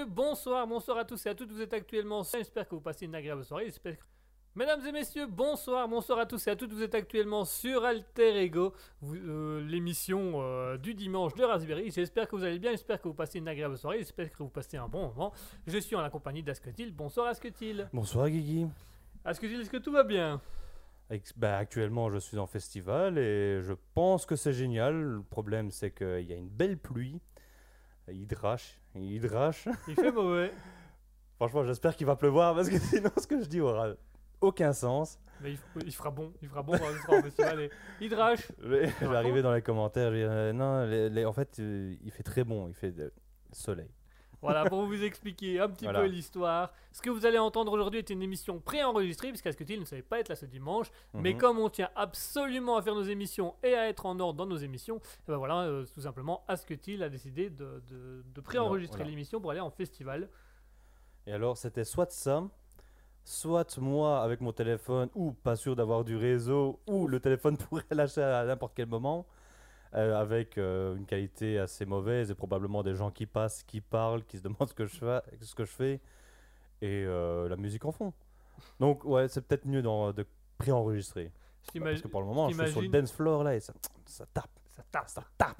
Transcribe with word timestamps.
Messieurs, 0.00 0.14
bonsoir, 0.14 0.66
bonsoir 0.66 0.96
à 0.98 1.04
tous 1.04 1.26
et 1.26 1.28
à 1.28 1.34
toutes. 1.34 1.52
Vous 1.52 1.60
êtes 1.60 1.74
actuellement. 1.74 2.22
J'espère 2.22 2.66
que 2.66 2.74
vous 2.74 2.80
passez 2.80 3.04
une 3.04 3.14
agréable 3.14 3.44
soirée. 3.44 3.66
J'espère 3.66 3.98
que- 3.98 4.04
Mesdames 4.54 4.80
et 4.86 4.92
messieurs, 4.92 5.26
bonsoir, 5.26 5.86
bonsoir 5.88 6.18
à 6.20 6.24
tous 6.26 6.46
et 6.46 6.50
à 6.50 6.56
toutes. 6.56 6.72
Vous 6.72 6.82
êtes 6.82 6.94
actuellement 6.94 7.44
sur 7.44 7.84
Alter 7.84 8.42
Ego, 8.42 8.72
euh, 9.04 9.60
l'émission 9.66 10.40
euh, 10.40 10.78
du 10.78 10.94
dimanche 10.94 11.34
de 11.34 11.44
Raspberry. 11.44 11.90
J'espère 11.90 12.28
que 12.28 12.34
vous 12.36 12.44
allez 12.44 12.58
bien. 12.58 12.70
J'espère 12.70 12.98
que 13.02 13.08
vous 13.08 13.14
passez 13.14 13.38
une 13.40 13.48
agréable 13.48 13.76
soirée. 13.76 13.98
J'espère 13.98 14.30
que 14.32 14.38
vous 14.42 14.48
passez 14.48 14.78
un 14.78 14.88
bon 14.88 15.08
moment. 15.08 15.32
Je 15.66 15.76
suis 15.78 15.94
en 15.96 16.00
la 16.00 16.08
compagnie 16.10 16.42
d'Asketil. 16.42 16.92
Bonsoir 16.92 17.26
Asketil. 17.26 17.86
Bonsoir 17.92 18.30
Guigui. 18.30 18.66
Asketil, 19.26 19.60
est-ce 19.60 19.70
que 19.70 19.76
tout 19.76 19.92
va 19.92 20.02
bien? 20.02 20.40
Bah, 21.36 21.58
actuellement, 21.58 22.08
je 22.10 22.18
suis 22.18 22.38
en 22.38 22.46
festival 22.46 23.18
et 23.18 23.60
je 23.62 23.74
pense 23.94 24.24
que 24.24 24.34
c'est 24.36 24.54
génial. 24.54 24.94
Le 24.94 25.22
problème, 25.22 25.70
c'est 25.70 25.90
qu'il 25.90 26.22
y 26.22 26.32
a 26.32 26.36
une 26.36 26.48
belle 26.48 26.78
pluie. 26.78 27.20
Il 28.12 28.26
drache, 28.26 28.78
il 28.94 29.20
drache. 29.20 29.68
Il 29.88 29.94
fait 29.94 30.12
mauvais. 30.12 30.52
Franchement, 31.36 31.64
j'espère 31.64 31.96
qu'il 31.96 32.06
va 32.06 32.16
pleuvoir 32.16 32.54
parce 32.54 32.68
que 32.68 32.78
sinon, 32.90 33.10
ce 33.16 33.26
que 33.26 33.40
je 33.40 33.46
dis 33.46 33.60
aura 33.60 33.94
aucun 34.40 34.72
sens. 34.72 35.18
Mais 35.42 35.52
il, 35.52 35.58
il 35.86 35.94
fera 35.94 36.10
bon. 36.10 36.32
Il 36.42 36.48
fera 36.48 36.62
bon 36.62 36.74
il 36.74 36.98
sera 37.00 37.16
en 37.16 37.22
festival. 37.22 37.60
Et... 37.60 37.70
Il 38.00 38.10
drache. 38.10 38.50
Je 38.62 38.68
vais, 38.68 38.88
je 39.00 39.06
vais 39.06 39.16
arriver 39.16 39.40
dans 39.42 39.54
les 39.54 39.62
commentaires. 39.62 40.10
je 40.10 40.16
vais 40.16 40.22
dire, 40.22 40.30
euh, 40.30 40.52
non, 40.52 40.84
les- 40.84 41.08
les- 41.08 41.24
en 41.24 41.32
fait, 41.32 41.58
euh, 41.60 41.94
il 42.04 42.10
fait 42.10 42.22
très 42.22 42.44
bon. 42.44 42.68
Il 42.68 42.74
fait 42.74 42.92
de 42.92 43.10
soleil. 43.52 43.88
Voilà, 44.42 44.64
pour 44.64 44.82
vous 44.86 45.02
expliquer 45.04 45.60
un 45.60 45.68
petit 45.68 45.84
Voilà. 45.84 46.00
peu 46.00 46.06
l'histoire. 46.06 46.72
Ce 46.92 47.02
que 47.02 47.10
vous 47.10 47.26
allez 47.26 47.38
entendre 47.38 47.72
aujourd'hui 47.72 47.98
est 47.98 48.08
une 48.10 48.22
émission 48.22 48.58
préenregistrée, 48.58 49.28
puisqu'Asketil 49.28 49.78
ne 49.80 49.84
savait 49.84 50.02
pas 50.02 50.18
être 50.18 50.28
là 50.30 50.36
ce 50.36 50.46
dimanche. 50.46 50.90
Mais 51.14 51.32
Mhm. 51.34 51.38
comme 51.38 51.58
on 51.58 51.68
tient 51.68 51.90
absolument 51.94 52.76
à 52.76 52.82
faire 52.82 52.94
nos 52.94 53.02
émissions 53.02 53.54
et 53.62 53.74
à 53.74 53.88
être 53.88 54.06
en 54.06 54.18
ordre 54.18 54.38
dans 54.38 54.46
nos 54.46 54.56
émissions, 54.56 54.96
et 54.96 55.00
ben 55.32 55.36
voilà, 55.36 55.60
euh, 55.64 55.84
tout 55.94 56.00
simplement, 56.00 56.42
Asketil 56.48 57.02
a 57.02 57.08
décidé 57.10 57.50
de, 57.50 57.82
de, 57.88 58.22
de 58.34 58.40
préenregistrer 58.40 58.98
voilà. 58.98 59.10
l'émission 59.10 59.40
pour 59.40 59.50
aller 59.50 59.60
en 59.60 59.70
festival. 59.70 60.28
Et 61.26 61.32
alors, 61.32 61.58
c'était 61.58 61.84
soit 61.84 62.10
ça, 62.10 62.42
soit 63.24 63.76
moi 63.78 64.22
avec 64.22 64.40
mon 64.40 64.52
téléphone, 64.52 65.10
ou 65.14 65.32
pas 65.32 65.56
sûr 65.56 65.76
d'avoir 65.76 66.02
du 66.04 66.16
réseau, 66.16 66.80
ou 66.86 67.06
le 67.06 67.20
téléphone 67.20 67.56
pourrait 67.68 67.84
lâcher 67.90 68.22
à 68.22 68.44
n'importe 68.46 68.72
quel 68.74 68.86
moment, 68.86 69.26
avec 69.92 70.56
euh, 70.56 70.96
une 70.96 71.04
qualité 71.04 71.58
assez 71.58 71.84
mauvaise 71.84 72.30
et 72.30 72.34
probablement 72.34 72.82
des 72.82 72.94
gens 72.94 73.10
qui 73.10 73.26
passent, 73.26 73.62
qui 73.64 73.80
parlent, 73.80 74.24
qui 74.24 74.38
se 74.38 74.42
demandent 74.44 74.68
ce 74.68 74.74
que 74.74 74.86
je 74.86 74.96
fais, 74.96 75.20
ce 75.40 75.54
que 75.54 75.64
je 75.64 75.70
fais 75.70 76.00
et 76.82 77.04
euh, 77.06 77.48
la 77.48 77.56
musique 77.56 77.84
en 77.84 77.92
fond. 77.92 78.12
Donc, 78.78 79.04
ouais, 79.04 79.28
c'est 79.28 79.40
peut-être 79.40 79.66
mieux 79.66 79.82
de 79.82 80.26
préenregistrer. 80.58 81.32
Je 81.74 81.80
Parce 81.80 82.00
que 82.00 82.08
pour 82.08 82.20
le 82.20 82.26
moment, 82.26 82.48
je 82.48 82.62
suis 82.62 82.72
sur 82.72 82.82
le 82.82 82.88
dance 82.88 83.12
floor 83.12 83.44
là 83.44 83.54
et 83.54 83.60
ça, 83.60 83.72
ça 84.06 84.26
tape, 84.32 84.50
ça 84.68 84.82
tape. 84.90 85.08
ça 85.08 85.24
tape. 85.36 85.58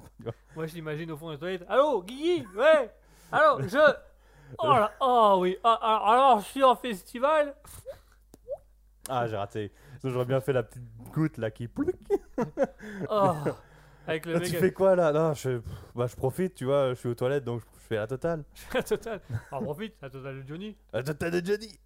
Moi, 0.55 0.67
je 0.67 0.75
l'imagine 0.75 1.11
au 1.11 1.17
fond 1.17 1.31
des 1.31 1.37
toilettes. 1.37 1.65
Allô, 1.67 2.01
Guigui 2.03 2.45
Ouais 2.55 2.91
Allô, 3.31 3.61
je. 3.67 3.77
Oh 4.57 4.67
là, 4.67 4.91
oh 4.99 5.37
oui, 5.39 5.57
ah, 5.63 5.79
ah, 5.81 6.11
alors 6.11 6.39
je 6.41 6.45
suis 6.47 6.61
en 6.61 6.75
festival. 6.75 7.55
Ah, 9.07 9.25
j'ai 9.25 9.37
raté. 9.37 9.71
J'aurais 10.03 10.25
bien 10.25 10.41
fait 10.41 10.51
la 10.51 10.63
petite 10.63 10.83
goutte 11.13 11.37
là 11.37 11.49
qui 11.49 11.69
plouc. 11.69 11.95
Oh. 13.09 13.33
Avec 14.11 14.25
le 14.25 14.33
Là, 14.33 14.39
mec. 14.39 14.49
tu 14.49 14.55
fais 14.57 14.71
quoi 14.71 14.95
là? 14.95 15.11
Non, 15.11 15.33
je, 15.33 15.61
bah, 15.95 16.07
je 16.07 16.15
profite, 16.15 16.53
tu 16.55 16.65
vois, 16.65 16.89
je 16.93 16.99
suis 16.99 17.09
aux 17.09 17.15
toilettes 17.15 17.43
donc 17.43 17.61
je 17.61 17.79
fais 17.87 17.95
la 17.95 18.07
totale. 18.07 18.43
la 18.73 18.83
totale. 18.83 19.21
En 19.51 19.61
profite, 19.63 19.95
la 20.01 20.09
totale 20.09 20.43
de 20.43 20.47
Johnny. 20.47 20.75
La 20.93 21.03
totale 21.03 21.41
de 21.41 21.45
Johnny 21.45 21.79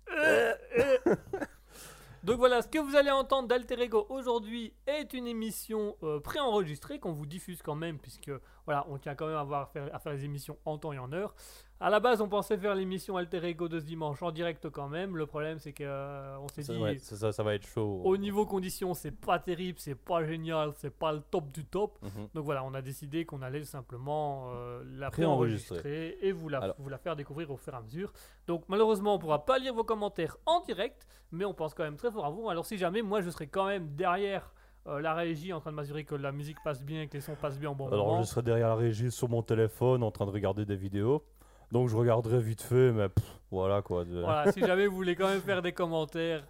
Donc 2.24 2.38
voilà, 2.40 2.64
ce 2.64 2.68
que 2.68 2.80
vous 2.80 2.96
allez 2.96 3.12
entendre 3.12 3.48
d'Alter 3.48 3.80
Ego 3.80 4.08
aujourd'hui 4.10 4.74
est 4.88 5.14
une 5.14 5.28
émission 5.28 5.96
euh, 6.02 6.20
préenregistrée 6.20 6.98
qu'on 7.00 7.12
vous 7.12 7.28
diffuse 7.28 7.62
quand 7.62 7.76
même, 7.76 8.00
puisque 8.00 8.32
voilà, 8.66 8.86
on 8.90 8.98
tient 8.98 9.16
quand 9.16 9.28
même 9.28 9.36
à, 9.38 9.42
avoir, 9.42 9.70
faire, 9.70 9.90
à 9.94 10.00
faire 10.00 10.14
les 10.14 10.26
émissions 10.26 10.58
en 10.66 10.78
temps 10.78 10.92
et 10.94 11.00
en 11.00 11.12
heure. 11.14 11.34
À 11.82 11.90
la 11.90 12.00
base, 12.00 12.22
on 12.22 12.30
pensait 12.30 12.58
faire 12.58 12.74
l'émission 12.74 13.18
Alter 13.18 13.46
Ego 13.46 13.68
de 13.68 13.80
ce 13.82 13.86
dimanche 13.86 14.24
en 14.24 14.32
direct 14.32 14.70
quand 14.70 14.88
même. 14.88 15.18
Le 15.18 15.26
problème, 15.26 15.60
c'est 15.60 15.74
que 15.74 15.84
euh, 15.84 16.48
s'est 16.48 16.62
dit, 16.62 16.78
ouais, 16.82 16.98
ça, 17.00 17.18
ça- 17.18 17.32
ça 17.34 17.44
va 17.44 17.54
être 17.54 17.68
chaud. 17.68 18.02
au 18.06 18.16
niveau 18.16 18.46
conditions, 18.46 18.94
c'est 18.94 19.12
pas 19.12 19.40
terrible, 19.40 19.78
c'est 19.80 19.94
pas 19.94 20.24
génial, 20.24 20.72
c'est 20.78 20.90
pas 20.90 21.12
le 21.12 21.20
top 21.20 21.52
du 21.52 21.66
top. 21.66 22.00
Mhm. 22.02 22.30
Donc 22.34 22.46
voilà, 22.46 22.64
on 22.64 22.74
a 22.74 22.82
décidé 22.82 23.26
qu'on 23.26 23.42
allait 23.42 23.66
simplement 23.66 24.52
euh, 24.56 24.84
la 24.98 25.12
Préenregistrer. 25.12 25.80
préenregistrer 25.82 26.28
et 26.28 26.32
vous 26.32 26.48
la, 26.48 26.60
Alors. 26.60 26.76
vous 26.80 26.90
la 26.90 26.98
faire 26.98 27.16
découvrir 27.18 27.52
au 27.52 27.58
fur 27.58 27.74
et 27.74 27.78
à 27.78 27.82
mesure. 27.82 28.14
Donc 28.48 28.64
malheureusement, 28.70 29.16
on 29.16 29.20
pourra 29.20 29.44
pas 29.46 29.60
lire 29.60 29.74
vos 29.74 29.84
commentaires 29.84 30.38
en 30.46 30.62
direct, 30.62 31.06
mais 31.32 31.44
on 31.44 31.54
pense 31.54 31.74
quand 31.74 31.84
même 31.84 31.98
très 31.98 32.10
fort 32.10 32.26
à 32.26 32.30
vous. 32.30 32.50
Alors 32.50 32.66
si 32.66 32.78
jamais, 32.78 33.02
moi 33.02 33.20
je 33.22 33.30
serai 33.30 33.48
quand 33.48 33.66
même 33.68 33.90
derrière 33.96 34.54
euh, 34.88 35.02
la 35.02 35.14
régie 35.14 35.52
en 35.54 35.60
train 35.60 35.72
de 35.72 35.76
m'assurer 35.76 36.04
que 36.04 36.16
la 36.16 36.32
musique 36.32 36.58
passe 36.64 36.84
bien, 36.84 37.08
que 37.08 37.14
les 37.14 37.22
sons 37.22 37.36
passent 37.42 37.58
bien 37.60 37.70
en 37.72 37.76
bon 37.76 37.88
Alors 37.88 38.08
moment. 38.08 38.22
je 38.24 38.28
serai 38.28 38.42
derrière 38.44 38.70
la 38.70 38.76
régie 38.76 39.12
sur 39.12 39.30
mon 39.30 39.42
téléphone 39.42 40.04
en 40.04 40.12
train 40.12 40.26
de 40.26 40.32
regarder 40.32 40.66
des 40.66 40.76
vidéos. 40.76 41.24
Donc 41.72 41.90
je 41.90 41.96
regarderai 41.98 42.40
vite 42.40 42.62
fait, 42.62 42.92
mais 42.92 43.10
pff, 43.10 43.26
voilà 43.50 43.82
quoi. 43.82 44.06
de- 44.06 44.22
Voilà, 44.22 44.52
si 44.52 44.60
jamais 44.60 44.86
vous 44.88 44.96
voulez 44.96 45.16
quand 45.16 45.28
même 45.28 45.42
faire 45.42 45.62
des 45.62 45.72
commentaires. 45.74 46.46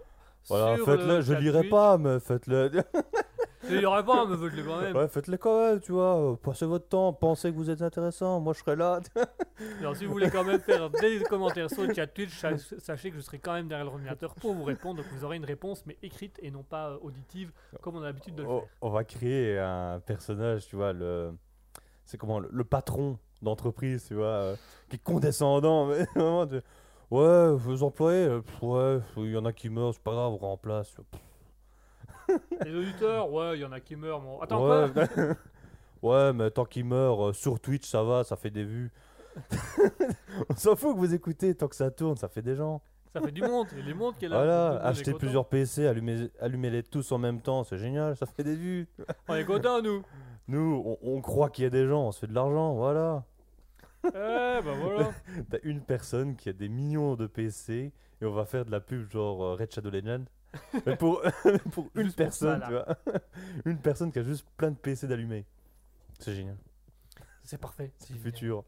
Voilà, 0.49 0.75
faites-le, 0.77 1.05
le 1.15 1.21
je 1.21 1.33
lirai 1.33 1.63
pas, 1.69 1.97
mais 1.97 2.19
faites-le. 2.19 2.69
Il 3.69 3.81
y 3.81 3.85
aurait 3.85 4.03
pas, 4.05 4.25
mais 4.25 4.37
faites-le 4.37 4.63
quand 4.63 4.81
même. 4.81 4.95
ouais, 4.95 5.07
faites-le 5.07 5.37
quand 5.37 5.59
même, 5.61 5.79
tu 5.79 5.91
vois. 5.91 6.37
Passez 6.43 6.65
votre 6.65 6.87
temps, 6.87 7.13
pensez 7.13 7.51
que 7.51 7.55
vous 7.55 7.69
êtes 7.69 7.81
intéressant, 7.81 8.39
moi 8.39 8.53
je 8.53 8.59
serai 8.59 8.75
là. 8.75 8.99
Alors, 9.79 9.95
si 9.95 10.05
vous 10.05 10.11
voulez 10.13 10.29
quand 10.29 10.43
même 10.43 10.59
faire 10.59 10.89
des 10.89 11.21
commentaires 11.23 11.69
sur 11.69 11.83
le 11.83 11.93
chat 11.93 12.07
Twitch, 12.07 12.37
sa- 12.37 12.57
sachez 12.57 13.09
que 13.11 13.15
je 13.17 13.21
serai 13.21 13.39
quand 13.39 13.53
même 13.53 13.67
derrière 13.67 13.85
l'ordinateur 13.85 14.35
pour 14.35 14.53
vous 14.53 14.63
répondre. 14.63 15.01
Donc, 15.01 15.11
vous 15.13 15.23
aurez 15.23 15.37
une 15.37 15.45
réponse, 15.45 15.83
mais 15.85 15.97
écrite 16.03 16.37
et 16.41 16.51
non 16.51 16.63
pas 16.63 16.89
euh, 16.91 16.97
auditive, 17.01 17.51
comme 17.81 17.95
on 17.95 18.01
a 18.01 18.05
l'habitude 18.05 18.35
de 18.35 18.43
le 18.43 18.49
on, 18.49 18.59
faire. 18.61 18.69
on 18.81 18.89
va 18.89 19.03
créer 19.03 19.57
un 19.59 19.99
personnage, 20.05 20.67
tu 20.67 20.75
vois, 20.75 20.93
le. 20.93 21.31
C'est 22.05 22.17
comment 22.17 22.39
le, 22.39 22.49
le 22.51 22.63
patron 22.63 23.17
d'entreprise, 23.41 24.05
tu 24.07 24.13
vois, 24.15 24.25
euh, 24.27 24.55
qui 24.89 24.97
est 24.97 25.03
condescendant, 25.03 25.87
mais 25.87 26.05
vraiment. 26.15 26.45
tu- 26.47 26.61
Ouais, 27.11 27.51
vos 27.53 27.83
employés, 27.83 28.25
euh, 28.25 28.41
pff, 28.41 28.63
ouais, 28.63 28.99
il 29.17 29.31
y 29.31 29.37
en 29.37 29.45
a 29.45 29.53
qui 29.53 29.69
meurent, 29.69 29.93
c'est 29.93 30.01
pas 30.01 30.11
grave, 30.11 30.33
on 30.33 30.37
remplace. 30.37 30.91
Pff, 31.11 31.19
Les 32.65 32.75
auditeurs, 32.75 33.31
ouais, 33.31 33.57
il 33.57 33.61
y 33.61 33.65
en 33.65 33.71
a 33.71 33.79
qui 33.79 33.95
meurent. 33.95 34.21
Attends, 34.41 34.67
ouais, 34.67 34.91
quoi 34.91 35.05
ouais, 36.01 36.33
mais 36.33 36.51
tant 36.51 36.65
qu'ils 36.65 36.85
meurent, 36.85 37.29
euh, 37.29 37.33
sur 37.33 37.59
Twitch, 37.59 37.87
ça 37.87 38.03
va, 38.03 38.23
ça 38.23 38.35
fait 38.35 38.49
des 38.49 38.63
vues. 38.63 38.91
on 40.49 40.55
s'en 40.55 40.75
fout 40.75 40.93
que 40.93 40.99
vous 40.99 41.13
écoutez, 41.13 41.53
tant 41.55 41.67
que 41.67 41.75
ça 41.75 41.91
tourne, 41.91 42.15
ça 42.15 42.27
fait 42.27 42.41
des 42.41 42.55
gens. 42.55 42.81
Ça 43.13 43.21
fait 43.21 43.31
du 43.31 43.41
monde. 43.41 43.67
Et 43.77 43.81
les 43.81 43.93
mondes 43.93 44.15
qui 44.17 44.25
est 44.25 44.29
là. 44.29 44.37
Voilà, 44.37 44.81
monde 44.85 45.03
content. 45.03 45.17
plusieurs 45.17 45.45
PC, 45.47 45.85
allumez- 45.85 46.31
allumez-les 46.41 46.83
tous 46.83 47.11
en 47.11 47.17
même 47.17 47.41
temps, 47.41 47.63
c'est 47.63 47.77
génial, 47.77 48.17
ça 48.17 48.25
fait 48.25 48.43
des 48.43 48.55
vues. 48.55 48.87
On 49.27 49.35
est 49.35 49.45
contents, 49.45 49.81
nous. 49.81 50.03
Nous, 50.47 50.83
on, 50.85 50.97
on 51.01 51.21
croit 51.21 51.49
qu'il 51.49 51.63
y 51.63 51.67
a 51.67 51.69
des 51.69 51.87
gens, 51.87 52.07
on 52.07 52.11
se 52.11 52.19
fait 52.19 52.27
de 52.27 52.33
l'argent, 52.35 52.75
voilà. 52.75 53.23
Eh, 54.07 54.09
bah 54.13 54.61
voilà. 54.79 55.11
T'as 55.49 55.57
une 55.63 55.81
personne 55.81 56.35
qui 56.35 56.49
a 56.49 56.53
des 56.53 56.69
millions 56.69 57.15
de 57.15 57.25
PC 57.25 57.91
et 58.21 58.25
on 58.25 58.31
va 58.33 58.45
faire 58.45 58.65
de 58.65 58.71
la 58.71 58.79
pub 58.79 59.09
genre 59.11 59.43
euh, 59.43 59.55
Red 59.55 59.73
Shadow 59.73 59.89
Legend. 59.89 60.25
Mais 60.85 60.95
pour, 60.95 61.21
pour 61.71 61.89
une 61.95 62.03
Juste 62.05 62.17
pour 62.17 62.33
ça, 62.33 62.57
personne, 62.57 62.63
tu 62.67 62.71
vois. 62.71 63.19
une 63.65 63.79
personne 63.79 64.11
qui 64.11 64.19
a 64.19 64.23
juste 64.23 64.45
plein 64.57 64.71
de 64.71 64.77
PC 64.77 65.07
d'allumés. 65.07 65.45
C'est 66.19 66.35
génial. 66.35 66.57
C'est 67.43 67.59
parfait. 67.59 67.91
C'est 67.99 68.13
le 68.13 68.19
futur. 68.19 68.63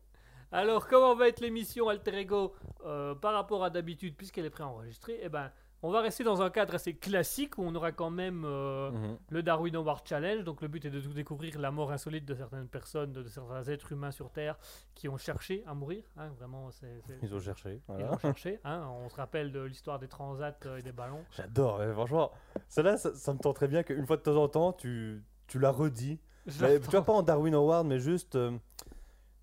Alors, 0.51 0.87
comment 0.87 1.15
va 1.15 1.27
être 1.27 1.41
l'émission 1.41 1.89
Alter 1.89 2.19
Ego 2.19 2.55
euh, 2.85 3.15
par 3.15 3.33
rapport 3.33 3.63
à 3.63 3.69
d'habitude, 3.69 4.15
puisqu'elle 4.15 4.45
est 4.45 4.49
préenregistrée 4.49 5.19
Eh 5.21 5.29
ben, 5.29 5.51
on 5.83 5.91
va 5.91 6.01
rester 6.01 6.23
dans 6.23 6.41
un 6.41 6.49
cadre 6.49 6.73
assez 6.75 6.95
classique 6.95 7.57
où 7.57 7.61
on 7.63 7.73
aura 7.75 7.91
quand 7.91 8.09
même 8.09 8.43
euh, 8.45 8.91
Mhm. 8.91 9.17
le 9.29 9.43
Darwin 9.43 9.75
Award 9.75 10.01
Challenge. 10.05 10.43
Donc, 10.43 10.61
le 10.61 10.67
but 10.67 10.83
est 10.85 10.89
de 10.89 10.99
tout 10.99 11.13
découvrir 11.13 11.59
la 11.59 11.69
mort 11.71 11.91
insolite 11.91 12.25
de 12.25 12.33
certaines 12.33 12.67
personnes, 12.67 13.11
de, 13.13 13.21
de 13.23 13.27
certains 13.29 13.63
êtres 13.65 13.91
humains 13.91 14.11
sur 14.11 14.31
Terre 14.31 14.57
qui 14.95 15.07
ont 15.07 15.17
cherché 15.17 15.63
à 15.67 15.73
mourir. 15.73 16.03
hein, 16.17 16.29
vraiment, 16.39 16.71
c'est. 16.71 17.01
c'est- 17.05 17.19
Ils 17.21 17.33
ont 17.35 17.39
cherché. 17.39 17.73
Ils 17.89 17.93
voilà. 17.95 18.13
ont 18.13 18.17
cherché. 18.17 18.59
hein, 18.63 18.87
on 19.03 19.09
se 19.09 19.15
rappelle 19.15 19.51
de 19.51 19.61
l'histoire 19.61 19.99
des 19.99 20.07
transats 20.07 20.55
euh, 20.65 20.77
et 20.77 20.81
des 20.81 20.91
ballons. 20.91 21.23
J'adore, 21.35 21.77
ouais, 21.79 21.91
franchement. 21.93 22.31
Celle-là, 22.69 22.97
ça, 22.97 23.13
ça 23.13 23.33
me 23.33 23.39
tente 23.39 23.55
très 23.55 23.67
bien 23.67 23.83
qu'une 23.83 24.05
fois 24.07 24.17
de 24.17 24.21
temps 24.23 24.35
en 24.41 24.47
temps, 24.47 24.73
tu, 24.73 25.23
tu 25.47 25.59
la 25.59 25.71
redis. 25.71 26.19
Je 26.47 26.63
Mais, 26.63 26.79
tu 26.79 26.89
vois, 26.89 27.03
pas 27.03 27.13
en 27.13 27.21
Darwin 27.23 27.53
Award, 27.53 27.85
mais 27.87 27.99
juste. 27.99 28.35
euh, 28.35 28.57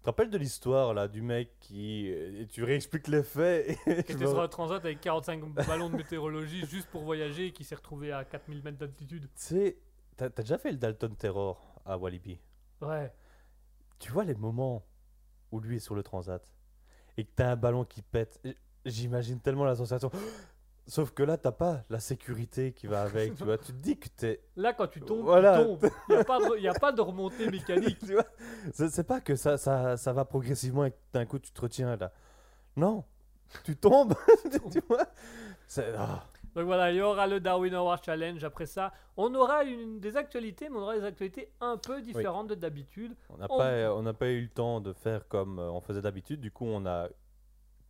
te 0.05 0.11
rappelles 0.11 0.31
de 0.31 0.37
l'histoire 0.37 0.93
là 0.93 1.09
du 1.09 1.23
mec 1.23 1.59
qui. 1.61 2.07
Et 2.09 2.47
tu 2.47 2.63
réexpliques 2.63 3.09
les 3.09 3.23
faits. 3.23 3.79
Et 3.87 4.03
qui 4.05 4.13
était 4.13 4.27
sur 4.27 4.41
un 4.41 4.49
transat 4.49 4.85
avec 4.85 5.01
45 5.01 5.43
ballons 5.67 5.89
de 5.89 5.97
météorologie 5.97 6.67
juste 6.67 6.89
pour 6.89 7.03
voyager 7.03 7.47
et 7.47 7.53
qui 7.53 7.65
s'est 7.65 7.75
retrouvé 7.75 8.13
à 8.13 8.25
4000 8.25 8.63
mètres 8.63 8.79
d'altitude. 8.79 9.23
Tu 9.35 9.43
sais, 9.43 9.79
t'as 10.17 10.29
déjà 10.29 10.59
fait 10.59 10.71
le 10.71 10.77
Dalton 10.77 11.15
Terror 11.17 11.81
à 11.87 11.97
Walibi? 11.97 12.39
Ouais. 12.83 13.11
Tu 13.99 14.13
vois 14.13 14.25
les 14.25 14.35
moments 14.35 14.85
où 15.51 15.61
lui 15.61 15.77
est 15.77 15.81
sur 15.81 15.95
le 15.95 16.03
transat 16.03 16.53
et 17.17 17.25
que 17.25 17.31
t'as 17.35 17.53
un 17.53 17.57
ballon 17.57 17.85
qui 17.85 18.03
pète? 18.03 18.41
J'imagine 18.85 19.41
tellement 19.41 19.65
la 19.65 19.77
sensation. 19.77 20.11
Sauf 20.87 21.13
que 21.13 21.23
là, 21.23 21.39
t'as 21.39 21.53
pas 21.53 21.83
la 21.89 21.99
sécurité 21.99 22.73
qui 22.73 22.87
va 22.87 23.03
avec. 23.03 23.35
tu 23.37 23.45
vois, 23.45 23.57
tu 23.57 23.73
te 23.73 23.79
dis 23.79 23.99
que 23.99 24.09
t'es. 24.15 24.41
Là, 24.57 24.75
quand 24.75 24.87
tu 24.87 25.01
tombes, 25.01 25.23
Voilà. 25.25 25.59
tu 25.59 25.65
tombes. 25.65 25.89
Il 26.11 26.15
n'y 26.15 26.21
a, 26.21 26.25
pas 26.25 26.39
de- 26.39 26.59
y 26.59 26.69
a 26.69 26.75
pas 26.75 26.93
de 26.93 27.01
remontée 27.01 27.51
mécanique. 27.51 27.99
tu 28.07 28.13
vois, 28.13 28.25
c'est 28.73 29.07
pas 29.07 29.21
que 29.23 29.35
ça, 29.35 29.57
ça, 29.57 29.97
ça 29.97 30.13
va 30.13 30.25
progressivement 30.27 30.85
et 30.85 30.91
que 30.91 30.97
d'un 31.15 31.25
coup 31.25 31.39
tu 31.39 31.51
te 31.53 31.61
retiens 31.61 31.97
là. 31.97 32.13
Non, 32.77 33.05
tu 33.65 33.77
tombes. 33.77 34.15
tu 34.73 34.81
vois 34.89 35.07
C'est- 35.67 35.95
ah. 35.97 36.25
Donc 36.55 36.67
voilà, 36.67 36.93
il 36.93 36.99
y 36.99 37.01
aura 37.03 37.27
le 37.27 37.41
Darwin 37.41 37.75
Award 37.75 38.05
Challenge. 38.05 38.45
Après 38.45 38.67
ça, 38.67 38.93
on 39.17 39.35
aura 39.35 39.65
une, 39.65 39.99
des 40.01 40.17
actualités, 40.17 40.69
mais 40.69 40.77
on 40.77 40.83
aura 40.83 40.97
des 40.99 41.05
actualités 41.05 41.51
un 41.61 41.77
peu 41.79 42.01
différentes 42.03 42.49
de 42.49 42.55
d'habitude. 42.55 43.17
On 43.31 43.39
n'a 43.39 43.47
On- 43.49 43.59
pas, 43.59 43.93
on 43.95 44.15
pas 44.15 44.29
eu 44.29 44.43
le 44.43 44.49
temps 44.49 44.81
de 44.81 44.93
faire 44.93 45.27
comme 45.29 45.59
euh, 45.59 45.71
on 45.73 45.81
faisait 45.81 46.03
d'habitude. 46.03 46.41
Du 46.41 46.53
coup, 46.53 46.67
on 46.67 46.85
a 46.87 47.09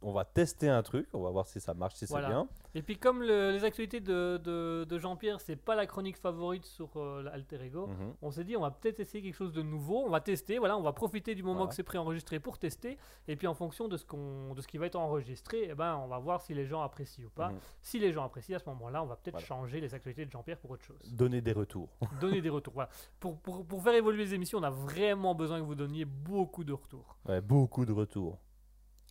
on 0.04 0.12
va 0.12 0.24
tester 0.24 0.68
un 0.68 0.82
truc, 0.82 1.08
on 1.12 1.22
va 1.22 1.30
voir 1.30 1.46
si 1.46 1.60
ça 1.60 1.74
marche, 1.74 1.94
si 1.94 2.04
Voilà. 2.06 2.26
c'est 2.28 2.32
bien. 2.32 2.48
Et 2.74 2.82
puis 2.82 2.98
comme 2.98 3.22
le- 3.22 3.52
les 3.52 3.64
actualités 3.64 4.00
de, 4.00 4.38
de- 4.42 4.84
de 4.88 4.98
Jean-Pierre, 4.98 5.40
c'est 5.40 5.56
pas 5.56 5.74
la 5.74 5.86
chronique 5.86 6.16
favorite 6.16 6.64
sur 6.64 6.90
euh, 6.96 7.22
l'Alter 7.22 7.60
Ego, 7.64 7.86
Mhm. 7.86 8.14
on 8.22 8.30
s'est 8.30 8.44
dit 8.44 8.56
on 8.56 8.60
va 8.60 8.70
peut-être 8.70 9.00
essayer 9.00 9.22
quelque 9.22 9.34
chose 9.34 9.52
de 9.52 9.62
nouveau, 9.62 10.04
on 10.04 10.10
va 10.10 10.20
tester, 10.20 10.58
voilà, 10.58 10.76
on 10.76 10.82
va 10.82 10.92
profiter 10.92 11.34
du 11.34 11.42
moment 11.42 11.54
Voilà. 11.56 11.68
que 11.70 11.74
c'est 11.74 11.82
préenregistré 11.82 12.38
pour 12.40 12.58
tester, 12.58 12.98
et 13.28 13.36
puis 13.36 13.46
en 13.46 13.54
fonction 13.54 13.88
de 13.88 13.96
ce, 13.96 14.04
qu'on, 14.04 14.54
de 14.54 14.60
ce 14.60 14.66
qui 14.68 14.76
va 14.78 14.86
être 14.86 14.96
enregistré, 14.96 15.68
eh 15.70 15.74
ben, 15.74 15.96
on 15.96 16.06
va 16.08 16.18
voir 16.18 16.40
si 16.42 16.52
les 16.54 16.66
gens 16.66 16.82
apprécient 16.82 17.24
ou 17.26 17.30
pas. 17.30 17.48
Mhm. 17.50 17.58
Si 17.82 17.98
les 17.98 18.12
gens 18.12 18.24
apprécient, 18.24 18.56
à 18.56 18.58
ce 18.58 18.68
moment-là, 18.70 19.02
on 19.02 19.06
va 19.06 19.16
peut-être 19.16 19.34
Voilà. 19.34 19.46
changer 19.46 19.80
les 19.80 19.94
actualités 19.94 20.26
de 20.26 20.30
Jean-Pierre 20.30 20.58
pour 20.58 20.70
autre 20.72 20.84
chose. 20.84 21.00
Donner 21.12 21.40
des 21.40 21.52
retours. 21.52 21.88
Donner 22.20 22.40
des 22.42 22.50
retours. 22.50 22.74
Voilà. 22.74 22.90
Pour, 23.20 23.38
pour, 23.38 23.64
pour 23.66 23.82
faire 23.82 23.94
évoluer 23.94 24.24
les 24.24 24.34
émissions, 24.34 24.58
on 24.58 24.62
a 24.64 24.70
vraiment 24.70 25.34
besoin 25.34 25.58
que 25.60 25.64
vous 25.64 25.74
donniez 25.74 26.04
beaucoup 26.04 26.64
de 26.64 26.72
retours. 26.72 27.16
Ouais, 27.28 27.40
beaucoup 27.40 27.84
de 27.86 27.92
retours. 27.92 28.38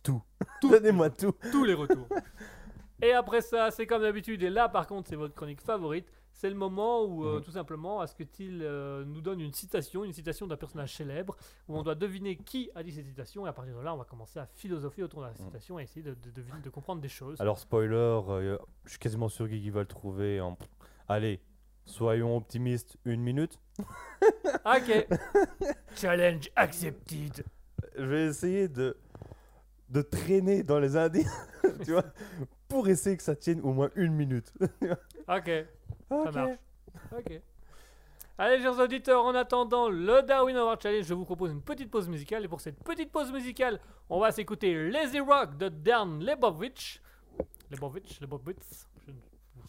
Tout. 0.04 0.22
Donnez-moi 0.62 1.10
tout. 1.10 1.32
tous 1.50 1.64
les 1.64 1.74
retours. 1.74 2.06
Et 3.02 3.12
après 3.12 3.40
ça, 3.40 3.70
c'est 3.72 3.86
comme 3.86 4.02
d'habitude, 4.02 4.42
et 4.42 4.50
là 4.50 4.68
par 4.68 4.86
contre, 4.86 5.08
c'est 5.08 5.16
votre 5.16 5.34
chronique 5.34 5.60
favorite. 5.60 6.06
C'est 6.32 6.48
le 6.48 6.56
moment 6.56 7.04
où, 7.04 7.24
euh, 7.24 7.36
Mhm. 7.38 7.42
tout 7.44 7.50
simplement, 7.52 8.04
Till 8.32 8.60
euh, 8.62 9.04
nous 9.04 9.20
donne 9.20 9.40
une 9.40 9.52
citation, 9.52 10.04
une 10.04 10.12
citation 10.12 10.46
d'un 10.48 10.56
personnage 10.56 10.94
célèbre, 10.96 11.36
où 11.68 11.76
on 11.78 11.82
doit 11.82 11.94
deviner 11.94 12.36
qui 12.36 12.70
a 12.74 12.82
dit 12.82 12.92
cette 12.92 13.06
citation, 13.06 13.46
et 13.46 13.48
à 13.48 13.52
partir 13.52 13.76
de 13.76 13.80
là, 13.82 13.94
on 13.94 13.96
va 13.98 14.04
commencer 14.04 14.38
à 14.40 14.46
philosopher 14.46 15.02
autour 15.04 15.20
de 15.22 15.26
la 15.26 15.34
citation 15.34 15.78
et 15.78 15.84
essayer 15.84 16.02
de, 16.02 16.14
de, 16.14 16.30
deviner- 16.30 16.60
de 16.62 16.70
comprendre 16.70 17.00
des 17.00 17.08
choses. 17.08 17.40
Alors, 17.40 17.58
spoiler, 17.58 17.94
euh, 17.94 18.58
je 18.84 18.90
suis 18.90 18.98
quasiment 18.98 19.28
sûr 19.28 19.48
qu'il 19.48 19.70
va 19.72 19.80
le 19.80 19.86
trouver 19.86 20.40
en. 20.40 20.56
Allez, 21.08 21.40
soyons 21.84 22.36
optimistes, 22.36 22.96
une 23.04 23.20
minute. 23.22 23.58
Ok. 24.66 25.06
Challenge 25.96 26.48
accepted. 26.56 27.44
Je 27.96 28.02
vais 28.04 28.26
essayer 28.26 28.68
de, 28.68 28.96
de 29.94 30.02
traîner 30.02 30.62
dans 30.64 30.78
les 30.80 30.96
indices, 30.96 31.30
tu 31.84 31.92
vois, 31.92 32.04
pour 32.68 32.88
essayer 32.88 33.16
que 33.16 33.22
ça 33.22 33.36
tienne 33.36 33.60
au 33.62 33.72
moins 33.72 33.90
une 33.94 34.12
minute. 34.12 34.52
Ok. 35.26 35.50
Ça 36.10 36.16
Ok. 36.16 36.34
marche. 36.34 36.58
Ok. 37.16 37.40
Allez, 38.36 38.60
chers 38.60 38.78
auditeurs, 38.78 39.24
en 39.24 39.34
attendant 39.34 39.88
le 39.88 40.20
Darwin 40.22 40.56
Award 40.56 40.82
Challenge, 40.82 41.04
je 41.06 41.14
vous 41.14 41.24
propose 41.24 41.50
une 41.52 41.62
petite 41.62 41.90
pause 41.90 42.08
musicale. 42.08 42.44
Et 42.44 42.48
pour 42.48 42.60
cette 42.60 42.82
petite 42.84 43.10
pause 43.10 43.32
musicale, 43.32 43.80
on 44.10 44.18
va 44.20 44.32
s'écouter 44.32 44.90
Lazy 44.90 45.20
Rock 45.20 45.56
de 45.56 45.68
Dan 45.70 46.22
Lebovitch. 46.22 47.00
Lebovitch, 47.70 48.20
Lebovitz. 48.20 48.88
Je 49.06 49.12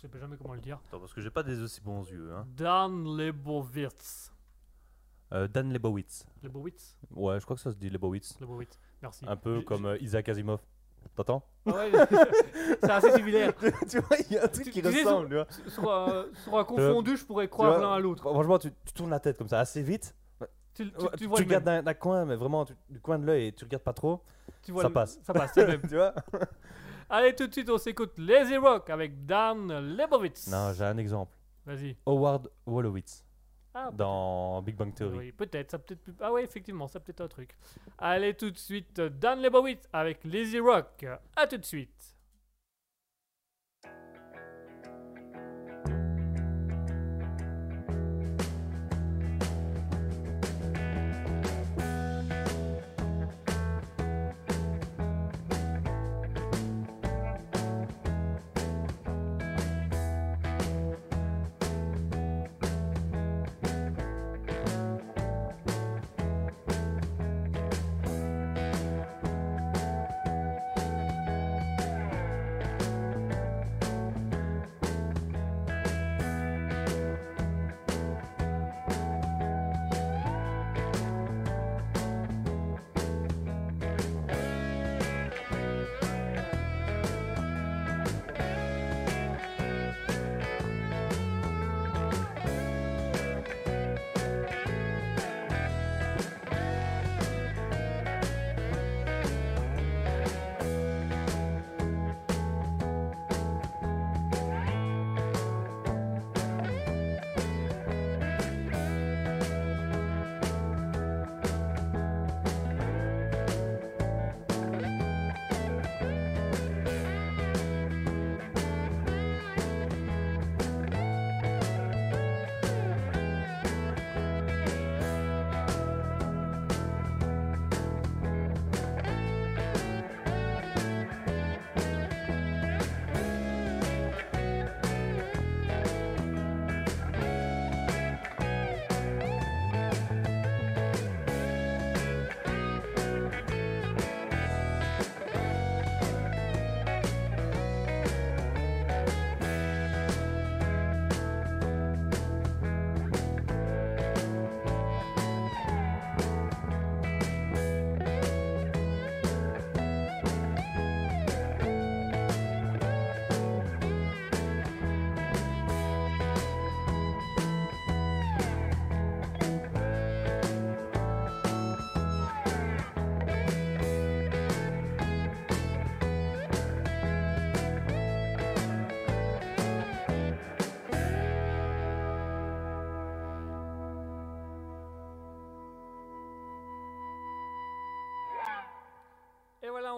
ne 0.08 0.12
sais 0.12 0.20
jamais 0.20 0.36
comment 0.36 0.55
le 0.55 0.60
dire. 0.62 0.79
Attends, 0.88 1.00
parce 1.00 1.13
que 1.13 1.22
j'ai 1.22 1.29
pas 1.29 1.44
des 1.44 1.62
aussi 1.62 1.79
bons 1.79 2.03
yeux. 2.10 2.34
Hein. 2.34 2.46
Dan 2.50 3.15
Lebovitz. 3.15 4.34
Euh, 5.32 5.48
Dan 5.48 5.72
Lebowitz. 5.72 6.25
Lebowitz 6.44 6.98
Ouais, 7.12 7.39
je 7.39 7.46
crois 7.46 7.55
que 7.55 7.62
ça 7.62 7.72
se 7.72 7.77
dit 7.77 7.89
Lebowitz. 7.89 8.38
Lebowitz. 8.41 8.77
Merci. 9.05 9.25
Un 9.27 9.35
peu 9.35 9.59
Je- 9.59 9.65
comme 9.65 9.85
euh, 9.85 9.97
Isaac 10.01 10.27
Asimov. 10.29 10.59
T'entends? 11.15 11.43
Je- 11.65 11.71
Ouais, 11.71 11.91
c'est 12.81 12.89
assez 12.91 13.12
similaire. 13.13 13.53
Tu 13.88 14.00
vois, 14.00 14.17
il 14.29 14.35
y 14.35 14.38
a 14.39 14.43
un 14.45 14.47
truc 14.47 14.65
Tu- 14.65 14.71
qui 14.71 14.81
tu 14.81 14.91
sais, 14.91 15.03
ressemble, 15.03 15.29
tu 15.29 15.35
vois. 15.35 15.47
Sur 16.43 16.57
un 16.57 16.63
confondu, 16.63 17.15
je 17.15 17.24
pourrais 17.25 17.47
croire 17.47 17.74
vois, 17.77 17.81
l'un 17.81 17.93
à 17.93 18.00
l'autre. 18.00 18.24
Franchement, 18.24 18.57
tu, 18.59 18.69
tu 18.85 18.93
tournes 18.93 19.12
la 19.12 19.19
tête 19.19 19.38
comme 19.38 19.47
ça 19.47 19.59
assez 19.59 19.81
vite. 19.83 20.15
Tu, 20.74 20.91
tu- 20.91 20.97
Ouais, 21.03 21.09
tu 21.12 21.17
tu 21.19 21.25
vois 21.27 21.39
le 21.39 21.45
regardes 21.45 21.65
même. 21.65 21.75
d'un 21.77 21.83
d'un 21.83 21.93
coin, 21.93 22.25
mais 22.25 22.35
vraiment 22.35 22.65
tu- 22.65 22.74
du 22.89 23.00
coin 23.00 23.17
de 23.19 23.25
l'œil 23.25 23.47
et 23.47 23.51
tu 23.53 23.63
regardes 23.63 23.83
pas 23.83 23.93
trop. 23.93 24.21
Tu 24.63 24.71
vois 24.74 24.81
ça 24.81 24.88
le- 24.89 24.93
passe. 24.93 25.19
Ça 25.24 25.33
passe, 25.33 25.51
c'est 25.53 25.62
le 25.62 25.67
même. 25.67 25.81
tu 25.88 25.95
vois? 25.95 26.13
Allez, 27.09 27.35
tout 27.35 27.47
de 27.47 27.53
suite, 27.53 27.69
on 27.69 27.77
s'écoute 27.77 28.13
Lazy 28.17 28.57
Rock 28.57 28.89
avec 28.89 29.25
Dan 29.25 29.71
Lebowitz. 29.95 30.47
Non, 30.47 30.74
j'ai 30.74 30.83
un 30.83 30.97
exemple. 30.97 31.38
Vas-y. 31.65 31.95
Howard 32.05 32.50
Wolowitz 32.65 33.24
Ah, 33.77 33.91
dans 33.91 34.62
Big 34.62 34.75
Bang 34.75 34.94
Theory. 34.94 35.17
Oui, 35.17 35.32
peut-être, 35.34 35.72
ça 35.72 35.77
peut-être 35.79 36.01
plus- 36.01 36.15
Ah 36.22 36.32
oui, 36.32 36.41
effectivement, 36.44 36.88
ça 36.88 37.00
peut 37.01 37.12
être 37.12 37.20
un 37.22 37.27
truc. 37.27 37.58
Allez, 37.98 38.34
tout 38.34 38.50
de 38.50 38.58
suite, 38.58 39.01
Dan 39.01 39.41
Lebowitz 39.41 39.86
avec 39.91 40.24
Lazy 40.24 40.60
Rock. 40.60 41.05
À 41.36 41.46
tout 41.46 41.58
de 41.58 41.65
suite. 41.65 42.14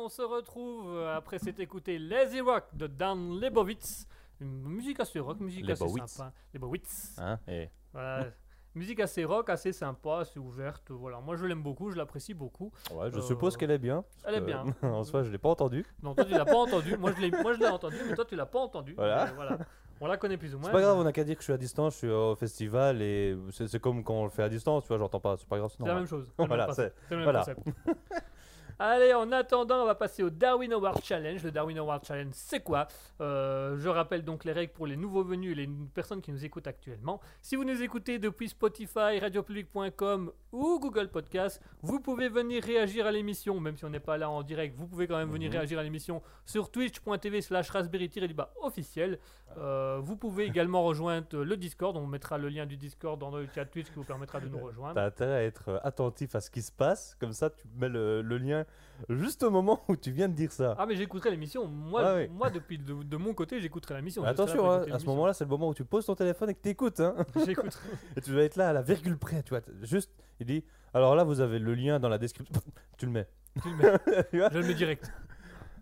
On 0.07 0.09
se 0.09 0.21
retrouve 0.21 0.87
euh, 0.95 1.17
après 1.17 1.37
s'être 1.37 1.59
écouté 1.59 1.99
Lazy 1.99 2.39
Rock 2.39 2.63
de 2.73 2.87
Dan 2.87 3.37
Lebowitz. 3.41 4.07
Une 4.39 4.63
musique 4.63 5.01
assez 5.01 5.19
rock, 5.19 5.41
musique 5.41 5.69
assez 5.69 5.83
Lebowitz. 5.83 6.11
sympa. 6.13 6.31
Lebowitz. 6.53 7.15
Hein 7.19 7.37
Et 7.49 7.69
Voilà. 7.91 8.27
musique 8.73 9.01
assez 9.01 9.25
rock, 9.25 9.49
assez 9.49 9.73
sympa, 9.73 10.19
assez 10.19 10.39
ouverte. 10.39 10.91
Voilà, 10.91 11.19
moi 11.19 11.35
je 11.35 11.45
l'aime 11.45 11.61
beaucoup, 11.61 11.91
je 11.91 11.97
l'apprécie 11.97 12.33
beaucoup. 12.33 12.71
ouais, 12.93 13.11
je 13.11 13.17
Euh, 13.17 13.21
suppose 13.21 13.57
qu'elle 13.57 13.71
est 13.71 13.77
bien. 13.79 14.05
elle 14.23 14.35
est 14.35 14.41
bien. 14.41 14.63
en 14.81 15.03
soi, 15.03 15.23
je 15.23 15.29
l'ai 15.29 15.37
pas 15.37 15.49
entendu. 15.49 15.85
Non, 16.01 16.15
toi 16.15 16.23
tu 16.23 16.31
l'as 16.31 16.45
pas 16.45 16.55
entendu. 16.55 16.95
Moi 16.95 17.11
je 17.17 17.21
l'ai, 17.21 17.31
moi 17.31 17.51
je 17.53 17.59
l'ai 17.59 17.67
entendu, 17.67 17.97
mais 18.07 18.15
toi 18.15 18.23
tu 18.23 18.37
l'as 18.37 18.45
pas 18.45 18.59
entendu. 18.59 18.93
Voilà. 18.93 19.25
Voilà. 19.35 19.57
On 19.99 20.05
la 20.07 20.15
connaît 20.15 20.37
plus 20.37 20.55
ou 20.55 20.59
moins. 20.59 20.67
C'est 20.67 20.73
pas 20.73 20.79
grave, 20.81 20.95
on 20.97 21.03
n'a 21.03 21.11
qu'à 21.11 21.23
dire 21.25 21.35
que 21.35 21.41
je 21.41 21.45
suis 21.45 21.53
à 21.53 21.57
distance, 21.57 21.93
je 21.93 21.97
suis 21.97 22.09
au 22.09 22.35
festival 22.35 23.01
et 23.01 23.35
c'est 23.51 23.67
c'est 23.67 23.79
comme 23.79 24.03
quand 24.05 24.13
on 24.13 24.23
le 24.23 24.29
fait 24.29 24.43
à 24.43 24.47
distance, 24.49 24.83
tu 24.83 24.89
vois, 24.89 24.99
j'entends 24.99 25.19
pas, 25.19 25.35
c'est 25.37 25.47
pas 25.49 25.57
grave, 25.57 25.71
c'est 25.71 25.81
C'est 25.83 25.89
la 25.89 25.95
même 25.95 26.05
chose. 26.05 26.27
c'est 26.37 26.43
le 26.43 26.47
même 26.47 26.47
Voilà, 26.47 26.73
c'est 26.73 26.93
c'est 27.09 27.15
le 27.15 27.17
même 27.17 27.23
voilà. 27.23 27.39
concept. 27.39 27.61
Allez, 28.79 29.11
en 29.13 29.31
attendant, 29.31 29.81
on 29.81 29.85
va 29.85 29.95
passer 29.95 30.21
au 30.21 30.29
Darwin 30.29 30.71
Award 30.71 31.03
Challenge. 31.03 31.43
Le 31.43 31.49
Darwin 31.51 31.79
Award 31.79 32.05
Challenge, 32.05 32.29
c'est 32.33 32.59
quoi? 32.59 32.87
Euh, 33.21 33.75
Je 33.79 33.89
rappelle 33.89 34.23
donc 34.23 34.45
les 34.45 34.51
règles 34.51 34.71
pour 34.73 34.85
les 34.85 34.95
nouveaux 34.95 35.23
venus 35.23 35.53
et 35.53 35.55
les 35.55 35.67
personnes 35.95 36.21
qui 36.21 36.31
nous 36.31 36.45
écoutent 36.45 36.67
actuellement. 36.67 37.19
Si 37.41 37.55
vous 37.55 37.63
nous 37.63 37.81
écoutez 37.81 38.19
depuis 38.19 38.49
Spotify, 38.49 39.17
radiopublic.com 39.19 40.31
ou 40.51 40.79
Google 40.79 41.09
Podcast, 41.09 41.59
vous 41.81 41.99
pouvez 41.99 42.29
venir 42.29 42.63
réagir 42.63 43.07
à 43.07 43.11
l'émission, 43.11 43.59
même 43.59 43.77
si 43.77 43.85
on 43.85 43.89
n'est 43.89 43.99
pas 43.99 44.17
là 44.17 44.29
en 44.29 44.43
direct. 44.43 44.75
Vous 44.77 44.87
pouvez 44.87 45.07
quand 45.07 45.17
même 45.17 45.31
venir 45.31 45.49
Mhm. 45.49 45.57
réagir 45.57 45.79
à 45.79 45.83
l'émission 45.83 46.21
sur 46.45 46.69
twitch.tv 46.69 47.41
slash 47.41 47.69
raspberry-du-bas 47.71 48.53
officiel. 48.61 49.17
Euh, 49.57 49.97
vous 50.01 50.15
pouvez 50.17 50.45
également 50.45 50.83
rejoindre 50.83 51.43
le 51.43 51.57
Discord. 51.57 51.97
On 51.97 52.05
mettra 52.05 52.37
le 52.37 52.49
lien 52.49 52.67
du 52.67 52.77
Discord 52.77 53.19
dans 53.19 53.35
le 53.35 53.47
chat 53.55 53.65
Twitch 53.65 53.87
qui 53.87 53.93
vous 53.95 54.03
permettra 54.03 54.39
de 54.39 54.47
nous 54.47 54.59
rejoindre. 54.63 54.93
T'as 54.93 55.05
intérêt 55.05 55.33
à 55.33 55.43
être 55.43 55.79
attentif 55.83 56.35
à 56.35 56.41
ce 56.41 56.51
qui 56.51 56.61
se 56.61 56.71
passe, 56.71 57.15
comme 57.19 57.33
ça 57.33 57.49
tu 57.49 57.67
mets 57.75 57.89
le, 57.89 58.21
le 58.21 58.37
lien 58.37 58.65
juste 59.09 59.43
au 59.43 59.51
moment 59.51 59.81
où 59.87 59.95
tu 59.95 60.11
viens 60.11 60.27
de 60.27 60.33
dire 60.33 60.51
ça. 60.51 60.75
Ah 60.77 60.85
mais 60.85 60.95
j'écouterai 60.95 61.29
l'émission. 61.31 61.67
Moi, 61.67 62.01
Ah 62.03 62.27
moi 62.31 62.49
depuis 62.49 62.77
de, 62.79 63.03
de 63.03 63.17
mon 63.17 63.33
côté, 63.33 63.59
j'écouterai 63.61 63.95
l'émission. 63.95 64.23
Là 64.23 64.29
attention, 64.29 64.69
hein, 64.71 64.83
à 64.91 64.97
ce 64.99 65.05
moment-là, 65.05 65.33
c'est 65.33 65.43
le 65.43 65.49
moment 65.49 65.69
où 65.69 65.73
tu 65.73 65.85
poses 65.85 66.05
ton 66.05 66.15
téléphone 66.15 66.49
et 66.49 66.53
que 66.55 66.61
tu 66.61 66.69
écoutes. 66.69 66.99
Hein, 66.99 67.15
j'écouterai. 67.45 67.79
et 68.15 68.21
tu 68.21 68.33
vas 68.33 68.41
être 68.43 68.55
là 68.55 68.69
à 68.69 68.73
la 68.73 68.81
virgule 68.81 69.17
près, 69.17 69.43
tu 69.43 69.49
vois. 69.51 69.61
Juste, 69.83 70.11
il 70.39 70.45
dit, 70.47 70.63
alors 70.93 71.15
là, 71.15 71.23
vous 71.23 71.41
avez 71.41 71.59
le 71.59 71.75
lien 71.75 71.99
dans 71.99 72.09
la 72.09 72.17
description. 72.17 72.59
tu 72.97 73.05
le 73.05 73.11
mets. 73.11 73.27
Tu 73.61 73.69
le 73.69 73.75
mets. 73.77 74.23
Tu 74.31 74.39
vois 74.39 74.49
Je 74.51 74.57
le 74.59 74.65
mets 74.67 74.73
direct. 74.73 75.11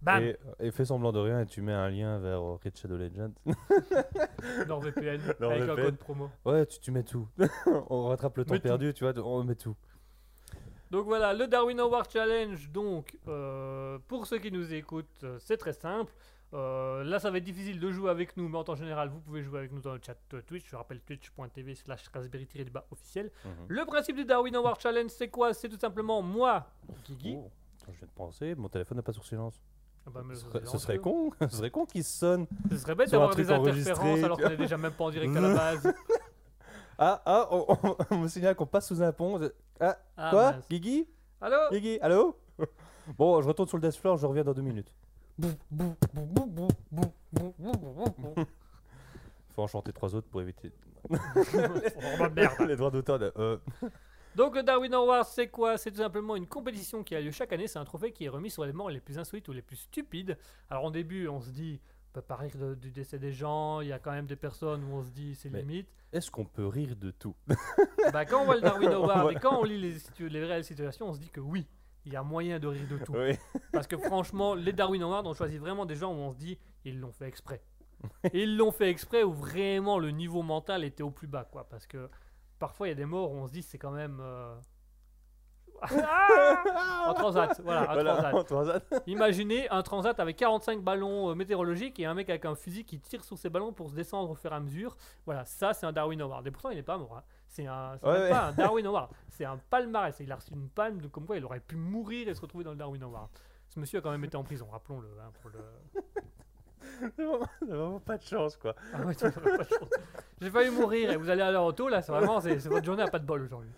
Bam. 0.01 0.22
et, 0.22 0.38
et 0.60 0.70
fais 0.72 0.86
semblant 0.86 1.12
de 1.12 1.18
rien 1.18 1.39
et 1.42 1.46
tu 1.48 1.62
mets 1.63 1.74
un 1.74 1.89
lien 1.89 2.20
vers 2.20 2.39
euh, 2.39 2.60
Red 2.63 2.77
Shadow 2.77 2.96
Legend. 2.96 3.34
NordVPN 4.68 5.20
avec 5.39 5.62
un 5.70 5.75
code 5.75 5.98
promo. 5.98 6.30
ouais, 6.46 6.65
tu, 6.68 6.80
tu 6.80 6.92
mets 6.92 7.04
tout. 7.04 7.27
on 7.89 8.08
rattrape 8.10 8.38
le 8.38 8.46
temps 8.46 8.54
Mets 8.54 8.60
tout. 8.60 8.68
perdu, 8.68 8.94
tu 8.94 9.04
vois, 9.04 9.13
on 9.25 9.44
met 9.44 9.56
tout. 9.56 9.75
Donc 10.92 11.06
voilà, 11.06 11.34
le 11.34 11.48
Darwin 11.48 11.80
Award 11.80 12.10
Challenge. 12.12 12.70
Donc, 12.70 13.18
euh, 13.27 13.98
pour 14.08 14.27
ceux 14.27 14.38
qui 14.38 14.51
nous 14.51 14.74
écoutent, 14.74 15.24
euh, 15.24 15.38
c'est 15.39 15.58
très 15.58 15.74
simple. 15.74 16.13
Euh, 16.54 17.04
là, 17.04 17.20
ça 17.20 17.32
va 17.32 17.39
être 17.39 17.44
difficile 17.44 17.80
de 17.80 17.92
jouer 17.92 18.10
avec 18.10 18.38
nous, 18.38 18.48
mais 18.48 18.58
en 18.58 18.63
temps 18.63 18.75
général, 18.75 19.10
vous 19.10 19.20
pouvez 19.20 19.44
jouer 19.44 19.60
avec 19.60 19.72
nous 19.72 19.82
dans 19.82 19.94
le 19.94 20.00
chat 20.06 20.15
Twitch. 20.46 20.70
Je 20.70 20.75
rappelle 20.75 21.01
twitch.tv 21.01 21.75
slash 21.75 22.08
raspberry-du-bas 22.13 22.86
officiel. 22.92 23.32
Mhm. 23.44 23.51
Le 23.68 23.86
principe 23.86 24.15
du 24.15 24.25
Darwin 24.25 24.56
Award 24.56 24.80
Challenge, 24.80 25.10
c'est 25.10 25.27
quoi? 25.30 25.54
C'est 25.54 25.70
tout 25.70 25.80
simplement 25.80 26.22
moi, 26.22 26.68
Guigui. 27.06 27.36
Oh, 27.38 27.51
je 27.92 27.98
viens 27.98 28.08
de 28.08 28.13
penser, 28.13 28.56
mon 28.56 28.70
téléphone 28.70 28.98
n'est 28.98 29.04
pas 29.04 29.13
sur 29.13 29.25
silence. 29.25 29.62
Ah 30.08 30.12
bah, 30.13 30.22
Ce 30.30 30.36
serait, 30.36 30.65
ce 30.65 30.77
serait 30.77 30.98
con, 31.00 31.32
ce 31.42 31.58
serait 31.58 31.72
con 31.72 31.86
qu'il 31.86 32.04
sonne. 32.04 32.46
Ce 32.70 32.77
serait 32.77 32.96
bête 32.96 33.10
d'avoir 33.10 33.36
des 33.36 33.51
interférences 33.51 34.24
alors 34.24 34.38
qu'on 34.38 34.50
est 34.50 34.58
déjà 34.58 34.77
même 34.77 34.94
pas 34.94 35.06
en 35.06 35.10
direct 35.10 35.36
à 35.36 35.42
la 35.42 35.54
base. 35.56 35.94
Ah, 36.98 37.22
ah, 37.25 37.48
on, 37.52 37.66
on- 37.84 37.98
on 38.12 38.18
me 38.20 38.28
signale 38.28 38.56
qu'on 38.56 38.66
passe 38.66 38.88
sous 38.88 39.02
un 39.02 39.12
pont. 39.12 39.40
Ah, 39.80 39.98
Ah, 40.18 40.30
quoi 40.32 40.52
mince. 40.54 40.68
Guigui 40.70 41.08
Allô 41.42 41.58
Guigui, 41.72 42.00
allô 42.02 42.38
Bon, 43.18 43.42
je 43.42 43.48
retourne 43.48 43.68
sur 43.68 43.78
le 43.78 43.82
death 43.82 43.98
floor, 43.98 44.18
je 44.18 44.25
reviens 44.25 44.44
dans 44.44 44.54
deux 44.54 44.62
minutes. 44.62 44.94
Faut 49.56 49.62
en 49.64 49.68
chanter 49.68 49.94
trois 49.94 50.14
autres 50.16 50.28
pour 50.28 50.42
éviter 50.42 50.72
Oh, 51.10 51.16
bah, 52.20 52.30
merde. 52.30 52.62
les 52.68 52.75
droits 52.75 52.90
d'auteur. 52.92 53.20
de- 53.20 53.32
euh, 53.38 53.58
Donc 54.36 54.56
le 54.56 54.64
Darwin 54.64 54.94
Award, 54.94 55.25
c'est 55.28 55.48
quoi? 55.50 55.78
C'est 55.78 55.92
tout 55.92 55.98
simplement 56.02 56.36
une 56.36 56.48
compétition 56.48 57.04
qui 57.04 57.16
a 57.16 57.22
lieu 57.22 57.32
chaque 57.32 57.54
année. 57.54 57.68
C'est 57.68 57.78
un 57.80 57.86
trophée 57.86 58.12
qui 58.12 58.25
est 58.25 58.30
remis 58.30 58.50
sur 58.50 58.66
les 58.66 58.74
morts 58.74 58.90
les 58.90 59.00
plus 59.00 59.20
insolites 59.20 59.48
ou 59.48 59.54
les 59.54 59.62
plus 59.62 59.75
stupides. 59.78 60.36
Alors 60.70 60.86
en 60.86 60.92
début, 60.92 61.28
on 61.28 61.42
se 61.42 61.50
dit, 61.52 61.80
peut 62.16 62.22
pas 62.22 62.36
rire 62.38 62.56
de- 62.58 62.76
du 62.76 62.92
décès 62.92 63.20
des 63.20 63.32
gens. 63.34 63.82
Il 63.82 63.88
y 63.88 63.94
a 63.94 64.00
quand 64.00 64.12
même 64.12 64.26
des 64.28 64.36
personnes 64.36 64.84
où 64.86 64.94
on 64.96 65.04
se 65.04 65.10
dit, 65.12 65.36
c'est 65.36 65.50
limite. 65.60 65.88
Est-ce 66.14 66.32
qu'on 66.32 66.46
peut 66.46 66.68
rire 66.68 66.96
de 66.96 67.12
tout? 67.12 67.36
Bah, 68.14 68.24
quand 68.26 68.42
on 68.42 68.46
voit 68.46 68.56
le 68.56 68.62
Darwin 68.62 68.92
Award 68.92 69.32
et 69.32 69.36
quand 69.36 69.60
on 69.60 69.64
lit 69.64 69.80
les, 69.80 70.30
les 70.30 70.46
réelles 70.46 70.64
situations, 70.64 71.08
on 71.10 71.14
se 71.14 71.20
dit 71.20 71.30
que 71.30 71.40
oui, 71.42 71.68
il 72.06 72.14
y 72.14 72.16
a 72.16 72.24
moyen 72.24 72.60
de 72.60 72.68
rire 72.68 72.88
de 72.90 72.98
tout. 73.04 73.14
Oui. 73.14 73.36
Parce 73.74 73.88
que 73.88 73.98
franchement, 73.98 74.54
les 74.56 74.72
Darwin 74.74 75.02
Awards, 75.04 75.26
on 75.26 75.34
choisit 75.34 75.60
vraiment 75.60 75.86
des 75.86 75.96
gens 75.96 76.12
où 76.14 76.18
on 76.18 76.32
se 76.32 76.38
dit, 76.38 76.58
ils 76.86 77.00
l'ont 77.00 77.12
fait 77.12 77.28
exprès. 77.28 77.62
Et 78.32 78.44
ils 78.44 78.56
l'ont 78.58 78.72
fait 78.72 78.90
exprès 78.90 79.24
où 79.24 79.34
vraiment 79.34 79.98
le 80.00 80.12
niveau 80.12 80.44
mental 80.44 80.84
était 80.84 81.02
au 81.04 81.10
plus 81.12 81.28
bas, 81.28 81.44
quoi. 81.44 81.68
Parce 81.68 81.88
que 81.88 82.10
parfois, 82.60 82.88
il 82.88 82.92
y 82.92 82.94
a 82.94 82.96
des 82.96 83.06
morts 83.06 83.32
où 83.32 83.36
on 83.38 83.48
se 83.48 83.52
dit, 83.54 83.64
c'est 83.64 83.80
quand 83.80 83.92
même. 83.92 84.20
euh, 84.22 84.56
Ah 85.82 87.05
en 87.10 87.13
transat, 87.13 87.60
voilà, 87.63 87.82
un 87.89 87.94
Voilà, 87.94 88.13
transat. 88.15 88.34
en 88.34 88.44
transat. 88.44 89.03
Imaginez 89.08 89.70
un 89.70 89.82
transat 89.84 90.20
avec 90.20 90.38
45 90.38 90.82
ballons 90.82 91.29
euh, 91.29 91.36
météorologiques 91.36 92.00
et 92.00 92.05
un 92.05 92.13
mec 92.13 92.29
avec 92.29 92.46
un 92.46 92.55
fusil 92.55 92.86
qui 92.86 93.00
tire 93.00 93.24
sur 93.24 93.38
ces 93.38 93.50
ballons 93.50 93.74
pour 93.74 93.89
se 93.89 93.96
descendre 93.96 94.29
au 94.32 94.36
fur 94.36 94.51
et 94.51 94.55
à 94.55 94.60
mesure. 94.60 94.96
Voilà, 95.25 95.46
ça 95.46 95.74
c'est 95.74 95.86
un 95.86 95.91
Darwin 95.91 96.22
Award. 96.22 96.46
Et 96.48 96.51
pourtant 96.51 96.70
il 96.70 96.77
n'est 96.77 96.84
pas 96.84 96.98
mort. 96.98 97.17
hein. 97.17 97.24
C'est 97.48 97.67
un, 97.67 98.00
Ouais, 98.03 98.10
ouais. 98.12 98.29
pas 98.29 98.46
un 98.48 98.51
Darwin 98.58 98.86
Award. 98.88 99.12
C'est 99.29 99.46
un 99.46 99.58
palmarès. 99.70 100.15
Il 100.20 100.32
a 100.32 100.36
reçu 100.36 100.53
une 100.53 100.70
palme 100.70 101.00
de 101.01 101.08
comme 101.08 101.25
quoi 101.25 101.38
il 101.38 101.46
aurait 101.46 101.60
pu 101.60 101.75
mourir 101.75 102.27
et 102.27 102.34
se 102.34 102.41
retrouver 102.41 102.63
dans 102.63 102.72
le 102.72 102.77
Darwin 102.77 103.03
Award. 103.03 103.29
Ce 103.70 103.79
monsieur 103.79 104.00
a 104.00 104.01
quand 104.01 104.12
même 104.12 104.24
été 104.24 104.38
en 104.38 104.44
prison, 104.44 104.67
rappelons-le. 104.72 105.08
hein, 105.22 105.32
le... 105.53 106.01
C'est 107.17 107.24
vraiment, 107.25 107.46
vraiment 107.62 108.00
pas 108.00 108.17
de 108.17 108.24
chance, 108.24 108.55
quoi. 108.58 108.74
Ah 108.94 109.01
ouais. 109.01 109.13
J'ai 110.39 110.50
failli 110.51 110.70
mourir 110.70 111.12
et 111.12 111.17
vous 111.17 111.29
allez 111.29 111.41
à 111.41 111.51
l'heure 111.51 111.65
auto 111.65 111.89
là. 111.89 112.01
C'est 112.01 112.12
vraiment 112.12 112.39
c'est 112.39 112.55
votre 112.67 112.86
journée 112.86 113.03
à 113.03 113.08
pas 113.08 113.20
de 113.20 113.25
bol 113.25 113.41
aujourd'hui. 113.41 113.72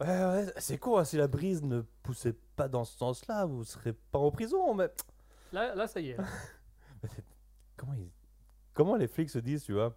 Ouais, 0.00 0.06
ouais, 0.06 0.46
c'est 0.58 0.78
con, 0.78 0.98
hein, 0.98 1.04
si 1.04 1.16
la 1.16 1.28
brise 1.28 1.62
ne 1.62 1.82
poussait 2.02 2.34
pas 2.56 2.68
dans 2.68 2.84
ce 2.84 2.96
sens-là, 2.98 3.44
vous 3.46 3.64
serez 3.64 3.92
pas 3.92 4.18
en 4.18 4.30
prison, 4.30 4.74
mais... 4.74 4.88
Là, 5.52 5.74
là 5.74 5.86
ça 5.86 6.00
y 6.00 6.10
est. 6.10 6.16
là. 6.18 6.24
Comment, 7.76 7.94
ils... 7.94 8.10
Comment 8.72 8.96
les 8.96 9.06
flics 9.06 9.30
se 9.30 9.38
disent, 9.38 9.64
tu 9.64 9.72
vois? 9.72 9.96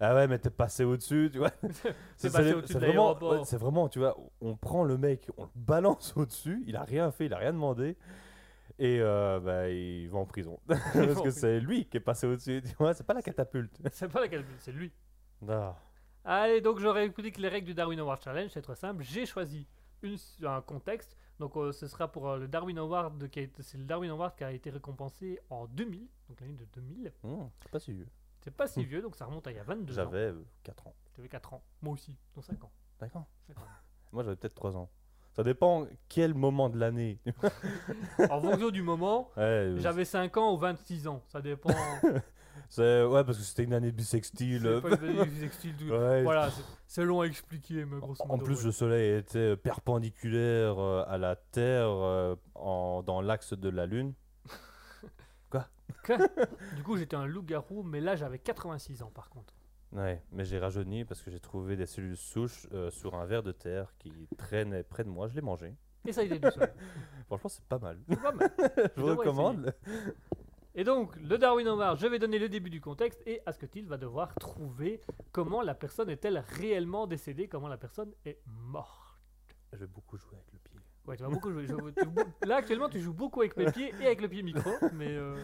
Ah 0.00 0.14
ouais, 0.14 0.28
mais 0.28 0.38
t'es 0.38 0.50
passé 0.50 0.84
au-dessus, 0.84 1.28
tu 1.32 1.38
vois? 1.38 1.50
C'est 2.16 2.30
passé 2.32 2.44
les- 2.44 2.54
au-dessus 2.54 2.72
c'est 2.72 2.80
de 2.80 2.86
vraiment, 2.86 3.18
ouais, 3.18 3.40
c'est 3.44 3.56
vraiment, 3.56 3.88
tu 3.88 3.98
vois, 3.98 4.16
on 4.40 4.56
prend 4.56 4.84
le 4.84 4.96
mec, 4.96 5.28
on 5.36 5.44
le 5.44 5.50
balance 5.56 6.12
au-dessus, 6.16 6.62
il 6.66 6.76
a 6.76 6.82
rien 6.84 7.10
fait, 7.10 7.26
il 7.26 7.34
a 7.34 7.38
rien 7.38 7.52
demandé, 7.52 7.96
et 8.78 9.00
euh, 9.00 9.40
bah, 9.40 9.68
il 9.68 10.08
va 10.08 10.18
en 10.18 10.24
prison. 10.26 10.60
Parce 10.66 11.20
que 11.20 11.30
c'est 11.30 11.58
lui 11.58 11.86
qui 11.86 11.96
est 11.96 12.00
passé 12.00 12.26
au-dessus, 12.26 12.62
tu 12.62 12.74
vois, 12.78 12.94
c'est 12.94 13.04
pas 13.04 13.14
la 13.14 13.22
catapulte. 13.22 13.76
C'est 13.92 14.08
pas 14.08 14.20
la 14.20 14.28
calcul, 14.28 14.54
c'est 14.58 14.72
lui. 14.72 14.92
Ah. 15.48 15.76
Allez, 16.30 16.60
donc 16.60 16.78
j'aurais 16.78 17.06
expliqué 17.06 17.40
les 17.40 17.48
règles 17.48 17.66
du 17.68 17.72
Darwin 17.74 17.98
Award 18.00 18.22
Challenge, 18.22 18.50
c'est 18.52 18.60
très 18.60 18.74
simple. 18.76 19.02
J'ai 19.02 19.24
choisi 19.24 19.66
une, 20.02 20.16
un 20.44 20.60
contexte. 20.60 21.16
Donc 21.38 21.56
euh, 21.56 21.72
ce 21.72 21.86
sera 21.86 22.06
pour 22.12 22.28
euh, 22.28 22.38
le 22.38 22.48
Darwin 22.48 22.76
Award, 22.78 23.30
qui 23.30 23.38
a 23.38 23.42
été- 23.42 23.62
c'est 23.62 23.78
le 23.78 23.84
Darwin 23.84 24.10
Award 24.10 24.36
qui 24.36 24.44
a 24.44 24.52
été 24.52 24.68
récompensé 24.68 25.40
en 25.48 25.66
2000, 25.68 26.06
donc 26.28 26.40
l'année 26.40 26.52
de 26.54 26.66
2000. 26.74 27.12
Hum, 27.24 27.48
c'est 27.62 27.70
pas 27.70 27.78
si 27.78 27.92
vieux. 27.92 28.08
C'est 28.42 28.50
pas 28.54 28.66
si 28.66 28.84
vieux, 28.84 29.00
donc 29.00 29.16
ça 29.16 29.24
remonte 29.24 29.46
à 29.46 29.52
il 29.52 29.56
y 29.56 29.58
a 29.58 29.62
22 29.62 29.94
ans. 29.94 29.96
J'avais 30.04 30.34
4 30.64 30.86
ans. 30.86 30.94
J'avais 31.16 31.28
4 31.28 31.54
ans. 31.54 31.62
Moi 31.80 31.94
aussi, 31.94 32.14
dans 32.36 32.42
5 32.42 32.62
ans. 32.62 32.72
D'accord. 33.00 33.24
Moi 34.12 34.22
j'avais 34.22 34.36
peut-être 34.36 34.54
3 34.54 34.76
ans. 34.76 34.90
Ça 35.32 35.42
dépend 35.44 35.86
quel 36.08 36.34
moment 36.34 36.68
de 36.68 36.78
l'année. 36.78 37.20
en 38.30 38.40
fonction 38.40 38.70
du 38.70 38.82
moment, 38.82 39.30
Ouais, 39.36 39.42
euh, 39.44 39.78
j'avais 39.78 40.04
5 40.04 40.36
ans 40.36 40.52
ou 40.52 40.58
26 40.58 41.06
ans. 41.08 41.22
Ça 41.28 41.40
dépend. 41.40 41.70
ouais, 42.78 43.24
parce 43.24 43.38
que 43.38 43.44
c'était 43.44 43.64
une 43.64 43.72
année 43.74 43.92
bissextile. 43.92 44.62
C'est 44.62 44.80
pas 44.80 44.88
une 44.90 45.12
valeur 45.12 45.26
sextile 45.40 45.76
du- 45.76 45.90
Ouais, 45.92 46.22
Voilà, 46.22 46.50
c'est- 46.86 47.04
long 47.04 47.20
à 47.20 47.26
expliquer, 47.26 47.84
mais 47.84 47.98
grosso 47.98 48.22
En 48.24 48.28
modo. 48.36 48.44
plus, 48.44 48.58
ouais. 48.58 48.64
le 48.64 48.72
soleil 48.72 49.18
était 49.18 49.56
perpendiculaire 49.56 50.78
euh, 50.78 51.04
à 51.06 51.18
la 51.18 51.36
Terre 51.36 51.88
euh, 51.88 52.36
en- 52.54 53.02
dans 53.02 53.20
l'axe 53.20 53.52
de 53.54 53.68
la 53.68 53.86
Lune. 53.86 54.14
Du 56.76 56.82
coup, 56.84 56.96
j'étais 56.96 57.16
un 57.16 57.26
loup-garou, 57.26 57.82
mais 57.82 58.00
là 58.00 58.16
j'avais 58.16 58.38
86 58.38 59.02
ans 59.02 59.10
par 59.14 59.28
contre. 59.30 59.54
Ouais, 59.92 60.22
mais 60.32 60.44
j'ai 60.44 60.58
rajeuni 60.58 61.04
parce 61.04 61.22
que 61.22 61.30
j'ai 61.30 61.40
trouvé 61.40 61.76
des 61.76 61.86
cellules 61.86 62.16
souches 62.16 62.66
euh, 62.72 62.90
sur 62.90 63.14
un 63.14 63.24
ver 63.26 63.42
de 63.42 63.52
terre 63.52 63.92
qui 63.98 64.12
traînait 64.36 64.82
près 64.82 65.04
de 65.04 65.08
moi. 65.08 65.28
Je 65.28 65.34
l'ai 65.34 65.40
mangé. 65.40 65.74
Et 66.06 66.12
ça 66.12 66.20
a 66.20 66.24
été 66.24 66.40
tout 66.40 66.50
seul. 66.50 66.72
Franchement, 67.26 67.48
c'est 67.50 67.64
pas 67.64 67.78
mal. 67.78 67.98
C'est 68.08 68.20
pas 68.22 68.32
mal. 68.32 68.50
je 68.96 69.00
vous 69.00 69.06
recommande. 69.08 69.74
Et 70.78 70.84
donc, 70.84 71.16
le 71.16 71.38
Darwin 71.38 71.66
Award, 71.66 71.98
je 71.98 72.06
vais 72.06 72.20
donner 72.20 72.38
le 72.38 72.48
début 72.48 72.70
du 72.70 72.80
contexte 72.80 73.20
et 73.26 73.42
Asketil 73.46 73.84
va 73.88 73.96
devoir 73.96 74.32
trouver 74.36 75.00
comment 75.32 75.60
la 75.60 75.74
personne 75.74 76.08
est-elle 76.08 76.38
réellement 76.38 77.08
décédée, 77.08 77.48
comment 77.48 77.66
la 77.66 77.76
personne 77.76 78.12
est 78.24 78.38
morte. 78.46 79.18
Je 79.72 79.78
vais 79.78 79.86
beaucoup 79.88 80.16
jouer 80.16 80.34
avec 80.36 80.52
le 80.52 80.58
pied. 80.60 80.78
Ouais, 81.04 81.16
tu 81.16 81.24
vas 81.24 81.30
beaucoup 81.30 81.50
jouer. 81.50 81.66
je- 81.66 81.74
tu- 82.00 82.06
bou- 82.06 82.22
là, 82.46 82.56
actuellement, 82.58 82.88
tu 82.88 83.00
joues 83.00 83.12
beaucoup 83.12 83.40
avec 83.40 83.56
mes 83.56 83.72
pieds 83.72 83.92
et 84.00 84.06
avec 84.06 84.20
le 84.20 84.28
pied 84.28 84.42
micro, 84.44 84.70
mais 84.92 85.08
euh, 85.16 85.36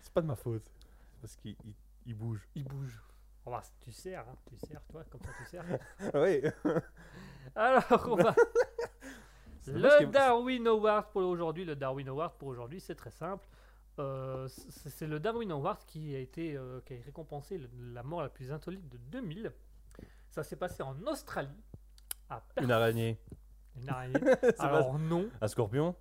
C'est 0.00 0.12
pas 0.12 0.20
de 0.20 0.26
ma 0.28 0.36
faute. 0.36 0.62
C'est 1.10 1.20
parce 1.20 1.34
qu'il 1.36 1.56
il- 1.64 1.74
il 2.06 2.14
bouge. 2.14 2.46
il 2.54 2.62
bouge. 2.64 3.02
On 3.44 3.50
va, 3.50 3.62
tu 3.80 3.90
sers, 3.90 4.20
hein, 4.20 4.36
tu 4.46 4.56
sers, 4.64 4.80
toi, 4.86 5.02
comme 5.10 5.22
ça 5.22 5.30
tu 5.38 5.44
sers. 5.44 5.64
oui. 6.14 6.40
Alors, 7.56 7.82
on 8.08 8.14
va. 8.14 8.32
C'est 9.60 9.72
dommage 9.72 9.92
Le 9.92 9.98
qu'il- 9.98 10.10
Darwin 10.10 10.66
Award 10.68 11.06
pour 11.12 11.22
aujourd'hui, 11.22 11.64
le 11.64 11.74
Darwin 11.74 12.08
Award 12.08 12.34
pour 12.38 12.48
aujourd'hui, 12.48 12.80
c'est 12.80 12.94
très 12.94 13.10
simple. 13.10 13.46
Euh, 13.98 14.48
c'est 14.48 15.06
le 15.06 15.20
Darwin 15.20 15.50
Award 15.52 15.84
qui 15.86 16.14
a 16.14 16.18
été 16.18 16.56
euh, 16.56 16.80
qui 16.86 16.94
a 16.94 16.96
récompensé 17.04 17.58
le- 17.58 17.68
la 17.92 18.02
mort 18.02 18.22
la 18.22 18.30
plus 18.30 18.50
insolite 18.50 18.88
de 18.88 18.96
2000. 19.10 19.52
Ça 20.30 20.42
s'est 20.42 20.56
passé 20.56 20.82
en 20.82 20.96
Australie. 21.06 21.62
À 22.30 22.40
Perth. 22.40 22.64
Une 22.64 22.70
araignée. 22.72 23.18
Une 23.76 23.88
araignée. 23.90 24.14
Pas- 24.56 24.64
Alors 24.64 24.98
non, 24.98 25.28
Un 25.42 25.48
scorpion? 25.48 25.94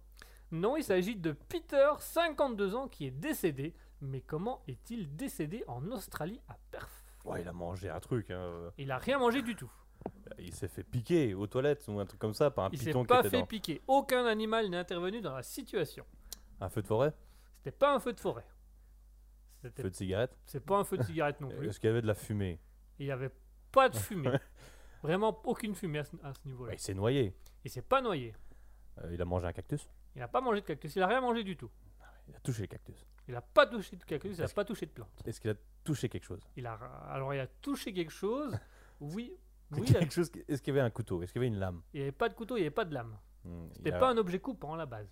Non, 0.51 0.77
il 0.77 0.83
s'agit 0.83 1.15
de 1.15 1.31
Peter, 1.33 1.89
52 1.99 2.75
ans, 2.75 2.87
qui 2.87 3.05
est 3.07 3.11
décédé. 3.11 3.73
Mais 4.01 4.21
comment 4.21 4.63
est-il 4.67 5.15
décédé 5.15 5.63
en 5.67 5.85
Australie 5.91 6.39
à 6.47 6.57
Perth? 6.71 6.89
Ouais, 7.25 7.41
il 7.41 7.47
a 7.47 7.53
mangé 7.53 7.89
un 7.89 7.99
truc. 7.99 8.31
hein. 8.31 8.71
Il 8.77 8.89
a 8.91 8.97
rien 8.97 9.19
mangé 9.19 9.41
du 9.41 9.55
tout. 9.55 9.71
Il 10.39 10.53
s'est 10.55 10.67
fait 10.67 10.83
piquer 10.83 11.33
aux 11.35 11.45
toilettes 11.45 11.85
ou 11.87 11.99
un 11.99 12.05
truc 12.05 12.19
comme 12.19 12.33
ça 12.33 12.49
par 12.51 12.65
un 12.65 12.69
Il 12.71 12.79
s'est 12.79 12.85
python 12.85 13.01
qui 13.03 13.07
pas 13.07 13.19
était 13.19 13.29
fait 13.29 13.39
dans 13.41 13.45
piquer. 13.45 13.81
Aucun 13.87 14.25
animal 14.25 14.69
n'est 14.69 14.77
intervenu 14.77 15.21
dans 15.21 15.35
la 15.35 15.43
situation. 15.43 16.03
un 16.59 16.69
feu 16.69 16.81
de 16.81 16.87
forêt, 16.87 17.13
C'était 17.63 17.77
pas 17.77 17.93
un 17.95 17.99
feu 17.99 18.13
de 18.13 18.19
forêt. 18.19 18.45
C'était- 19.61 19.83
feu 19.83 19.89
de 19.91 19.95
cigarette? 19.95 20.35
C'est 20.45 20.59
pas 20.65 20.77
un 20.77 20.83
feu 20.83 20.97
de 20.97 21.03
cigarette 21.03 21.39
non 21.39 21.49
plus. 21.49 21.67
Est-ce 21.69 21.79
qu'il 21.79 21.87
y 21.87 21.91
avait 21.91 22.01
de 22.01 22.07
la 22.07 22.15
fumée? 22.15 22.59
Il 22.97 23.05
n'y 23.05 23.11
avait 23.11 23.31
pas 23.71 23.87
de 23.89 23.95
fumée. 23.97 24.37
Vraiment 25.03 25.39
aucune 25.45 25.75
fumée 25.75 25.99
à 25.99 26.03
ce, 26.03 26.15
à 26.23 26.33
ce 26.33 26.39
niveau-là. 26.47 26.73
Il 26.73 26.79
s'est 26.79 26.93
noyé. 26.93 27.35
Il 27.63 27.69
s'est 27.69 27.81
pas 27.83 28.01
noyé. 28.01 28.33
Euh, 29.03 29.13
il 29.13 29.21
a 29.21 29.25
mangé 29.25 29.45
un 29.47 29.53
cactus? 29.53 29.87
Il 30.15 30.19
n'a 30.19 30.27
pas 30.27 30.41
mangé 30.41 30.61
de 30.61 30.65
cactus. 30.65 30.95
Il 30.95 31.01
a 31.03 31.07
rien 31.07 31.21
mangé 31.21 31.43
du 31.43 31.55
tout. 31.55 31.69
Il 32.27 32.35
a 32.35 32.39
touché 32.39 32.61
le 32.61 32.67
cactus. 32.67 33.05
Il 33.27 33.33
n'a 33.33 33.41
pas 33.41 33.67
touché 33.67 33.95
de 33.95 34.03
cactus. 34.03 34.37
Il 34.37 34.41
n'a 34.41 34.47
pas 34.47 34.65
touché 34.65 34.85
de 34.87 34.91
plante. 34.91 35.21
Est-ce 35.25 35.39
qu'il 35.39 35.49
a 35.51 35.55
touché 35.83 36.09
quelque 36.09 36.23
chose? 36.25 36.41
Il 36.55 36.65
a 36.65 36.73
alors 37.09 37.33
il 37.33 37.39
a 37.39 37.47
touché 37.47 37.93
quelque 37.93 38.11
chose. 38.11 38.57
Oui. 38.99 39.35
Oui. 39.71 39.95
a- 39.95 40.07
chose. 40.09 40.29
Est-ce 40.47 40.61
qu'il 40.61 40.75
y 40.75 40.77
avait 40.77 40.85
un 40.85 40.91
couteau? 40.91 41.23
Est-ce 41.23 41.33
qu'il 41.33 41.41
y 41.41 41.45
avait 41.45 41.53
une 41.55 41.59
lame? 41.59 41.81
Il 41.93 41.97
n'y 41.97 42.01
avait 42.03 42.11
pas 42.11 42.29
de 42.29 42.35
couteau. 42.35 42.55
Il 42.57 42.59
n'y 42.59 42.65
avait 42.67 42.75
pas 42.75 42.85
de 42.85 42.93
lame. 42.93 43.17
Il 43.45 43.69
C'était 43.73 43.93
a- 43.93 43.97
pas 43.99 44.09
un 44.11 44.17
objet 44.17 44.39
coupant 44.39 44.73
à 44.75 44.77
la 44.77 44.85
base. 44.85 45.07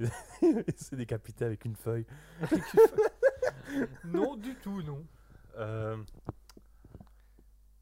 il 0.42 0.64
s'est 0.76 0.96
décapité 0.96 1.44
avec 1.44 1.64
une 1.64 1.74
feuille. 1.76 2.06
non 4.04 4.36
du 4.36 4.54
tout 4.56 4.82
non. 4.82 5.04
Euh, 5.56 5.96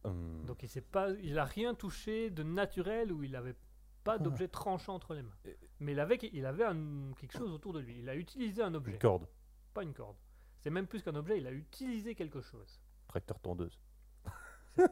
hum, 0.05 0.45
Donc 0.47 0.63
il 0.63 0.69
s'est 0.69 0.81
pas, 0.81 1.11
il 1.23 1.39
a 1.39 1.45
rien 1.45 1.75
touché 1.75 2.31
de 2.31 2.43
naturel 2.43 3.13
où 3.13 3.23
il 3.23 3.33
n'avait 3.33 3.57
pas 4.05 4.19
d'objet 4.19 4.49
tranchant 4.49 4.95
entre 4.95 5.15
les 5.15 5.23
mains. 5.23 5.35
Mais 5.81 5.93
il 5.93 6.01
avait, 6.01 6.19
il 6.33 6.47
avait 6.47 6.65
un- 6.65 7.13
quelque 7.19 7.37
chose 7.37 7.51
autour 7.53 7.73
de 7.73 7.81
lui. 7.81 7.99
Il 7.99 8.09
a 8.09 8.15
utilisé 8.15 8.63
un 8.63 8.73
objet, 8.75 8.93
une 8.93 8.99
corde. 8.99 9.27
pas 9.75 9.83
une 9.83 9.93
corde. 9.93 10.17
C'est 10.61 10.71
même 10.71 10.87
plus 10.87 11.03
qu'un 11.03 11.15
objet. 11.17 11.39
Il 11.39 11.47
a 11.47 11.53
utilisé 11.53 12.15
quelque 12.15 12.41
chose. 12.41 12.81
Tracteur 13.09 13.39
tondeuse. 13.41 13.79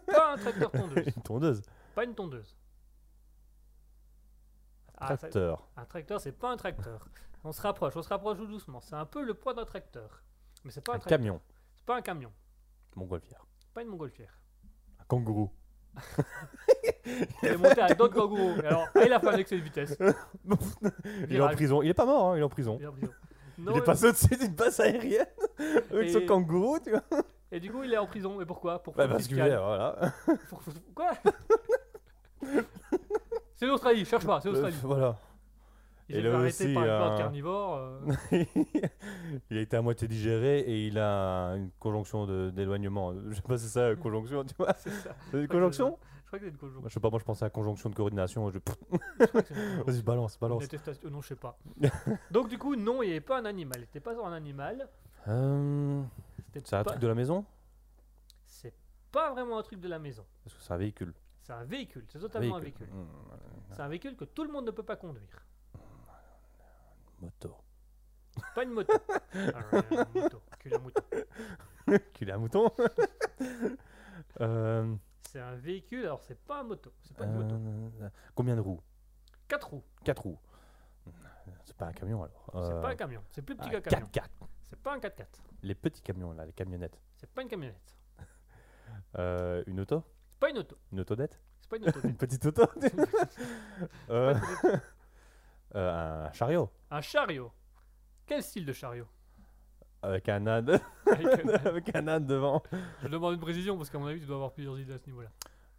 Pas 0.07 0.33
un 0.33 0.37
tracteur 0.37 0.71
tondeuse, 0.73 1.07
une 1.17 1.23
tondeuse. 1.23 1.63
pas 1.95 2.05
une 2.05 2.15
tondeuse. 2.15 2.57
Ah, 5.09 5.17
Tracteur. 5.17 5.69
un 5.77 5.85
tracteur, 5.85 6.21
c'est 6.21 6.33
pas 6.33 6.51
un 6.51 6.57
tracteur. 6.57 7.09
On 7.45 7.53
se 7.53 7.61
rapproche, 7.62 7.95
on 7.97 8.03
se 8.03 8.09
rapproche 8.09 8.38
doucement. 8.38 8.81
C'est 8.81 8.95
un 8.97 9.05
peu 9.07 9.23
le 9.25 9.35
poids 9.35 9.55
d'un 9.55 9.64
tracteur, 9.64 10.23
mais 10.64 10.71
c'est 10.71 10.81
pas 10.81 10.93
un, 10.93 10.97
Un 10.97 10.99
tracteur. 10.99 11.19
camion. 11.19 11.40
C'est 11.77 11.85
pas 11.85 11.97
un 11.97 12.03
camion, 12.03 12.33
Montgolfière. 12.97 13.45
pas 13.75 13.83
une 13.83 13.88
montgolfière. 13.88 14.38
Un 15.01 15.05
kangourou. 15.05 15.51
Il 17.43 17.49
est 17.49 17.57
monté 17.57 17.81
à 17.81 17.95
d'autres 17.95 18.14
kangourous. 18.14 18.59
Alors, 18.64 18.88
et 18.97 19.07
il 19.07 19.12
a 19.12 19.21
fait 19.21 19.29
un 19.29 19.37
excès 19.37 19.57
de 19.59 19.62
vitesse. 19.62 19.97
il 21.29 21.37
est 21.37 21.40
en 21.40 21.49
prison. 21.51 21.83
Il 21.83 21.88
est 21.90 21.95
pas 21.95 22.07
mort, 22.07 22.31
hein, 22.31 22.37
il 22.37 22.40
est 22.40 22.45
en 22.45 22.49
prison. 22.49 22.79
Il 23.59 23.64
Non, 23.64 23.75
est 23.77 23.83
passé 23.83 24.07
au-dessus 24.09 24.37
d'une 24.37 24.55
base 24.55 24.81
aérienne 24.81 25.27
avec 25.90 26.11
son 26.11 26.21
Et- 26.21 26.27
kangourou, 26.27 26.79
tu 26.81 26.90
vois. 26.90 27.03
Et 27.53 27.61
du 27.61 27.71
coup, 27.71 27.85
il 27.85 27.93
est 27.93 27.99
en 27.99 28.07
prison. 28.07 28.40
Et 28.40 28.47
pourquoi? 28.47 28.83
Pour 28.83 28.95
Bah, 28.95 29.07
parce 29.07 29.29
voilà. 29.29 30.12
Pour- 30.49 30.61
pour- 30.61 30.75
Quoi? 30.95 31.12
C'est 33.57 33.67
l'Australie, 33.67 34.05
cherche 34.05 34.27
pas, 34.27 34.40
c'est 34.40 34.49
l'Australie. 34.51 34.77
Voilà. 34.83 35.17
Il 36.09 36.17
et 36.17 36.23
là 36.23 36.35
arrêter 36.37 36.64
aussi, 36.64 36.75
par 36.75 36.83
une 36.85 36.90
euh, 36.90 36.99
plante 36.99 37.19
carnivore. 37.19 37.77
euh, 37.77 38.14
il 39.51 39.57
a 39.57 39.61
été 39.62 39.77
à 39.77 39.81
moitié 39.81 40.07
digéré 40.07 40.61
et 40.61 40.87
il 40.87 40.99
a 40.99 41.53
une 41.55 41.71
conjonction 41.79 42.27
d'éloignement. 42.51 43.14
Je 43.31 43.35
sais 43.37 43.40
pas 43.43 43.57
si 43.57 43.64
c'est 43.64 43.71
ça, 43.71 43.97
conjonction, 43.97 44.45
tu 44.45 44.55
vois. 44.59 44.75
c'est 44.79 44.90
ça. 44.90 45.14
Une 45.33 45.49
conjonction? 45.49 45.99
Je 46.25 46.27
crois 46.27 46.38
que 46.40 46.45
c'est 46.45 46.51
une 46.51 46.59
conjonction. 46.59 46.88
Je 46.88 46.93
sais 46.95 47.01
pas, 47.01 47.09
moi 47.09 47.19
je 47.19 47.25
pensais 47.25 47.45
à 47.47 47.51
conjonction 47.51 47.88
de 47.88 47.95
coordination. 47.95 48.51
Je... 48.51 48.59
Vas-y, 49.87 50.03
balance, 50.03 50.35
Une 50.35 50.40
balance. 50.40 50.64
attestation- 50.64 51.09
Non, 51.09 51.23
je 51.23 51.29
sais 51.29 51.37
pas. 51.37 51.57
Donc, 52.31 52.49
du 52.49 52.59
coup, 52.59 52.77
non, 52.77 53.03
il 53.03 53.11
n'est 53.11 53.21
pas 53.23 53.38
un 53.38 53.45
animal. 53.47 53.79
Il 53.79 53.83
n'était 53.83 54.01
pas 54.01 54.12
un 54.14 54.33
animal. 54.33 54.87
Euh, 55.29 56.03
C'est 56.53 56.75
un 56.75 56.85
truc 56.85 56.99
de 57.01 57.07
la 57.07 57.14
maison? 57.14 57.47
C'est 58.45 58.75
pas 59.11 59.31
vraiment 59.33 59.59
un 59.59 59.62
truc 59.62 59.81
de 59.81 59.88
la 59.88 59.99
maison. 59.99 60.25
Est-ce 60.45 60.55
que 60.57 60.61
c'est 60.61 60.73
un 60.73 60.77
véhicule 60.77 61.14
C'est 61.44 61.52
un 61.52 61.64
véhicule. 61.64 62.04
C'est 62.09 62.18
totalement 62.18 62.57
un 62.57 62.61
véhicule. 62.61 62.88
Hmm, 62.90 63.07
C'est 63.70 63.83
un 63.83 63.88
véhicule 63.88 64.16
que 64.16 64.24
tout 64.24 64.44
le 64.44 64.50
monde 64.50 64.64
ne 64.66 64.70
peut 64.72 64.83
pas 64.83 64.96
conduire. 64.96 65.46
Moto. 67.20 67.57
Pas 68.54 68.64
une 68.64 68.70
moto. 68.70 68.92
Ah, 69.35 69.64
ouais, 69.72 69.83
une 70.14 70.22
moto. 70.22 70.42
Cul 70.59 70.74
à 70.74 70.78
mouton. 70.78 71.02
Est 71.88 72.30
un 72.30 72.38
mouton 72.38 72.70
Euh, 74.40 74.94
C'est 75.28 75.40
un 75.40 75.54
véhicule. 75.57 76.04
Alors, 76.07 76.22
c'est 76.22 76.38
pas 76.38 76.61
un 76.61 76.64
moto. 76.64 76.92
C'est 77.02 77.16
pas 77.16 77.24
une 77.24 77.35
moto. 77.35 77.54
euh, 77.57 78.09
Combien 78.35 78.57
de 78.57 78.61
roues? 78.61 78.80
Quatre 79.46 79.68
roues. 79.70 79.85
4 80.04 80.22
roues. 80.22 80.38
C'est 81.64 81.76
pas 81.76 81.87
un 81.87 81.92
camion 81.92 82.22
alors. 82.22 82.50
C'est 82.54 82.59
Euh, 82.72 82.80
pas 82.80 82.90
un 82.90 82.96
camion. 82.96 83.22
C'est 83.30 83.42
plus 83.42 83.54
petit 83.57 83.68
un 83.68 83.80
qu'un 83.80 83.90
camion. 83.90 84.07
4x4. 84.07 84.28
C'est 84.62 84.78
pas 84.80 84.94
un 84.94 84.98
4x4. 84.98 85.26
Les 85.62 85.74
petits 85.74 86.00
camions 86.02 86.33
là, 86.33 86.46
les 86.46 86.52
camionnettes. 86.52 86.98
C'est 87.16 87.28
pas 87.30 87.42
une 87.42 87.48
camionnette. 87.48 87.96
Euh, 89.18 89.62
une 89.66 89.80
auto? 89.80 90.02
Pas 90.44 90.50
une 90.50 90.59
auto. 90.59 90.76
Une 90.92 91.00
autodette 91.00 91.40
C'est 91.61 91.68
pas 91.70 91.76
une 92.09 92.16
petite 92.16 92.44
auto 92.46 92.62
Euh, 94.11 94.35
euh, 95.74 96.26
Un 96.26 96.33
chariot 96.33 96.70
un 96.90 97.00
chariot. 97.00 97.50
Quel 98.26 98.42
style 98.42 98.64
de 98.66 98.72
chariot? 98.72 99.07
Avec 100.02 100.28
un 100.28 100.46
âne 100.46 100.80
Avec 101.07 101.94
un- 101.96 102.09
âne 102.09 102.26
devant. 102.26 102.62
Je 103.02 103.09
demande 103.09 103.35
une 103.35 103.40
précision 103.40 103.76
parce 103.76 103.90
qu'à 103.90 103.98
mon 103.98 104.07
avis, 104.07 104.20
tu 104.20 104.26
dois 104.26 104.37
avoir 104.37 104.52
plusieurs 104.52 104.78
idées 104.78 104.92
à 104.92 104.98
ce 104.98 105.07
niveau-là. 105.07 105.30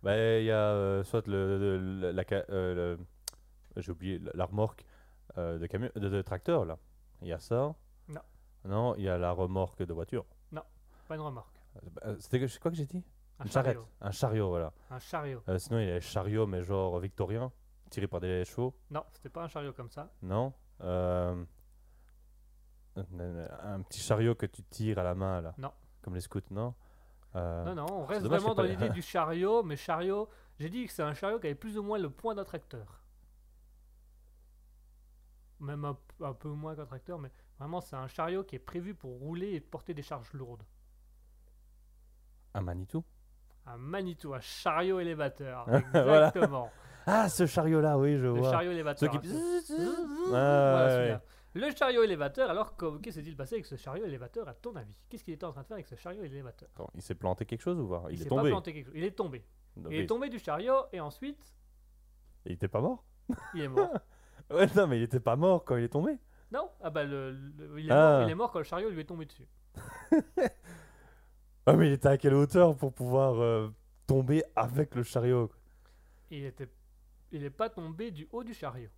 Bah, 0.03 0.17
il 0.39 0.45
y 0.45 0.51
a 0.51 0.57
euh, 0.71 1.03
soit 1.03 1.25
le, 1.27 1.99
le- 2.01 2.11
la, 2.11 2.23
euh, 2.49 2.97
le- 3.75 3.81
j'ai 3.81 3.91
oublié 3.91 4.19
la 4.33 4.45
remorque 4.45 4.83
euh, 5.37 5.57
de 5.59 5.65
camion 5.67 5.89
de, 5.95 6.09
de 6.09 6.21
tracteur 6.21 6.65
là. 6.65 6.77
Il 7.21 7.27
y 7.27 7.33
a 7.33 7.39
ça. 7.39 7.73
Non. 8.09 8.21
Non, 8.65 8.95
il 8.95 9.03
y 9.03 9.09
a 9.09 9.17
la 9.17 9.31
remorque 9.31 9.83
de 9.83 9.93
voiture. 9.93 10.25
Pas 11.07 11.15
une 11.15 11.21
remorque. 11.21 11.55
Euh, 12.03 12.15
C'était 12.19 12.39
quoi 12.59 12.71
que 12.71 12.77
j'ai 12.77 12.85
dit 12.87 13.03
Un 13.39 13.45
Une 13.45 13.51
charrette. 13.51 13.73
chariot. 13.73 13.87
Un 14.01 14.11
chariot, 14.11 14.49
voilà. 14.49 14.73
Un 14.89 14.99
chariot. 14.99 15.43
Euh, 15.49 15.57
sinon, 15.57 15.79
il 15.79 15.87
y 15.87 15.91
a 15.91 15.95
les 15.95 16.01
chariots, 16.01 16.47
mais 16.47 16.63
genre 16.63 16.99
victorien, 16.99 17.51
tiré 17.89 18.07
par 18.07 18.21
des 18.21 18.45
chevaux. 18.45 18.73
Non, 18.89 19.03
c'était 19.11 19.29
pas 19.29 19.43
un 19.43 19.47
chariot 19.47 19.73
comme 19.73 19.89
ça. 19.89 20.09
Non. 20.21 20.53
Euh, 20.81 21.43
un, 22.95 23.03
un 23.73 23.81
petit 23.81 23.99
chariot 23.99 24.35
que 24.35 24.45
tu 24.45 24.63
tires 24.63 24.99
à 24.99 25.03
la 25.03 25.15
main 25.15 25.41
là. 25.41 25.53
Non. 25.57 25.71
Comme 26.01 26.15
les 26.15 26.21
scouts, 26.21 26.39
non? 26.51 26.73
Euh, 27.35 27.65
Non, 27.65 27.75
non, 27.75 27.85
on 27.91 28.05
reste 28.05 28.23
dommage, 28.23 28.39
vraiment 28.39 28.55
dans 28.55 28.63
l'idée 28.63 28.89
du 28.89 29.01
chariot, 29.01 29.63
mais 29.63 29.75
chariot, 29.75 30.29
j'ai 30.57 30.69
dit 30.69 30.85
que 30.85 30.93
c'est 30.93 31.03
un 31.03 31.13
chariot 31.13 31.39
qui 31.39 31.47
avait 31.47 31.55
plus 31.55 31.77
ou 31.77 31.83
moins 31.83 31.97
le 31.97 32.09
poids 32.09 32.33
d'un 32.35 32.45
tracteur. 32.45 33.01
Même 35.59 35.83
un, 35.83 35.97
un 36.21 36.33
peu 36.33 36.47
moins 36.49 36.75
qu'un 36.75 36.85
tracteur, 36.85 37.19
mais 37.19 37.31
vraiment 37.59 37.81
c'est 37.81 37.95
un 37.97 38.07
chariot 38.07 38.43
qui 38.45 38.55
est 38.55 38.59
prévu 38.59 38.93
pour 38.95 39.11
rouler 39.19 39.53
et 39.53 39.59
porter 39.59 39.93
des 39.93 40.01
charges 40.03 40.31
lourdes. 40.33 40.63
Un 42.53 42.61
Manitou? 42.61 43.03
Un 43.67 43.77
Manitou, 43.77 44.33
un 44.33 44.39
chariot 44.39 44.99
élévateur. 44.99 45.65
Exactement. 45.73 46.69
Ah, 47.07 47.29
ce 47.29 47.45
chariot 47.45 47.81
là, 47.81 47.97
oui, 47.97 48.17
je 48.17 48.23
Le 48.23 48.29
vois. 48.31 48.51
chariot 48.51 48.69
Ceux 48.69 48.73
élévateur. 48.73 49.09
qui. 49.11 49.17
Ah, 49.17 49.29
Voilà, 50.29 50.85
ouais, 50.85 50.91
celui-là. 50.95 51.21
Le 51.53 51.69
chariot 51.75 52.03
élévateur, 52.03 52.49
alors 52.49 52.75
qu'est- 52.75 52.85
qu'est-ce 53.01 53.19
qui 53.19 53.23
s'est-il 53.25 53.37
passé 53.37 53.55
avec 53.55 53.65
ce 53.65 53.75
chariot 53.75 54.05
élévateur 54.05 54.47
à 54.49 54.53
ton 54.53 54.75
avis? 54.75 54.93
Qu'est-ce 55.09 55.23
qu'il 55.23 55.33
était 55.33 55.45
en 55.45 55.51
train 55.51 55.61
de 55.61 55.67
faire 55.67 55.75
avec 55.75 55.87
ce 55.87 55.95
chariot 55.95 56.23
élévateur? 56.23 56.67
Attends, 56.75 56.89
il 56.95 57.01
s'est 57.01 57.15
planté 57.15 57.45
quelque 57.45 57.61
chose 57.61 57.79
ou 57.79 57.87
pas? 57.87 58.03
Il, 58.09 58.17
s'est 58.17 58.25
est 58.25 58.29
pas 58.29 58.35
tombé. 58.35 58.49
planté 58.49 58.73
quelque 58.73 58.85
chose. 58.87 58.93
Il 58.97 59.03
est 59.05 59.11
tombé. 59.11 59.45
Donc, 59.77 59.91
Il 59.93 59.99
est 59.99 60.05
tombé 60.07 60.29
du 60.29 60.39
chariot 60.39 60.85
et 60.91 60.99
ensuite 60.99 61.55
Il 62.45 62.51
était 62.53 62.67
pas 62.67 62.81
mort? 62.81 63.03
Il 63.53 63.61
est 63.61 63.67
mort. 63.67 63.89
Ouais, 64.51 64.67
non, 64.75 64.85
mais 64.85 64.99
il 64.99 65.03
était 65.03 65.19
pas 65.19 65.35
mort 65.35 65.63
quand 65.65 65.75
il 65.77 65.85
est 65.85 65.89
tombé. 65.89 66.19
non 66.51 66.69
Ah 66.83 66.91
bah 66.91 67.03
le, 67.03 67.31
le- 67.31 67.79
il, 67.79 67.87
est 67.89 67.91
Ah. 67.91 68.19
mort, 68.19 68.21
il 68.27 68.31
est 68.31 68.35
mort 68.35 68.51
quand 68.51 68.59
le 68.59 68.63
chariot 68.65 68.89
lui 68.91 68.99
est 69.01 69.05
tombé 69.05 69.25
dessus. 69.25 69.47
Ah, 71.67 71.73
mais 71.75 71.87
il 71.87 71.93
était 71.93 72.07
à 72.07 72.17
quelle 72.17 72.33
hauteur 72.33 72.75
pour 72.75 72.91
pouvoir 72.93 73.35
euh, 73.41 73.69
tomber 74.07 74.43
avec 74.55 74.95
le 74.95 75.03
chariot 75.03 75.47
quoi? 75.47 75.57
Il 76.29 76.45
était, 76.45 76.69
il 77.31 77.43
est 77.43 77.49
pas 77.49 77.69
tombé 77.69 78.11
du 78.11 78.27
haut 78.31 78.43
du 78.43 78.53
chariot. 78.53 78.91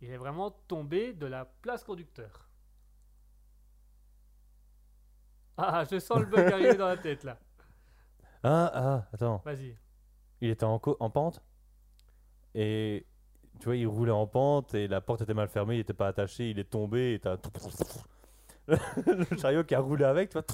Il 0.00 0.10
est 0.10 0.16
vraiment 0.16 0.50
tombé 0.50 1.12
de 1.12 1.26
la 1.26 1.44
place 1.44 1.84
conducteur. 1.84 2.48
Ah, 5.56 5.84
je 5.90 5.98
sens 6.00 6.18
le 6.20 6.26
bug 6.26 6.50
arriver 6.50 6.76
dans 6.76 6.88
la 6.88 6.96
tête 6.96 7.22
là. 7.24 7.38
Ah, 8.42 8.70
ah, 8.74 9.08
attends. 9.12 9.44
Vas-y. 9.44 9.76
Il 10.42 10.50
était 10.50 10.64
en, 10.64 10.78
co- 10.78 10.96
en 11.00 11.10
pente? 11.10 11.42
Et 12.54 13.06
tu 13.60 13.66
vois, 13.66 13.76
il 13.76 13.86
roulait 13.86 14.12
en 14.12 14.26
pente 14.26 14.74
et 14.74 14.88
la 14.88 15.00
porte 15.00 15.22
était 15.22 15.34
mal 15.34 15.48
fermée, 15.48 15.76
il 15.76 15.80
était 15.80 15.92
pas 15.94 16.08
attaché, 16.08 16.50
il 16.50 16.58
est 16.58 16.70
tombé 16.70 17.14
et 17.14 17.20
t'as 17.20 17.36
le 18.68 19.36
chariot 19.36 19.64
qui 19.64 19.74
a 19.74 19.80
roulé 19.80 20.04
avec, 20.04 20.30
tu 20.30 20.38
vois. 20.38 20.44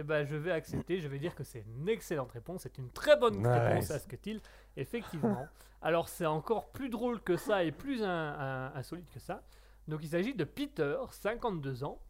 Eh 0.00 0.02
ben, 0.02 0.24
je 0.24 0.34
vais 0.34 0.50
accepter, 0.50 0.98
je 0.98 1.08
vais 1.08 1.18
dire 1.18 1.34
que 1.34 1.44
c'est 1.44 1.60
une 1.60 1.86
excellente 1.86 2.32
réponse, 2.32 2.62
c'est 2.62 2.78
une 2.78 2.90
très 2.90 3.18
bonne 3.18 3.36
Nice. 3.36 3.46
réponse 3.46 3.90
à 3.90 3.98
ce 3.98 4.06
que 4.08 4.16
il 4.24 4.40
effectivement. 4.78 5.46
Alors 5.82 6.08
c'est 6.08 6.24
encore 6.24 6.70
plus 6.70 6.88
drôle 6.88 7.20
que 7.20 7.36
ça 7.36 7.64
et 7.64 7.70
plus 7.70 8.02
insolite 8.02 9.10
que 9.10 9.20
ça. 9.20 9.42
Donc 9.88 10.00
il 10.02 10.08
s'agit 10.08 10.34
de 10.34 10.44
Peter, 10.44 10.96
52 11.10 11.84
ans. 11.84 12.00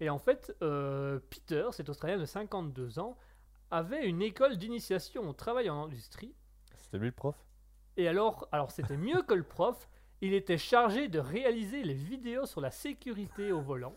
Et 0.00 0.10
en 0.10 0.18
fait, 0.18 0.54
euh, 0.60 1.20
Peter, 1.30 1.68
cet 1.72 1.88
Australien 1.88 2.18
de 2.18 2.26
52 2.26 2.98
ans, 2.98 3.16
avait 3.70 4.06
une 4.06 4.20
école 4.20 4.58
d'initiation 4.58 5.26
au 5.26 5.32
travail 5.32 5.70
en 5.70 5.84
industrie. 5.84 6.34
C'était 6.76 6.98
lui 6.98 7.06
le 7.06 7.12
prof? 7.12 7.34
Et 7.96 8.08
alors, 8.08 8.46
alors 8.52 8.70
c'était 8.72 8.98
mieux 8.98 9.22
que 9.22 9.32
le 9.34 9.42
prof, 9.42 9.88
il 10.20 10.34
était 10.34 10.58
chargé 10.58 11.08
de 11.08 11.18
réaliser 11.18 11.82
les 11.82 11.94
vidéos 11.94 12.44
sur 12.44 12.60
la 12.60 12.70
sécurité 12.70 13.52
au 13.52 13.62
volant. 13.62 13.96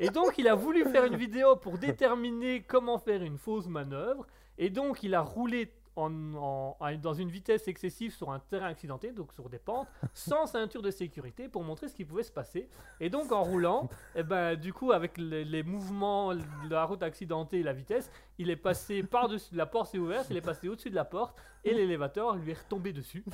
Et 0.00 0.10
donc 0.10 0.38
il 0.38 0.48
a 0.48 0.54
voulu 0.54 0.84
faire 0.84 1.04
une 1.04 1.16
vidéo 1.16 1.56
pour 1.56 1.78
déterminer 1.78 2.62
comment 2.62 2.98
faire 2.98 3.22
une 3.22 3.38
fausse 3.38 3.66
manœuvre. 3.66 4.26
Et 4.58 4.70
donc, 4.70 5.04
il 5.04 5.14
a 5.14 5.20
roulé 5.20 5.72
en- 5.98 6.34
en- 6.34 6.76
à- 6.80 6.96
dans 6.96 7.14
une 7.14 7.28
vitesse 7.30 7.68
excessive 7.68 8.14
sur 8.14 8.30
un 8.30 8.38
terrain 8.38 8.66
accidenté, 8.66 9.12
donc 9.12 9.32
sur 9.32 9.48
des 9.48 9.58
pentes, 9.58 9.88
sans 10.14 10.46
ceinture 10.46 10.82
de 10.82 10.90
sécurité 10.90 11.48
pour 11.48 11.62
montrer 11.64 11.88
ce 11.88 11.94
qui 11.94 12.04
pouvait 12.04 12.22
se 12.22 12.32
passer. 12.32 12.68
Et 13.00 13.10
donc, 13.10 13.32
en 13.32 13.42
roulant, 13.42 13.88
eh 14.16 14.22
ben, 14.22 14.54
du 14.56 14.72
coup, 14.72 14.92
avec 14.92 15.18
les, 15.18 15.44
les 15.44 15.62
mouvements 15.62 16.34
de 16.34 16.42
la 16.70 16.84
route 16.84 17.02
accidentée 17.02 17.58
et 17.60 17.62
la 17.62 17.72
vitesse, 17.72 18.10
il 18.38 18.50
est 18.50 18.56
passé 18.56 19.02
par-dessus, 19.02 19.54
la 19.54 19.66
porte 19.66 19.90
s'est 19.90 19.98
ouverte, 19.98 20.26
il 20.30 20.36
est 20.36 20.40
passé 20.40 20.68
au-dessus 20.68 20.90
de 20.90 20.94
la 20.94 21.04
porte 21.04 21.36
et 21.64 21.74
l'élévateur 21.74 22.36
lui 22.36 22.52
est 22.52 22.58
retombé 22.58 22.92
dessus. 22.92 23.24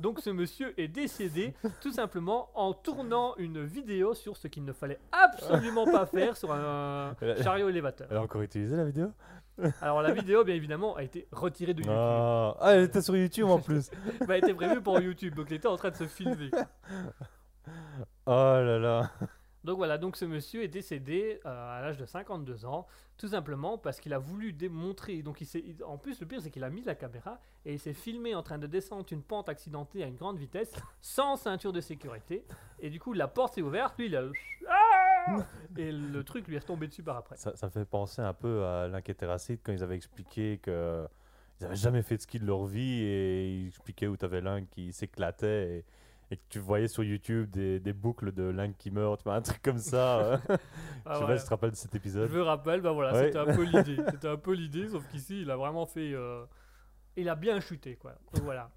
Donc, 0.00 0.20
ce 0.20 0.30
monsieur 0.30 0.78
est 0.80 0.88
décédé 0.88 1.54
tout 1.80 1.92
simplement 1.92 2.50
en 2.54 2.72
tournant 2.72 3.34
une 3.36 3.64
vidéo 3.64 4.12
sur 4.14 4.36
ce 4.36 4.48
qu'il 4.48 4.64
ne 4.64 4.72
fallait 4.72 4.98
absolument 5.12 5.84
pas 5.84 6.04
faire 6.06 6.36
sur 6.36 6.52
un 6.52 7.14
chariot 7.42 7.68
élévateur. 7.68 8.08
Elle 8.10 8.16
a 8.16 8.22
encore 8.22 8.42
utilisé 8.42 8.76
la 8.76 8.84
vidéo? 8.84 9.12
Alors 9.82 10.02
la 10.02 10.12
vidéo, 10.12 10.44
bien 10.44 10.54
évidemment, 10.54 10.96
a 10.96 11.02
été 11.02 11.26
retirée 11.32 11.74
de 11.74 11.80
YouTube. 11.80 11.94
ah. 11.96 12.56
Ah, 12.60 12.74
elle 12.74 12.84
était 12.84 13.02
sur 13.02 13.16
YouTube 13.16 13.46
en 13.46 13.58
plus. 13.58 13.90
Elle 14.20 14.30
a 14.30 14.38
été 14.38 14.54
prévue 14.54 14.80
pour 14.80 15.00
YouTube, 15.00 15.34
donc 15.34 15.46
il 15.50 15.54
était 15.56 15.68
en 15.68 15.76
train 15.76 15.90
de 15.90 15.96
se 15.96 16.06
filmer. 16.06 16.50
Oh 18.26 18.30
là 18.32 18.78
là. 18.78 19.10
Donc 19.64 19.76
voilà, 19.76 19.98
donc 19.98 20.16
ce 20.16 20.24
monsieur 20.24 20.62
est 20.62 20.68
décédé 20.68 21.40
euh, 21.44 21.78
à 21.78 21.82
l'âge 21.82 21.98
de 21.98 22.06
52 22.06 22.64
ans, 22.64 22.86
tout 23.18 23.28
simplement 23.28 23.76
parce 23.76 24.00
qu'il 24.00 24.14
a 24.14 24.18
voulu 24.18 24.52
démontrer. 24.52 25.22
Donc 25.22 25.40
il 25.42 25.46
s'est, 25.46 25.62
en 25.86 25.98
plus, 25.98 26.18
le 26.20 26.26
pire, 26.26 26.40
c'est 26.40 26.50
qu'il 26.50 26.64
a 26.64 26.70
mis 26.70 26.82
la 26.82 26.94
caméra 26.94 27.38
et 27.66 27.74
il 27.74 27.78
s'est 27.78 27.92
filmé 27.92 28.34
en 28.34 28.42
train 28.42 28.58
de 28.58 28.66
descendre 28.66 29.04
une 29.10 29.22
pente 29.22 29.48
accidentée 29.50 30.02
à 30.02 30.06
une 30.06 30.16
grande 30.16 30.38
vitesse, 30.38 30.72
sans 31.02 31.36
ceinture 31.36 31.72
de 31.72 31.80
sécurité. 31.80 32.46
Et 32.78 32.88
du 32.88 32.98
coup, 32.98 33.12
la 33.12 33.28
porte 33.28 33.54
s'est 33.54 33.62
ouverte, 33.62 33.98
lui, 33.98 34.06
il 34.06 34.16
a. 34.16 34.22
Ah 34.68 34.99
et 35.76 35.92
le 35.92 36.24
truc 36.24 36.46
lui 36.48 36.56
est 36.56 36.60
retombé 36.60 36.88
dessus 36.88 37.02
par 37.02 37.16
après. 37.16 37.36
Ça, 37.36 37.54
ça 37.56 37.70
fait 37.70 37.84
penser 37.84 38.22
un 38.22 38.34
peu 38.34 38.64
à 38.64 38.88
l'Inquétéracide 38.88 39.60
quand 39.62 39.72
ils 39.72 39.82
avaient 39.82 39.96
expliqué 39.96 40.58
que 40.62 41.06
ils 41.60 41.66
avaient 41.66 41.76
jamais 41.76 42.02
fait 42.02 42.16
de 42.16 42.22
ski 42.22 42.38
de 42.38 42.46
leur 42.46 42.64
vie 42.64 43.02
et 43.02 43.50
ils 43.60 43.68
expliquaient 43.68 44.06
où 44.06 44.16
tu 44.16 44.24
avais 44.24 44.40
l'un 44.40 44.64
qui 44.64 44.92
s'éclatait 44.92 45.78
et, 45.78 45.84
et 46.32 46.36
que 46.36 46.42
tu 46.48 46.58
voyais 46.58 46.88
sur 46.88 47.02
YouTube 47.04 47.50
des, 47.50 47.78
des 47.80 47.92
boucles 47.92 48.32
de 48.32 48.44
l'un 48.44 48.72
qui 48.72 48.90
meurt, 48.90 49.18
tu 49.20 49.24
vois, 49.24 49.34
un 49.34 49.42
truc 49.42 49.60
comme 49.62 49.78
ça. 49.78 50.18
euh. 50.20 50.38
Ah, 50.48 50.48
Je 50.48 50.54
sais 50.56 51.02
pas 51.04 51.18
voilà. 51.18 51.36
si 51.38 51.42
tu 51.44 51.48
te 51.48 51.50
rappelles 51.54 51.70
de 51.72 51.76
cet 51.76 51.92
Je 51.92 51.96
épisode. 51.98 52.30
me 52.30 52.42
rappelle, 52.42 52.80
bah 52.80 52.92
voilà, 52.92 53.12
Ouais. 53.12 53.26
c'était 53.26 53.38
un 53.38 53.54
peu 53.54 53.62
l'idée. 53.64 53.96
C'était 54.10 54.28
un 54.28 54.36
peu 54.36 54.52
l'idée, 54.54 54.88
sauf 54.88 55.06
qu'ici, 55.08 55.42
il 55.42 55.50
a 55.50 55.56
vraiment 55.56 55.84
fait. 55.86 56.12
euh, 56.14 56.44
il 57.16 57.28
a 57.28 57.34
bien 57.34 57.60
chuté, 57.60 57.96
quoi. 57.96 58.12
Donc 58.32 58.42
voilà. 58.44 58.70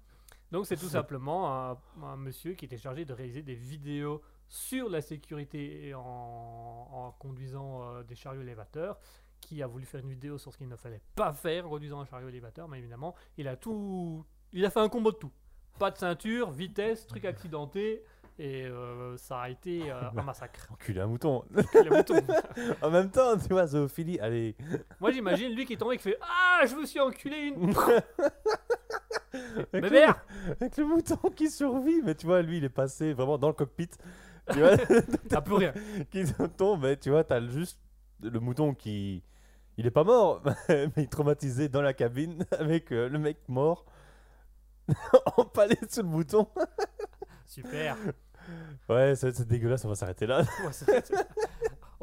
Donc 0.52 0.66
c'est 0.66 0.76
tout 0.76 0.88
simplement 0.90 1.70
un, 1.70 1.78
un 2.02 2.16
monsieur 2.16 2.52
qui 2.54 2.66
était 2.66 2.76
chargé 2.76 3.04
de 3.06 3.12
réaliser 3.14 3.42
des 3.42 3.54
vidéos 3.54 4.20
sur 4.48 4.88
la 4.88 5.00
sécurité 5.00 5.88
et 5.88 5.94
en, 5.94 6.00
en 6.00 7.14
conduisant 7.18 7.82
euh, 7.82 8.02
des 8.02 8.14
chariots 8.14 8.42
élévateurs, 8.42 8.98
qui 9.40 9.62
a 9.62 9.66
voulu 9.66 9.84
faire 9.84 10.00
une 10.00 10.10
vidéo 10.10 10.38
sur 10.38 10.52
ce 10.52 10.58
qu'il 10.58 10.68
ne 10.68 10.76
fallait 10.76 11.02
pas 11.14 11.32
faire 11.32 11.66
en 11.66 11.70
conduisant 11.70 12.00
un 12.00 12.06
chariot 12.06 12.28
élévateur, 12.28 12.68
mais 12.68 12.78
évidemment, 12.78 13.14
il 13.36 13.48
a 13.48 13.56
tout. 13.56 14.24
Il 14.52 14.64
a 14.64 14.70
fait 14.70 14.80
un 14.80 14.88
combo 14.88 15.12
de 15.12 15.16
tout. 15.16 15.32
Pas 15.78 15.90
de 15.90 15.98
ceinture, 15.98 16.50
vitesse, 16.50 17.06
truc 17.06 17.24
accidenté, 17.24 18.04
et 18.38 18.64
euh, 18.64 19.16
ça 19.16 19.40
a 19.40 19.48
été 19.50 19.90
euh, 19.90 20.10
un 20.16 20.22
massacre. 20.24 20.68
Enculé 20.72 21.00
un 21.00 21.06
mouton. 21.06 21.44
En 22.82 22.90
même 22.90 23.10
temps, 23.10 23.36
tu 23.36 23.48
vois, 23.48 23.66
zoophilie, 23.66 24.18
allez. 24.20 24.56
Moi 25.00 25.10
j'imagine 25.10 25.52
lui 25.54 25.66
qui 25.66 25.74
est 25.74 25.76
tombé 25.76 25.96
qui 25.96 26.04
fait 26.04 26.18
Ah 26.22 26.64
je 26.66 26.74
me 26.74 26.86
suis 26.86 27.00
enculé 27.00 27.52
une 27.54 27.74
Avec 29.72 29.90
le, 29.90 30.04
avec 30.52 30.76
le 30.76 30.84
mouton 30.84 31.16
qui 31.34 31.50
survit, 31.50 32.00
mais 32.02 32.14
tu 32.14 32.26
vois, 32.26 32.40
lui, 32.40 32.58
il 32.58 32.64
est 32.64 32.68
passé 32.68 33.12
vraiment 33.12 33.36
dans 33.36 33.48
le 33.48 33.54
cockpit. 33.54 33.90
Tu 34.52 34.58
vois, 34.58 34.76
T'as 35.28 35.40
plus 35.40 35.54
rien. 35.54 35.72
qui 36.10 36.24
tombe, 36.56 36.98
tu 37.00 37.10
vois, 37.10 37.24
t'as 37.24 37.40
juste 37.46 37.78
le 38.22 38.40
mouton 38.40 38.74
qui. 38.74 39.22
Il 39.76 39.86
est 39.86 39.90
pas 39.90 40.04
mort, 40.04 40.42
mais 40.68 40.90
il 40.96 41.02
est 41.04 41.12
traumatisé 41.12 41.68
dans 41.68 41.82
la 41.82 41.94
cabine 41.94 42.44
avec 42.52 42.92
euh, 42.92 43.08
le 43.08 43.18
mec 43.18 43.38
mort 43.48 43.84
empalé 45.36 45.76
sous 45.88 46.02
le 46.02 46.08
mouton. 46.08 46.46
Super. 47.46 47.96
Ouais, 48.88 49.16
c'est 49.16 49.46
dégueulasse, 49.48 49.84
on 49.84 49.88
va 49.88 49.94
s'arrêter 49.94 50.26
là. 50.26 50.42
Ouais, 50.42 51.02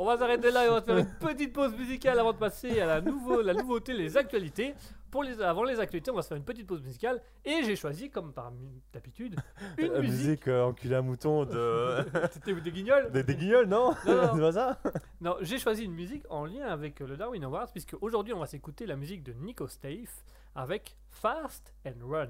On 0.02 0.06
va 0.06 0.18
s'arrêter 0.18 0.50
là 0.50 0.66
et 0.66 0.70
on 0.70 0.74
va 0.74 0.82
faire 0.82 0.98
une 0.98 1.14
petite 1.20 1.54
pause 1.54 1.76
musicale 1.78 2.18
avant 2.18 2.34
de 2.34 2.38
passer 2.40 2.82
à 2.82 2.88
la, 2.88 3.02
nouveau, 3.02 3.42
la 3.44 3.54
nouveauté, 3.54 3.94
les 3.94 4.18
actualités. 4.18 4.74
Pour 5.12 5.22
les, 5.24 5.40
avant 5.42 5.64
les 5.64 5.80
actualités, 5.80 6.10
on 6.10 6.16
va 6.16 6.22
se 6.24 6.30
faire 6.30 6.38
une 6.38 6.44
petite 6.44 6.66
pause 6.66 6.82
musicale. 6.82 7.22
Et 7.46 7.64
j'ai 7.64 7.76
choisi, 7.76 8.10
comme 8.10 8.34
par 8.34 8.52
d'habitude, 8.94 9.36
une 9.78 9.92
La 9.92 10.00
musique. 10.00 10.18
musique 10.20 10.48
euh, 10.48 10.64
enculé 10.64 10.96
un 10.96 11.02
mouton 11.04 11.46
de. 11.46 11.98
C'était 12.32 12.54
des 12.54 12.72
guignols 12.72 13.12
des, 13.12 13.22
des 13.24 13.36
guignols, 13.36 13.68
non, 13.68 13.94
Non, 14.08 14.16
non. 14.16 14.32
C'est 14.34 14.40
pas 14.42 14.52
ça 14.54 14.80
Non, 15.20 15.36
j'ai 15.42 15.60
choisi 15.60 15.84
une 15.86 15.94
musique 15.94 16.24
en 16.30 16.46
lien 16.46 16.66
avec 16.66 17.00
euh, 17.02 17.08
le 17.08 17.16
Darwin 17.18 17.44
Awards, 17.44 17.72
puisque 17.72 17.96
aujourd'hui 18.02 18.34
on 18.34 18.40
va 18.40 18.48
s'écouter 18.48 18.86
la 18.88 18.96
musique 18.96 19.22
de 19.22 19.34
Nico 19.34 19.68
Stave 19.68 20.10
avec 20.56 20.96
Fast 21.10 21.74
and 21.86 22.04
Run. 22.10 22.30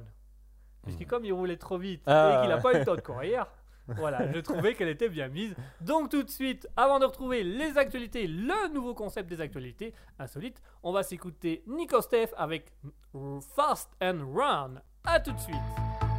Puisque 0.84 1.02
Mhm. 1.02 1.08
comme 1.08 1.26
il 1.26 1.32
roulait 1.34 1.58
trop 1.58 1.78
vite 1.78 2.02
Ah. 2.08 2.34
et 2.34 2.42
qu'il 2.42 2.50
n'a 2.50 2.60
pas 2.62 2.74
eu 2.74 2.80
le 2.80 2.86
temps 2.86 2.96
de 2.96 3.02
courir, 3.02 3.46
voilà, 3.88 4.32
je 4.32 4.40
trouvais 4.40 4.74
qu'elle 4.74 4.90
était 4.90 5.10
bien 5.10 5.28
mise. 5.28 5.56
Donc 5.82 6.10
tout 6.10 6.24
de 6.24 6.30
suite, 6.30 6.68
avant 6.76 7.00
de 7.00 7.06
retrouver 7.06 7.44
les 7.44 7.78
actualités, 7.78 8.28
le 8.28 8.74
nouveau 8.74 8.94
concept 8.94 9.30
des 9.30 9.42
actualités 9.42 9.94
insolites, 10.20 10.62
on 10.84 10.92
va 10.92 11.04
s'écouter 11.04 11.64
Nico 11.68 12.02
Stave 12.02 12.34
avec 12.38 12.72
Fast 13.56 13.92
and 14.02 14.20
Run. 14.34 14.82
A 15.06 15.20
tout 15.20 15.32
de 15.32 15.40
suite. 15.40 16.11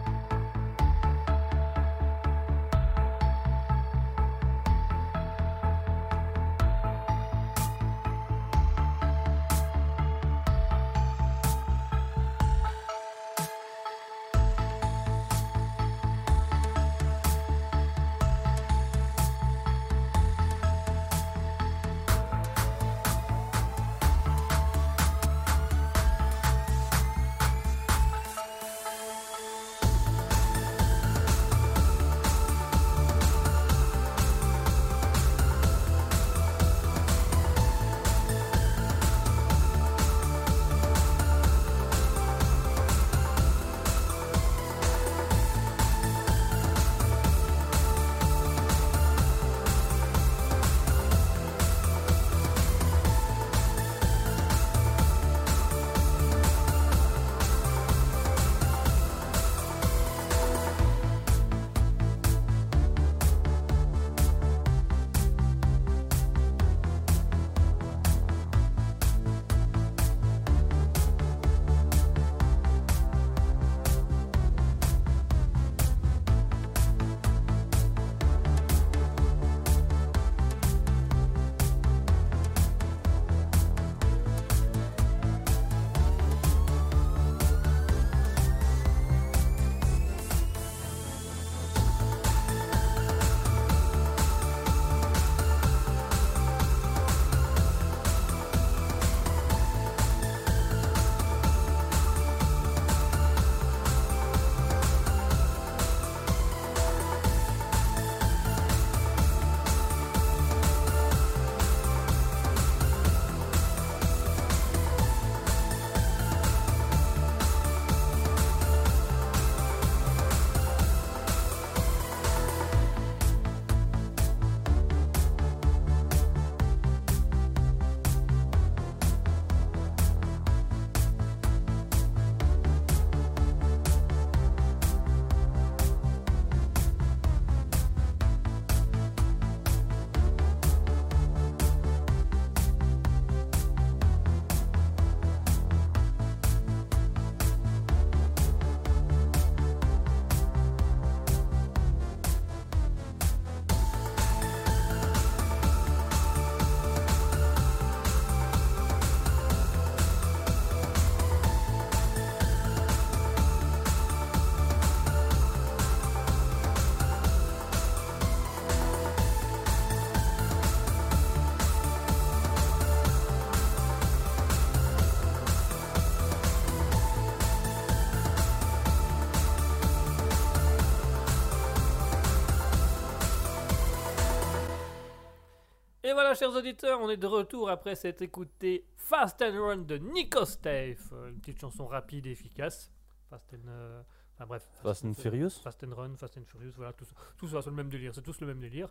Voilà, 186.32 186.38
chers 186.52 186.58
auditeurs, 186.58 187.00
on 187.00 187.10
est 187.10 187.16
de 187.16 187.26
retour 187.26 187.68
après 187.68 187.94
s'être 187.94 188.22
écouté 188.22 188.84
Fast 188.96 189.42
and 189.42 189.60
Run 189.62 189.76
de 189.78 189.98
Nico 189.98 190.44
Stave. 190.44 190.96
Euh, 191.12 191.28
Une 191.30 191.38
petite 191.40 191.60
chanson 191.60 191.86
rapide 191.86 192.26
et 192.26 192.30
efficace. 192.30 192.90
Fast 193.28 193.52
and. 193.54 193.68
euh, 193.68 194.02
Enfin 194.34 194.46
bref. 194.46 194.66
Fast 194.82 195.04
and 195.04 195.12
Furious 195.14 195.50
Fast 195.62 195.84
and 195.84 195.94
Run, 195.94 196.16
Fast 196.16 196.38
and 196.38 196.44
Furious, 196.46 196.72
voilà, 196.74 196.94
tout, 196.94 197.04
ça- 197.04 197.14
tout 197.36 197.46
ça, 197.48 197.60
c'est 197.60 197.68
le 197.68 197.76
même 197.76 197.90
délire, 197.90 198.14
c'est 198.14 198.22
tous 198.22 198.40
le 198.40 198.46
même 198.46 198.60
délire. 198.60 198.88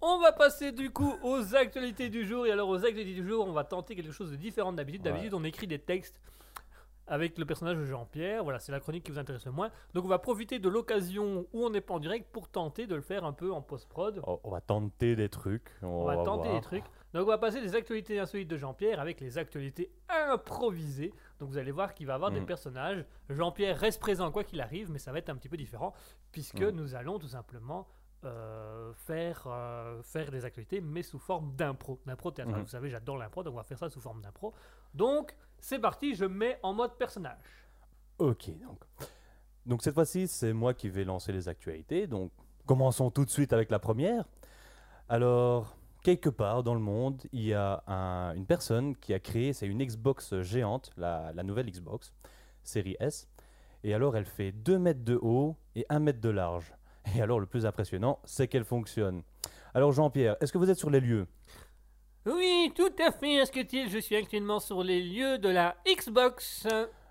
On 0.00 0.20
va 0.20 0.30
passer 0.30 0.70
du 0.70 0.90
coup 0.90 1.12
aux 1.24 1.56
actualités 1.56 2.08
du 2.08 2.24
jour. 2.24 2.46
Et 2.46 2.52
alors, 2.52 2.68
aux 2.68 2.84
actualités 2.84 3.20
du 3.20 3.26
jour, 3.26 3.46
on 3.48 3.52
va 3.52 3.64
tenter 3.64 3.96
quelque 3.96 4.12
chose 4.12 4.30
de 4.30 4.36
différent 4.36 4.72
d'habitude. 4.72 5.02
Ouais. 5.04 5.10
D'habitude, 5.10 5.34
on 5.34 5.42
écrit 5.42 5.66
des 5.66 5.80
textes 5.80 6.20
avec 7.06 7.38
le 7.38 7.44
personnage 7.44 7.76
de 7.76 7.84
Jean-Pierre. 7.84 8.42
Voilà, 8.44 8.58
c'est 8.58 8.72
la 8.72 8.80
chronique 8.80 9.04
qui 9.04 9.12
vous 9.12 9.18
intéresse 9.18 9.46
le 9.46 9.52
moins. 9.52 9.70
Donc, 9.94 10.04
on 10.04 10.08
va 10.08 10.18
profiter 10.18 10.58
de 10.58 10.68
l'occasion 10.68 11.46
où 11.52 11.64
on 11.64 11.70
n'est 11.70 11.80
pas 11.80 11.94
en 11.94 12.00
direct 12.00 12.28
pour 12.32 12.48
tenter 12.48 12.86
de 12.86 12.94
le 12.94 13.00
faire 13.02 13.24
un 13.24 13.32
peu 13.32 13.52
en 13.52 13.62
post-prod. 13.62 14.20
On 14.44 14.50
va 14.50 14.60
tenter 14.60 15.16
des 15.16 15.28
trucs. 15.28 15.70
On, 15.82 15.86
On 15.86 16.04
va 16.04 16.16
tenter 16.16 16.48
voir. 16.48 16.54
des 16.54 16.60
trucs. 16.60 16.84
Donc 17.14 17.22
on 17.24 17.30
va 17.30 17.38
passer 17.38 17.62
des 17.62 17.74
actualités 17.74 18.18
insolites 18.18 18.48
de 18.48 18.58
Jean-Pierre 18.58 19.00
avec 19.00 19.20
les 19.20 19.38
actualités 19.38 19.90
improvisées. 20.10 21.14
Donc 21.38 21.48
vous 21.48 21.56
allez 21.56 21.70
voir 21.70 21.94
qu'il 21.94 22.06
va 22.06 22.14
avoir 22.14 22.30
des 22.30 22.40
Mhm. 22.40 22.46
personnages. 22.46 23.04
Jean-Pierre 23.30 23.78
reste 23.78 24.00
présent 24.00 24.30
quoi 24.30 24.44
qu'il 24.44 24.60
arrive, 24.60 24.90
mais 24.90 24.98
ça 24.98 25.12
va 25.12 25.18
être 25.18 25.30
un 25.30 25.36
petit 25.36 25.48
peu 25.48 25.56
différent 25.56 25.94
puisque 26.32 26.60
Mhm. 26.60 26.70
nous 26.70 26.94
allons 26.94 27.18
tout 27.18 27.28
simplement 27.28 27.86
euh, 28.24 28.92
faire, 28.94 29.44
euh, 29.46 30.02
faire 30.02 30.30
des 30.32 30.44
actualités, 30.44 30.80
mais 30.80 31.02
sous 31.02 31.18
forme 31.18 31.54
d'impro, 31.54 32.00
d'impro 32.06 32.30
théâtral. 32.32 32.56
Mhm. 32.58 32.62
Vous 32.64 32.70
savez, 32.70 32.90
j'adore 32.90 33.18
l'impro, 33.18 33.44
donc 33.44 33.54
on 33.54 33.58
va 33.58 33.62
faire 33.62 33.78
ça 33.78 33.88
sous 33.88 34.00
forme 34.00 34.20
d'impro. 34.20 34.52
Donc 34.94 35.36
c'est 35.66 35.80
parti, 35.80 36.14
je 36.14 36.24
mets 36.24 36.60
en 36.62 36.72
mode 36.72 36.96
personnage. 36.96 37.66
Ok, 38.18 38.50
donc. 38.60 38.78
Donc 39.66 39.82
cette 39.82 39.94
fois-ci, 39.94 40.28
c'est 40.28 40.52
moi 40.52 40.74
qui 40.74 40.88
vais 40.88 41.02
lancer 41.04 41.32
les 41.32 41.48
actualités. 41.48 42.06
Donc 42.06 42.30
commençons 42.66 43.10
tout 43.10 43.24
de 43.24 43.30
suite 43.30 43.52
avec 43.52 43.70
la 43.72 43.80
première. 43.80 44.24
Alors, 45.08 45.76
quelque 46.04 46.28
part 46.28 46.62
dans 46.62 46.74
le 46.74 46.80
monde, 46.80 47.20
il 47.32 47.42
y 47.42 47.52
a 47.52 47.82
un- 47.88 48.32
une 48.36 48.46
personne 48.46 48.94
qui 48.94 49.12
a 49.12 49.18
créé, 49.18 49.52
c'est 49.52 49.66
une 49.66 49.84
Xbox 49.84 50.40
géante, 50.42 50.92
la, 50.96 51.32
la 51.34 51.42
nouvelle 51.42 51.68
Xbox, 51.68 52.14
série 52.62 52.96
S. 53.00 53.28
Et 53.82 53.92
alors, 53.92 54.16
elle 54.16 54.24
fait 54.24 54.52
2 54.52 54.78
mètres 54.78 55.02
de 55.04 55.18
haut 55.20 55.56
et 55.74 55.84
1 55.88 55.98
mètre 55.98 56.20
de 56.20 56.28
large. 56.30 56.72
Et 57.16 57.20
alors, 57.22 57.40
le 57.40 57.46
plus 57.46 57.66
impressionnant, 57.66 58.20
c'est 58.24 58.46
qu'elle 58.46 58.64
fonctionne. 58.64 59.22
Alors, 59.74 59.90
Jean-Pierre, 59.92 60.36
est-ce 60.40 60.52
que 60.52 60.58
vous 60.58 60.70
êtes 60.70 60.78
sur 60.78 60.90
les 60.90 61.00
lieux? 61.00 61.26
Oui, 62.26 62.72
tout 62.74 62.92
à 62.98 63.12
fait, 63.12 63.40
Asketil, 63.40 63.88
je 63.88 63.98
suis 63.98 64.16
actuellement 64.16 64.58
sur 64.58 64.82
les 64.82 65.00
lieux 65.00 65.38
de 65.38 65.48
la 65.48 65.76
Xbox. 65.86 66.66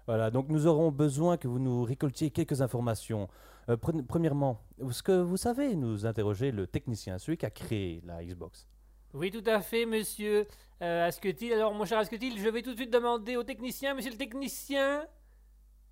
Voilà, 0.08 0.30
donc 0.30 0.49
nous 0.49 0.67
aurons 0.67 0.91
besoin 0.91 1.38
que 1.38 1.47
vous 1.47 1.58
nous 1.60 1.84
récoltiez 1.84 2.30
quelques 2.32 2.62
informations. 2.62 3.30
Euh, 3.69 3.78
pre- 3.78 4.06
premièrement, 4.06 4.60
est-ce 4.88 5.01
que 5.01 5.13
vous 5.21 5.38
savez 5.38 5.75
nous 5.75 6.06
interroger 6.06 6.51
le 6.51 6.67
technicien, 6.67 7.17
celui 7.17 7.38
qui 7.38 7.45
a 7.45 7.49
créé 7.49 8.01
la 8.06 8.23
Xbox 8.23 8.67
Oui, 9.13 9.32
tout 9.32 9.43
à 9.45 9.62
fait, 9.62 9.86
monsieur 9.86 10.45
euh, 10.82 11.08
Asketil. 11.08 11.54
Alors, 11.54 11.73
mon 11.73 11.86
cher 11.86 11.97
Asketil, 11.97 12.38
je 12.38 12.49
vais 12.49 12.62
tout 12.62 12.71
de 12.71 12.75
suite 12.75 12.91
demander 12.91 13.38
au 13.38 13.43
technicien, 13.43 13.93
monsieur 13.93 14.12
le 14.12 14.17
technicien. 14.17 15.06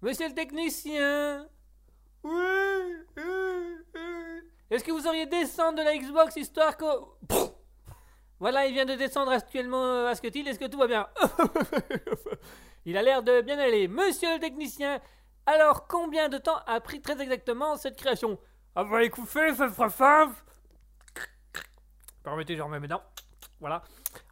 Monsieur 0.02 0.28
le 0.28 0.34
technicien. 0.36 1.48
Oui. 2.26 2.32
oui, 3.18 3.24
oui. 3.96 4.02
Est-ce 4.70 4.84
que 4.84 4.92
vous 4.92 5.08
auriez 5.08 5.26
descendre 5.28 5.78
de 5.80 5.84
la 5.84 5.98
Xbox 5.98 6.36
histoire 6.36 6.76
que. 6.76 6.86
Voilà, 8.44 8.66
il 8.66 8.74
vient 8.74 8.84
de 8.84 8.96
descendre 8.96 9.32
actuellement 9.32 9.86
euh, 9.86 10.10
Asketil. 10.10 10.46
Est-ce 10.46 10.60
que 10.60 10.66
tout 10.66 10.78
va 10.78 10.88
bien 10.88 11.08
Il 12.86 12.98
a 12.98 13.02
l'air 13.02 13.24
de 13.24 13.40
bien 13.40 13.58
aller. 13.58 13.88
Monsieur 13.88 14.34
le 14.34 14.40
technicien, 14.42 15.00
alors 15.46 15.88
combien 15.88 16.28
de 16.28 16.38
temps 16.38 16.58
a 16.68 16.82
pris 16.82 17.00
très 17.00 17.22
exactement 17.22 17.78
cette 17.78 17.96
création? 17.96 18.38
Ah, 18.76 18.84
bah 18.84 19.02
écoutez, 19.02 19.54
ça 19.54 19.70
sera 19.70 19.90
simple. 19.90 20.36
Permettez, 22.22 22.58
je 22.58 22.62
remets 22.62 22.86
dents. 22.86 23.04
Voilà. 23.62 23.82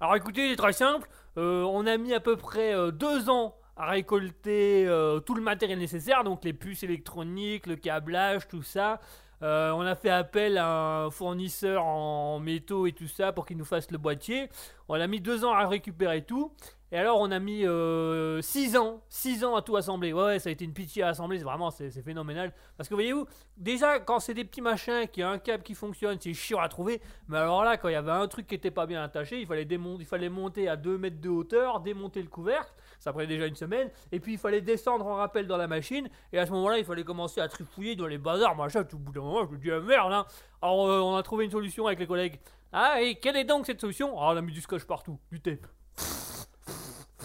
Alors 0.01 0.17
écoutez, 0.17 0.49
c'est 0.49 0.57
très 0.57 0.73
simple. 0.73 1.07
Euh, 1.37 1.63
on 1.63 1.87
a 1.87 1.95
mis 1.95 2.13
à 2.13 2.19
peu 2.19 2.35
près 2.35 2.75
euh, 2.75 2.91
deux 2.91 3.29
ans 3.29 3.55
à 3.77 3.85
récolter 3.85 4.87
tout 5.25 5.35
le 5.35 5.41
matériel 5.41 5.79
nécessaire, 5.79 6.25
donc 6.25 6.43
les 6.43 6.51
puces 6.51 6.83
électroniques, 6.83 7.65
le 7.65 7.77
câblage, 7.77 8.49
tout 8.49 8.61
ça. 8.61 8.99
Euh, 9.43 9.71
on 9.71 9.81
a 9.81 9.95
fait 9.95 10.09
appel 10.09 10.57
à 10.57 11.03
un 11.05 11.09
fournisseur 11.09 11.83
en 11.83 12.39
métaux 12.39 12.85
et 12.85 12.91
tout 12.91 13.07
ça 13.07 13.31
pour 13.31 13.45
qu'il 13.45 13.57
nous 13.57 13.65
fasse 13.65 13.89
le 13.91 13.97
boîtier. 13.97 14.49
On 14.87 14.95
a 14.95 15.07
mis 15.07 15.19
deux 15.19 15.45
ans 15.45 15.53
à 15.53 15.67
récupérer 15.67 16.23
tout. 16.23 16.51
Et 16.93 16.97
alors 16.97 17.21
on 17.21 17.31
a 17.31 17.39
mis 17.39 17.65
euh, 17.65 18.41
six 18.41 18.75
ans, 18.75 19.01
ans 19.43 19.55
à 19.55 19.61
tout 19.61 19.77
assembler. 19.77 20.11
Ouais, 20.11 20.23
ouais, 20.23 20.39
ça 20.39 20.49
a 20.49 20.51
été 20.51 20.65
une 20.65 20.73
pitié 20.73 21.03
à 21.03 21.09
assembler, 21.09 21.37
c'est 21.37 21.45
vraiment 21.45 21.71
c'est 21.71 21.89
phénoménal. 22.01 22.51
Parce 22.75 22.89
que 22.89 22.93
voyez-vous, 22.95 23.25
déjà 23.55 24.01
quand 24.01 24.19
c'est 24.19 24.33
des 24.33 24.43
petits 24.43 24.61
machins, 24.61 25.07
qui 25.09 25.21
a 25.21 25.29
un 25.29 25.37
câble 25.37 25.63
qui 25.63 25.73
fonctionne, 25.73 26.17
c'est 26.19 26.33
chiant 26.33 26.59
à 26.59 26.67
trouver. 26.67 27.01
Mais 27.29 27.37
alors 27.37 27.63
là, 27.63 27.77
quand 27.77 27.87
il 27.87 27.93
y 27.93 27.95
avait 27.95 28.11
un 28.11 28.27
truc 28.27 28.45
qui 28.45 28.55
était 28.55 28.71
pas 28.71 28.85
bien 28.85 29.01
attaché, 29.01 29.39
il 29.39 29.47
fallait, 29.47 29.65
il 29.71 30.05
fallait 30.05 30.27
monter 30.27 30.67
à 30.67 30.75
2 30.75 30.97
mètres 30.97 31.21
de 31.21 31.29
hauteur, 31.29 31.79
démonter 31.79 32.21
le 32.21 32.27
couvercle, 32.27 32.73
ça 33.01 33.11
prenait 33.11 33.27
déjà 33.27 33.47
une 33.47 33.55
semaine, 33.55 33.89
et 34.11 34.19
puis 34.19 34.33
il 34.33 34.37
fallait 34.37 34.61
descendre 34.61 35.07
en 35.07 35.15
rappel 35.15 35.47
dans 35.47 35.57
la 35.57 35.67
machine, 35.67 36.07
et 36.31 36.37
à 36.39 36.45
ce 36.45 36.51
moment-là, 36.51 36.77
il 36.77 36.85
fallait 36.85 37.03
commencer 37.03 37.41
à 37.41 37.47
trifouiller 37.47 37.95
dans 37.95 38.05
les 38.05 38.19
bazars, 38.19 38.55
machin, 38.55 38.83
tout 38.83 38.95
au 38.95 38.99
bout 38.99 39.11
d'un 39.11 39.21
moment, 39.21 39.43
je 39.45 39.51
me 39.51 39.57
dis, 39.57 39.71
ah, 39.71 39.79
merde, 39.79 40.13
hein. 40.13 40.25
Alors 40.61 40.87
euh, 40.87 40.99
on 40.99 41.15
a 41.15 41.23
trouvé 41.23 41.45
une 41.45 41.51
solution 41.51 41.87
avec 41.87 41.99
les 41.99 42.05
collègues. 42.07 42.39
Ah, 42.71 43.01
et 43.01 43.15
quelle 43.15 43.35
est 43.35 43.43
donc 43.43 43.65
cette 43.65 43.81
solution? 43.81 44.13
Ah, 44.17 44.31
on 44.33 44.37
a 44.37 44.41
mis 44.41 44.53
du 44.53 44.61
scotch 44.61 44.83
partout, 44.85 45.19
du 45.31 45.41
tape. 45.41 45.65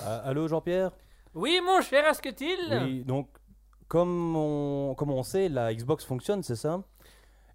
Ah, 0.02 0.22
Allô 0.24 0.48
Jean-Pierre? 0.48 0.90
Oui, 1.34 1.60
mon 1.62 1.82
cher 1.82 2.06
Asketil 2.06 2.58
Oui, 2.70 3.04
donc 3.04 3.28
comme 3.86 4.34
on, 4.34 4.94
comme 4.96 5.10
on 5.10 5.22
sait, 5.22 5.48
la 5.48 5.74
Xbox 5.74 6.04
fonctionne, 6.04 6.42
c'est 6.42 6.56
ça? 6.56 6.82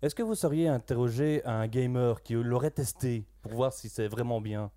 Est-ce 0.01 0.15
que 0.15 0.23
vous 0.23 0.35
seriez 0.35 0.67
interrogé 0.67 1.41
un 1.45 1.67
gamer 1.67 2.21
qui 2.23 2.33
l'aurait 2.33 2.71
testé 2.71 3.25
pour 3.41 3.53
voir 3.53 3.73
si 3.73 3.89
c'est 3.89 4.07
vraiment 4.07 4.41
bien? 4.41 4.71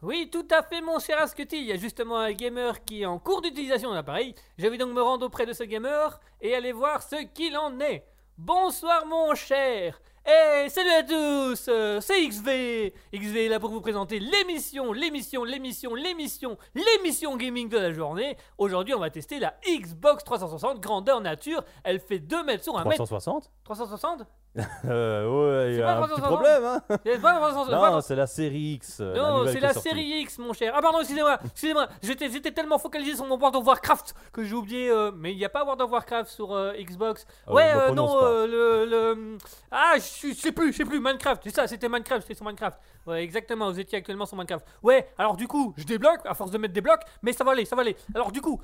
Oui, 0.00 0.30
tout 0.30 0.46
à 0.52 0.62
fait, 0.62 0.80
mon 0.80 1.00
cher 1.00 1.20
Asketil. 1.20 1.58
Il 1.58 1.66
y 1.66 1.72
a 1.72 1.76
justement 1.76 2.18
un 2.18 2.30
gamer 2.32 2.84
qui 2.84 3.02
est 3.02 3.06
en 3.06 3.18
cours 3.18 3.42
d'utilisation 3.42 3.90
de 3.90 3.96
l'appareil. 3.96 4.32
Je 4.56 4.68
vais 4.68 4.78
donc 4.78 4.92
me 4.92 5.02
rendre 5.02 5.26
auprès 5.26 5.44
de 5.44 5.52
ce 5.52 5.64
gamer 5.64 6.20
et 6.40 6.54
aller 6.54 6.70
voir 6.70 7.02
ce 7.02 7.16
qu'il 7.24 7.56
en 7.56 7.80
est. 7.80 8.06
Bonsoir, 8.36 9.06
mon 9.06 9.34
cher. 9.34 10.00
Et 10.24 10.68
salut 10.68 10.90
à 10.90 11.02
tous, 11.02 11.66
euh, 11.68 12.00
c'est 12.00 12.24
XV. 12.28 12.92
XV 13.12 13.46
est 13.46 13.48
là 13.48 13.58
pour 13.58 13.70
vous 13.70 13.80
présenter 13.80 14.20
l'émission, 14.20 14.92
l'émission, 14.92 15.42
l'émission, 15.42 15.94
l'émission, 15.96 16.58
l'émission 16.76 17.36
gaming 17.36 17.68
de 17.68 17.78
la 17.78 17.92
journée. 17.92 18.36
Aujourd'hui, 18.56 18.94
on 18.94 19.00
va 19.00 19.10
tester 19.10 19.40
la 19.40 19.58
Xbox 19.66 20.22
360 20.22 20.78
grandeur 20.78 21.20
nature. 21.20 21.64
Elle 21.82 21.98
fait 21.98 22.20
2 22.20 22.44
mètres 22.44 22.62
sur 22.62 22.78
1 22.78 22.84
mètre. 22.84 22.96
360 22.96 23.50
360 23.64 24.22
Euh, 24.84 25.64
ouais, 25.66 25.72
il 25.74 25.78
y 25.78 25.82
a 25.82 25.86
pas 25.86 25.98
un 25.98 26.02
petit 26.08 26.20
360. 26.20 26.34
problème, 26.34 26.64
hein 26.64 26.82
C'est 27.04 27.20
pas 27.20 27.34
360, 27.34 27.70
pas 27.70 27.90
Non, 27.90 28.00
c'est 28.00 28.16
la 28.16 28.26
série 28.26 28.72
X. 28.74 28.98
euh, 29.00 29.14
Non, 29.14 29.46
c'est 29.52 29.60
la 29.60 29.72
série 29.74 30.20
X, 30.22 30.38
mon 30.38 30.52
cher. 30.52 30.72
Ah, 30.74 30.80
pardon, 30.82 30.98
excusez-moi, 31.00 31.38
excusez-moi. 31.44 31.88
J'étais, 32.02 32.50
tellement 32.50 32.78
focalisé 32.78 33.14
sur 33.16 33.26
mon 33.26 33.36
World 33.38 33.56
of 33.56 33.66
Warcraft 33.66 34.14
que 34.32 34.42
j'ai 34.42 34.54
oublié. 34.54 34.90
euh, 34.90 35.10
mais 35.14 35.32
il 35.32 35.36
n'y 35.36 35.44
a 35.44 35.48
pas 35.48 35.62
World 35.64 35.80
of 35.82 35.90
Warcraft 35.90 36.30
sur 36.30 36.52
euh, 36.52 36.72
Xbox. 36.78 37.26
Euh, 37.48 37.52
ouais, 37.52 37.92
non, 37.92 38.20
le, 38.46 38.84
le- 38.86 39.38
Ah, 39.70 39.94
je 39.96 40.32
sais- 40.34 40.52
plus, 40.52 40.72
je 40.72 40.78
sais 40.78 40.84
plus. 40.84 40.98
Minecraft, 41.00 41.42
c'est 41.44 41.54
ça, 41.54 41.66
c'était 41.68 41.88
Minecraft, 41.88 42.22
c'était 42.22 42.34
sur 42.34 42.44
Minecraft. 42.46 42.78
Ouais, 43.06 43.22
exactement, 43.22 43.70
vous 43.70 43.78
étiez 43.78 43.98
actuellement 43.98 44.26
sur 44.26 44.36
Minecraft. 44.36 44.66
Ouais, 44.82 45.08
alors 45.18 45.36
du 45.36 45.46
coup, 45.46 45.72
je 45.76 45.84
débloque, 45.84 46.20
à 46.24 46.34
force 46.34 46.50
de 46.50 46.58
mettre 46.58 46.74
des 46.74 46.80
blocs, 46.80 47.02
mais 47.22 47.32
ça 47.32 47.44
va 47.44 47.52
aller, 47.52 47.64
ça 47.64 47.76
va 47.76 47.82
aller. 47.82 47.96
Alors 48.14 48.32
du 48.32 48.40
coup, 48.40 48.60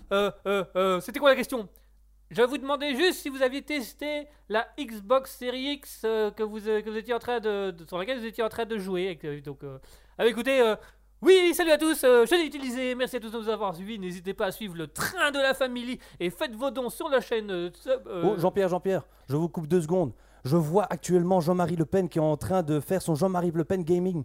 c'était 1.01 1.21
quoi 1.21 1.31
la 1.31 1.37
question? 1.37 1.69
Je 2.31 2.43
vous 2.43 2.59
demandais 2.59 2.95
juste 2.95 3.21
si 3.21 3.29
vous 3.29 3.43
aviez 3.43 3.63
testé 3.63 4.27
la 4.49 4.67
Xbox 4.79 5.37
Series 5.39 5.73
X 5.75 6.03
euh, 6.05 6.31
que, 6.31 6.43
vous, 6.43 6.69
euh, 6.69 6.81
que 6.83 6.91
vous 6.91 6.97
étiez 6.97 7.15
en 7.15 7.19
train 7.19 7.41
de, 7.41 7.71
de- 7.71 7.87
sur 7.87 7.99
laquelle 7.99 8.19
vous 8.19 8.27
étiez 8.27 8.43
en 8.45 8.49
train 8.49 8.65
de 8.65 8.79
jouer. 8.79 9.19
Donc, 9.45 9.63
euh, 9.65 9.79
ah, 10.19 10.27
écoutez, 10.27 10.61
euh, 10.61 10.75
oui, 11.23 11.55
salut 11.55 11.71
à 11.71 11.79
tous, 11.79 12.01
je 12.03 12.35
l'ai 12.35 12.45
utilisé. 12.47 12.95
Merci 12.95 13.17
à 13.17 13.21
tous 13.21 13.31
de 13.31 13.39
nous 13.39 13.49
avoir 13.49 13.75
suivis. 13.75 13.99
N'hésitez 13.99 14.35
pas 14.35 14.47
à 14.47 14.53
suivre 14.53 14.77
le 14.77 14.87
train 14.89 15.31
de 15.31 15.39
la 15.39 15.55
famille 15.55 15.99
et 16.21 16.29
faites 16.31 16.55
vos 16.55 16.71
dons 16.71 16.91
sur 16.91 17.09
la 17.09 17.21
chaîne. 17.21 17.71
Oh, 18.23 18.35
Jean-Pierre, 18.37 18.69
Jean-Pierre, 18.69 19.07
je 19.29 19.37
vous 19.37 19.49
coupe 19.49 19.67
deux 19.67 19.81
secondes. 19.81 20.13
Je 20.45 20.57
vois 20.57 20.85
actuellement 20.91 21.41
Jean-Marie 21.41 21.77
Le 21.77 21.87
Pen 21.87 22.09
qui 22.11 22.19
est 22.19 22.23
en 22.23 22.37
train 22.37 22.63
de 22.63 22.79
faire 22.81 23.01
son 23.01 23.15
Jean-Marie 23.15 23.53
Le 23.55 23.65
Pen 23.65 23.83
Gaming. 23.83 24.23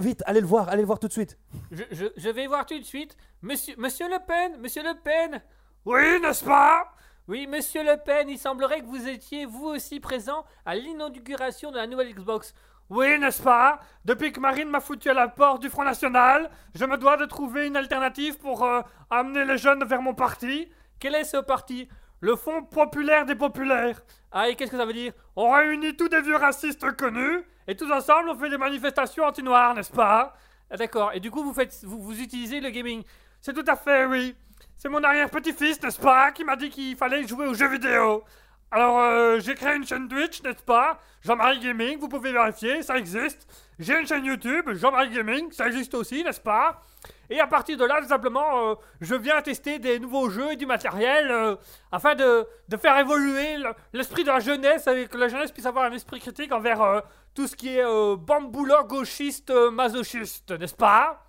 Vite, 0.00 0.22
allez 0.24 0.40
le 0.40 0.46
voir, 0.46 0.68
allez 0.68 0.82
le 0.82 0.86
voir 0.86 1.00
tout 1.00 1.08
de 1.08 1.12
suite. 1.12 1.36
je, 1.72 1.82
je- 1.90 2.06
je 2.16 2.28
vais 2.30 2.46
voir 2.46 2.64
tout 2.64 2.78
de 2.78 2.84
suite. 2.84 3.16
Monsieur, 3.42 3.74
Monsieur 3.76 4.08
Le 4.08 4.18
Pen, 4.24 4.60
Monsieur 4.60 4.82
Le 4.84 4.94
Pen. 5.02 5.42
Oui, 5.84 6.20
n'est-ce 6.22 6.44
pas? 6.44 6.92
Oui, 7.30 7.46
Monsieur 7.46 7.84
Le 7.84 7.96
Pen, 7.96 8.28
il 8.28 8.40
semblerait 8.40 8.80
que 8.80 8.86
vous 8.86 9.06
étiez 9.06 9.46
vous 9.46 9.66
aussi 9.66 10.00
présent 10.00 10.44
à 10.66 10.74
l'inauguration 10.74 11.70
de 11.70 11.76
la 11.76 11.86
nouvelle 11.86 12.12
Xbox. 12.12 12.52
Oui, 12.88 13.20
n'est-ce 13.20 13.40
pas? 13.40 13.78
Depuis 14.04 14.32
que 14.32 14.40
Marine 14.40 14.68
m'a 14.68 14.80
foutu 14.80 15.08
à 15.10 15.14
la 15.14 15.28
porte 15.28 15.62
du 15.62 15.70
Front 15.70 15.84
National, 15.84 16.50
je 16.74 16.84
me 16.84 16.96
dois 16.96 17.16
de 17.16 17.26
trouver 17.26 17.68
une 17.68 17.76
alternative 17.76 18.36
pour 18.38 18.64
euh, 18.64 18.80
amener 19.10 19.44
les 19.44 19.58
jeunes 19.58 19.84
vers 19.84 20.02
mon 20.02 20.12
parti. 20.12 20.68
Quel 20.98 21.14
est 21.14 21.22
ce 21.22 21.36
parti? 21.36 21.88
Le 22.18 22.34
Fonds 22.34 22.64
populaire 22.64 23.26
des 23.26 23.36
populaires. 23.36 24.02
Ah, 24.32 24.48
et 24.48 24.56
qu'est-ce 24.56 24.72
que 24.72 24.76
ça 24.76 24.84
veut 24.84 24.92
dire? 24.92 25.12
On 25.36 25.52
réunit 25.52 25.96
tous 25.96 26.08
des 26.08 26.22
vieux 26.22 26.34
racistes 26.34 26.96
connus, 26.96 27.44
et 27.68 27.76
tous 27.76 27.92
ensemble 27.92 28.30
on 28.30 28.34
fait 28.36 28.50
des 28.50 28.58
manifestations 28.58 29.22
anti-noirs, 29.22 29.74
n'est-ce 29.74 29.92
pas? 29.92 30.34
Ah, 30.68 30.76
D'accord, 30.76 31.12
et 31.14 31.20
du 31.20 31.30
coup 31.30 31.44
vous, 31.44 31.54
faites, 31.54 31.78
vous, 31.84 32.02
vous 32.02 32.20
utilisez 32.20 32.58
le 32.60 32.70
gaming? 32.70 33.04
C'est 33.40 33.52
tout 33.52 33.64
à 33.68 33.76
fait, 33.76 34.04
oui. 34.06 34.34
C'est 34.82 34.88
mon 34.88 35.04
arrière-petit-fils, 35.04 35.82
n'est-ce 35.82 36.00
pas, 36.00 36.32
qui 36.32 36.42
m'a 36.42 36.56
dit 36.56 36.70
qu'il 36.70 36.96
fallait 36.96 37.26
jouer 37.28 37.46
aux 37.46 37.52
jeux 37.52 37.68
vidéo. 37.68 38.24
Alors, 38.70 38.98
euh, 38.98 39.38
j'ai 39.38 39.54
créé 39.54 39.76
une 39.76 39.84
chaîne 39.86 40.08
Twitch, 40.08 40.42
n'est-ce 40.42 40.62
pas 40.62 40.98
Jean-Marie 41.20 41.58
Gaming, 41.60 41.98
vous 41.98 42.08
pouvez 42.08 42.32
vérifier, 42.32 42.82
ça 42.82 42.96
existe. 42.96 43.46
J'ai 43.78 43.98
une 44.00 44.06
chaîne 44.06 44.24
YouTube, 44.24 44.70
Jean-Marie 44.72 45.10
Gaming, 45.10 45.52
ça 45.52 45.66
existe 45.66 45.92
aussi, 45.92 46.24
n'est-ce 46.24 46.40
pas 46.40 46.80
Et 47.28 47.38
à 47.40 47.46
partir 47.46 47.76
de 47.76 47.84
là, 47.84 48.00
tout 48.00 48.08
simplement, 48.08 48.70
euh, 48.70 48.74
je 49.02 49.14
viens 49.16 49.42
tester 49.42 49.78
des 49.78 49.98
nouveaux 49.98 50.30
jeux 50.30 50.52
et 50.52 50.56
du 50.56 50.64
matériel 50.64 51.30
euh, 51.30 51.56
afin 51.92 52.14
de, 52.14 52.46
de 52.70 52.76
faire 52.78 52.96
évoluer 52.96 53.58
le- 53.58 53.74
l'esprit 53.92 54.22
de 54.24 54.28
la 54.28 54.40
jeunesse, 54.40 54.86
et 54.86 55.08
que 55.08 55.18
la 55.18 55.28
jeunesse 55.28 55.52
puisse 55.52 55.66
avoir 55.66 55.84
un 55.84 55.92
esprit 55.92 56.20
critique 56.20 56.52
envers 56.52 57.02
tout 57.34 57.46
ce 57.46 57.54
qui 57.54 57.76
est 57.76 57.84
euh, 57.84 58.16
bamboula 58.16 58.84
gauchiste 58.84 59.50
masochiste, 59.50 60.52
n'est-ce 60.52 60.74
pas 60.74 61.26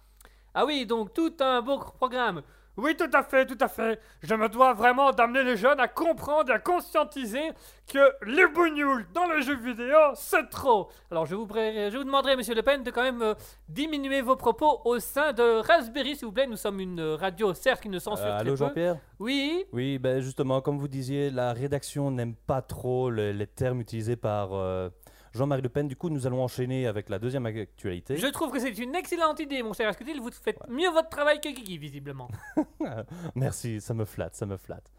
Ah 0.54 0.66
oui, 0.66 0.86
donc 0.86 1.14
tout 1.14 1.34
un 1.42 1.62
beau 1.62 1.80
programme. 1.80 2.44
Oui, 2.78 2.96
tout 2.96 3.10
à 3.14 3.22
fait, 3.24 3.46
tout 3.46 3.58
à 3.60 3.68
fait. 3.68 4.00
Je 4.24 4.34
me 4.34 4.48
dois 4.48 4.74
vraiment 4.74 5.12
d'amener 5.12 5.44
les 5.44 5.58
jeunes 5.58 5.80
à 5.80 5.88
comprendre 5.88 6.50
et 6.52 6.54
à 6.54 6.60
conscientiser 6.60 7.52
que 7.92 8.00
les 8.26 8.48
bougnoules 8.48 9.06
dans 9.14 9.26
les 9.28 9.42
jeux 9.42 9.58
vidéo, 9.58 9.98
c'est 10.16 10.50
trop. 10.50 10.90
Alors, 11.12 11.26
je 11.26 11.36
vous, 11.36 11.48
je 11.54 11.98
vous 11.98 12.04
demanderai, 12.04 12.36
monsieur 12.38 12.56
Le 12.56 12.64
Pen, 12.64 12.82
de 12.82 12.90
quand 12.92 13.04
même 13.04 13.22
euh, 13.22 13.34
diminuer 13.68 14.22
vos 14.22 14.36
propos 14.38 14.82
au 14.86 15.00
sein 15.00 15.34
de 15.34 15.60
Raspberry, 15.62 16.16
s'il 16.16 16.28
vous 16.28 16.32
plaît. 16.32 16.48
Nous 16.48 16.56
sommes 16.56 16.80
une 16.80 17.02
radio, 17.02 17.54
certes, 17.54 17.82
qui 17.82 17.90
ne 17.90 18.00
censure 18.00 18.26
Euh, 18.26 18.40
allô. 18.40 18.56
Jean-Pierre? 18.56 18.98
Oui 19.20 19.66
Oui, 19.74 20.00
ben 20.00 20.22
justement, 20.22 20.62
comme 20.62 20.80
vous 20.80 20.88
disiez, 20.88 21.30
la 21.30 21.54
rédaction 21.54 22.10
n'aime 22.10 22.36
pas 22.36 22.62
trop 22.62 23.10
le- 23.10 23.32
les 23.34 23.48
termes 23.48 23.82
utilisés 23.82 24.16
par 24.16 24.54
euh, 24.54 24.90
Jean-Marie 25.34 25.62
Le 25.62 25.70
Pen. 25.70 25.88
Du 25.88 25.96
coup, 25.96 26.10
nous 26.10 26.28
allons 26.28 26.44
enchaîner 26.44 26.88
avec 26.88 27.10
la 27.10 27.20
deuxième 27.20 27.46
actualité. 27.46 28.18
Je 28.18 28.28
trouve 28.28 28.52
que 28.52 28.60
c'est 28.60 28.78
une 28.78 28.96
excellente 28.96 29.40
idée, 29.40 29.64
mon 29.64 29.74
cher 29.74 29.88
Asketil. 29.88 30.20
Vous 30.20 30.32
faites 30.32 30.60
mieux 30.70 30.90
votre 30.90 31.10
travail 31.10 31.40
que 31.40 31.50
Kiki, 31.50 31.78
visiblement. 31.78 32.30
Merci, 33.36 33.80
ça 33.80 33.94
me 33.94 34.06
flatte, 34.06 34.36
ça 34.36 34.46
me 34.46 34.58
flatte. 34.58 34.92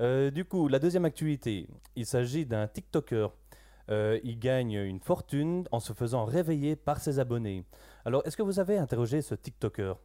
Euh, 0.00 0.30
du 0.30 0.44
coup, 0.44 0.68
la 0.68 0.78
deuxième 0.78 1.04
actualité, 1.04 1.68
il 1.96 2.06
s'agit 2.06 2.46
d'un 2.46 2.66
TikToker. 2.66 3.32
Euh, 3.90 4.20
il 4.22 4.38
gagne 4.38 4.74
une 4.74 5.00
fortune 5.00 5.66
en 5.72 5.80
se 5.80 5.92
faisant 5.92 6.24
réveiller 6.24 6.76
par 6.76 7.00
ses 7.00 7.18
abonnés. 7.18 7.64
Alors, 8.04 8.22
est-ce 8.26 8.36
que 8.36 8.42
vous 8.42 8.60
avez 8.60 8.76
interrogé 8.76 9.22
ce 9.22 9.34
TikToker? 9.34 9.96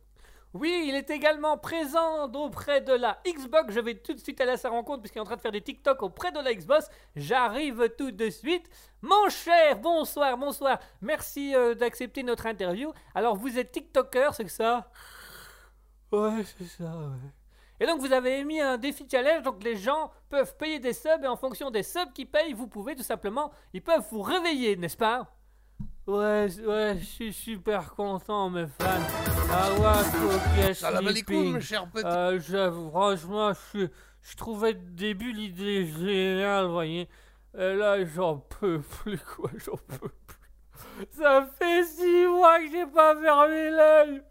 Oui, 0.54 0.86
il 0.88 0.94
est 0.94 1.10
également 1.10 1.58
présent 1.58 2.32
auprès 2.32 2.80
de 2.80 2.94
la 2.94 3.20
Xbox. 3.26 3.74
Je 3.74 3.80
vais 3.80 3.96
tout 3.96 4.14
de 4.14 4.20
suite 4.20 4.40
aller 4.40 4.52
à 4.52 4.58
sa 4.58 4.70
rencontre 4.70 5.02
puisqu'il 5.02 5.18
est 5.18 5.22
en 5.22 5.26
train 5.26 5.36
de 5.36 5.42
faire 5.42 5.52
des 5.52 5.62
TikTok 5.62 6.04
auprès 6.04 6.32
de 6.32 6.40
la 6.40 6.54
Xbox. 6.54 6.88
J'arrive 7.16 7.90
tout 7.98 8.12
de 8.12 8.30
suite. 8.30 8.70
Mon 9.02 9.30
cher, 9.30 9.80
bonsoir, 9.80 10.38
bonsoir. 10.38 10.78
Merci 11.02 11.56
euh, 11.56 11.74
d'accepter 11.74 12.22
notre 12.22 12.46
interview. 12.46 12.94
Alors, 13.16 13.36
vous 13.36 13.58
êtes 13.58 13.72
TikToker, 13.72 14.36
c'est 14.36 14.44
que 14.46 14.52
ça? 14.52 14.92
Ouais, 16.12 16.44
c'est 16.44 16.66
ça, 16.66 16.84
ouais. 16.84 17.32
Et 17.80 17.88
donc, 17.88 18.00
vous 18.00 18.14
avez 18.14 18.38
émis 18.40 18.62
un 18.62 18.78
défi 18.78 19.08
challenge. 19.10 19.42
Donc, 19.42 19.64
les 19.64 19.76
gens 19.76 20.12
peuvent 20.30 20.56
payer 20.58 20.80
des 20.80 20.94
subs 20.94 21.24
et 21.24 21.28
en 21.28 21.36
fonction 21.36 21.72
des 21.72 21.84
subs 21.84 22.14
qu'ils 22.14 22.30
payent, 22.30 22.54
vous 22.54 22.68
pouvez 22.68 22.96
tout 22.96 23.04
simplement, 23.04 23.52
ils 23.74 23.82
peuvent 23.82 24.06
vous 24.12 24.22
réveiller, 24.22 24.76
n'est-ce 24.76 24.98
pas? 24.98 25.36
Ouais, 26.06 26.48
ouais, 26.68 26.98
je 27.00 27.06
suis 27.06 27.32
super 27.34 27.96
content, 27.96 28.50
mes 28.50 28.68
fans. 28.68 29.02
Ah 29.50 29.72
ouais, 29.72 30.66
ok, 30.68 30.76
Salam 30.76 31.08
alaikum, 31.08 31.60
cher 31.62 31.88
petit. 31.90 32.06
Euh, 32.06 32.90
franchement, 32.90 33.54
je, 33.74 33.88
je 34.22 34.36
trouvais 34.36 34.72
au 34.72 34.80
début 34.96 35.32
l'idée 35.32 35.86
géniale, 35.86 36.66
vous 36.66 36.74
voyez. 36.74 37.08
Et 37.58 37.74
là, 37.76 38.04
j'en 38.04 38.38
peux 38.38 38.82
plus, 38.82 39.18
quoi, 39.18 39.50
j'en 39.66 39.78
peux 39.78 40.10
plus. 40.10 41.08
Ça 41.12 41.48
fait 41.58 41.84
six 41.86 42.26
mois 42.28 42.60
que 42.60 42.70
j'ai 42.70 42.86
pas 42.86 43.16
fermé 43.16 43.70
l'œil. 43.70 44.22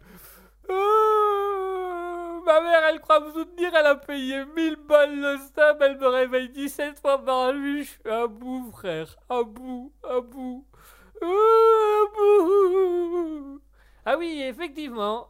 Ma 2.45 2.61
mère, 2.61 2.83
elle 2.89 2.99
croit 2.99 3.19
me 3.21 3.31
soutenir, 3.31 3.71
elle 3.73 3.85
a 3.87 3.95
payé 3.95 4.45
1000 4.55 4.75
balles 4.87 5.15
le 5.19 5.37
stab, 5.37 5.81
elle 5.81 5.97
me 5.97 6.07
réveille 6.07 6.49
17 6.49 6.99
fois 6.99 7.23
par 7.23 7.51
nuit. 7.53 7.83
Je 7.85 7.89
suis 7.89 8.09
à 8.09 8.27
bout, 8.27 8.69
frère, 8.71 9.15
à 9.29 9.41
bout, 9.43 9.91
à 10.03 10.19
bout. 10.19 10.65
Ah 14.05 14.15
oui, 14.17 14.41
effectivement. 14.43 15.27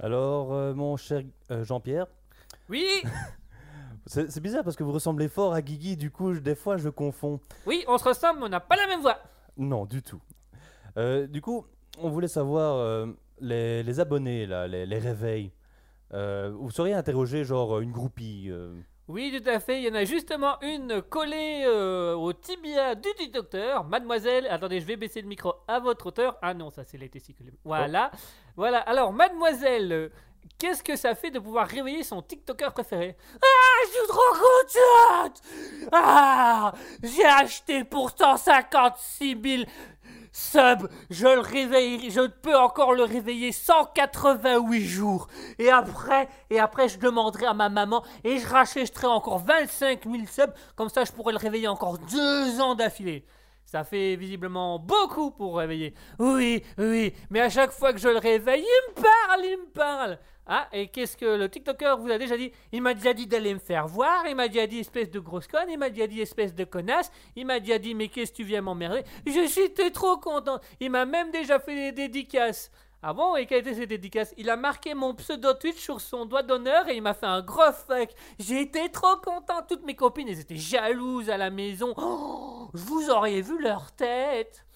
Alors, 0.00 0.52
euh, 0.52 0.74
mon 0.74 0.96
cher 0.96 1.22
euh, 1.50 1.64
Jean-Pierre, 1.64 2.06
Oui, 2.68 2.86
c'est 4.06 4.30
c'est 4.30 4.40
bizarre 4.40 4.64
parce 4.64 4.76
que 4.76 4.84
vous 4.84 4.92
ressemblez 4.92 5.28
fort 5.28 5.54
à 5.54 5.62
Guigui, 5.62 5.96
du 5.96 6.10
coup, 6.10 6.34
je- 6.34 6.40
des 6.40 6.54
fois, 6.54 6.76
je 6.76 6.88
confonds. 6.88 7.40
oui, 7.66 7.84
on 7.88 7.98
se 7.98 8.04
ressemble, 8.04 8.40
mais 8.40 8.46
on 8.46 8.50
n'a 8.50 8.60
pas 8.60 8.76
la 8.76 8.86
même 8.86 9.00
voix. 9.00 9.18
Non, 9.56 9.86
du 9.86 10.02
tout. 10.02 10.20
Euh, 10.96 11.26
du 11.26 11.40
coup, 11.40 11.64
on 11.98 12.10
voulait 12.10 12.28
savoir 12.28 12.76
euh, 12.76 13.06
les, 13.40 13.82
les 13.82 14.00
abonnés, 14.00 14.46
là, 14.46 14.66
les, 14.68 14.86
les 14.86 14.98
réveils. 14.98 15.52
Euh, 16.14 16.52
vous 16.58 16.70
seriez 16.70 16.94
interrogé, 16.94 17.44
genre, 17.44 17.80
une 17.80 17.92
groupie 17.92 18.46
euh, 18.50 18.74
Oui, 19.08 19.32
tout 19.42 19.48
à 19.48 19.58
fait. 19.58 19.80
Il 19.80 19.86
y 19.86 19.90
en 19.90 19.94
a 19.94 20.04
justement 20.04 20.60
une 20.60 21.00
collée 21.00 21.64
euh, 21.66 22.14
au 22.14 22.34
tibia 22.34 22.94
du 22.94 23.08
docteur. 23.32 23.84
Mademoiselle, 23.84 24.46
attendez, 24.50 24.80
je 24.80 24.86
vais 24.86 24.96
baisser 24.96 25.22
le 25.22 25.28
micro 25.28 25.54
à 25.66 25.80
votre 25.80 26.06
hauteur. 26.06 26.36
Ah 26.42 26.52
non, 26.52 26.70
ça 26.70 26.84
c'est 26.84 26.98
les 26.98 27.08
testicules. 27.08 27.52
Voilà. 27.64 28.10
Voilà. 28.54 28.80
Alors, 28.80 29.14
mademoiselle, 29.14 30.10
qu'est-ce 30.58 30.82
que 30.82 30.94
ça 30.94 31.14
fait 31.14 31.30
de 31.30 31.38
pouvoir 31.38 31.66
réveiller 31.68 32.02
son 32.02 32.20
TikToker 32.20 32.72
préféré? 32.74 33.16
Ah, 33.42 33.86
je 33.86 33.92
suis 33.92 34.08
trop 34.08 35.24
contente 35.24 35.42
Ah, 35.90 36.72
j'ai 37.02 37.24
acheté 37.24 37.84
pourtant 37.84 38.36
56 38.36 39.38
000 39.42 39.62
subs. 40.32 40.88
Je 41.10 41.26
le 41.26 41.40
réveille, 41.40 42.10
je 42.10 42.26
peux 42.26 42.56
encore 42.56 42.94
le 42.94 43.04
réveiller 43.04 43.52
188 43.52 44.84
jours. 44.84 45.28
Et 45.58 45.70
après, 45.70 46.28
et 46.50 46.60
après, 46.60 46.88
je 46.88 46.98
demanderai 46.98 47.46
à 47.46 47.54
ma 47.54 47.68
maman 47.68 48.04
et 48.24 48.38
je 48.38 48.46
rachèterai 48.46 49.06
encore 49.06 49.38
25 49.38 50.04
000 50.04 50.16
subs. 50.26 50.52
Comme 50.76 50.88
ça, 50.88 51.04
je 51.04 51.12
pourrai 51.12 51.32
le 51.32 51.38
réveiller 51.38 51.68
encore 51.68 51.98
deux 51.98 52.60
ans 52.60 52.74
d'affilée. 52.74 53.24
Ça 53.70 53.84
fait 53.84 54.16
visiblement 54.16 54.78
beaucoup 54.78 55.30
pour 55.30 55.58
réveiller. 55.58 55.92
Oui, 56.18 56.64
oui, 56.78 57.12
mais 57.28 57.42
à 57.42 57.50
chaque 57.50 57.70
fois 57.70 57.92
que 57.92 57.98
je 57.98 58.08
le 58.08 58.16
réveille, 58.16 58.64
il 58.64 58.90
me 58.90 58.94
parle, 58.94 59.44
il 59.44 59.58
me 59.58 59.66
parle. 59.66 60.18
Ah, 60.46 60.68
et 60.72 60.88
qu'est-ce 60.88 61.18
que 61.18 61.36
le 61.36 61.50
TikToker 61.50 61.98
vous 61.98 62.10
a 62.10 62.16
déjà 62.16 62.38
dit? 62.38 62.50
Il 62.72 62.80
m'a 62.80 62.94
déjà 62.94 63.12
dit 63.12 63.26
d'aller 63.26 63.52
me 63.52 63.58
faire 63.58 63.86
voir, 63.86 64.26
il 64.26 64.34
m'a 64.34 64.48
déjà 64.48 64.66
dit 64.66 64.78
espèce 64.78 65.10
de 65.10 65.20
grosse 65.20 65.46
conne, 65.46 65.68
il 65.68 65.76
m'a 65.76 65.90
déjà 65.90 66.06
dit 66.06 66.22
espèce 66.22 66.54
de 66.54 66.64
connasse, 66.64 67.12
il 67.36 67.44
m'a 67.44 67.60
déjà 67.60 67.78
dit 67.78 67.94
mais 67.94 68.08
qu'est-ce 68.08 68.32
que 68.32 68.38
tu 68.38 68.44
viens 68.44 68.62
m'emmerder? 68.62 69.02
Je 69.26 69.46
suis 69.46 69.70
trop 69.92 70.16
content. 70.16 70.60
Il 70.80 70.90
m'a 70.90 71.04
même 71.04 71.30
déjà 71.30 71.58
fait 71.58 71.74
des 71.74 71.92
dédicaces. 71.92 72.70
Ah 73.00 73.12
bon 73.12 73.36
Et 73.36 73.46
quelle 73.46 73.60
était 73.60 73.74
cette 73.74 73.88
dédicace? 73.88 74.34
Il 74.36 74.50
a 74.50 74.56
marqué 74.56 74.92
mon 74.94 75.14
pseudo 75.14 75.54
Twitch 75.54 75.78
sur 75.78 76.00
son 76.00 76.26
doigt 76.26 76.42
d'honneur 76.42 76.88
et 76.88 76.96
il 76.96 77.02
m'a 77.02 77.14
fait 77.14 77.26
un 77.26 77.42
gros 77.42 77.72
fuck. 77.72 78.10
Été 78.38 78.90
trop 78.90 79.16
content. 79.16 79.62
Toutes 79.68 79.84
mes 79.84 79.94
copines, 79.94 80.28
elles 80.28 80.40
étaient 80.40 80.56
jalouses 80.56 81.30
à 81.30 81.36
la 81.36 81.50
maison. 81.50 81.94
Oh, 81.96 82.68
vous 82.72 83.08
auriez 83.10 83.40
vu 83.40 83.62
leur 83.62 83.92
tête. 83.92 84.66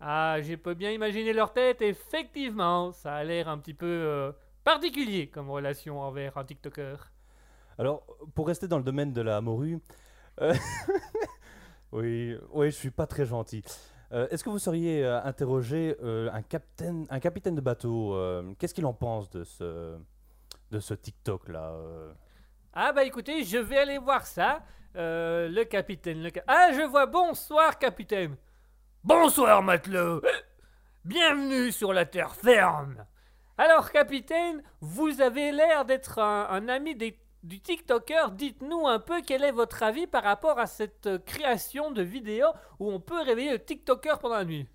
Ah, 0.00 0.36
j'ai 0.40 0.56
peux 0.56 0.74
bien 0.74 0.92
imaginer 0.92 1.32
leur 1.32 1.52
tête. 1.52 1.82
Effectivement, 1.82 2.92
ça 2.92 3.14
a 3.14 3.24
l'air 3.24 3.48
un 3.48 3.58
petit 3.58 3.74
peu 3.74 3.86
euh, 3.86 4.32
particulier 4.62 5.28
comme 5.28 5.50
relation 5.50 6.00
envers 6.00 6.38
un 6.38 6.44
TikToker. 6.44 7.10
Alors, 7.78 8.06
pour 8.36 8.46
rester 8.46 8.68
dans 8.68 8.78
le 8.78 8.84
domaine 8.84 9.12
de 9.12 9.20
la 9.20 9.40
morue, 9.40 9.80
euh, 10.40 10.54
oui, 11.92 12.36
oui, 12.52 12.66
je 12.66 12.76
suis 12.76 12.92
pas 12.92 13.08
très 13.08 13.26
gentil. 13.26 13.64
Euh, 14.12 14.28
Est-ce 14.30 14.44
que 14.44 14.50
vous 14.50 14.58
seriez 14.58 15.04
euh, 15.04 15.20
interrogé 15.22 15.96
euh, 16.02 16.30
un, 16.32 16.42
capitaine, 16.42 17.06
de 17.54 17.60
bateau 17.60 18.16
Qu'est-ce 18.58 18.74
qu'il 18.74 18.86
en 18.86 18.92
pense 18.92 19.30
de 19.30 19.44
ce, 19.44 19.96
de 20.70 20.80
ce 20.80 20.94
TikTok 20.94 21.48
là 21.48 21.70
euh? 21.72 22.12
Ah 22.72 22.92
bah 22.92 23.04
écoutez, 23.04 23.44
je 23.44 23.58
vais 23.58 23.78
aller 23.78 23.98
voir 23.98 24.26
ça. 24.26 24.62
Le 24.94 25.62
capitaine, 25.64 26.28
Ah, 26.46 26.70
je 26.72 26.82
vois. 26.82 27.06
Bonsoir, 27.06 27.78
capitaine. 27.78 28.36
Bonsoir, 29.02 29.62
matelot. 29.62 30.20
Bienvenue 31.04 31.70
sur 31.70 31.92
la 31.92 32.04
terre 32.04 32.34
ferme. 32.34 33.04
Alors, 33.58 33.90
capitaine, 33.92 34.62
vous 34.80 35.20
avez 35.20 35.52
l'air 35.52 35.84
d'être 35.84 36.18
un 36.18 36.68
ami 36.68 36.96
des- 36.96 37.18
du 37.44 37.60
TikToker. 37.60 38.32
Dites-nous 38.32 38.88
un 38.88 38.98
peu 38.98 39.22
quel 39.24 39.44
est 39.44 39.52
votre 39.52 39.82
avis 39.82 40.06
par 40.06 40.24
rapport 40.24 40.58
à 40.58 40.66
cette 40.66 41.06
euh, 41.06 41.18
création 41.18 41.90
de 41.90 42.02
vidéo 42.02 42.46
où 42.80 42.90
on 42.90 43.00
peut 43.00 43.22
réveiller 43.22 43.52
le 43.52 43.58
TikToker 43.62 44.18
pendant 44.18 44.36
la 44.36 44.44
nuit. 44.44 44.66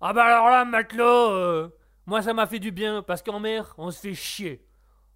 Ah 0.00 0.12
bah 0.12 0.24
alors 0.24 0.48
là, 0.48 0.64
matelot, 0.64 1.04
euh, 1.04 1.76
moi 2.06 2.22
ça 2.22 2.32
m'a 2.32 2.46
fait 2.46 2.60
du 2.60 2.70
bien 2.70 3.02
parce 3.02 3.22
qu'en 3.22 3.40
mer, 3.40 3.74
on 3.76 3.90
se 3.90 4.00
fait 4.00 4.14
chier. 4.14 4.66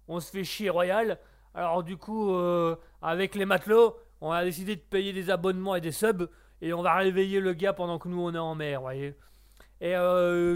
On 0.07 0.19
se 0.19 0.29
fait 0.29 0.43
chier 0.43 0.69
royal. 0.69 1.17
Alors 1.53 1.83
du 1.83 1.97
coup, 1.97 2.33
euh, 2.33 2.75
avec 3.01 3.35
les 3.35 3.45
matelots, 3.45 3.97
on 4.19 4.31
a 4.31 4.43
décidé 4.43 4.75
de 4.75 4.81
payer 4.81 5.13
des 5.13 5.29
abonnements 5.29 5.75
et 5.75 5.81
des 5.81 5.91
subs 5.91 6.29
et 6.61 6.73
on 6.73 6.81
va 6.81 6.95
réveiller 6.95 7.39
le 7.39 7.53
gars 7.53 7.73
pendant 7.73 7.99
que 7.99 8.07
nous 8.07 8.21
on 8.21 8.33
est 8.33 8.37
en 8.37 8.55
mer, 8.55 8.81
voyez. 8.81 9.15
Et 9.79 9.95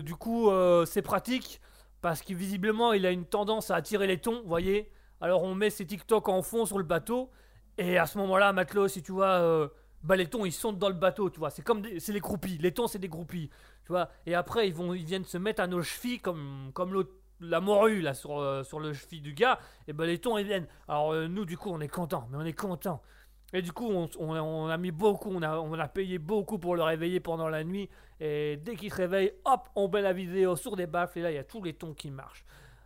du 0.04 0.14
coup, 0.14 0.52
c'est 0.86 1.02
pratique 1.02 1.60
parce 2.02 2.22
que 2.22 2.36
visiblement 2.36 2.94
il 2.94 3.08
a 3.08 3.12
une 3.12 3.26
tendance 3.26 3.72
à 3.72 3.76
attirer 3.76 4.06
les 4.06 4.20
thons, 4.20 4.44
voyez. 4.46 4.92
Alors 5.22 5.44
on 5.44 5.56
met 5.56 5.70
ses 5.70 5.86
TikTok 5.86 6.28
en 6.30 6.42
fond 6.42 6.66
sur 6.66 6.78
le 6.78 6.84
bateau 6.84 7.30
et 7.78 7.98
à 7.98 8.06
ce 8.06 8.18
moment-là, 8.20 8.54
matelot, 8.54 8.88
si 8.88 9.02
tu 9.04 9.12
vois, 9.12 9.28
euh, 9.42 9.68
bah 10.04 10.16
les 10.16 10.28
thons 10.28 10.46
ils 10.46 10.52
sont 10.52 10.74
dans 10.74 10.88
le 10.90 10.96
bateau, 10.96 11.30
tu 11.30 11.40
vois. 11.40 11.50
C'est 11.50 11.62
comme 11.64 11.82
des- 11.82 12.00
c'est 12.00 12.14
les 12.14 12.20
groupies, 12.20 12.58
les 12.60 12.74
thons 12.74 12.88
c'est 12.88 13.00
des 13.00 13.10
groupies, 13.10 13.50
tu 13.84 13.90
vois. 13.92 14.10
Et 14.26 14.36
après 14.36 14.68
ils 14.68 14.74
vont, 14.74 14.94
ils 14.94 15.06
viennent 15.06 15.26
se 15.26 15.38
mettre 15.38 15.62
à 15.62 15.68
nos 15.68 15.82
chevilles 15.82 16.20
comme 16.20 16.72
comme 16.74 16.94
l'autre 16.94 17.12
la 17.42 17.60
morue 17.60 18.00
là 18.02 18.14
sur, 18.14 18.40
euh, 18.40 18.64
sur 18.64 18.80
le 18.80 18.94
cheville 18.94 19.20
du 19.22 19.34
gars, 19.34 19.60
et 19.88 19.94
ben 19.94 20.06
les 20.06 20.20
thons 20.20 20.38
ils 20.38 20.46
viennent. 20.46 20.68
Alors 20.88 21.12
euh, 21.14 21.28
nous 21.28 21.46
du 21.46 21.58
coup 21.58 21.70
on 21.72 21.82
est 21.82 21.88
content, 21.90 22.28
mais 22.32 22.38
on 22.38 22.46
est 22.46 22.54
content. 22.54 23.02
Et 23.54 23.62
du 23.62 23.72
coup, 23.72 23.88
on, 23.90 24.10
on 24.20 24.68
a 24.68 24.78
mis 24.78 24.92
beaucoup, 24.92 25.30
on 25.32 25.42
a, 25.42 25.58
on 25.60 25.74
a 25.80 25.88
payé 25.88 26.18
beaucoup 26.18 26.60
pour 26.60 26.76
le 26.76 26.82
réveiller 26.84 27.22
pendant 27.22 27.48
la 27.48 27.64
nuit. 27.64 27.90
Et 28.20 28.58
dès 28.58 28.76
qu'il 28.76 28.92
se 28.92 28.98
réveille, 28.98 29.32
hop, 29.46 29.70
on 29.76 29.88
met 29.88 30.02
la 30.02 30.12
vidéo 30.12 30.56
sur 30.58 30.76
des 30.76 30.88
baffles 30.88 31.20
et 31.20 31.22
là, 31.22 31.32
il 31.32 31.36
y 31.36 31.38
a 31.38 31.44
tous 31.46 31.62
les 31.64 31.74
tons 31.74 31.94
qui 31.94 32.12
marchent. 32.12 32.44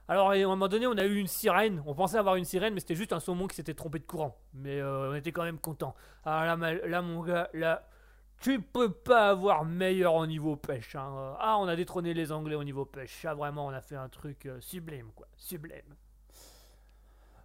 Alors, 0.10 0.32
à 0.32 0.34
un 0.34 0.48
moment 0.48 0.68
donné, 0.68 0.88
on 0.88 0.98
a 0.98 1.06
eu 1.06 1.18
une 1.18 1.28
sirène. 1.28 1.84
On 1.86 1.94
pensait 1.94 2.18
avoir 2.18 2.36
une 2.36 2.44
sirène, 2.44 2.74
mais 2.74 2.80
c'était 2.80 2.96
juste 2.96 3.14
un 3.14 3.20
saumon 3.20 3.46
qui 3.46 3.56
s'était 3.56 3.76
trompé 3.76 4.00
de 4.00 4.06
courant. 4.06 4.36
Mais 4.56 4.82
euh, 4.82 5.12
on 5.12 5.14
était 5.14 5.32
quand 5.32 5.44
même 5.44 5.60
content. 5.60 5.94
Ah 6.26 6.58
là, 6.58 7.02
mon 7.04 7.24
gars, 7.24 7.48
là, 7.54 7.88
tu 8.42 8.60
peux 8.60 8.92
pas 8.92 9.30
avoir 9.30 9.66
meilleur 9.66 10.16
au 10.16 10.26
niveau 10.26 10.56
pêche. 10.56 10.96
hein. 10.96 11.36
Ah, 11.40 11.58
on 11.60 11.68
a 11.68 11.76
détrôné 11.76 12.16
les 12.16 12.32
Anglais 12.32 12.56
au 12.56 12.64
niveau 12.64 12.86
pêche. 12.86 13.24
Ah, 13.24 13.36
vraiment, 13.36 13.68
on 13.68 13.70
a 13.70 13.82
fait 13.82 13.98
un 13.98 14.10
truc 14.10 14.48
euh, 14.48 14.60
sublime, 14.62 15.12
quoi. 15.16 15.28
Sublime. 15.38 15.94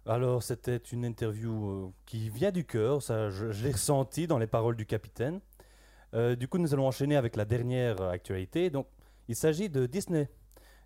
Alors, 0.07 0.41
c'était 0.41 0.77
une 0.77 1.05
interview 1.05 1.69
euh, 1.69 1.91
qui 2.07 2.29
vient 2.29 2.51
du 2.51 2.65
cœur, 2.65 3.03
ça 3.03 3.29
je, 3.29 3.45
l'ai 3.63 3.73
ressenti 3.73 4.25
dans 4.25 4.39
les 4.39 4.47
paroles 4.47 4.75
du 4.75 4.87
capitaine. 4.87 5.39
Du 6.39 6.47
coup, 6.47 6.59
nous 6.59 6.73
allons 6.73 6.87
enchaîner 6.87 7.17
avec 7.17 7.35
la 7.35 7.43
dernière 7.43 8.01
actualité. 8.01 8.69
Donc, 8.69 8.87
il 9.27 9.35
s'agit 9.35 9.69
de 9.69 9.85
Disney. 9.85 10.29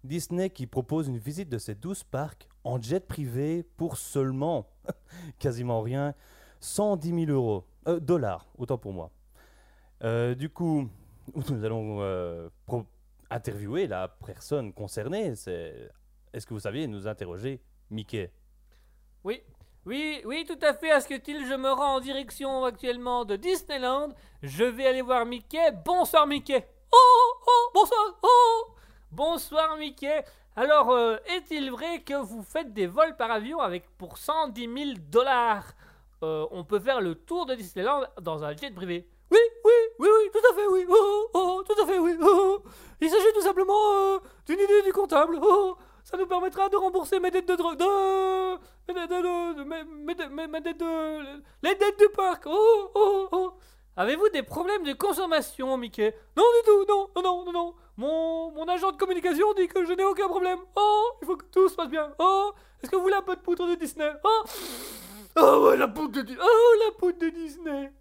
Disney 0.03 0.49
qui 0.49 0.67
propose 0.67 1.07
une 1.07 1.17
visite 1.17 1.49
de 1.49 1.57
ses 1.57 1.75
12 1.75 2.03
parcs 2.03 2.47
en 2.63 2.81
jet 2.81 3.05
privé 3.05 3.63
pour 3.77 3.97
seulement, 3.97 4.69
quasiment 5.39 5.81
rien, 5.81 6.13
110 6.61 7.25
000 7.25 7.31
euros. 7.31 7.65
Euh, 7.87 7.99
dollars, 7.99 8.45
autant 8.57 8.77
pour 8.77 8.93
moi. 8.93 9.11
Euh, 10.03 10.35
du 10.35 10.49
coup, 10.49 10.89
nous 11.49 11.63
allons 11.63 12.01
euh, 12.01 12.49
interviewer 13.29 13.87
la 13.87 14.07
personne 14.07 14.73
concernée. 14.73 15.33
Est-ce 16.31 16.45
que 16.45 16.53
vous 16.53 16.59
saviez 16.59 16.87
nous 16.87 17.07
interroger 17.07 17.61
Mickey? 17.89 18.31
Oui, 19.23 19.41
oui, 19.85 20.21
oui, 20.25 20.45
tout 20.47 20.59
à 20.61 20.73
fait, 20.73 20.91
Asketil. 20.91 21.45
Je 21.45 21.55
me 21.55 21.71
rends 21.71 21.95
en 21.95 21.99
direction 21.99 22.63
actuellement 22.63 23.25
de 23.25 23.35
Disneyland. 23.35 24.09
Je 24.43 24.63
vais 24.63 24.87
aller 24.87 25.01
voir 25.01 25.25
Mickey. 25.25 25.71
Bonsoir, 25.83 26.27
Mickey. 26.27 26.65
Oh, 26.91 27.33
oh, 27.47 27.71
bonsoir. 27.73 28.19
Oh, 28.23 28.75
bonsoir, 29.11 29.77
Mickey. 29.77 30.23
Alors, 30.55 30.89
euh, 30.91 31.17
est-il 31.27 31.71
vrai 31.71 32.01
que 32.01 32.15
vous 32.15 32.43
faites 32.43 32.73
des 32.73 32.87
vols 32.87 33.15
par 33.15 33.31
avion 33.31 33.59
avec 33.59 33.89
pour 33.97 34.17
110 34.17 34.61
000 34.61 34.89
dollars? 35.09 35.65
Euh, 36.23 36.45
On 36.51 36.63
peut 36.63 36.79
faire 36.79 37.01
le 37.01 37.15
tour 37.15 37.45
de 37.45 37.55
Disneyland 37.55 38.03
dans 38.21 38.43
un 38.43 38.55
jet 38.55 38.71
privé. 38.73 39.07
Oui, 39.31 39.37
oui, 39.63 39.71
oui, 39.99 40.07
oui, 40.11 40.29
tout 40.33 40.51
à 40.51 40.55
fait, 40.55 40.67
oui. 40.67 40.85
Oh, 40.89 41.27
oh, 41.33 41.63
tout 41.65 41.81
à 41.81 41.85
fait, 41.85 41.99
oui. 41.99 42.17
Oh, 42.21 42.59
il 42.99 43.09
s'agit 43.09 43.31
tout 43.33 43.41
simplement 43.41 43.93
euh, 43.93 44.19
d'une 44.45 44.59
idée 44.59 44.81
du 44.81 44.91
comptable. 44.91 45.37
Oh, 45.41 45.77
ça 46.03 46.17
nous 46.17 46.25
permettra 46.25 46.67
de 46.67 46.75
rembourser 46.75 47.19
mes 47.19 47.29
dettes 47.31 47.47
de 47.47 47.55
drogue. 47.55 47.77
De... 47.77 48.55
mes 48.87 48.93
dettes 49.07 49.09
de- 50.29 50.47
mes 50.47 50.61
dettes 50.61 50.79
de- 50.79 51.41
Les 51.61 51.75
dettes 51.75 51.99
du 51.99 52.09
parc. 52.09 52.43
Oh, 52.47 52.91
oh, 52.95 53.27
oh. 53.31 53.53
Avez-vous 53.99 54.29
des 54.29 54.43
problèmes 54.43 54.85
de 54.85 54.93
consommation, 54.93 55.75
Mickey? 55.75 56.15
Non, 56.37 56.43
du 56.43 56.65
tout. 56.65 56.85
Non, 56.87 57.09
non, 57.21 57.43
non, 57.43 57.51
non. 57.51 57.73
Mon, 57.97 58.49
mon 58.51 58.65
agent 58.69 58.93
de 58.93 58.97
communication 58.97 59.53
dit 59.55 59.67
que 59.67 59.83
je 59.83 59.91
n'ai 59.91 60.05
aucun 60.05 60.29
problème. 60.29 60.59
Oh, 60.77 61.09
il 61.21 61.25
faut 61.25 61.35
que 61.35 61.43
tout 61.51 61.67
se 61.67 61.75
passe 61.75 61.89
bien. 61.89 62.09
Oh, 62.17 62.53
est-ce 62.81 62.89
que 62.89 62.95
vous 62.95 63.01
voulez 63.01 63.15
un 63.15 63.21
peu 63.21 63.35
de 63.35 63.41
poudre 63.41 63.67
de 63.67 63.75
Disney? 63.75 64.09
Oh, 64.23 64.43
oh 65.35 65.75
la 65.77 65.89
poudre 65.89 66.13
de 66.13 66.21
Disney. 66.21 66.41
Oh, 66.41 66.75
la 66.85 66.97
poudre 66.97 67.19
de 67.19 67.27
Disney. 67.27 67.91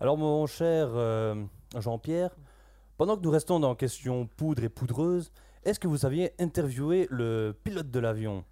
Alors 0.00 0.18
mon 0.18 0.48
cher 0.48 0.88
euh, 0.94 1.36
Jean-Pierre, 1.78 2.34
pendant 2.96 3.16
que 3.16 3.22
nous 3.22 3.30
restons 3.30 3.60
dans 3.60 3.76
question 3.76 4.26
poudre 4.36 4.64
et 4.64 4.68
poudreuse, 4.68 5.30
est-ce 5.62 5.78
que 5.78 5.86
vous 5.86 6.06
aviez 6.06 6.32
interviewé 6.40 7.06
le 7.08 7.56
pilote 7.62 7.92
de 7.92 8.00
l'avion? 8.00 8.44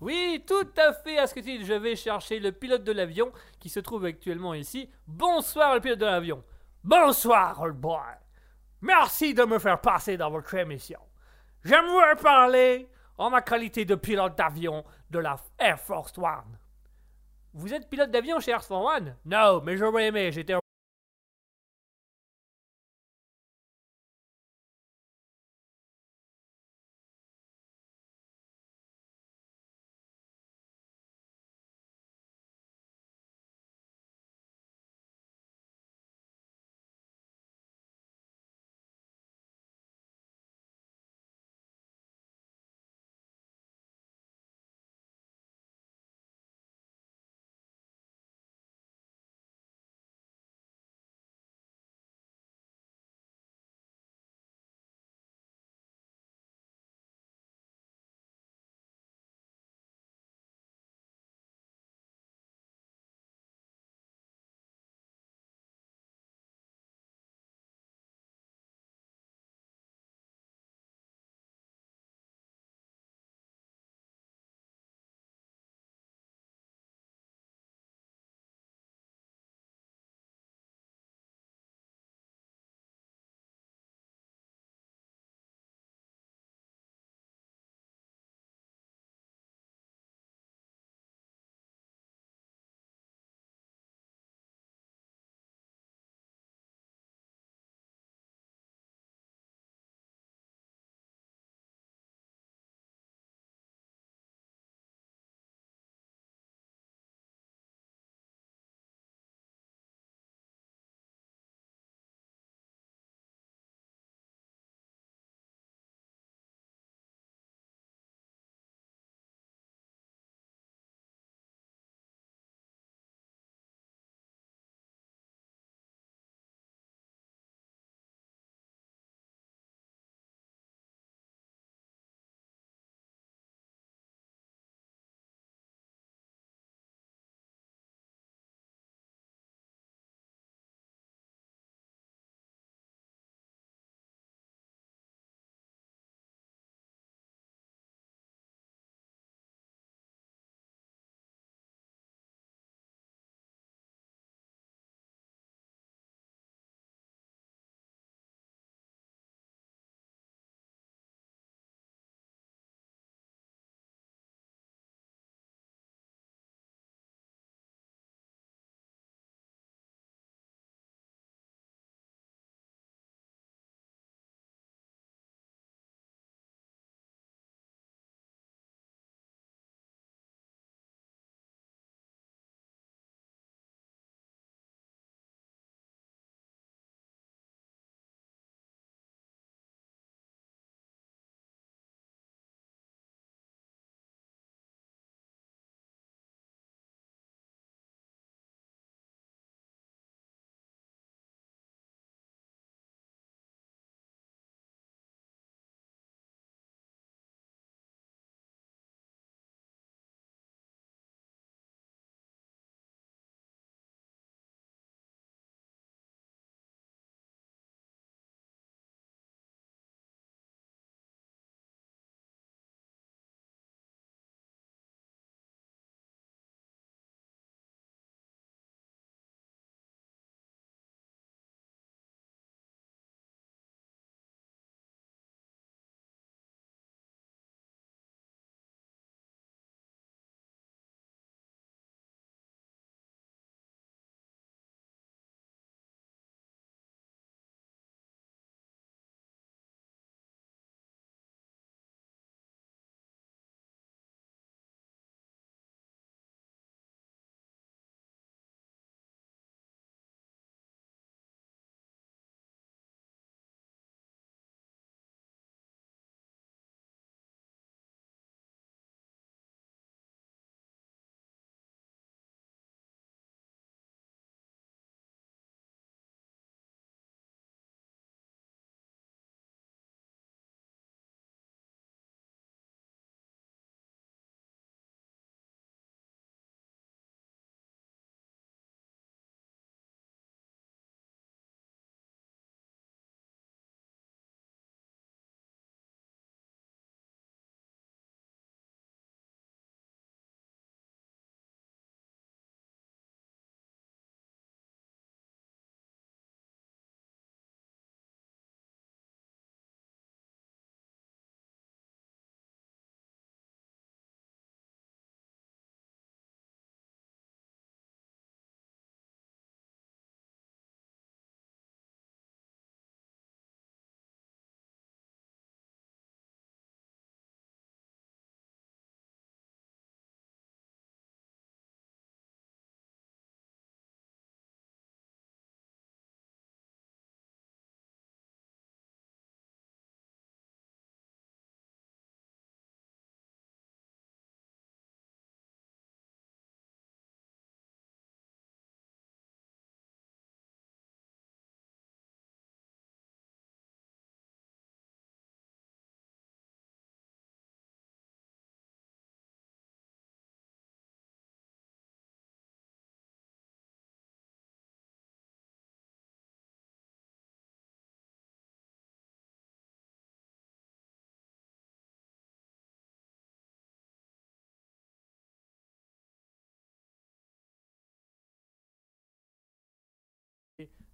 Oui, 0.00 0.44
tout 0.46 0.68
à 0.76 0.92
fait, 0.92 1.18
Asketil. 1.18 1.64
Je 1.64 1.72
vais 1.72 1.96
chercher 1.96 2.38
le 2.38 2.52
pilote 2.52 2.84
de 2.84 2.92
l'avion 2.92 3.32
qui 3.58 3.68
se 3.68 3.80
trouve 3.80 4.04
actuellement 4.04 4.52
ici. 4.52 4.90
Bonsoir, 5.06 5.74
le 5.74 5.80
pilote 5.80 5.98
de 5.98 6.04
l'avion. 6.04 6.44
Bonsoir, 6.84 7.60
old 7.60 7.76
boy. 7.76 8.00
Merci 8.82 9.32
de 9.32 9.44
me 9.44 9.58
faire 9.58 9.80
passer 9.80 10.16
dans 10.16 10.30
votre 10.30 10.54
émission. 10.54 11.00
J'aimerais 11.64 12.16
parler 12.16 12.88
en 13.16 13.30
ma 13.30 13.40
qualité 13.40 13.84
de 13.84 13.94
pilote 13.94 14.36
d'avion 14.36 14.84
de 15.10 15.18
la 15.18 15.36
Air 15.58 15.80
Force 15.80 16.16
One. 16.18 16.58
Vous 17.54 17.72
êtes 17.72 17.88
pilote 17.88 18.10
d'avion 18.10 18.38
chez 18.38 18.50
Air 18.50 18.62
Force 18.62 18.98
One? 18.98 19.16
Non, 19.24 19.62
mais 19.64 19.78
j'aurais 19.78 20.08
aimé. 20.08 20.30
J'étais 20.30 20.54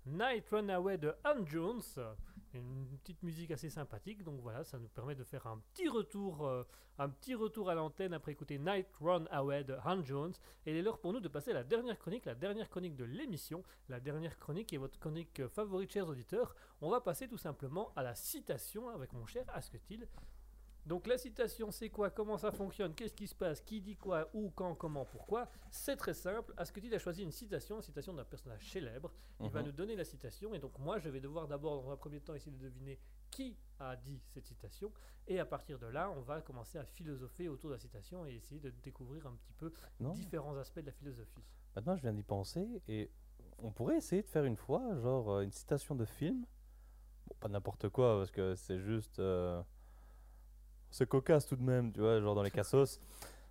Night 0.06 0.48
Runaway 0.50 0.98
de 0.98 1.14
Anne 1.24 1.46
Jones. 1.46 1.82
Une 2.54 2.98
petite 2.98 3.22
musique 3.22 3.50
assez 3.50 3.70
sympathique, 3.70 4.22
donc 4.22 4.40
voilà, 4.40 4.62
ça 4.64 4.78
nous 4.78 4.88
permet 4.88 5.14
de 5.14 5.24
faire 5.24 5.46
un 5.46 5.58
petit 5.72 5.88
retour, 5.88 6.46
euh, 6.46 6.64
un 6.98 7.08
petit 7.08 7.34
retour 7.34 7.70
à 7.70 7.74
l'antenne 7.74 8.12
après 8.12 8.32
écouter 8.32 8.58
Night 8.58 8.86
Runaway 9.00 9.64
de 9.64 9.74
Han 9.84 10.04
Jones. 10.04 10.34
Et 10.66 10.72
il 10.72 10.76
est 10.76 10.82
l'heure 10.82 10.98
pour 10.98 11.14
nous 11.14 11.20
de 11.20 11.28
passer 11.28 11.52
à 11.52 11.54
la 11.54 11.64
dernière 11.64 11.98
chronique, 11.98 12.26
la 12.26 12.34
dernière 12.34 12.68
chronique 12.68 12.96
de 12.96 13.04
l'émission, 13.04 13.62
la 13.88 14.00
dernière 14.00 14.38
chronique 14.38 14.72
est 14.72 14.76
votre 14.76 14.98
chronique 14.98 15.40
euh, 15.40 15.48
favorite, 15.48 15.92
chers 15.92 16.08
auditeurs. 16.08 16.54
On 16.82 16.90
va 16.90 17.00
passer 17.00 17.26
tout 17.26 17.38
simplement 17.38 17.92
à 17.96 18.02
la 18.02 18.14
citation 18.14 18.90
avec 18.90 19.14
mon 19.14 19.24
cher 19.24 19.44
Asketil. 19.54 20.06
Donc 20.84 21.06
la 21.06 21.16
citation, 21.16 21.70
c'est 21.70 21.90
quoi? 21.90 22.10
Comment 22.10 22.36
ça 22.38 22.50
fonctionne? 22.50 22.92
Qu'est-ce 22.94 23.14
qui 23.14 23.28
se 23.28 23.34
passe? 23.36 23.60
Qui 23.60 23.80
dit 23.80 23.96
quoi? 23.96 24.28
Où? 24.34 24.50
Quand? 24.50 24.74
Comment? 24.74 25.04
Pourquoi? 25.04 25.48
C'est 25.70 25.94
très 25.96 26.12
simple. 26.14 26.52
Asketil 26.56 26.92
a 26.94 26.98
choisi 26.98 27.22
une 27.22 27.30
citation, 27.30 27.76
une 27.76 27.82
citation 27.82 28.12
d'un 28.12 28.24
personnage 28.24 28.68
célèbre. 28.68 29.12
Il 29.40 29.48
va 29.50 29.60
Mhm. 29.60 29.66
nous 29.66 29.72
donner 29.72 29.94
la 29.96 30.04
citation 30.04 30.54
et 30.54 30.58
donc 30.58 30.76
moi 30.80 30.98
je 30.98 31.08
vais 31.08 31.20
devoir 31.20 31.46
d'abord 31.46 31.82
dans 31.82 31.90
un 31.90 31.96
premier 31.96 32.20
temps 32.20 32.34
essayer 32.34 32.50
de 32.56 32.62
deviner 32.62 32.98
qui 33.30 33.56
a 33.78 33.94
dit 33.96 34.20
cette 34.26 34.44
citation 34.46 34.92
et 35.26 35.38
à 35.38 35.46
partir 35.46 35.78
de 35.78 35.86
là 35.86 36.10
on 36.10 36.20
va 36.20 36.42
commencer 36.42 36.78
à 36.78 36.84
philosopher 36.84 37.48
autour 37.48 37.70
de 37.70 37.74
la 37.76 37.80
citation 37.80 38.26
et 38.26 38.34
essayer 38.34 38.60
de 38.60 38.70
découvrir 38.82 39.26
un 39.26 39.34
petit 39.36 39.52
peu 39.54 39.72
Non 40.00 40.12
différents 40.12 40.56
aspects 40.56 40.80
de 40.80 40.86
la 40.86 40.92
philosophie. 40.92 41.42
Maintenant, 41.76 41.96
je 41.96 42.02
viens 42.02 42.12
d'y 42.12 42.22
penser 42.24 42.82
et 42.88 43.10
on 43.58 43.70
pourrait 43.70 43.96
essayer 43.98 44.22
de 44.22 44.28
faire 44.28 44.44
une 44.44 44.56
fois, 44.56 44.94
genre 45.00 45.30
euh, 45.30 45.40
une 45.42 45.52
citation 45.52 45.94
de 45.94 46.04
film. 46.04 46.44
Bon, 47.26 47.36
pas 47.40 47.48
n'importe 47.48 47.88
quoi, 47.88 48.18
parce 48.18 48.30
que 48.32 48.54
c'est 48.56 48.78
juste. 48.80 49.18
euh, 49.20 49.62
C'est 50.92 51.08
cocasse 51.08 51.46
tout 51.46 51.56
de 51.56 51.62
même, 51.62 51.92
tu 51.92 51.98
vois, 52.00 52.20
genre 52.20 52.34
dans 52.36 52.42
les 52.44 52.50
cassos. 52.52 53.00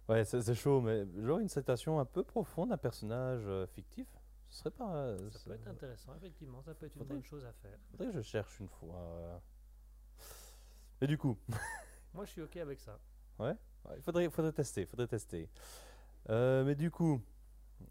Ouais, 0.07 0.23
c'est 0.23 0.53
chaud, 0.55 0.79
mais 0.81 1.05
genre 1.21 1.39
une 1.39 1.49
citation 1.49 1.99
un 1.99 2.05
peu 2.05 2.23
profonde 2.23 2.69
d'un 2.69 2.77
personnage 2.77 3.41
euh, 3.45 3.65
fictif, 3.67 4.07
ce 4.49 4.59
serait 4.59 4.71
pas. 4.71 4.93
euh, 4.95 5.17
Ça 5.31 5.39
peut 5.45 5.53
être 5.55 5.67
intéressant, 5.67 6.13
effectivement, 6.15 6.61
ça 6.61 6.73
peut 6.73 6.85
être 6.85 6.95
une 6.95 7.01
Faudrait- 7.01 7.15
bonne 7.15 7.23
chose 7.25 7.45
à 7.45 7.51
faire. 7.53 7.77
Faudrait 7.91 8.07
que 8.07 8.13
je 8.13 8.21
cherche 8.21 8.59
une 8.59 8.67
fois. 8.69 8.95
euh. 8.95 9.37
Et 11.01 11.07
du 11.07 11.17
coup, 11.17 11.37
Moi 12.13 12.25
je 12.25 12.31
suis 12.31 12.41
ok 12.41 12.57
avec 12.57 12.79
ça. 12.79 12.99
Ouais, 13.39 13.55
il 13.95 14.01
faudrait, 14.03 14.29
faudrait 14.29 14.51
tester, 14.51 14.85
faudrait 14.85 15.07
tester. 15.07 15.49
Euh, 16.29 16.63
mais 16.63 16.75
du 16.75 16.91
coup, 16.91 17.21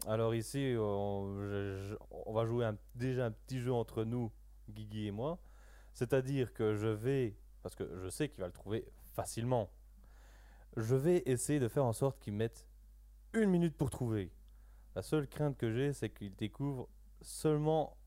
alors 0.07 0.33
ici, 0.35 0.75
on, 0.79 1.33
je- 1.41 1.77
je- 1.89 1.95
on 2.25 2.31
va 2.33 2.45
jouer 2.45 2.65
un- 2.65 2.77
déjà 2.95 3.25
un 3.25 3.31
petit 3.31 3.59
jeu 3.59 3.73
entre 3.73 4.03
nous, 4.05 4.31
Guigui 4.69 5.07
et 5.07 5.11
moi. 5.11 5.39
C'est-à-dire 5.93 6.53
que 6.53 6.75
je 6.75 6.87
vais, 6.87 7.35
parce 7.63 7.75
que 7.75 7.83
je 8.01 8.07
sais 8.09 8.29
qu'il 8.29 8.39
va 8.39 8.47
le 8.47 8.53
trouver 8.53 8.85
facilement, 9.13 9.69
je 10.77 10.95
vais 10.95 11.23
essayer 11.25 11.59
de 11.59 11.67
faire 11.67 11.85
en 11.85 11.93
sorte 11.93 12.19
qu'il 12.19 12.33
mette 12.33 12.67
une 13.33 13.49
minute 13.49 13.75
pour 13.77 13.89
trouver. 13.89 14.31
La 14.95 15.01
seule 15.01 15.27
crainte 15.27 15.57
que 15.57 15.71
j'ai, 15.71 15.93
c'est 15.93 16.09
qu'il 16.09 16.35
découvre 16.35 16.89
seulement 17.21 17.97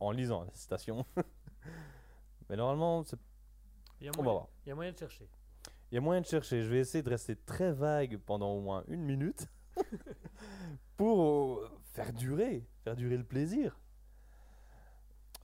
en 0.00 0.10
lisant 0.10 0.44
la 0.44 0.54
citation. 0.54 1.04
mais 2.48 2.56
normalement, 2.56 3.04
c'est- 3.04 3.18
Il 4.00 4.06
y 4.06 4.08
a 4.08 4.12
on 4.18 4.22
va 4.22 4.32
voir. 4.32 4.48
il 4.64 4.68
y 4.68 4.72
a 4.72 4.74
moyen 4.74 4.92
de 4.92 4.98
chercher. 4.98 5.28
Il 5.90 5.94
y 5.94 5.98
a 5.98 6.00
moyen 6.00 6.20
de 6.20 6.26
chercher. 6.26 6.62
Je 6.62 6.68
vais 6.70 6.78
essayer 6.80 7.02
de 7.02 7.10
rester 7.10 7.36
très 7.36 7.72
vague 7.72 8.16
pendant 8.18 8.50
au 8.52 8.60
moins 8.60 8.84
une 8.88 9.02
minute 9.02 9.46
pour 10.96 11.22
euh, 11.22 11.70
faire 11.92 12.12
durer, 12.12 12.66
faire 12.82 12.96
durer 12.96 13.16
le 13.16 13.24
plaisir. 13.24 13.78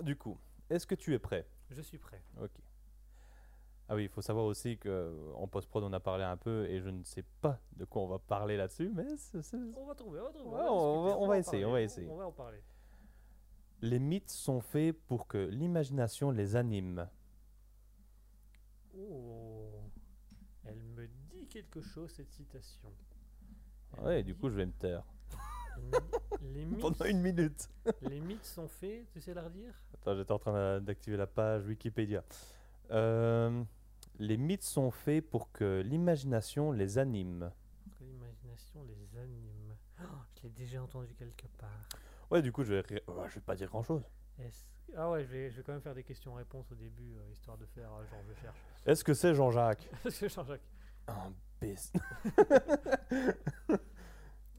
Du 0.03 0.17
coup, 0.17 0.39
est-ce 0.71 0.87
que 0.87 0.95
tu 0.95 1.15
es 1.15 1.19
prêt? 1.19 1.47
Je 1.71 1.83
suis 1.83 1.99
prêt. 1.99 2.23
Ok. 2.41 2.51
Ah 3.93 3.97
oui, 3.97 4.05
il 4.05 4.09
faut 4.09 4.23
savoir 4.23 4.45
aussi 4.45 4.79
que 4.79 5.13
en 5.35 5.49
post-prod 5.49 5.83
on 5.83 5.93
a 5.93 5.99
parlé 5.99 6.23
un 6.23 6.37
peu 6.37 6.65
et 6.67 6.81
je 6.81 6.89
ne 6.91 7.03
sais 7.03 7.25
pas 7.41 7.59
de 7.73 7.85
quoi 7.85 8.03
on 8.03 8.07
va 8.07 8.21
parler 8.21 8.57
là-dessus, 8.57 8.89
mais 8.89 9.17
c'est- 9.17 9.43
c'est- 9.43 9.57
On 9.77 9.85
va 9.85 9.95
trouver, 9.97 10.21
on 10.21 10.25
va 10.27 10.31
trouver. 10.31 10.57
Ouais, 10.57 10.63
on 10.69 11.03
va- 11.05 11.17
on 11.19 11.27
va 11.27 11.35
en 11.35 11.39
essayer, 11.39 11.65
on 11.65 11.73
va 11.73 11.81
essayer. 11.83 12.09
On 12.09 12.17
va 12.17 12.27
en 12.27 12.33
parler. 12.33 12.63
les 13.83 13.99
mythes 13.99 14.31
sont 14.31 14.61
faits 14.61 14.95
pour 15.09 15.27
que 15.27 15.39
l'imagination 15.39 16.31
les 16.31 16.55
anime. 16.55 17.09
Oh, 18.97 19.71
elle 20.65 20.83
me 20.83 21.07
dit 21.31 21.47
quelque 21.49 21.81
chose 21.81 22.11
cette 22.13 22.31
citation. 22.31 22.91
Elle 23.99 24.05
Ouais, 24.05 24.23
du 24.23 24.33
dit- 24.35 24.39
coup 24.39 24.51
je 24.51 24.57
vais 24.57 24.67
me 24.67 24.73
taire 24.73 25.03
les, 26.43 26.65
mythes, 26.67 26.81
pendant 26.81 27.05
une 27.07 27.21
minute. 27.23 27.69
les 28.03 28.21
mythes 28.21 28.45
sont 28.45 28.69
faits, 28.69 29.07
tu 29.13 29.21
sais 29.21 29.35
la 29.35 29.43
redire? 29.43 29.75
Attends, 29.95 30.15
j'étais 30.15 30.33
en 30.33 30.39
train 30.39 30.53
d'a- 30.53 30.81
d'activer 30.81 31.17
la 31.17 31.27
page 31.27 31.65
Wikipédia. 31.67 32.23
Euh, 32.91 33.63
les 34.21 34.37
mythes 34.37 34.63
sont 34.63 34.91
faits 34.91 35.29
pour 35.29 35.51
que 35.51 35.81
l'imagination 35.81 36.71
les 36.73 36.99
anime. 36.99 37.51
Que 37.99 38.05
L'imagination 38.05 38.85
les 38.85 39.19
anime. 39.19 39.75
Oh, 40.03 40.05
je 40.37 40.43
l'ai 40.45 40.51
déjà 40.51 40.83
entendu 40.83 41.15
quelque 41.15 41.47
part. 41.59 41.89
Ouais, 42.31 42.43
du 42.43 42.53
coup, 42.53 42.63
je 42.63 42.75
vais, 42.75 42.81
ré- 42.81 43.03
je 43.29 43.35
vais 43.35 43.41
pas 43.41 43.57
dire 43.57 43.69
grand 43.69 43.83
chose. 43.83 44.05
Ah 44.97 45.11
ouais, 45.11 45.25
je 45.25 45.29
vais, 45.31 45.51
je 45.51 45.57
vais 45.59 45.63
quand 45.63 45.73
même 45.73 45.81
faire 45.83 45.95
des 45.95 46.03
questions-réponses 46.05 46.71
au 46.73 46.75
début, 46.75 47.15
euh, 47.17 47.31
histoire 47.33 47.57
de 47.59 47.67
faire 47.67 47.93
euh, 47.93 48.07
genre 48.07 48.23
je 48.29 48.35
cherche. 48.41 48.59
Est-ce 48.87 49.05
que 49.05 49.15
c'est 49.15 49.35
Jean-Jacques 49.35 49.89
C'est 50.11 50.29
Jean-Jacques. 50.29 50.61
Un 51.09 51.33
bes- 51.61 51.93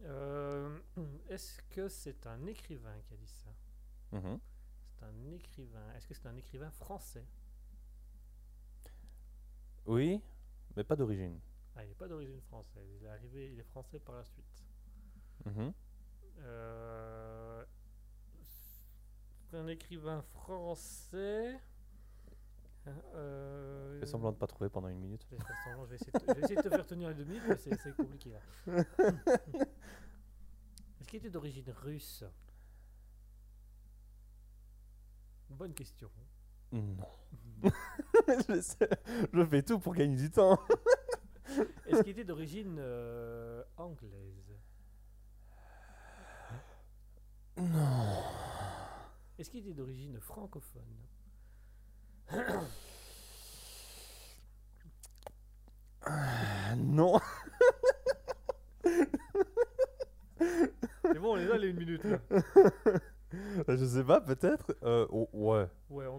Euh, 0.04 0.80
Est-ce 1.30 1.62
que 1.70 1.88
c'est 1.88 2.26
un 2.26 2.46
écrivain 2.48 2.96
qui 3.06 3.14
a 3.14 3.18
dit 3.18 3.28
ça 3.28 3.50
Mhm. 4.18 4.40
C'est 4.98 5.06
un 5.06 5.32
écrivain. 5.32 5.94
Est-ce 5.96 6.08
que 6.08 6.14
c'est 6.14 6.28
un 6.28 6.36
écrivain 6.36 6.72
français 6.72 7.26
Oui, 9.86 10.22
mais 10.76 10.84
pas 10.84 10.96
d'origine. 10.96 11.40
Ah, 11.76 11.84
il 11.84 11.90
n'est 11.90 11.96
pas 11.96 12.08
d'origine 12.08 12.40
française. 12.42 12.88
Il 13.00 13.06
est 13.06 13.10
arrivé, 13.10 13.52
il 13.52 13.60
est 13.60 13.64
français 13.64 14.00
par 14.00 14.16
la 14.16 14.24
suite. 14.24 14.64
Mhm. 15.46 15.74
Euh, 16.40 17.66
c'est 18.44 19.58
un 19.58 19.68
écrivain 19.68 20.22
français. 20.22 21.60
Euh, 22.88 24.00
Fais 24.00 24.06
semblant 24.08 24.32
de 24.32 24.38
pas 24.38 24.48
trouver 24.48 24.70
pendant 24.70 24.88
une 24.88 25.00
minute. 25.00 25.24
Je 25.30 25.36
vais 25.36 25.42
semblant, 25.66 25.86
je 25.86 25.90
vais 25.92 25.96
essayer 25.96 26.12
de, 26.12 26.20
je 26.20 26.34
vais 26.34 26.42
essayer 26.42 26.56
de 26.56 26.62
te 26.62 26.70
faire 26.70 26.88
tenir 26.88 27.10
les 27.10 27.16
deux 27.16 27.26
minutes, 27.26 27.44
mais 27.48 27.58
c'est 27.58 27.76
c'est 27.82 27.96
compliqué 27.96 28.32
là. 28.32 28.40
Est-ce 31.00 31.08
qu'il 31.08 31.18
était 31.20 31.30
d'origine 31.30 31.70
russe? 31.70 32.24
Bonne 35.50 35.74
question. 35.74 36.10
Non. 36.72 37.08
je, 39.34 39.46
fais 39.46 39.62
tout 39.64 39.80
pour 39.80 39.94
gagner 39.94 40.16
du 40.16 40.30
temps. 40.30 40.60
Est-ce 41.86 42.02
qu'il 42.04 42.12
était 42.12 42.24
d'origine 42.24 42.78
euh, 42.80 43.64
anglaise? 43.78 44.56
Non. 47.58 48.24
Est-ce 49.38 49.50
qu'il 49.50 49.60
était 49.60 49.74
d'origine 49.74 50.20
francophone? 50.20 50.82
Non. 56.78 57.20
C'est 61.04 61.20
bon, 61.20 61.34
on 61.34 61.38
est 61.38 61.46
là 61.46 61.58
les 61.58 61.70
une 61.70 61.78
minute 61.78 62.04
là. 62.04 62.20
je 63.68 63.86
sais 63.86 64.04
pas, 64.04 64.22
peut-être. 64.22 64.76
Euh, 64.84 65.08
oh, 65.12 65.30
ouais. 65.34 65.68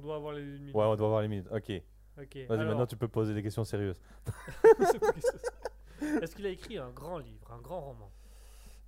Doit 0.03 0.16
avoir 0.16 0.32
les 0.32 0.42
une 0.42 0.59
minute. 0.59 0.74
Ouais, 0.74 0.84
on 0.84 0.96
doit 0.96 1.09
voir 1.09 1.22
les 1.22 1.28
minutes. 1.28 1.48
Ok. 1.53 1.70
Vas-y, 2.16 2.46
maintenant 2.48 2.86
tu 2.86 2.96
peux 2.96 3.09
poser 3.09 3.34
des 3.34 3.42
questions 3.42 3.64
sérieuses. 3.64 4.00
Est-ce 6.20 6.34
qu'il 6.34 6.44
a 6.44 6.50
écrit 6.50 6.76
un 6.76 6.90
grand 6.90 7.18
livre, 7.18 7.50
un 7.53 7.61
grand 7.61 7.80
roman? 7.80 8.11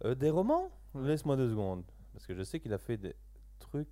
Euh, 0.05 0.17
des 0.17 0.31
romans? 0.31 0.71
Laisse-moi 0.95 1.37
deux 1.37 1.49
secondes. 1.49 1.85
Parce 2.13 2.27
que 2.27 2.35
je 2.35 2.43
sais 2.43 2.59
qu'il 2.59 2.73
a 2.73 2.79
fait 2.79 2.97
des 2.97 3.15
trucs. 3.61 3.89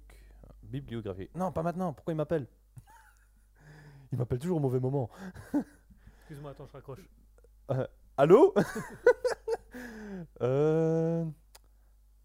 Bibliographie. 0.65 1.31
Non, 1.35 1.53
pas 1.53 1.63
maintenant. 1.63 1.93
Pourquoi 1.93 2.13
il 2.13 2.17
m'appelle? 2.17 2.47
Il 4.13 4.19
m'appelle 4.19 4.39
toujours 4.39 4.59
au 4.59 4.61
mauvais 4.61 4.81
moment. 4.81 5.09
Excuse-moi, 6.19 6.51
attends, 6.51 6.67
je 6.67 6.73
raccroche. 6.73 7.09
Allô? 8.17 8.53
Euh, 10.43 11.25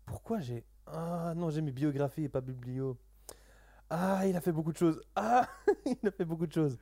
Pourquoi 0.06 0.40
j'ai. 0.42 0.66
Ah 0.86 1.34
non, 1.36 1.50
j'ai 1.50 1.62
mis 1.62 1.72
biographie 1.72 2.24
et 2.24 2.30
pas 2.30 2.42
biblio. 2.42 2.98
Ah, 3.90 4.24
il 4.28 4.36
a 4.36 4.42
fait 4.42 4.52
beaucoup 4.52 4.72
de 4.72 4.78
choses. 4.78 5.02
Ah, 5.16 5.48
il 5.86 5.98
a 6.08 6.12
fait 6.12 6.26
beaucoup 6.26 6.48
de 6.48 6.52
choses. 6.54 6.78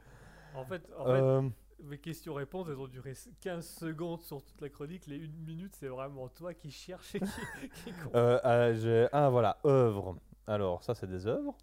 En 0.55 0.65
fait, 0.65 0.81
en 0.97 1.05
fait 1.05 1.11
Euh, 1.11 1.49
mes 1.83 1.97
questions-réponses, 1.99 2.67
elles 2.69 2.79
ont 2.79 2.87
duré 2.87 3.13
15 3.41 3.65
secondes 3.67 4.21
sur 4.23 4.41
toute 4.43 4.59
la 4.61 4.69
chronique. 4.69 5.05
Les 5.07 5.17
une 5.17 5.35
minute, 5.43 5.75
c'est 5.75 5.87
vraiment 5.87 6.27
toi 6.29 6.53
qui 6.53 6.71
cherches 6.71 7.15
et 7.15 7.19
qui, 7.19 7.69
qui 7.83 7.91
compte. 7.91 8.15
euh, 8.15 8.39
euh, 8.45 9.07
ah, 9.11 9.29
voilà, 9.29 9.57
œuvres. 9.65 10.17
Alors, 10.47 10.83
ça, 10.83 10.95
c'est 10.95 11.07
des 11.07 11.27
œuvres. 11.27 11.55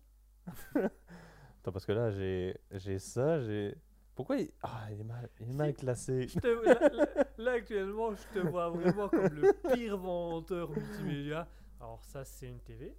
Attends, 0.77 1.73
parce 1.73 1.87
que 1.87 1.93
là, 1.93 2.11
j'ai 2.11 2.57
j'ai 2.73 2.99
ça, 2.99 3.41
j'ai. 3.41 3.75
Pourquoi 4.15 4.37
il. 4.37 4.51
Ah, 4.63 4.89
il 4.91 5.01
est 5.01 5.05
mal, 5.05 5.29
il 5.41 5.49
est 5.51 5.55
mal 5.55 5.71
Si. 5.71 5.75
classé. 5.77 6.29
Je 6.29 6.39
te- 6.39 6.47
là, 6.67 6.89
là- 6.89 7.25
là, 7.39 7.53
actuellement, 7.53 8.15
je 8.15 8.41
te 8.41 8.47
vois 8.47 8.69
vraiment 8.71 9.09
comme 9.09 9.29
le 9.35 9.53
pire 9.73 9.97
menteur 9.99 10.71
multimédia. 10.71 11.49
Alors, 11.81 12.05
ça, 12.05 12.25
c'est 12.25 12.49
une 12.49 12.61
TV. 12.61 12.95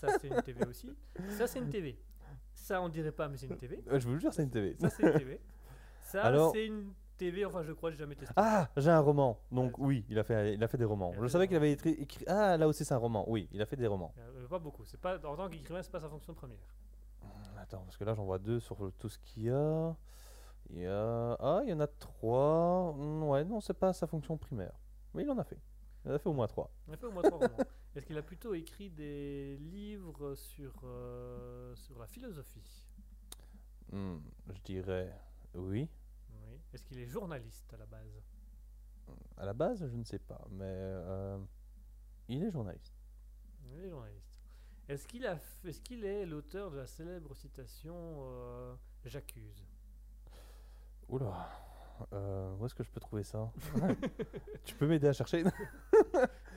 Ça, 0.00 0.18
c'est 0.18 0.28
une 0.28 0.42
TV 0.42 0.64
aussi. 0.66 0.94
Ça, 1.36 1.46
c'est 1.46 1.58
une 1.58 1.68
TV. 1.68 1.98
Ça, 2.54 2.80
on 2.82 2.88
dirait 2.88 3.12
pas, 3.12 3.28
mais 3.28 3.36
c'est 3.36 3.46
une 3.46 3.56
TV. 3.56 3.82
Euh, 3.88 3.98
Je 4.00 4.06
vous 4.06 4.14
le 4.14 4.18
jure, 4.20 4.32
c'est 4.32 4.42
une 4.42 4.50
TV. 4.50 4.76
Ça, 4.80 4.88
c'est 4.90 5.02
une 5.02 5.12
TV. 5.18 5.40
Ça, 6.02 6.22
Alors- 6.24 6.52
c'est 6.52 6.66
une 6.66 6.92
TV, 7.16 7.44
enfin 7.44 7.62
je 7.62 7.72
crois, 7.72 7.90
j'ai 7.90 7.98
jamais 7.98 8.14
testé. 8.16 8.32
Ah, 8.36 8.68
j'ai 8.78 8.90
un 8.90 9.00
roman. 9.00 9.38
Donc 9.52 9.78
Ouais. 9.78 9.84
oui, 9.86 10.04
il 10.08 10.18
a 10.18 10.24
fait, 10.24 10.54
il 10.54 10.64
a 10.64 10.68
fait 10.68 10.78
des 10.78 10.86
romans. 10.86 11.12
Je 11.20 11.26
savais 11.26 11.46
qu'il 11.46 11.56
avait 11.56 11.72
écrit, 11.72 11.90
écrit- 11.90 12.24
Ah, 12.26 12.56
là 12.56 12.66
aussi 12.66 12.82
c'est 12.84 12.94
un 12.94 12.98
roman. 12.98 13.24
Oui, 13.28 13.46
il 13.52 13.60
a 13.60 13.66
fait 13.66 13.76
des 13.76 13.86
romans. 13.86 14.14
Euh, 14.18 14.48
pas 14.48 14.58
beaucoup. 14.58 14.84
C'est 14.86 14.98
pas 14.98 15.16
en 15.18 15.36
tant 15.36 15.48
qu'écrivain, 15.50 15.82
c'est 15.82 15.92
pas 15.92 16.00
sa 16.00 16.08
fonction 16.08 16.32
première. 16.32 16.56
Attends, 17.58 17.82
parce 17.84 17.98
que 17.98 18.04
là 18.04 18.14
j'en 18.14 18.24
vois 18.24 18.38
deux 18.38 18.58
sur 18.58 18.76
tout 18.98 19.08
ce 19.10 19.18
qu'il 19.18 19.42
y 19.44 19.50
a. 19.50 19.94
Il 20.70 20.78
y 20.80 20.86
a... 20.86 21.36
Ah, 21.38 21.60
il 21.64 21.68
y 21.68 21.72
en 21.74 21.80
a 21.80 21.86
trois. 21.86 22.94
Hmm, 22.96 23.24
Ouais, 23.24 23.44
non, 23.44 23.60
c'est 23.60 23.74
pas 23.74 23.92
sa 23.92 24.06
fonction 24.06 24.38
primaire. 24.38 24.72
Mais 25.12 25.22
il 25.24 25.30
en 25.30 25.36
a 25.38 25.44
fait. 25.44 25.58
Il 26.06 26.10
en 26.10 26.14
a 26.14 26.18
fait 26.18 26.28
au 26.28 26.32
moins 26.32 26.46
trois. 26.46 26.70
Il 26.88 26.94
a 26.94 26.96
fait 26.96 27.06
au 27.06 27.12
moins 27.12 27.22
trois 27.22 27.38
romans. 27.38 27.56
Est-ce 27.96 28.06
qu'il 28.06 28.16
a 28.16 28.22
plutôt 28.22 28.54
écrit 28.54 28.88
des 28.90 29.56
livres 29.56 30.36
sur 30.36 30.72
euh, 30.84 31.74
sur 31.74 31.98
la 31.98 32.06
philosophie 32.06 32.86
Hmm, 33.90 34.18
je 34.48 34.60
dirais 34.62 35.12
oui. 35.54 35.88
Oui. 36.30 36.60
Est-ce 36.72 36.84
qu'il 36.84 37.00
est 37.00 37.06
journaliste 37.06 37.72
à 37.74 37.76
la 37.76 37.86
base 37.86 38.22
À 39.36 39.44
la 39.44 39.52
base, 39.52 39.84
je 39.84 39.96
ne 39.96 40.04
sais 40.04 40.20
pas, 40.20 40.46
mais 40.50 40.64
euh, 40.64 41.38
il 42.28 42.44
est 42.44 42.52
journaliste. 42.52 42.94
Il 43.72 43.84
est 43.84 43.88
journaliste. 43.88 44.40
Est-ce 44.88 45.06
qu'il 45.82 46.04
est 46.04 46.26
l'auteur 46.26 46.70
de 46.70 46.76
la 46.76 46.86
célèbre 46.86 47.34
citation 47.34 47.94
euh, 48.22 48.74
J'accuse? 49.04 49.64
Oula, 51.08 51.50
où 52.12 52.66
est-ce 52.66 52.74
que 52.74 52.84
je 52.84 52.90
peux 52.90 53.00
trouver 53.00 53.24
ça? 53.24 53.52
Tu 54.64 54.76
peux 54.76 54.86
m'aider 54.86 55.08
à 55.08 55.12
chercher? 55.12 55.42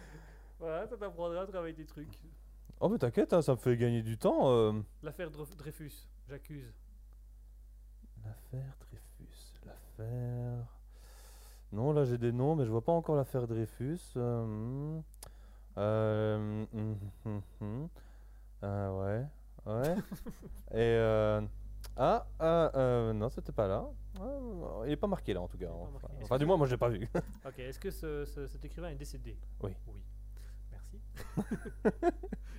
Voilà, 0.63 0.87
ça 0.87 0.95
t'apprendra 0.95 1.41
à 1.41 1.45
travailler 1.45 1.73
des 1.73 1.83
trucs. 1.85 2.17
Oh, 2.79 2.87
mais 2.87 2.97
t'inquiète, 2.97 3.33
hein, 3.33 3.41
ça 3.41 3.51
me 3.51 3.57
fait 3.57 3.75
gagner 3.75 4.01
du 4.01 4.17
temps. 4.17 4.49
euh. 4.49 4.71
L'affaire 5.01 5.29
Dreyf- 5.29 5.57
Dreyfus, 5.57 6.07
j'accuse. 6.29 6.73
L'affaire 8.23 8.73
Dreyfus, 8.79 9.59
l'affaire. 9.65 10.65
Non, 11.73 11.91
là 11.91 12.05
j'ai 12.05 12.17
des 12.17 12.31
noms, 12.31 12.55
mais 12.55 12.63
je 12.65 12.71
vois 12.71 12.81
pas 12.83 12.93
encore 12.93 13.17
l'affaire 13.17 13.45
Dreyfus. 13.45 13.99
Euh, 14.15 14.45
hmm. 14.45 15.03
Euh, 15.79 16.65
hum, 16.73 16.97
hum, 17.25 17.41
hum. 17.59 17.89
Euh, 18.63 19.25
ouais, 19.65 19.73
ouais. 19.73 19.95
Et 20.71 20.95
euh, 20.95 21.41
ah, 21.97 22.25
ah, 22.39 22.71
euh, 22.75 23.11
non, 23.11 23.27
c'était 23.29 23.51
pas 23.51 23.67
là. 23.67 23.85
Ah, 24.17 24.83
il 24.85 24.91
est 24.93 24.95
pas 24.95 25.07
marqué 25.07 25.33
là 25.33 25.41
en 25.41 25.47
tout 25.49 25.57
cas. 25.57 25.65
Il 25.65 25.67
est 25.67 25.71
pas 25.71 25.75
Enfin, 25.83 25.91
marqué. 25.91 26.07
Est-ce 26.15 26.23
enfin, 26.23 26.35
que 26.35 26.39
du 26.39 26.45
moins, 26.45 26.55
moi 26.55 26.67
je 26.67 26.71
l'ai 26.71 26.77
pas 26.77 26.87
vu. 26.89 27.09
Ok, 27.45 27.59
est-ce 27.59 27.79
que 27.79 27.91
ce- 27.91 28.23
ce- 28.23 28.47
cet 28.47 28.63
écrivain 28.63 28.89
est 28.91 28.95
décédé? 28.95 29.37
Oui. 29.61 29.71
Oui. 29.87 29.99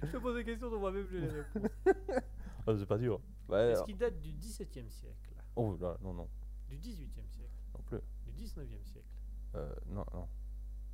Je 0.03 0.11
te 0.11 0.17
pose 0.19 0.37
des 0.37 0.45
questions 0.45 0.71
dont 0.71 0.79
moi-même 0.81 1.07
j'ai 1.11 1.21
les 1.21 1.29
réponses. 1.41 1.71
Ah, 2.67 2.73
c'est 2.77 2.87
pas 2.87 2.99
dur. 2.99 3.21
Ouais, 3.49 3.59
Est-ce 3.59 3.75
alors- 3.77 3.87
qu'il 3.87 3.97
date 3.97 4.21
du 4.21 4.33
XVIIe 4.33 4.91
siècle 4.91 5.35
Oh 5.57 5.77
là, 5.81 5.97
non, 6.03 6.13
non, 6.15 6.29
Du 6.69 6.77
XVIIIe 6.79 7.11
siècle 7.29 7.51
non 7.75 7.83
plus. 7.83 8.01
Du 8.27 8.33
XIXe 8.33 8.85
siècle 8.85 9.07
Euh, 9.55 9.75
non, 9.87 10.05
non. 10.13 10.29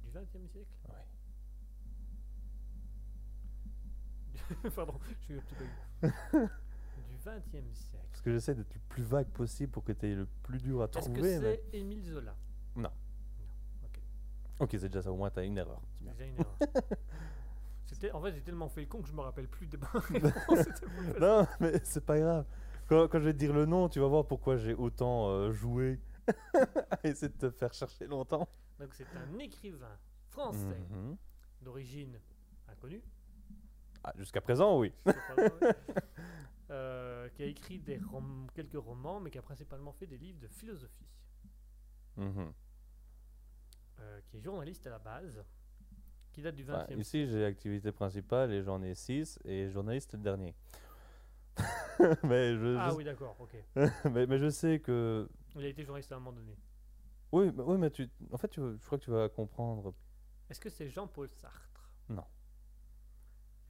Du 0.03 0.11
XXe 0.11 0.51
siècle? 0.51 0.69
Ouais. 0.89 0.95
Pardon, 4.75 4.99
je 5.21 5.25
suis 5.25 5.35
un 5.35 5.41
petit 5.43 5.55
peu. 5.55 6.09
du 7.09 7.17
XXe 7.17 7.79
siècle. 7.79 8.07
Parce 8.11 8.21
que 8.23 8.33
j'essaie 8.33 8.55
d'être 8.55 8.75
le 8.75 8.81
plus 8.89 9.03
vague 9.03 9.29
possible 9.29 9.71
pour 9.71 9.85
que 9.85 9.93
tu 9.93 10.07
aies 10.11 10.15
le 10.15 10.27
plus 10.43 10.59
dur 10.61 10.83
à 10.83 10.87
Est-ce 10.87 11.09
que 11.09 11.15
trouver. 11.15 11.39
mais- 11.39 11.63
c'est 11.73 11.79
Émile 11.79 12.03
Zola? 12.05 12.37
Non. 12.77 12.91
Ok. 13.85 14.01
Ok, 14.61 14.71
c'est 14.73 14.89
déjà 14.89 15.03
ça, 15.03 15.13
au 15.13 15.17
moins 15.17 15.31
t'as 15.31 15.45
une 15.45 15.57
erreur. 15.59 15.81
C'est 15.99 16.03
bien. 16.05 16.13
Déjà 16.13 16.25
une 16.27 16.35
erreur. 16.35 16.57
En 18.13 18.21
fait, 18.23 18.33
j'ai 18.33 18.43
tellement 18.43 18.69
fait 18.69 18.81
le 18.81 18.87
con 18.87 19.03
que 19.03 19.09
je 19.09 19.13
me 19.13 19.21
rappelle 19.21 19.49
plus 19.49 19.67
des. 19.67 19.79
Non, 21.21 21.47
mais 21.61 21.81
c'est 21.85 22.05
pas 22.05 22.19
grave. 22.19 22.47
Quand, 22.89 23.09
quand 23.09 23.19
je 23.21 23.25
vais 23.27 23.33
te 23.33 23.39
dire 23.39 23.53
le 23.53 23.67
nom, 23.67 23.89
tu 23.89 24.01
vas 24.01 24.07
voir 24.09 24.27
pourquoi 24.27 24.57
j'ai 24.57 24.75
autant 24.75 25.29
euh, 25.29 25.53
joué 25.53 26.01
à 26.91 26.99
essayer 27.05 27.29
de 27.29 27.37
te 27.37 27.51
faire 27.51 27.73
chercher 27.75 28.07
longtemps. 28.07 28.49
Donc, 28.79 28.95
c'est 28.95 29.07
un 29.17 29.39
écrivain 29.39 29.99
français 30.29 30.81
Mhm. 30.91 31.17
d'origine 31.63 32.19
inconnue. 32.69 33.03
Ah, 34.03 34.13
Jusqu'à 34.17 34.41
présent, 34.41 34.79
oui. 34.79 34.93
Euh, 36.71 37.29
qui 37.31 37.43
a 37.43 37.47
écrit 37.47 37.81
des 37.81 37.99
rom- 37.99 38.47
quelques 38.55 38.77
romans, 38.81 39.19
mais 39.19 39.29
qui 39.31 39.39
a 39.39 39.43
principalement 39.43 39.91
fait 39.93 40.07
des 40.07 40.19
livres 40.19 40.39
de 40.39 40.47
philosophie. 40.47 41.09
Mhm. 42.17 42.53
Euh, 43.99 44.21
qui 44.29 44.37
est 44.37 44.41
journaliste 44.41 44.87
à 44.87 44.91
la 44.91 45.01
base, 45.01 45.45
qui 46.33 46.43
date 46.43 46.55
du 46.55 46.65
Bah, 46.65 46.87
20e 46.89 47.01
ici, 47.01 47.27
j'ai 47.27 47.45
activité 47.45 47.93
principale 47.93 48.53
et 48.53 48.63
j'en 48.63 48.83
ai 48.83 48.95
6 48.95 49.39
et 49.45 49.69
journaliste 49.71 50.13
le 50.15 50.21
dernier. 50.21 50.55
mais, 52.25 52.57
je, 52.57 52.77
Ah 52.79 52.91
je- 52.91 52.95
oui, 52.97 53.05
d'accord, 53.05 53.37
ok. 53.41 53.55
mais, 54.13 54.27
mais 54.27 54.39
je 54.39 54.49
sais 54.51 54.81
que. 54.81 55.29
Il 55.57 55.65
a 55.65 55.69
été 55.69 55.83
journaliste 55.85 56.13
à 56.13 56.17
un 56.17 56.19
moment 56.21 56.33
donné. 56.33 56.57
Oui, 57.33 57.51
mais, 57.55 57.63
oui, 57.63 57.79
mais 57.79 57.91
tu, 57.91 58.09
en 58.33 58.37
fait, 58.39 58.49
tu, 58.49 58.61
je 58.61 58.87
crois 58.87 58.99
que 58.99 59.05
tu 59.05 59.11
vas 59.11 59.29
comprendre. 59.29 59.95
Est-ce 60.49 60.61
que 60.61 60.71
c'est 60.71 60.89
Jean-Paul 60.89 61.29
Sartre? 61.31 61.93
Non. 62.09 62.25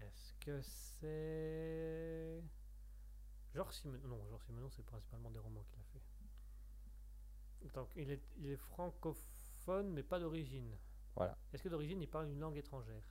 Est-ce 0.01 0.33
que 0.41 0.61
c'est. 0.63 2.43
Georges 3.55 3.75
Simenon? 3.75 4.09
Non, 4.09 4.21
Georges 4.29 4.45
Simenon, 4.47 4.69
c'est 4.71 4.85
principalement 4.85 5.31
des 5.31 5.39
romans 5.41 5.65
qu'il 5.65 5.81
a 5.81 5.85
fait. 5.85 6.01
Donc, 7.75 7.89
il 7.97 8.11
est, 8.11 8.23
il 8.39 8.51
est 8.51 8.57
francophone, 8.57 9.91
mais 9.93 10.03
pas 10.03 10.19
d'origine. 10.19 10.71
Voilà. 11.17 11.37
Est-ce 11.53 11.63
que 11.63 11.69
d'origine, 11.69 12.01
il 12.01 12.09
parle 12.09 12.29
une 12.29 12.39
langue 12.41 12.57
étrangère 12.57 13.03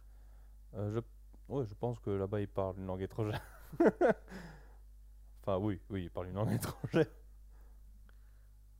Euh, 0.76 0.92
je, 0.92 1.54
ouais, 1.54 1.66
je 1.66 1.74
pense 1.76 2.00
que 2.00 2.10
là-bas, 2.10 2.42
il 2.42 2.48
parle 2.48 2.78
une 2.78 2.86
langue 2.88 3.02
étrangère. 3.02 3.42
enfin, 5.42 5.58
oui, 5.58 5.80
oui, 5.90 6.04
il 6.06 6.12
parle 6.12 6.28
une 6.28 6.36
langue 6.36 6.52
étrangère. 6.54 7.08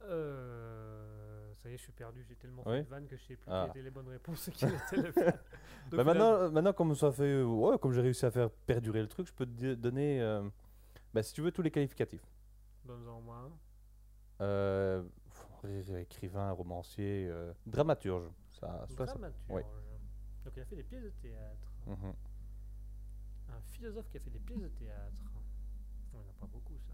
Euh, 0.04 1.54
Ça 1.62 1.70
y 1.70 1.74
est, 1.74 1.78
je 1.78 1.84
suis 1.84 1.92
perdu. 1.92 2.24
J'ai 2.28 2.36
tellement 2.36 2.64
Oui 2.66 2.78
fait 2.78 2.84
de 2.84 2.90
vannes 2.90 3.08
que 3.08 3.18
je 3.18 3.24
sais 3.24 3.36
plus 3.36 3.52
Ah. 3.52 3.64
quelles 3.64 3.70
étaient 3.72 3.84
les 3.84 3.92
bonnes 3.92 4.08
réponses 4.08 4.48
et 4.48 4.52
quelles 4.52 4.74
étaient 4.74 4.96
les. 4.98 5.12
Donc, 5.12 5.34
Bah 5.92 6.04
maintenant, 6.04 6.34
euh, 6.34 6.50
maintenant, 6.50 6.74
comme 6.74 6.96
ça 6.96 7.12
fait, 7.12 7.24
euh, 7.24 7.44
ouais, 7.46 7.78
comme 7.78 7.92
j'ai 7.92 8.02
réussi 8.02 8.26
à 8.26 8.32
faire 8.32 8.50
perdurer 8.50 9.02
le 9.02 9.08
truc, 9.08 9.28
je 9.28 9.34
peux 9.34 9.46
te 9.46 9.74
donner, 9.76 10.22
euh, 10.22 10.48
bah, 11.14 11.22
si 11.22 11.34
tu 11.34 11.42
veux, 11.42 11.52
tous 11.52 11.62
les 11.62 11.72
qualificatifs. 11.72 12.26
Donne-en 12.86 13.22
moi 13.22 13.50
un. 14.42 15.04
Écrivain, 16.00 16.52
romancier, 16.52 17.30
dramaturge. 17.66 18.24
Ça, 18.60 18.86
ouais. 19.50 19.66
Donc, 20.44 20.54
il 20.56 20.62
a 20.62 20.66
fait 20.66 20.76
des 20.76 20.84
pièces 20.84 21.04
de 21.04 21.10
théâtre. 21.22 21.72
Mhm. 21.88 22.14
Un 23.50 23.62
philosophe 23.62 24.10
qui 24.10 24.18
a 24.18 24.20
fait 24.20 24.30
des 24.30 24.40
pièces 24.40 24.62
de 24.62 24.68
théâtre. 24.68 25.24
On 26.14 26.18
n'a 26.18 26.34
pas 26.40 26.48
beaucoup, 26.48 26.78
ça. 26.78 26.94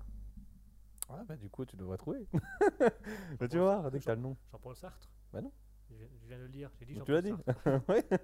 Ah 1.09 1.24
bah 1.28 1.36
du 1.36 1.49
coup, 1.49 1.66
tu 1.66 1.76
devrais 1.76 1.97
trouver. 1.97 2.28
Mais 3.39 3.47
tu 3.47 3.57
voir, 3.59 3.91
dès 3.91 3.99
que 3.99 4.05
t'as 4.05 4.16
le 4.16 4.22
nom. 4.22 4.36
Jean-Paul 4.51 4.76
Sartre 4.76 5.09
Bah 5.32 5.41
non. 5.41 5.51
Je 5.89 5.95
viens, 5.95 6.07
je 6.20 6.28
viens 6.28 6.38
de 6.38 6.43
le 6.43 6.47
lire. 6.47 6.72
J'ai 6.80 6.86
dit 6.86 6.99
Tu 7.05 7.11
l'as 7.11 7.22
dit 7.22 7.30
Jean-Paul. 7.30 7.82
Oui. 7.89 8.18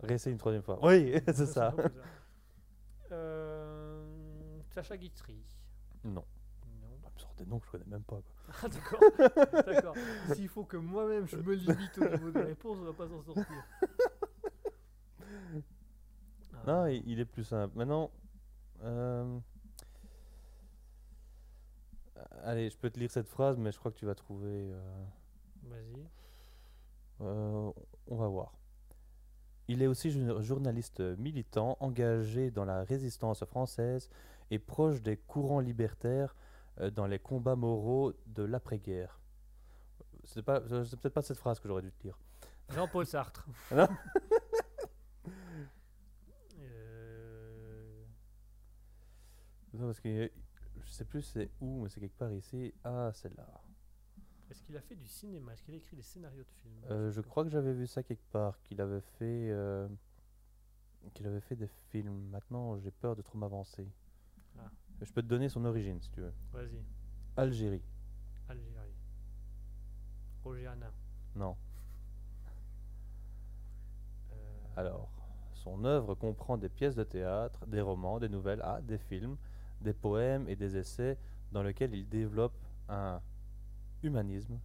Réessaye 0.00 0.32
une 0.32 0.38
troisième 0.38 0.62
fois. 0.62 0.78
Oui, 0.82 1.14
c'est 1.26 1.46
ça. 1.46 1.70
Jean-Paul. 1.70 1.92
Euh, 3.12 4.60
Sacha 4.70 4.96
Guitry. 4.96 5.44
Non. 6.04 6.24
Non. 6.80 6.98
Ça 7.02 7.10
me 7.14 7.18
sort 7.18 7.25
des 7.36 7.46
noms 7.46 7.58
que 7.58 7.66
je 7.66 7.70
connais 7.72 7.84
même 7.86 8.02
pas. 8.04 8.20
Ah, 8.62 8.68
d'accord. 8.68 9.00
d'accord. 9.66 9.94
S'il 10.34 10.48
faut 10.48 10.64
que 10.64 10.76
moi-même 10.76 11.26
je 11.26 11.36
me 11.36 11.54
limite 11.54 11.98
au 11.98 12.08
niveau 12.08 12.30
des 12.30 12.42
réponses, 12.42 12.78
on 12.80 12.84
va 12.84 12.92
pas 12.92 13.08
s'en 13.08 13.22
sortir. 13.22 13.64
Ah. 16.54 16.62
Non, 16.66 16.86
il, 16.86 17.02
il 17.08 17.20
est 17.20 17.24
plus 17.24 17.44
simple. 17.44 17.76
Maintenant, 17.76 18.10
euh, 18.84 19.38
allez, 22.44 22.70
je 22.70 22.76
peux 22.76 22.90
te 22.90 22.98
lire 22.98 23.10
cette 23.10 23.28
phrase, 23.28 23.58
mais 23.58 23.72
je 23.72 23.78
crois 23.78 23.90
que 23.90 23.96
tu 23.98 24.06
vas 24.06 24.14
trouver. 24.14 24.70
euh, 24.72 25.04
Vas-y. 25.64 26.06
euh, 27.22 27.70
on 28.08 28.16
va 28.16 28.28
voir. 28.28 28.52
Il 29.68 29.82
est 29.82 29.86
aussi 29.88 30.10
jour- 30.10 30.40
journaliste 30.42 31.00
militant, 31.18 31.76
engagé 31.80 32.50
dans 32.52 32.64
la 32.64 32.84
résistance 32.84 33.44
française 33.44 34.08
et 34.52 34.58
proche 34.60 35.02
des 35.02 35.16
courants 35.16 35.58
libertaires 35.60 36.36
dans 36.92 37.06
les 37.06 37.18
combats 37.18 37.56
moraux 37.56 38.12
de 38.26 38.42
l'après-guerre. 38.42 39.20
C'est 40.24 40.42
peut-être 40.42 41.08
pas 41.08 41.22
cette 41.22 41.38
phrase 41.38 41.60
que 41.60 41.68
j'aurais 41.68 41.82
dû 41.82 41.92
te 41.92 42.02
lire. 42.02 42.18
Jean-Paul 42.70 43.06
Sartre. 43.06 43.46
Non. 43.74 43.88
Euh, 46.58 48.04
Non, 49.72 49.86
parce 49.86 50.00
que 50.00 50.30
je 50.84 50.90
sais 50.90 51.04
plus 51.04 51.22
c'est 51.22 51.50
où, 51.60 51.82
mais 51.82 51.88
c'est 51.88 52.00
quelque 52.00 52.16
part 52.16 52.32
ici. 52.32 52.72
Ah, 52.84 53.10
celle-là. 53.12 53.46
Est-ce 54.50 54.62
qu'il 54.62 54.76
a 54.76 54.80
fait 54.80 54.94
du 54.94 55.06
cinéma? 55.06 55.52
Est-ce 55.52 55.62
qu'il 55.62 55.74
a 55.74 55.76
écrit 55.76 55.96
des 55.96 56.02
scénarios 56.02 56.44
de 56.44 56.48
films? 56.62 56.80
Euh, 56.90 57.10
je 57.10 57.20
crois 57.20 57.44
que 57.44 57.50
j'avais 57.50 57.72
vu 57.72 57.86
ça 57.86 58.02
quelque 58.02 58.24
part, 58.30 58.62
qu'il 58.62 58.80
avait 58.80 59.00
fait, 59.00 59.50
euh, 59.50 59.88
qu'il 61.14 61.26
avait 61.26 61.40
fait 61.40 61.56
des 61.56 61.66
films. 61.90 62.28
Maintenant, 62.30 62.78
j'ai 62.78 62.90
peur 62.92 63.16
de 63.16 63.22
trop 63.22 63.36
m'avancer. 63.38 63.88
Je 65.02 65.12
peux 65.12 65.22
te 65.22 65.26
donner 65.26 65.48
son 65.48 65.64
origine 65.64 66.00
si 66.00 66.10
tu 66.10 66.20
veux. 66.20 66.32
Vas-y. 66.52 66.82
Algérie. 67.36 67.82
Algérie. 68.48 68.94
Roger 70.42 70.66
Hanin. 70.68 70.92
Non. 71.34 71.56
Euh, 74.32 74.34
Alors, 74.76 75.10
son 75.54 75.84
œuvre 75.84 76.14
comprend 76.14 76.56
des 76.56 76.68
pièces 76.68 76.94
de 76.94 77.04
théâtre, 77.04 77.66
des 77.66 77.80
romans, 77.80 78.18
des 78.18 78.28
nouvelles, 78.28 78.60
ah, 78.62 78.80
des 78.80 78.98
films, 78.98 79.36
des 79.80 79.92
poèmes 79.92 80.48
et 80.48 80.56
des 80.56 80.76
essais 80.76 81.18
dans 81.52 81.62
lesquels 81.62 81.94
il 81.94 82.08
développe 82.08 82.56
un 82.88 83.20
humanisme. 84.02 84.58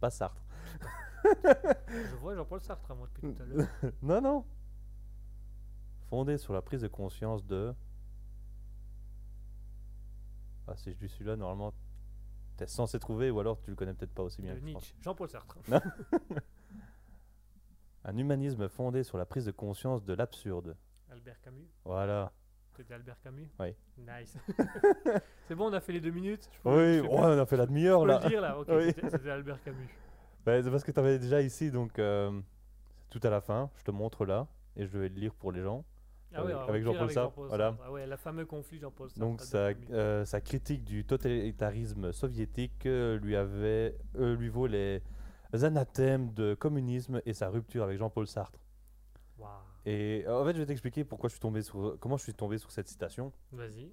pas 0.00 0.10
Sartre. 0.10 0.42
Je 1.24 2.16
vois 2.20 2.34
Jean-Paul 2.34 2.60
Sartre, 2.62 2.94
moi, 2.94 3.06
depuis 3.08 3.34
tout 3.34 3.42
à 3.42 3.46
l'heure. 3.46 3.68
non, 4.02 4.20
non. 4.20 4.44
Fondé 6.08 6.38
sur 6.38 6.54
la 6.54 6.62
prise 6.62 6.80
de 6.80 6.88
conscience 6.88 7.44
de. 7.44 7.74
Ah, 10.72 10.76
si 10.76 10.92
je 10.92 10.96
dis 10.96 11.08
celui-là, 11.08 11.34
normalement, 11.36 11.74
t'es 12.56 12.66
censé 12.68 12.98
trouver, 13.00 13.30
ou 13.30 13.40
alors 13.40 13.60
tu 13.60 13.70
le 13.70 13.76
connais 13.76 13.92
peut-être 13.92 14.14
pas 14.14 14.22
aussi 14.22 14.40
bien. 14.40 14.54
De 14.54 14.60
que. 14.60 14.64
Nietzsche. 14.64 14.94
Jean-Paul 15.00 15.28
Sartre. 15.28 15.58
Un 18.04 18.16
humanisme 18.16 18.68
fondé 18.68 19.02
sur 19.02 19.18
la 19.18 19.26
prise 19.26 19.44
de 19.44 19.50
conscience 19.50 20.04
de 20.04 20.14
l'absurde. 20.14 20.76
Albert 21.10 21.40
Camus. 21.42 21.68
Voilà. 21.84 22.32
C'était 22.76 22.94
Albert 22.94 23.20
Camus? 23.20 23.50
Oui. 23.58 23.74
Nice. 23.98 24.38
c'est 25.48 25.54
bon, 25.54 25.66
on 25.68 25.72
a 25.72 25.80
fait 25.80 25.92
les 25.92 26.00
deux 26.00 26.10
minutes? 26.12 26.48
Je 26.64 26.68
Oui, 26.68 27.00
ouais, 27.00 27.08
on 27.10 27.38
a 27.38 27.44
fait 27.46 27.56
la 27.58 27.66
demi-heure 27.66 28.06
là. 28.06 28.20
le 28.22 28.28
dire 28.28 28.40
là. 28.40 28.58
Ok, 28.58 28.68
Oui. 28.70 28.86
c'était- 28.94 29.10
c'était 29.10 29.30
Albert 29.30 29.62
Camus. 29.62 29.88
Bah, 30.46 30.62
c'est 30.62 30.70
parce 30.70 30.84
que 30.84 30.92
tu 30.92 30.98
avais 30.98 31.18
déjà 31.18 31.42
ici, 31.42 31.70
donc 31.70 31.98
euh, 31.98 32.40
tout 33.10 33.20
à 33.22 33.28
la 33.28 33.42
fin, 33.42 33.70
je 33.76 33.82
te 33.82 33.90
montre 33.90 34.24
là, 34.24 34.46
et 34.76 34.86
je 34.86 34.96
vais 34.98 35.08
le 35.10 35.16
lire 35.16 35.34
pour 35.34 35.52
les 35.52 35.62
gens. 35.62 35.84
Ah 36.32 36.42
Avec- 36.68 36.84
Jean-Paul 36.84 37.10
Sartre, 37.10 37.40
voilà. 37.42 37.76
Ah 37.84 37.90
ouais, 37.90 38.06
la 38.06 38.16
fameux 38.16 38.46
conflit 38.46 38.78
Jean-Paul 38.78 39.10
Sartre. 39.10 39.20
Donc 39.20 39.40
sa, 39.40 39.70
euh, 39.90 40.24
sa 40.24 40.40
critique 40.40 40.84
du 40.84 41.04
totalitarisme 41.04 42.12
soviétique 42.12 42.86
euh, 42.86 43.18
lui, 43.18 43.34
avait, 43.34 43.96
euh, 44.16 44.36
lui 44.36 44.48
vaut 44.48 44.66
les 44.66 45.02
anathèmes 45.52 46.32
de 46.32 46.54
communisme 46.54 47.20
et 47.26 47.32
sa 47.32 47.48
rupture 47.48 47.82
avec 47.82 47.98
Jean-Paul 47.98 48.26
Sartre. 48.26 48.60
Et 49.86 50.24
euh, 50.26 50.40
en 50.40 50.44
fait, 50.44 50.52
je 50.54 50.58
vais 50.58 50.66
t'expliquer 50.66 51.04
pourquoi 51.04 51.28
je 51.28 51.32
suis 51.34 51.40
tombé 51.40 51.62
sur, 51.62 51.96
comment 52.00 52.16
je 52.18 52.24
suis 52.24 52.34
tombé 52.34 52.58
sur 52.58 52.70
cette 52.70 52.86
citation. 52.86 53.32
Vas-y. 53.50 53.90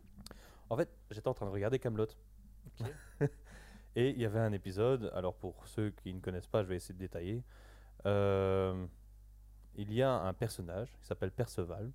En 0.70 0.76
fait, 0.76 0.90
j'étais 1.12 1.30
en 1.30 1.34
train 1.34 1.46
de 1.46 1.52
regarder 1.52 1.80
Camelot. 1.80 2.08
Ok. 2.82 2.88
Et 3.96 4.10
il 4.12 4.20
y 4.20 4.26
avait 4.26 4.40
un 4.40 4.52
épisode, 4.52 5.10
alors 5.16 5.34
pour 5.34 5.66
ceux 5.66 5.90
qui 5.90 6.14
ne 6.14 6.20
connaissent 6.20 6.46
pas, 6.48 6.62
je 6.62 6.68
vais 6.68 6.76
essayer 6.76 6.94
de 6.94 7.00
détailler. 7.00 7.44
Euh, 8.06 8.86
il 9.76 9.92
y 9.92 10.04
a 10.04 10.12
un 10.12 10.34
personnage 10.34 10.92
qui 11.00 11.06
s'appelle 11.08 11.32
Perceval, 11.32 11.92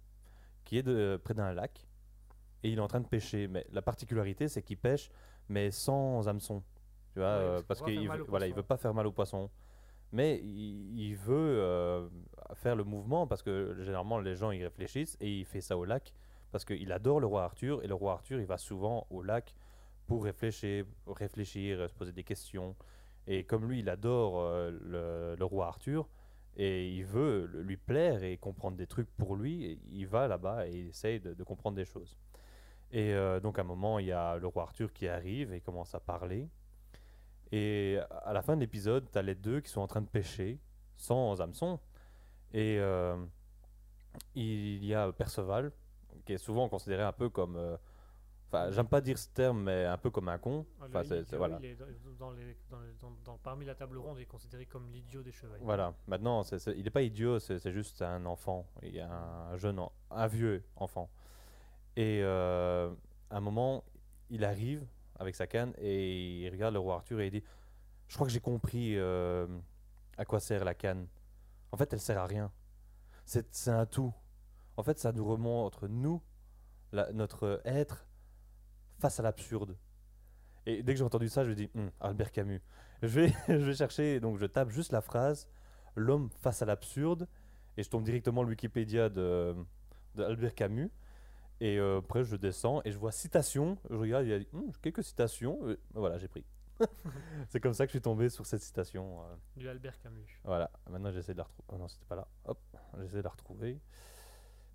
qui 0.73 0.79
est 0.79 0.83
de, 0.83 1.20
près 1.23 1.35
d'un 1.35 1.53
lac, 1.53 1.87
et 2.62 2.70
il 2.70 2.79
est 2.79 2.81
en 2.81 2.87
train 2.89 3.01
de 3.01 3.07
pêcher. 3.07 3.47
Mais 3.47 3.66
la 3.73 3.83
particularité, 3.83 4.49
c'est 4.49 4.62
qu'il 4.62 4.79
pêche, 4.79 5.11
mais 5.51 5.70
sans 5.70 6.27
hameçon. 6.29 6.62
Tu 7.12 7.18
vois, 7.18 7.29
Ouais, 7.29 7.43
euh, 7.43 7.53
parce 7.57 7.81
parce 7.81 7.83
qu'il 7.83 8.09
veut- 8.09 8.25
voilà, 8.31 8.47
il 8.47 8.55
veut 8.55 8.62
pas 8.62 8.79
faire 8.79 8.95
mal 8.95 9.07
aux 9.07 9.12
poissons. 9.12 9.51
Mais 10.12 10.41
il, 10.43 10.99
il 10.99 11.14
veut 11.14 11.35
euh, 11.61 12.09
faire 12.55 12.75
le 12.75 12.85
mouvement, 12.85 13.27
parce 13.27 13.43
que 13.43 13.77
généralement 13.83 14.18
les 14.18 14.35
gens 14.35 14.51
y 14.51 14.62
réfléchissent, 14.62 15.18
et 15.20 15.41
il 15.41 15.45
fait 15.45 15.61
ça 15.61 15.77
au 15.77 15.85
lac, 15.85 16.14
parce 16.51 16.64
qu'il 16.64 16.91
adore 16.91 17.20
le 17.20 17.27
roi 17.27 17.45
Arthur, 17.45 17.83
et 17.85 17.87
le 17.87 17.95
roi 17.95 18.12
Arthur, 18.14 18.41
il 18.41 18.47
va 18.47 18.57
souvent 18.57 19.07
au 19.11 19.23
lac 19.23 19.55
pour 20.07 20.25
réfléchir, 20.25 20.87
réfléchir, 21.07 21.81
euh, 21.81 21.89
se 21.89 21.93
poser 21.95 22.12
des 22.12 22.25
questions. 22.25 22.77
Et 23.27 23.45
comme 23.45 23.68
lui, 23.68 23.81
il 23.81 23.91
adore 23.91 24.41
euh, 24.41 24.70
le, 24.70 25.37
le 25.39 25.45
roi 25.45 25.66
Arthur, 25.66 26.09
et 26.57 26.90
il 26.90 27.05
veut 27.05 27.46
lui 27.62 27.76
plaire 27.76 28.22
et 28.22 28.36
comprendre 28.36 28.76
des 28.76 28.86
trucs 28.86 29.11
pour 29.16 29.36
lui, 29.36 29.80
il 29.90 30.07
va 30.07 30.28
là-bas 30.28 30.66
et 30.68 30.72
il 30.72 30.88
essaye 30.88 31.20
de, 31.20 31.34
de 31.34 31.44
comprendre 31.44 31.76
des 31.76 31.84
choses. 31.84 32.16
Et 32.90 33.14
euh, 33.14 33.40
donc 33.40 33.59
à 33.59 33.62
un 33.62 33.64
moment, 33.64 33.98
il 33.98 34.07
y 34.07 34.12
a 34.12 34.36
le 34.36 34.46
roi 34.46 34.64
Arthur 34.64 34.92
qui 34.92 35.09
arrive 35.09 35.53
et 35.53 35.61
commence 35.61 35.94
à 35.94 36.00
parler. 36.00 36.48
Et 37.50 37.98
à 38.24 38.32
la 38.32 38.42
fin 38.42 38.55
de 38.55 38.61
l'épisode, 38.61 39.11
tu 39.11 39.18
as 39.18 39.22
les 39.22 39.34
deux 39.34 39.61
qui 39.61 39.70
sont 39.70 39.80
en 39.80 39.86
train 39.86 40.03
de 40.03 40.09
pêcher, 40.09 40.59
sans 40.96 41.40
hameçon. 41.40 41.78
Et 42.53 42.78
euh, 42.78 43.16
il 44.34 44.84
y 44.84 44.94
a 44.94 45.11
Perceval, 45.12 45.72
qui 46.26 46.34
est 46.34 46.38
souvent 46.38 46.68
considéré 46.68 47.03
un 47.03 47.12
peu 47.12 47.28
comme... 47.28 47.57
euh, 47.57 47.76
Enfin, 48.55 48.70
j'aime 48.70 48.86
pas 48.88 49.00
dire 49.00 49.16
ce 49.18 49.28
terme, 49.30 49.62
mais 49.62 49.86
un 49.86 49.96
peu 49.96 50.11
comme 50.11 50.28
un 50.28 50.36
con. 50.36 50.66
Ah, 50.78 50.84
Enfin, 50.88 50.98
le- 51.00 51.05
c'est- 51.09 51.18
il- 51.20 51.24
c'est- 51.26 51.32
oui, 51.32 51.38
voilà. 51.38 51.59
il 51.59 51.64
est 51.64 51.74
dans, 51.74 51.86
dans 52.18 52.30
les- 52.32 52.57
dans 52.68 52.80
les- 52.80 52.92
dans- 53.00 53.16
dans- 53.24 53.38
parmi 53.38 53.64
la 53.64 53.74
table 53.74 53.96
ronde, 53.96 54.18
il 54.18 54.22
est 54.22 54.26
considéré 54.26 54.66
comme 54.66 54.90
l'idiot 54.90 55.22
des 55.22 55.32
chevaliers. 55.32 55.64
Voilà, 55.64 55.94
maintenant, 56.07 56.42
c'est- 56.42 56.59
c'est- 56.59 56.76
il 56.76 56.84
n'est 56.84 56.90
pas 56.90 57.00
idiot, 57.00 57.38
c'est 57.38 57.72
juste 57.72 58.03
un 58.03 58.26
enfant, 58.26 58.66
il 58.82 58.94
y 58.94 59.00
a 59.00 59.11
un 59.11 59.57
jeune, 59.57 59.80
un 60.11 60.26
vieux 60.26 60.62
enfant. 60.76 61.09
Et 61.96 62.20
euh, 62.22 62.90
à 63.30 63.36
un 63.38 63.40
moment, 63.40 63.84
il 64.28 64.44
arrive 64.44 64.86
avec 65.18 65.34
sa 65.34 65.46
canne 65.46 65.72
et 65.78 66.42
il 66.44 66.50
regarde 66.50 66.74
le 66.74 66.80
roi 66.80 66.96
Arthur 66.96 67.20
et 67.20 67.26
il 67.28 67.30
dit 67.30 67.44
Je 68.09 68.14
crois 68.16 68.26
que 68.26 68.32
j'ai 68.34 68.40
compris 68.40 68.98
euh, 68.98 69.46
à 70.18 70.26
quoi 70.26 70.40
sert 70.40 70.62
la 70.64 70.74
canne. 70.74 71.07
En 71.70 71.78
fait, 71.78 71.90
elle 71.94 72.00
sert 72.00 72.18
à 72.18 72.26
rien. 72.26 72.53
C'est 73.24 73.68
un 73.68 73.86
tout. 73.86 74.12
En 74.76 74.82
fait, 74.82 74.98
ça 74.98 75.12
nous 75.12 75.24
remonte, 75.24 75.80
nous, 75.84 76.20
la- 76.92 77.11
notre 77.12 77.62
être, 77.64 78.07
face 78.99 79.18
à 79.20 79.22
l'absurde. 79.22 79.76
Et 80.66 80.82
dès 80.82 80.93
que 80.93 80.99
j'ai 80.99 81.05
entendu 81.05 81.28
ça, 81.28 81.45
je 81.45 81.51
me 81.51 81.55
dis 81.55 81.70
Hum, 81.74 81.90
Albert 82.01 82.30
Camus. 82.32 82.61
Je 83.03 83.09
vais, 83.09 83.32
je 83.49 83.55
vais 83.55 83.74
chercher, 83.74 84.20
donc 84.20 84.38
je 84.38 84.47
tape 84.47 84.70
juste 84.70 84.93
la 84.93 85.01
phrase 85.01 85.49
L'homme 85.95 86.30
face 86.40 86.62
à 86.62 86.64
l'absurde, 86.64 87.28
et 87.76 87.82
je 87.82 87.90
tombe 87.90 88.03
directement 88.05 88.43
le 88.43 88.49
Wikipédia 88.51 89.09
de, 89.11 89.55
de 90.14 90.22
Albert 90.24 90.55
Camus. 90.55 90.90
Et 91.61 91.78
euh, 91.78 91.99
après, 91.99 92.24
je 92.24 92.34
descends 92.36 92.80
et 92.84 92.90
je 92.93 92.99
vois 92.99 93.12
citation. 93.12 93.76
Je 93.90 93.97
regarde, 93.97 94.24
il 94.24 94.30
y 94.30 94.34
a 94.34 94.38
Hum, 94.55 94.72
quelques 94.82 95.05
citations. 95.05 95.59
euh, 95.64 95.78
voilà, 95.95 96.16
j'ai 96.18 96.28
pris. 96.28 96.45
C'est 97.49 97.61
comme 97.61 97.74
ça 97.74 97.84
que 97.86 97.90
je 97.90 97.99
suis 97.99 98.03
tombé 98.03 98.28
sur 98.30 98.47
cette 98.47 98.62
citation. 98.62 99.20
euh, 99.22 99.34
Du 99.57 99.68
Albert 99.68 99.99
Camus. 100.01 100.40
voilà, 100.45 100.70
maintenant 100.90 101.12
j'essaie 101.12 101.32
de 101.34 101.38
la 101.38 101.45
retrouver. 101.45 101.66
Oh 101.72 101.76
non, 101.78 101.88
c'était 101.88 102.07
pas 102.07 102.16
là. 102.16 102.26
Hop, 102.47 102.59
j'essaie 103.01 103.18
de 103.18 103.22
la 103.22 103.30
retrouver. 103.30 103.78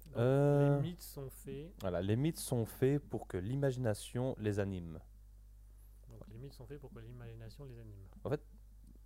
Donc, 0.08 0.18
Euh. 0.18 0.80
Les 0.82 0.88
mythes 0.90 1.02
sont 1.02 1.30
faits. 1.30 1.74
Voilà, 1.82 2.02
les 2.02 2.16
mythes 2.16 2.40
sont 2.40 2.66
faits 2.66 3.00
pour 3.10 3.28
que 3.28 3.38
l'imagination 3.38 4.36
les 4.40 4.60
anime. 4.60 5.00
Donc 6.10 6.28
les 6.30 6.38
mythes 6.38 6.54
sont 6.54 6.66
faits 6.66 6.80
pour 6.80 6.92
que 6.94 7.00
l'imagination 7.00 7.66
les 7.66 7.78
anime. 7.80 8.08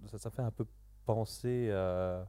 ça, 0.08 0.18
ça 0.18 0.30
fait 0.30 0.42
un 0.42 0.52
peu 0.52 0.66
penser 1.06 1.72
à... 1.72 2.28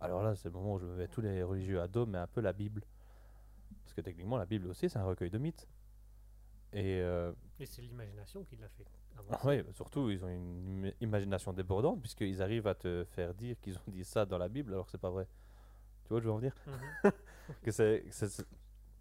Alors 0.00 0.22
là, 0.22 0.34
c'est 0.36 0.48
le 0.48 0.54
moment 0.54 0.74
où 0.74 0.78
je 0.78 0.84
me 0.86 0.94
mets 0.96 1.08
tous 1.08 1.20
les 1.22 1.42
religieux 1.42 1.80
à 1.80 1.88
dos, 1.88 2.04
mais 2.06 2.18
un 2.18 2.26
peu 2.26 2.40
la 2.40 2.52
Bible. 2.52 2.82
Parce 3.82 3.94
que 3.94 4.00
techniquement, 4.02 4.36
la 4.36 4.44
Bible 4.46 4.66
aussi, 4.68 4.88
c'est 4.90 4.98
un 4.98 5.04
recueil 5.04 5.30
de 5.30 5.38
mythes. 5.38 5.66
Et 6.72 7.00
euh, 7.00 7.32
Et 7.58 7.64
c'est 7.66 7.80
l'imagination 7.80 8.44
qui 8.44 8.56
l'a 8.56 8.68
fait. 8.68 8.84
ah 9.30 9.46
ouais, 9.46 9.64
surtout, 9.72 10.10
ils 10.10 10.22
ont 10.24 10.28
une 10.28 10.86
im- 10.86 10.92
imagination 11.00 11.52
débordante, 11.54 12.00
puisqu'ils 12.00 12.42
arrivent 12.42 12.66
à 12.66 12.74
te 12.74 13.04
faire 13.04 13.32
dire 13.34 13.58
qu'ils 13.60 13.78
ont 13.78 13.90
dit 13.90 14.04
ça 14.04 14.26
dans 14.26 14.36
la 14.38 14.48
Bible, 14.48 14.72
alors 14.74 14.84
que 14.84 14.90
c'est 14.92 14.98
pas 14.98 15.10
vrai. 15.10 15.26
Tu 16.04 16.10
vois, 16.10 16.20
je 16.20 16.26
veux 16.26 16.32
en 16.32 16.36
venir 16.38 16.54
Mhm. 16.66 17.12
que 17.62 17.70
c'est- 17.70 18.04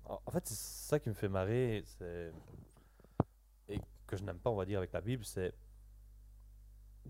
En 0.05 0.31
fait, 0.31 0.45
c'est 0.47 0.55
ça 0.55 0.99
qui 0.99 1.09
me 1.09 1.15
fait 1.15 1.29
marrer, 1.29 1.83
c'est... 1.85 2.31
Et 3.69 3.79
que 4.07 4.15
je 4.17 4.23
n'aime 4.23 4.37
pas, 4.37 4.49
on 4.51 4.55
va 4.55 4.65
dire, 4.65 4.77
avec 4.77 4.91
la 4.93 5.01
Bible, 5.01 5.25
c'est... 5.25 5.53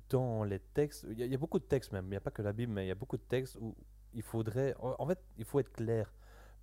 Dans 0.10 0.44
les 0.44 0.60
textes, 0.60 1.06
il 1.10 1.18
y, 1.20 1.24
a- 1.24 1.26
il 1.26 1.32
y 1.32 1.36
a 1.36 1.38
beaucoup 1.38 1.60
de 1.60 1.64
textes 1.66 1.92
même, 1.92 2.06
il 2.06 2.10
n'y 2.12 2.16
a 2.16 2.22
pas 2.22 2.32
que 2.32 2.42
la 2.42 2.54
Bible, 2.54 2.72
mais 2.72 2.86
il 2.86 2.88
y 2.90 2.92
a 2.92 2.96
beaucoup 2.96 3.18
de 3.18 3.24
textes 3.24 3.58
où 3.60 3.76
il 4.14 4.22
faudrait... 4.24 4.76
En 4.80 4.96
en 5.00 5.08
fait, 5.08 5.20
il 5.38 5.46
faut 5.46 5.60
être 5.60 5.72
clair. 5.72 6.14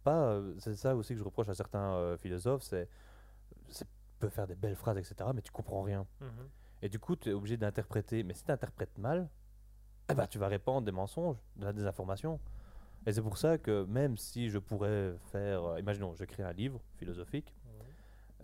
Pas, 0.05 0.33
euh, 0.33 0.55
c'est 0.59 0.75
ça 0.75 0.95
aussi 0.97 1.13
que 1.15 1.19
je 1.19 1.25
reproche 1.25 1.49
à 1.49 1.55
certains 1.55 1.95
euh, 1.95 2.17
philosophes, 2.19 2.63
c'est... 2.63 2.89
c'est 3.69 3.87
peut 4.19 4.29
faire 4.29 4.47
des 4.47 4.55
belles 4.55 4.77
phrases, 4.77 4.99
etc., 4.99 5.31
mais 5.35 5.43
tu 5.43 5.51
comprends 5.51 5.83
rien. 5.83 6.07
Mhm. 6.21 6.49
Et 6.83 6.89
du 6.89 6.99
coup, 7.01 7.17
tu 7.17 7.31
es 7.31 7.33
obligé 7.33 7.57
d'interpréter. 7.57 8.23
Mais 8.23 8.35
si 8.35 8.45
tu 8.45 8.53
interprètes 8.53 8.97
mal, 8.99 9.29
eh 10.09 10.15
ben, 10.15 10.27
tu 10.29 10.39
vas 10.39 10.47
répandre 10.49 10.85
des 10.85 10.93
mensonges, 10.93 11.37
de 11.57 11.65
la 11.65 11.73
désinformation. 11.73 12.39
Et 13.07 13.13
c'est 13.13 13.23
pour 13.23 13.37
ça 13.37 13.59
que 13.59 13.85
même 13.85 14.17
si 14.17 14.49
je 14.49 14.59
pourrais 14.59 15.15
faire... 15.33 15.65
euh, 15.65 15.81
imaginons, 15.81 16.15
j'écris 16.15 16.43
un 16.43 16.53
livre 16.53 16.81
philosophique. 16.97 17.55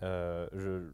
Euh, 0.02 0.48
je, 0.52 0.90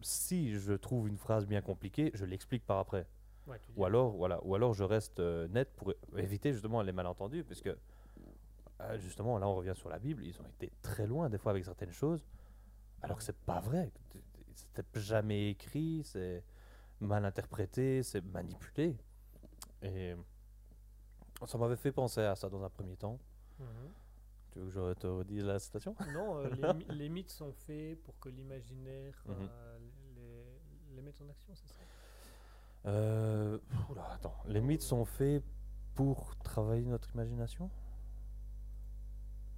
si 0.00 0.52
je 0.58 0.72
trouve 0.74 1.08
une 1.08 1.16
phrase 1.16 1.46
bien 1.46 1.62
compliquée, 1.62 2.10
je 2.14 2.24
l'explique 2.24 2.64
par 2.64 2.78
après. 2.78 3.06
Ouais, 3.46 3.58
Ou 3.76 3.84
alors, 3.84 4.12
voilà, 4.12 4.40
ou 4.44 4.54
alors 4.54 4.72
je 4.72 4.84
reste 4.84 5.20
euh, 5.20 5.48
net 5.48 5.70
pour 5.76 5.92
éviter 6.16 6.52
justement 6.52 6.80
les 6.82 6.92
malentendus, 6.92 7.44
puisque 7.44 7.68
euh, 7.68 8.98
justement 8.98 9.38
là 9.38 9.48
on 9.48 9.54
revient 9.54 9.74
sur 9.74 9.90
la 9.90 9.98
Bible, 9.98 10.24
ils 10.24 10.38
ont 10.40 10.46
été 10.46 10.72
très 10.80 11.06
loin 11.06 11.28
des 11.28 11.36
fois 11.38 11.50
avec 11.52 11.64
certaines 11.64 11.92
choses, 11.92 12.24
alors 13.02 13.18
que 13.18 13.22
c'est 13.22 13.36
pas 13.36 13.60
vrai. 13.60 13.92
C'était 14.54 14.84
jamais 15.00 15.50
écrit, 15.50 16.02
c'est 16.04 16.42
mal 17.00 17.24
interprété, 17.24 18.02
c'est 18.02 18.24
manipulé. 18.24 18.96
Et 19.82 20.14
ça 21.46 21.58
m'avait 21.58 21.76
fait 21.76 21.92
penser 21.92 22.20
à 22.20 22.34
ça 22.36 22.48
dans 22.48 22.62
un 22.64 22.70
premier 22.70 22.96
temps. 22.96 23.18
Mhm. 23.58 23.66
Tu 24.52 24.58
veux 24.60 24.64
que 24.66 24.70
je 24.70 24.92
te 24.94 25.06
redise 25.06 25.44
la 25.44 25.58
citation? 25.58 25.94
Non, 26.12 26.38
euh, 26.38 26.48
les, 26.50 26.72
my- 26.74 26.86
les 26.96 27.08
mythes 27.08 27.30
sont 27.30 27.52
faits 27.52 28.00
pour 28.02 28.18
que 28.20 28.28
l'imaginaire 28.28 29.14
Mhm. 29.26 29.34
euh, 29.50 29.78
les, 30.16 30.94
les 30.96 31.02
mette 31.02 31.20
en 31.20 31.28
action, 31.28 31.54
c'est 31.54 31.68
ça? 31.68 31.80
Euh, 32.86 33.58
oula, 33.90 34.10
attends. 34.12 34.36
Les 34.46 34.60
mythes 34.60 34.82
sont 34.82 35.04
faits 35.04 35.42
pour 35.94 36.36
travailler 36.38 36.84
notre 36.86 37.12
imagination? 37.14 37.70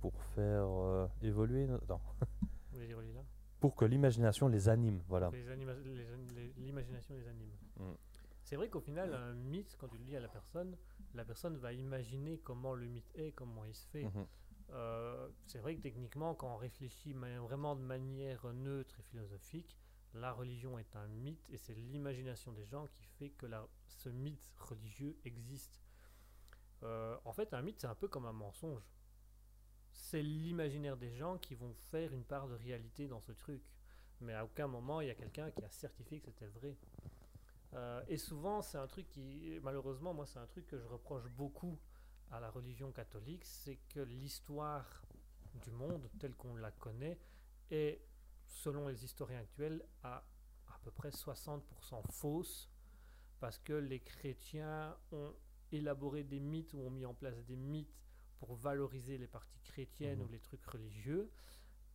Pour 0.00 0.14
faire 0.34 0.66
euh, 0.68 1.08
évoluer 1.22 1.66
notre... 1.66 1.84
Attends. 1.84 2.00
Vous 2.20 2.46
voulez 2.74 2.86
dire 2.86 2.98
là 3.00 3.22
Pour 3.60 3.74
que 3.74 3.84
l'imagination 3.84 4.48
les 4.48 4.68
anime, 4.68 5.02
voilà. 5.08 5.30
Les 5.30 5.42
les- 5.44 6.52
L'imagination 6.58 7.14
les 7.14 7.26
anime. 7.28 7.50
Mm. 7.78 7.94
C'est 8.44 8.54
vrai 8.56 8.68
qu'au 8.68 8.80
final, 8.80 9.12
un 9.12 9.32
mythe, 9.32 9.76
quand 9.80 9.88
tu 9.88 9.98
le 9.98 10.04
lis 10.04 10.16
à 10.16 10.20
la 10.20 10.28
personne, 10.28 10.76
la 11.16 11.24
personne 11.24 11.56
va 11.56 11.72
imaginer 11.72 12.38
comment 12.38 12.74
le 12.74 12.86
mythe 12.86 13.10
est, 13.16 13.32
comment 13.32 13.64
il 13.64 13.74
se 13.74 13.86
fait. 13.88 14.04
Mhm. 14.04 14.26
Euh, 14.70 15.28
c'est 15.46 15.58
vrai 15.58 15.76
que 15.76 15.80
techniquement, 15.82 16.34
quand 16.34 16.52
on 16.52 16.56
réfléchit 16.56 17.12
vraiment 17.12 17.76
de 17.76 17.82
manière 17.82 18.44
neutre 18.52 18.98
et 18.98 19.02
philosophique, 19.02 19.76
la 20.14 20.32
religion 20.32 20.78
est 20.78 20.96
un 20.96 21.06
mythe 21.08 21.48
et 21.50 21.56
c'est 21.58 21.74
l'imagination 21.74 22.52
des 22.52 22.64
gens 22.66 22.86
qui 22.88 23.04
fait 23.04 23.30
que 23.30 23.46
la- 23.46 23.68
ce 23.86 24.08
mythe 24.08 24.50
religieux 24.58 25.16
existe. 25.24 25.80
Euh, 26.82 27.16
en 27.24 27.32
fait, 27.32 27.52
un 27.54 27.62
mythe, 27.62 27.80
c'est 27.80 27.86
un 27.86 27.94
peu 27.94 28.08
comme 28.08 28.26
un 28.26 28.32
mensonge. 28.32 28.82
C'est 29.92 30.22
l'imaginaire 30.22 30.96
des 30.96 31.10
gens 31.10 31.38
qui 31.38 31.54
vont 31.54 31.74
faire 31.90 32.12
une 32.12 32.24
part 32.24 32.48
de 32.48 32.54
réalité 32.54 33.08
dans 33.08 33.20
ce 33.20 33.32
truc. 33.32 33.62
Mais 34.20 34.34
à 34.34 34.44
aucun 34.44 34.66
moment, 34.66 35.00
il 35.00 35.08
y 35.08 35.10
a 35.10 35.14
quelqu'un 35.14 35.50
qui 35.50 35.62
a 35.62 35.70
certifié 35.70 36.20
que 36.20 36.26
c'était 36.26 36.46
vrai. 36.48 36.76
Euh, 37.74 38.02
et 38.08 38.16
souvent, 38.16 38.62
c'est 38.62 38.78
un 38.78 38.86
truc 38.86 39.08
qui, 39.08 39.58
malheureusement, 39.62 40.14
moi, 40.14 40.26
c'est 40.26 40.38
un 40.38 40.46
truc 40.46 40.66
que 40.66 40.78
je 40.78 40.86
reproche 40.86 41.26
beaucoup 41.28 41.78
à 42.30 42.40
la 42.40 42.50
religion 42.50 42.90
catholique, 42.92 43.44
c'est 43.44 43.78
que 43.88 44.00
l'histoire 44.00 45.02
du 45.54 45.70
monde, 45.70 46.08
telle 46.18 46.34
qu'on 46.34 46.56
la 46.56 46.70
connaît, 46.72 47.18
est, 47.70 48.00
selon 48.46 48.88
les 48.88 49.04
historiens 49.04 49.40
actuels, 49.40 49.84
à 50.02 50.24
à 50.68 50.78
peu 50.82 50.90
près 50.90 51.10
60% 51.10 52.02
fausse, 52.10 52.70
parce 53.40 53.58
que 53.58 53.72
les 53.72 54.00
chrétiens 54.00 54.96
ont 55.10 55.32
élaboré 55.72 56.22
des 56.22 56.38
mythes 56.40 56.74
ou 56.74 56.78
ont 56.80 56.90
mis 56.90 57.04
en 57.06 57.14
place 57.14 57.42
des 57.44 57.56
mythes 57.56 57.96
pour 58.38 58.54
valoriser 58.54 59.18
les 59.18 59.26
parties 59.26 59.60
chrétiennes 59.62 60.18
Mhm. 60.20 60.26
ou 60.26 60.28
les 60.28 60.38
trucs 60.40 60.64
religieux, 60.66 61.30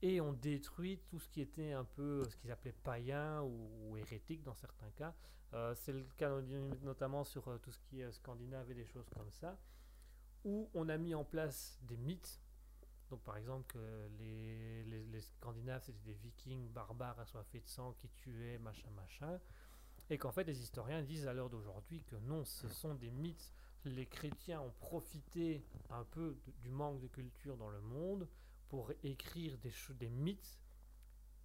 et 0.01 0.19
ont 0.21 0.33
détruit 0.33 0.99
tout 1.07 1.19
ce 1.19 1.29
qui 1.29 1.41
était 1.41 1.73
un 1.73 1.83
peu 1.83 2.23
ce 2.29 2.35
qu'ils 2.37 2.51
appelaient 2.51 2.71
païen 2.83 3.41
ou, 3.41 3.89
ou 3.89 3.97
hérétique 3.97 4.43
dans 4.43 4.55
certains 4.55 4.89
cas. 4.91 5.13
Euh, 5.53 5.75
c'est 5.75 5.91
le 5.91 6.03
cas 6.17 6.29
no- 6.29 6.75
notamment 6.81 7.23
sur 7.23 7.47
euh, 7.49 7.57
tout 7.57 7.71
ce 7.71 7.79
qui 7.79 7.99
est 8.01 8.05
euh, 8.05 8.11
scandinave 8.11 8.71
et 8.71 8.73
des 8.73 8.85
choses 8.85 9.09
comme 9.09 9.29
ça, 9.31 9.57
où 10.45 10.69
on 10.73 10.87
a 10.89 10.97
mis 10.97 11.13
en 11.13 11.23
place 11.25 11.77
des 11.83 11.97
mythes. 11.97 12.41
Donc 13.09 13.21
par 13.23 13.35
exemple 13.35 13.65
que 13.67 14.09
les, 14.17 14.83
les, 14.85 15.21
Scandinaves 15.21 15.83
c'était 15.83 15.99
des 16.05 16.13
vikings 16.13 16.69
barbares 16.69 17.19
assoiffés 17.19 17.59
de 17.59 17.67
sang 17.67 17.93
qui 17.99 18.07
tuaient, 18.09 18.57
machin, 18.59 18.89
machin. 18.95 19.39
Et 20.09 20.17
qu'en 20.17 20.31
fait 20.31 20.45
les 20.45 20.61
historiens 20.61 21.01
disent 21.01 21.27
à 21.27 21.33
l'heure 21.33 21.49
d'aujourd'hui 21.49 22.01
que 22.03 22.15
non, 22.15 22.45
ce 22.45 22.69
sont 22.69 22.95
des 22.95 23.11
mythes. 23.11 23.51
Les 23.83 24.05
chrétiens 24.05 24.61
ont 24.61 24.73
profité 24.79 25.61
un 25.89 26.05
peu 26.05 26.37
du 26.61 26.69
manque 26.69 27.01
de 27.01 27.07
culture 27.07 27.57
dans 27.57 27.69
le 27.69 27.81
monde 27.81 28.27
pour 28.71 28.89
écrire 29.03 29.57
des, 29.57 29.73
des 29.99 30.09
mythes 30.09 30.57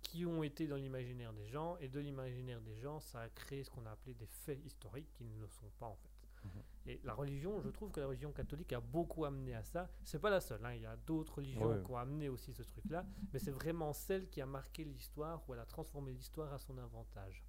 qui 0.00 0.24
ont 0.24 0.44
été 0.44 0.68
dans 0.68 0.76
l'imaginaire 0.76 1.32
des 1.32 1.48
gens, 1.48 1.76
et 1.78 1.88
de 1.88 1.98
l'imaginaire 1.98 2.60
des 2.60 2.76
gens, 2.76 3.00
ça 3.00 3.22
a 3.22 3.28
créé 3.28 3.64
ce 3.64 3.70
qu'on 3.70 3.84
a 3.84 3.90
appelé 3.90 4.14
des 4.14 4.28
faits 4.28 4.64
historiques 4.64 5.12
qui 5.12 5.24
ne 5.24 5.40
le 5.40 5.48
sont 5.48 5.68
pas 5.80 5.86
en 5.86 5.96
fait. 5.96 6.08
Mhm. 6.44 6.62
Et 6.86 7.00
la 7.02 7.14
religion, 7.14 7.60
je 7.60 7.68
trouve 7.70 7.90
que 7.90 7.98
la 7.98 8.06
religion 8.06 8.30
catholique 8.30 8.72
a 8.72 8.80
beaucoup 8.80 9.24
amené 9.24 9.56
à 9.56 9.64
ça. 9.64 9.88
C'est 10.04 10.20
pas 10.20 10.30
la 10.30 10.40
seule, 10.40 10.64
hein, 10.64 10.74
il 10.74 10.82
y 10.82 10.86
a 10.86 10.96
d'autres 10.96 11.34
religions 11.38 11.66
Ouais. 11.66 11.82
qui 11.82 11.90
ont 11.90 11.96
amené 11.96 12.28
aussi 12.28 12.52
ce 12.54 12.62
truc-là, 12.62 13.04
mais 13.32 13.40
c'est 13.40 13.50
vraiment 13.50 13.92
celle 13.92 14.28
qui 14.28 14.40
a 14.40 14.46
marqué 14.46 14.84
l'histoire, 14.84 15.42
où 15.48 15.54
elle 15.54 15.58
a 15.60 15.66
transformé 15.66 16.12
l'histoire 16.12 16.52
à 16.52 16.60
son 16.60 16.78
avantage. 16.78 17.42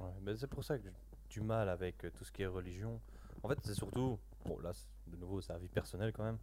Ouais, 0.00 0.14
mais 0.22 0.34
c'est 0.36 0.46
pour 0.46 0.64
ça 0.64 0.78
que 0.78 0.84
j'ai 0.84 0.92
du 1.28 1.42
mal 1.42 1.68
avec 1.68 2.02
euh, 2.06 2.10
tout 2.10 2.24
ce 2.24 2.32
qui 2.32 2.40
est 2.42 2.46
religion. 2.46 2.98
En 3.42 3.48
fait, 3.50 3.58
c'est 3.62 3.74
surtout, 3.74 4.18
bon 4.46 4.58
là, 4.60 4.72
de 5.06 5.16
nouveau, 5.18 5.42
c'est 5.42 5.52
un 5.52 5.58
vie 5.58 5.68
personnelle 5.68 6.14
quand 6.14 6.24
même. 6.24 6.38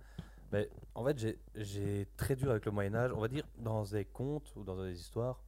Mais 0.51 0.69
en 0.95 1.03
fait, 1.05 1.17
j'ai- 1.55 2.07
très 2.17 2.35
dur 2.35 2.49
avec 2.51 2.65
le 2.65 2.71
Moyen 2.71 2.95
Âge. 2.95 3.11
On 3.13 3.19
va 3.19 3.27
dire 3.27 3.45
dans 3.57 3.83
des 3.83 4.05
contes 4.05 4.51
ou 4.55 4.63
dans 4.63 4.81
des 4.83 4.99
histoires. 4.99 5.43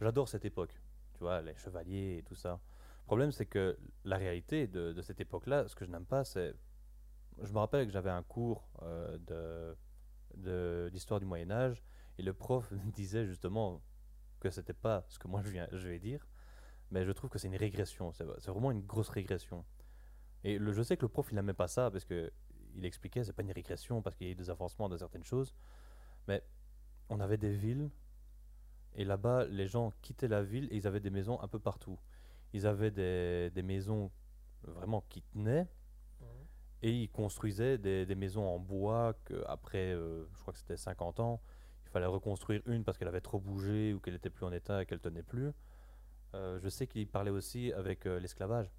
J'adore 0.00 0.28
cette 0.28 0.44
époque. 0.44 0.80
Tu 1.14 1.20
vois, 1.20 1.40
les 1.42 1.54
chevaliers 1.56 2.18
et 2.18 2.22
tout 2.22 2.34
ça. 2.34 2.60
Le 3.02 3.06
problème, 3.06 3.32
c'est 3.32 3.46
que 3.46 3.76
la 4.04 4.16
réalité 4.16 4.66
de, 4.66 4.92
de 4.92 5.02
cette 5.02 5.20
époque-là, 5.20 5.66
ce 5.68 5.74
que 5.74 5.84
je 5.84 5.90
n'aime 5.90 6.06
pas, 6.06 6.24
c'est. 6.24 6.54
Je 7.42 7.52
me 7.52 7.58
rappelle 7.58 7.86
que 7.86 7.92
j'avais 7.92 8.10
un 8.10 8.22
cours 8.22 8.68
euh, 8.82 9.18
de 9.18 9.76
de- 10.36 10.88
d'histoire 10.92 11.20
du 11.20 11.26
Moyen 11.26 11.50
Âge 11.50 11.82
et 12.18 12.22
le 12.22 12.32
prof 12.32 12.70
me 12.72 12.90
disait 12.92 13.24
justement 13.26 13.82
que 14.40 14.50
c'était 14.50 14.72
pas 14.72 15.04
ce 15.08 15.18
que 15.18 15.26
moi 15.28 15.42
je, 15.42 15.50
viens, 15.50 15.68
je 15.72 15.88
vais 15.88 15.98
dire, 15.98 16.26
mais 16.90 17.04
je 17.04 17.12
trouve 17.12 17.30
que 17.30 17.38
c'est 17.38 17.48
une 17.48 17.56
régression. 17.56 18.12
C'est 18.12 18.24
c'est 18.38 18.50
vraiment 18.50 18.70
une 18.70 18.82
grosse 18.86 19.08
régression. 19.08 19.64
Et 20.44 20.58
le, 20.58 20.72
je 20.72 20.82
sais 20.82 20.96
que 20.96 21.02
le 21.02 21.08
prof 21.08 21.28
il 21.30 21.34
n'aimait 21.36 21.54
pas 21.54 21.68
ça 21.68 21.90
parce 21.90 22.04
que 22.04 22.30
il 22.76 22.84
expliquait 22.84 23.24
c'est 23.24 23.32
pas 23.32 23.42
une 23.42 23.52
régression 23.52 24.02
parce 24.02 24.16
qu'il 24.16 24.26
y 24.26 24.30
a 24.30 24.32
eu 24.32 24.36
des 24.36 24.50
avancements 24.50 24.88
de 24.88 24.96
certaines 24.96 25.24
choses, 25.24 25.54
mais 26.28 26.42
on 27.08 27.20
avait 27.20 27.38
des 27.38 27.52
villes 27.54 27.90
et 28.94 29.04
là-bas 29.04 29.44
les 29.46 29.66
gens 29.66 29.92
quittaient 30.02 30.28
la 30.28 30.42
ville 30.42 30.68
et 30.72 30.76
ils 30.76 30.86
avaient 30.86 31.00
des 31.00 31.10
maisons 31.10 31.40
un 31.42 31.48
peu 31.48 31.58
partout. 31.58 31.98
Ils 32.52 32.66
avaient 32.66 32.90
des, 32.90 33.50
des 33.54 33.62
maisons 33.62 34.10
vraiment 34.62 35.04
qui 35.08 35.22
tenaient 35.22 35.68
Mhm. 36.20 36.46
et 36.82 36.92
ils 36.92 37.10
construisaient 37.10 37.78
des, 37.78 38.06
des 38.06 38.14
maisons 38.14 38.44
en 38.46 38.58
bois 38.58 39.14
qu'après, 39.24 39.92
je 39.92 40.40
crois 40.40 40.52
que 40.52 40.58
c'était 40.58 40.76
50 40.76 41.20
ans, 41.20 41.40
il 41.86 41.90
fallait 41.90 42.06
reconstruire 42.06 42.62
une 42.66 42.84
parce 42.84 42.98
qu'elle 42.98 43.08
avait 43.08 43.20
trop 43.20 43.40
bougé 43.40 43.94
ou 43.94 44.00
qu'elle 44.00 44.14
était 44.14 44.30
plus 44.30 44.44
en 44.46 44.52
état 44.52 44.82
et 44.82 44.86
qu'elle 44.86 45.00
tenait 45.00 45.22
plus. 45.22 45.52
Euh, 46.34 46.58
je 46.60 46.68
sais 46.68 46.86
qu'il 46.86 47.08
parlait 47.08 47.30
aussi 47.30 47.72
avec 47.72 48.06
euh, 48.06 48.18
l'esclavage, 48.20 48.70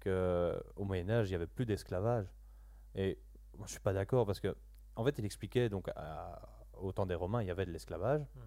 qu'au 0.00 0.84
Moyen 0.84 1.10
Âge, 1.10 1.28
il 1.28 1.32
n'y 1.32 1.36
avait 1.36 1.46
plus 1.46 1.66
d'esclavage. 1.66 2.26
Et 2.94 3.18
moi, 3.58 3.66
je 3.66 3.72
suis 3.72 3.80
pas 3.80 3.92
d'accord 3.92 4.24
parce 4.26 4.40
que, 4.40 4.56
en 4.96 5.04
fait, 5.04 5.18
il 5.18 5.24
expliquait, 5.24 5.68
donc, 5.68 5.88
à- 5.96 6.40
au 6.80 6.92
temps 6.92 7.06
des 7.06 7.14
Romains, 7.14 7.42
il 7.42 7.48
y 7.48 7.50
avait 7.50 7.66
de 7.66 7.70
l'esclavage. 7.72 8.22
Mhm. 8.36 8.42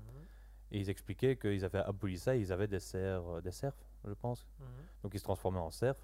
Et 0.72 0.80
ils 0.80 0.90
expliquaient 0.90 1.36
qu'ils 1.38 1.66
avaient 1.66 1.80
aboli 1.80 2.18
ça, 2.18 2.36
ils 2.36 2.52
avaient 2.54 2.68
des, 2.68 2.80
cerfs, 2.80 3.42
des 3.42 3.52
cerfs, 3.52 3.76
je 4.06 4.14
pense. 4.14 4.48
Mhm. 4.60 4.66
Donc 5.04 5.14
ils 5.14 5.20
se 5.20 5.24
transformaient 5.24 5.60
en 5.60 5.70
cerfs. 5.72 5.98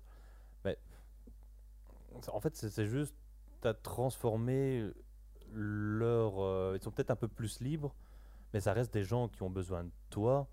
Mais 0.65 0.77
en 2.27 2.39
fait, 2.41 2.55
c'est 2.55 2.69
c'est 2.69 2.85
juste, 2.85 3.15
tu 3.61 3.67
as 3.67 3.73
transformé 3.73 4.91
leur. 5.53 6.39
euh, 6.41 6.75
ils 6.77 6.83
sont 6.83 6.91
peut-être 6.91 7.11
un 7.11 7.15
peu 7.15 7.27
plus 7.29 7.61
libres, 7.61 7.95
mais 8.53 8.59
ça 8.59 8.73
reste 8.73 8.93
des 8.93 9.03
gens 9.03 9.29
qui 9.29 9.41
ont 9.43 9.49
besoin 9.49 9.85
de 9.85 9.91
toi 10.09 10.47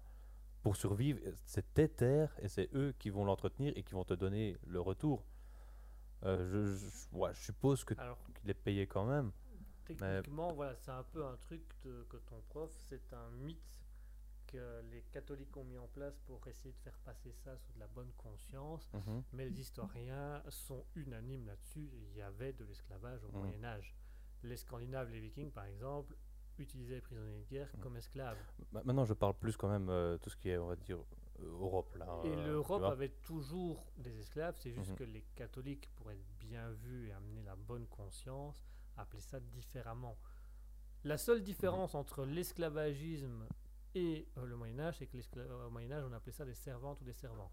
pour 0.62 0.76
survivre. 0.76 1.18
C'est 1.46 1.74
tes 1.74 1.88
terres 1.88 2.34
et 2.40 2.48
c'est 2.48 2.68
eux 2.74 2.94
qui 2.98 3.10
vont 3.10 3.24
l'entretenir 3.24 3.72
et 3.76 3.82
qui 3.82 3.94
vont 3.94 4.04
te 4.04 4.14
donner 4.14 4.56
le 4.66 4.80
retour. 4.80 5.24
Euh, 6.24 6.44
je, 6.50 6.76
je- 6.76 7.16
ouais, 7.16 7.32
je 7.34 7.40
suppose 7.40 7.84
que 7.84 7.94
qu'il 7.94 8.50
est 8.50 8.54
payé 8.54 8.86
quand 8.86 9.04
même. 9.04 9.30
techniquement, 9.84 10.52
voilà, 10.54 10.74
c'est 10.76 10.90
un 10.90 11.02
peu 11.02 11.24
un 11.26 11.36
truc 11.36 11.62
de- 11.84 12.04
que 12.08 12.16
ton 12.18 12.40
prof, 12.48 12.70
c'est 12.88 13.12
un 13.12 13.28
mythe 13.30 13.58
que 14.46 14.80
les 14.90 15.02
catholiques 15.12 15.54
ont 15.56 15.64
mis 15.64 15.76
en 15.78 15.88
place 15.88 16.16
pour 16.26 16.46
essayer 16.48 16.72
de 16.72 16.78
faire 16.78 16.96
passer 17.04 17.32
ça 17.32 17.56
sous 17.58 17.72
de 17.72 17.80
la 17.80 17.88
bonne 17.88 18.12
conscience. 18.16 18.88
Mhm. 18.94 19.22
Mais 19.32 19.44
les 19.48 19.60
historiens 19.60 20.42
sont 20.48 20.84
unanimes 20.94 21.46
là-dessus. 21.46 21.90
Il 21.92 22.16
y 22.16 22.22
avait 22.22 22.52
de 22.52 22.64
l'esclavage 22.64 23.22
au 23.24 23.28
Mhm. 23.28 23.38
Moyen 23.38 23.64
Âge. 23.64 23.94
Les 24.42 24.56
Scandinaves, 24.56 25.10
les 25.10 25.20
Vikings, 25.20 25.50
par 25.50 25.64
exemple, 25.64 26.14
utilisaient 26.62 26.96
les 26.96 27.00
prisonniers 27.00 27.40
de 27.40 27.44
guerre 27.50 27.70
Mhm. 27.74 27.80
comme 27.82 27.96
esclaves. 27.96 28.38
Ma- 28.72 28.82
Maintenant, 28.82 29.04
je 29.04 29.14
parle 29.14 29.34
plus 29.34 29.56
quand 29.56 29.68
même 29.68 29.88
euh, 29.88 30.16
tout 30.18 30.30
ce 30.30 30.36
qui 30.36 30.48
est, 30.50 30.58
on 30.58 30.66
va 30.66 30.76
dire, 30.76 30.98
Europe 31.40 31.94
là. 31.96 32.20
Et 32.24 32.28
euh, 32.28 32.36
tu 32.36 32.42
l'Europe 32.46 32.82
avait 32.84 33.08
toujours 33.08 33.84
des 33.96 34.18
esclaves. 34.18 34.56
C'est 34.58 34.72
juste 34.72 34.90
Mhm. 34.90 34.96
que 34.96 35.04
les 35.04 35.22
catholiques, 35.34 35.88
pour 35.96 36.10
être 36.10 36.24
bien 36.38 36.70
vus 36.70 37.08
et 37.08 37.12
amener 37.12 37.42
la 37.42 37.56
bonne 37.56 37.86
conscience, 37.88 38.62
appelaient 38.96 39.20
ça 39.20 39.40
différemment. 39.40 40.16
La 41.02 41.18
seule 41.18 41.42
différence 41.42 41.94
entre 41.94 42.24
l'esclavagisme 42.24 43.46
et 43.94 44.26
euh, 44.38 44.46
le 44.46 44.56
Moyen 44.56 44.78
Âge, 44.80 44.96
c'est 44.98 45.06
que 45.06 45.18
au 45.66 45.70
Moyen 45.70 45.92
Âge, 45.92 46.04
on 46.08 46.12
appelait 46.12 46.32
ça 46.32 46.44
des 46.44 46.54
servantes 46.54 47.00
ou 47.00 47.04
des 47.04 47.12
servants, 47.12 47.50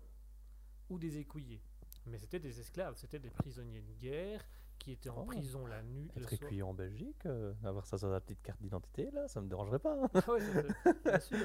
ou 0.90 0.98
des 0.98 1.18
écuyers. 1.18 1.62
Mais 2.06 2.18
c'était 2.18 2.40
des 2.40 2.60
esclaves, 2.60 2.96
c'était 2.96 3.20
des 3.20 3.30
prisonniers 3.30 3.82
de 3.82 3.94
guerre 3.94 4.44
qui 4.84 4.92
étaient 4.94 5.10
en 5.10 5.22
Oh. 5.22 5.26
prison 5.26 5.66
la 5.68 5.82
nuit. 5.84 6.10
Être 6.16 6.34
écuyer 6.34 6.64
en 6.64 6.74
Belgique, 6.74 7.26
euh, 7.26 7.54
avoir 7.64 7.86
ça 7.86 7.98
sur 7.98 8.10
la 8.10 8.20
petite 8.20 8.42
carte 8.42 8.62
d'identité, 8.62 9.10
là, 9.12 9.28
ça 9.28 9.40
me 9.42 9.48
dérangerait 9.48 9.80
pas. 9.80 9.96
hein. 10.04 10.10
Ah 10.16 10.32
ouais, 10.32 10.40
bien 11.06 11.20
sûr. 11.20 11.38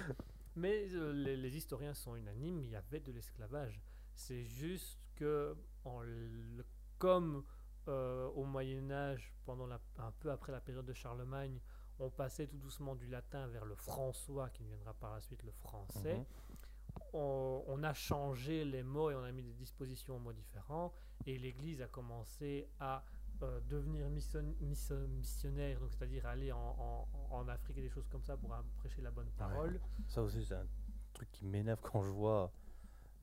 Mais 0.56 0.86
euh, 0.94 1.12
les, 1.12 1.36
les 1.36 1.56
historiens 1.56 1.92
sont 1.94 2.16
unanimes, 2.16 2.60
il 2.60 2.70
y 2.70 2.76
avait 2.76 3.00
de 3.00 3.12
l'esclavage. 3.12 3.80
C'est 4.14 4.44
juste 4.44 4.98
que, 5.14 5.54
en 5.84 6.00
comme 6.98 7.44
euh, 7.88 8.26
au 8.28 8.44
Moyen 8.44 8.90
Âge, 8.90 9.32
pendant 9.44 9.66
la- 9.66 9.80
un 9.98 10.10
peu 10.12 10.30
après 10.30 10.52
la 10.52 10.60
période 10.60 10.86
de 10.86 10.94
Charlemagne, 10.94 11.60
on 11.98 12.10
passait 12.10 12.46
tout 12.46 12.56
doucement 12.58 12.94
du 12.94 13.06
latin 13.06 13.46
vers 13.48 13.64
le 13.66 13.74
françois, 13.74 14.48
qui 14.50 14.62
deviendra 14.64 14.94
par 14.94 15.12
la 15.14 15.20
suite 15.20 15.42
le 15.44 15.52
français. 15.52 16.16
Mhm. 16.16 16.24
On, 17.12 17.64
on 17.66 17.82
a 17.82 17.92
changé 17.92 18.64
les 18.64 18.82
mots 18.82 19.10
et 19.10 19.14
on 19.14 19.22
a 19.22 19.32
mis 19.32 19.42
des 19.42 19.52
dispositions 19.52 20.16
aux 20.16 20.20
mots 20.20 20.32
différents. 20.32 20.92
Et 21.26 21.38
l'Église 21.38 21.80
a 21.82 21.86
commencé 21.86 22.68
à 22.80 23.04
euh, 23.42 23.60
devenir 23.68 24.08
mission- 24.08 24.54
mission- 24.60 25.08
missionnaire, 25.08 25.78
donc 25.80 25.90
c'est-à-dire 25.92 26.24
aller 26.26 26.52
en, 26.52 26.58
en- 26.78 27.08
en 27.30 27.48
Afrique 27.48 27.78
et 27.78 27.82
des 27.82 27.88
choses 27.90 28.08
comme 28.08 28.22
ça 28.22 28.36
pour 28.36 28.50
prêcher 28.78 29.02
la 29.02 29.10
bonne 29.10 29.30
parole. 29.36 29.80
Ça 30.06 30.22
aussi, 30.22 30.44
c'est 30.44 30.54
un 30.54 30.66
truc 31.12 31.30
qui 31.32 31.44
m'énerve 31.46 31.80
quand 31.82 32.02
je 32.02 32.10
vois. 32.10 32.52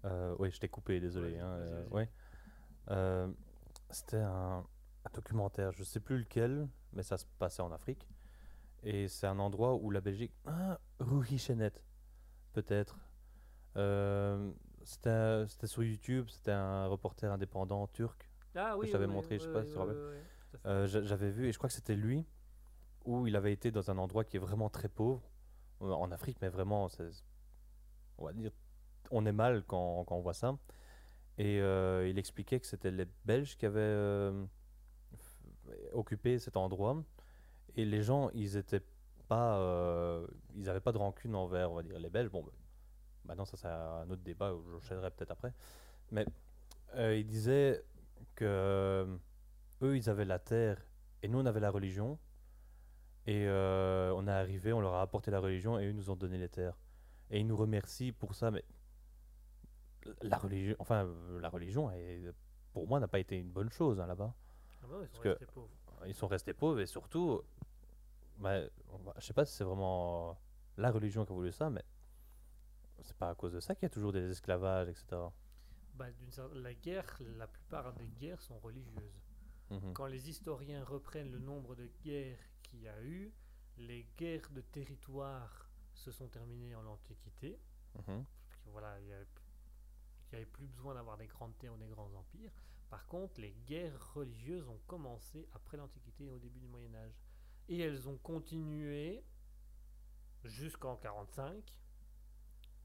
Euh, 0.06 0.36
oui, 0.40 0.52
je 0.52 0.60
t'ai 0.60 0.68
coupé, 0.70 1.00
désolé. 1.00 1.32
Vas-y, 1.32 1.40
hein, 1.40 1.48
euh, 1.48 1.88
ouais. 1.90 2.10
Euh, 2.90 3.32
C'était 3.90 4.18
un, 4.18 4.60
un 5.06 5.10
documentaire, 5.14 5.72
je 5.72 5.84
sais 5.84 6.00
plus 6.00 6.18
lequel, 6.20 6.68
mais 6.94 7.04
ça 7.04 7.18
se 7.18 7.26
passait 7.40 7.62
en 7.62 7.72
Afrique. 7.72 8.08
Et 8.84 9.08
c'est 9.08 9.28
un 9.28 9.40
endroit 9.40 9.76
où 9.76 9.92
la 9.92 10.02
Belgique. 10.02 10.34
Ah, 10.46 10.80
peut-être. 12.54 12.98
C'était 14.84 15.46
c'était 15.48 15.68
sur 15.68 15.84
YouTube, 15.84 16.28
c'était 16.30 16.52
un 16.52 16.88
reporter 16.88 17.32
indépendant 17.32 17.88
turc. 17.88 18.30
Ah 18.56 18.78
oui, 18.78 18.88
je 18.88 18.92
t'avais 18.92 19.06
oui, 19.06 19.14
montré, 19.14 19.40
je 19.40 19.44
sais 19.44 19.52
pas 19.52 19.64
si 19.64 19.70
tu 19.70 19.74
te 19.74 19.80
rappelles. 19.80 19.98
Euh, 20.66 20.88
j'a- 20.88 21.04
J'avais 21.04 21.32
vu, 21.32 21.48
et 21.48 21.52
je 21.52 21.58
crois 21.58 21.68
que 21.70 21.74
c'était 21.76 21.96
lui, 21.96 22.26
où 23.06 23.28
il 23.28 23.36
avait 23.36 23.54
été 23.54 23.72
dans 23.72 23.90
un 23.90 23.98
endroit 23.98 24.24
qui 24.24 24.38
est 24.38 24.40
vraiment 24.40 24.70
très 24.70 24.90
pauvre, 24.90 25.22
euh, 25.82 25.92
en 25.92 26.12
Afrique, 26.12 26.38
mais 26.42 26.50
vraiment, 26.50 26.88
on 28.18 28.26
va 28.26 28.34
dire 28.34 28.52
on 29.12 29.26
est 29.26 29.32
mal 29.32 29.64
quand, 29.68 30.06
quand 30.06 30.16
on 30.16 30.22
voit 30.22 30.34
ça. 30.34 30.58
Et 31.38 31.60
euh, 31.62 32.08
il 32.08 32.18
expliquait 32.18 32.60
que 32.60 32.68
c'était 32.68 32.92
les 32.92 33.06
Belges 33.26 33.58
qui 33.58 33.66
avaient 33.66 33.80
euh, 33.80 34.46
occupé 35.94 36.40
cet 36.40 36.58
endroit. 36.58 37.04
Et 37.76 37.86
les 37.86 38.04
gens, 38.04 38.30
ils 38.34 38.58
étaient 38.58 38.84
pas, 39.28 39.58
euh, 39.58 40.28
ils 40.56 40.70
avaient 40.70 40.80
pas 40.80 40.92
de 40.92 40.98
rancune 40.98 41.36
envers, 41.36 41.72
on 41.72 41.76
va 41.76 41.84
dire, 41.84 42.00
les 42.00 42.10
Belges. 42.10 42.30
Bon, 42.30 42.44
bah, 42.44 42.52
maintenant 43.26 43.46
ça 43.46 43.58
c'est 43.58 43.68
un 43.68 44.10
autre 44.10 44.22
débat, 44.24 44.54
où 44.54 44.64
j'enchaînerai 44.72 45.12
peut-être 45.12 45.32
après. 45.32 45.54
Mais 46.12 46.26
il 46.98 47.26
disait 47.26 47.84
que 48.36 48.46
euh, 48.46 49.18
eux, 49.82 49.98
ils 49.98 50.10
avaient 50.10 50.26
la 50.26 50.40
terre 50.40 50.78
et 51.22 51.28
nous, 51.28 51.40
on 51.40 51.46
avait 51.46 51.60
la 51.60 51.72
religion. 51.72 52.18
Et 53.26 53.48
euh, 53.48 54.12
on 54.16 54.28
est 54.28 54.32
arrivé, 54.32 54.74
on 54.74 54.82
leur 54.82 54.96
a 54.96 55.02
apporté 55.02 55.32
la 55.32 55.40
religion 55.40 55.80
et 55.80 55.88
eux 55.88 55.92
nous 55.94 56.10
ont 56.10 56.16
donné 56.16 56.38
les 56.38 56.50
terres. 56.50 56.78
Et 57.30 57.40
ils 57.40 57.48
nous 57.48 57.56
remercient 57.56 58.12
pour 58.12 58.36
ça, 58.36 58.52
mais 58.52 58.64
la 60.22 60.38
religion, 60.38 60.76
enfin, 60.80 61.06
euh, 61.06 61.40
la 61.40 61.50
religion, 61.50 61.90
est- 61.92 62.34
pour 62.74 62.88
moi, 62.88 63.00
n'a 63.00 63.08
pas 63.08 63.20
été 63.20 63.38
une 63.40 63.50
bonne 63.50 63.70
chose 63.72 64.00
hein, 64.02 64.08
là-bas. 64.08 64.34
Ah 64.84 64.88
bah 64.90 64.98
ils 65.02 65.08
sont 65.08 65.12
Parce 65.14 65.24
que- 65.24 65.30
restés 65.30 65.46
pauvres. 65.46 65.70
Ils 66.06 66.14
sont 66.14 66.28
restés 66.28 66.54
pauvres 66.54 66.80
et 66.82 66.86
surtout, 66.86 67.42
bah, 68.40 68.60
va- 69.06 69.14
je 69.18 69.26
sais 69.26 69.34
pas 69.34 69.46
si 69.46 69.54
c'est 69.54 69.64
vraiment 69.64 70.38
la 70.76 70.92
religion 70.92 71.24
qui 71.26 71.32
a 71.32 71.36
voulu 71.36 71.52
ça, 71.54 71.70
mais 71.70 71.84
c'est 73.04 73.16
pas 73.16 73.30
à 73.30 73.36
cause 73.36 73.54
de 73.54 73.62
ça 73.62 73.74
qu'il 73.74 73.84
y 73.84 73.86
a 73.86 73.90
toujours 73.90 74.12
des 74.12 74.30
esclavages, 74.30 74.90
etc. 74.90 75.06
Bah, 75.94 76.08
la 76.56 76.74
guerre, 76.74 77.06
la 77.38 77.48
plupart 77.48 77.94
des 77.94 78.08
guerres 78.08 78.42
sont 78.42 78.58
religieuses. 78.60 79.22
Mhm. 79.70 79.94
Quand 79.94 80.08
les 80.08 80.30
historiens 80.30 80.84
reprennent 80.84 81.32
le 81.32 81.40
nombre 81.40 81.76
de 81.76 81.90
guerres 82.04 82.40
qu'il 82.64 82.82
y 82.82 82.88
a 82.88 83.04
eu, 83.04 83.32
les 83.78 84.08
guerres 84.18 84.50
de 84.52 84.62
territoire 84.62 85.70
se 85.94 86.12
sont 86.12 86.28
terminées 86.28 86.76
en 86.76 86.86
Antiquité. 86.86 87.60
Mhm. 87.96 88.26
Voilà, 88.66 89.00
il 89.00 89.06
n'y 89.06 89.14
avait 90.34 90.46
plus 90.46 90.68
besoin 90.68 90.96
d'avoir 90.96 91.18
des 91.18 91.28
grandes 91.28 91.58
terres 91.58 91.74
ou 91.74 91.78
des 91.78 91.88
grands 91.88 92.14
empires. 92.16 92.52
Par 92.90 93.06
contre, 93.08 93.42
les 93.42 93.54
guerres 93.66 94.14
religieuses 94.14 94.68
ont 94.68 94.80
commencé 94.88 95.48
après 95.54 95.78
l'Antiquité 95.78 96.26
et 96.26 96.32
au 96.32 96.40
début 96.40 96.60
du 96.60 96.68
Moyen 96.68 96.94
Âge. 96.96 97.20
Et 97.70 97.80
elles 97.80 98.08
ont 98.08 98.18
continué 98.18 99.24
jusqu'en 100.44 100.96
45, 100.98 101.56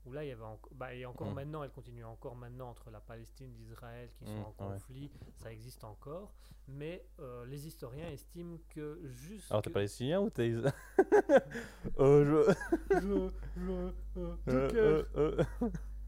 où 0.08 0.12
là, 0.12 0.24
il 0.24 0.28
y 0.28 0.32
avait 0.32 0.42
encore... 0.42 0.70
Bah, 0.74 0.94
et 0.94 1.04
encore 1.06 1.30
Mm. 1.30 1.34
maintenant, 1.34 1.62
elles 1.62 1.70
continuent 1.70 2.04
encore 2.06 2.34
maintenant 2.36 2.70
entre 2.70 2.90
la 2.90 3.00
Palestine 3.00 3.50
et 3.52 3.56
d'Israël 3.64 4.08
qui 4.18 4.24
sont 4.26 4.32
Mm, 4.32 4.44
en 4.58 4.66
ouais. 4.68 4.72
conflit, 4.74 5.10
ça 5.36 5.52
existe 5.52 5.84
encore. 5.84 6.32
Mais 6.66 7.04
euh, 7.20 7.44
les 7.46 7.66
historiens 7.66 8.08
estiment 8.10 8.58
que 8.70 9.00
jusque... 9.04 9.50
Alors, 9.50 9.62
t'es 9.62 9.70
palestinien 9.70 10.20
ou 10.20 10.30
t'es. 10.30 10.52
euh, 11.98 12.44
je. 12.90 12.98
Je- 13.00 13.30
je- 13.56 13.92
euh, 14.18 14.36
euh, 14.48 15.04
euh. 15.16 15.44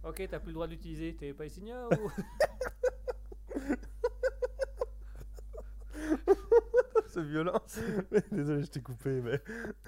Ok, 0.02 0.26
t'as 0.30 0.38
plus 0.40 0.48
le 0.48 0.54
droit 0.54 0.66
d'utiliser, 0.66 1.14
t'es 1.14 1.32
palestinien 1.34 1.86
ou... 1.88 2.10
violent. 7.22 7.60
Désolé, 8.32 8.62
je 8.62 8.66
t'ai 8.66 8.80
coupé, 8.80 9.20
mais. 9.20 9.40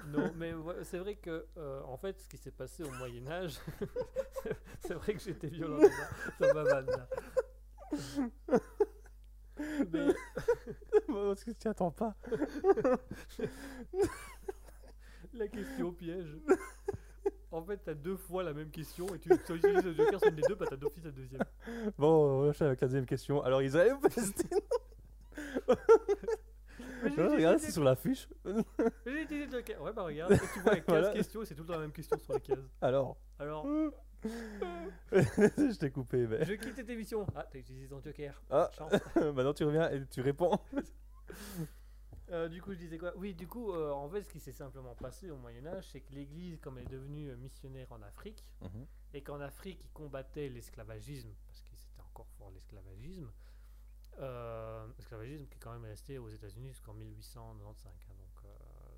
Non, 0.07 0.31
mais 0.35 0.53
ouais, 0.53 0.83
c'est 0.83 0.97
vrai 0.97 1.15
que, 1.15 1.45
euh, 1.57 1.81
en 1.83 1.97
fait, 1.97 2.19
ce 2.19 2.27
qui 2.27 2.37
s'est 2.37 2.51
passé 2.51 2.83
au 2.83 2.91
Moyen 2.91 3.27
Âge, 3.27 3.59
c'est 4.79 4.93
vrai 4.93 5.13
que 5.13 5.19
j'étais 5.21 5.47
violent 5.47 5.77
dans 5.77 5.89
ma, 5.89 6.47
dans 6.47 6.53
ma 6.53 6.63
vanne, 6.63 6.87
là. 6.87 7.07
Mais 9.91 10.07
Parce 11.07 11.43
que 11.43 11.51
tu 11.51 11.67
attends 11.67 11.91
pas. 11.91 12.15
la 15.33 15.47
question 15.47 15.91
piège. 15.91 16.37
En 17.51 17.63
fait, 17.63 17.77
t'as 17.77 17.93
deux 17.93 18.17
fois 18.17 18.41
la 18.43 18.53
même 18.53 18.71
question 18.71 19.05
et 19.13 19.19
tu 19.19 19.29
tu 19.29 19.53
utilises 19.53 19.83
le 19.83 19.93
joker 19.93 20.19
sur 20.19 20.29
une 20.29 20.35
des 20.35 20.41
deux, 20.47 20.55
bah 20.55 20.65
t'as 20.67 20.75
d'office 20.75 21.03
la 21.03 21.11
deuxième. 21.11 21.43
Bon, 21.99 22.41
on 22.41 22.49
enchaîne 22.49 22.67
avec 22.67 22.81
la 22.81 22.87
deuxième 22.87 23.05
question. 23.05 23.43
Alors, 23.43 23.61
Israël 23.61 23.93
ou 23.93 23.99
Palestine? 23.99 24.59
Regarde, 27.09 27.59
c'est 27.59 27.71
sur 27.71 27.83
l'affiche. 27.83 28.27
J'ai 29.05 29.21
utilisé 29.23 29.45
le 29.45 29.51
joker. 29.51 29.81
Ouais, 29.81 29.93
bah 29.93 30.03
regarde, 30.03 30.37
tu 30.53 30.59
vois, 30.59 30.73
il 30.73 30.77
y 30.77 30.79
a 30.79 30.81
15 30.81 30.85
Voilà. 30.87 31.13
questions 31.13 31.41
et 31.41 31.45
c'est 31.45 31.55
tout 31.55 31.61
le 31.63 31.67
temps 31.67 31.73
la 31.73 31.79
même 31.79 31.91
question 31.91 32.17
sur 32.19 32.33
les 32.33 32.41
cases. 32.41 32.59
Alors. 32.81 33.17
Alors, 33.39 33.65
je 35.11 35.77
t'ai 35.77 35.91
coupé, 35.91 36.25
mais. 36.27 36.45
je 36.45 36.53
quitte 36.53 36.75
cette 36.75 36.89
émission. 36.89 37.25
Ah, 37.35 37.45
t'as 37.51 37.59
utilisé 37.59 37.87
ton 37.87 38.01
joker. 38.01 38.41
Ah, 38.49 38.69
Chance. 38.77 38.93
maintenant 39.35 39.53
tu 39.53 39.63
reviens 39.65 39.89
et 39.91 40.05
tu 40.07 40.21
réponds. 40.21 40.57
Euh, 42.31 42.47
du 42.47 42.61
coup, 42.61 42.73
je 42.73 42.79
disais 42.79 42.97
quoi? 42.97 43.13
Oui, 43.17 43.33
du 43.33 43.47
coup, 43.47 43.71
euh, 43.73 43.91
en 43.91 44.09
fait, 44.09 44.23
ce 44.23 44.29
qui 44.31 44.39
s'est 44.39 44.53
simplement 44.53 44.95
passé 44.95 45.29
au 45.29 45.37
Moyen 45.37 45.65
Âge, 45.67 45.89
c'est 45.91 45.99
que 45.99 46.13
l'Église, 46.13 46.57
comme 46.61 46.77
elle 46.77 46.85
est 46.85 46.89
devenue 46.89 47.29
euh, 47.29 47.35
missionnaire 47.35 47.91
en 47.91 48.01
Afrique, 48.01 48.43
et 49.13 49.21
qu'en 49.21 49.39
Afrique, 49.41 49.79
ils 49.83 49.91
combattaient 49.91 50.49
l'esclavagisme, 50.49 51.29
parce 51.47 51.61
qu'ils 51.61 51.77
étaient 51.77 52.01
encore 52.01 52.27
fort 52.37 52.51
l'esclavagisme, 52.51 53.29
euh, 54.19 54.87
l'esclavagisme 54.97 55.47
qui 55.47 55.55
est 55.55 55.59
quand 55.59 55.71
même 55.73 55.85
resté 55.85 56.17
aux 56.17 56.29
États-Unis 56.29 56.69
jusqu'en 56.69 56.93
1895, 56.93 57.91
hein, 58.09 58.15
donc 58.19 58.45
euh, 58.45 58.49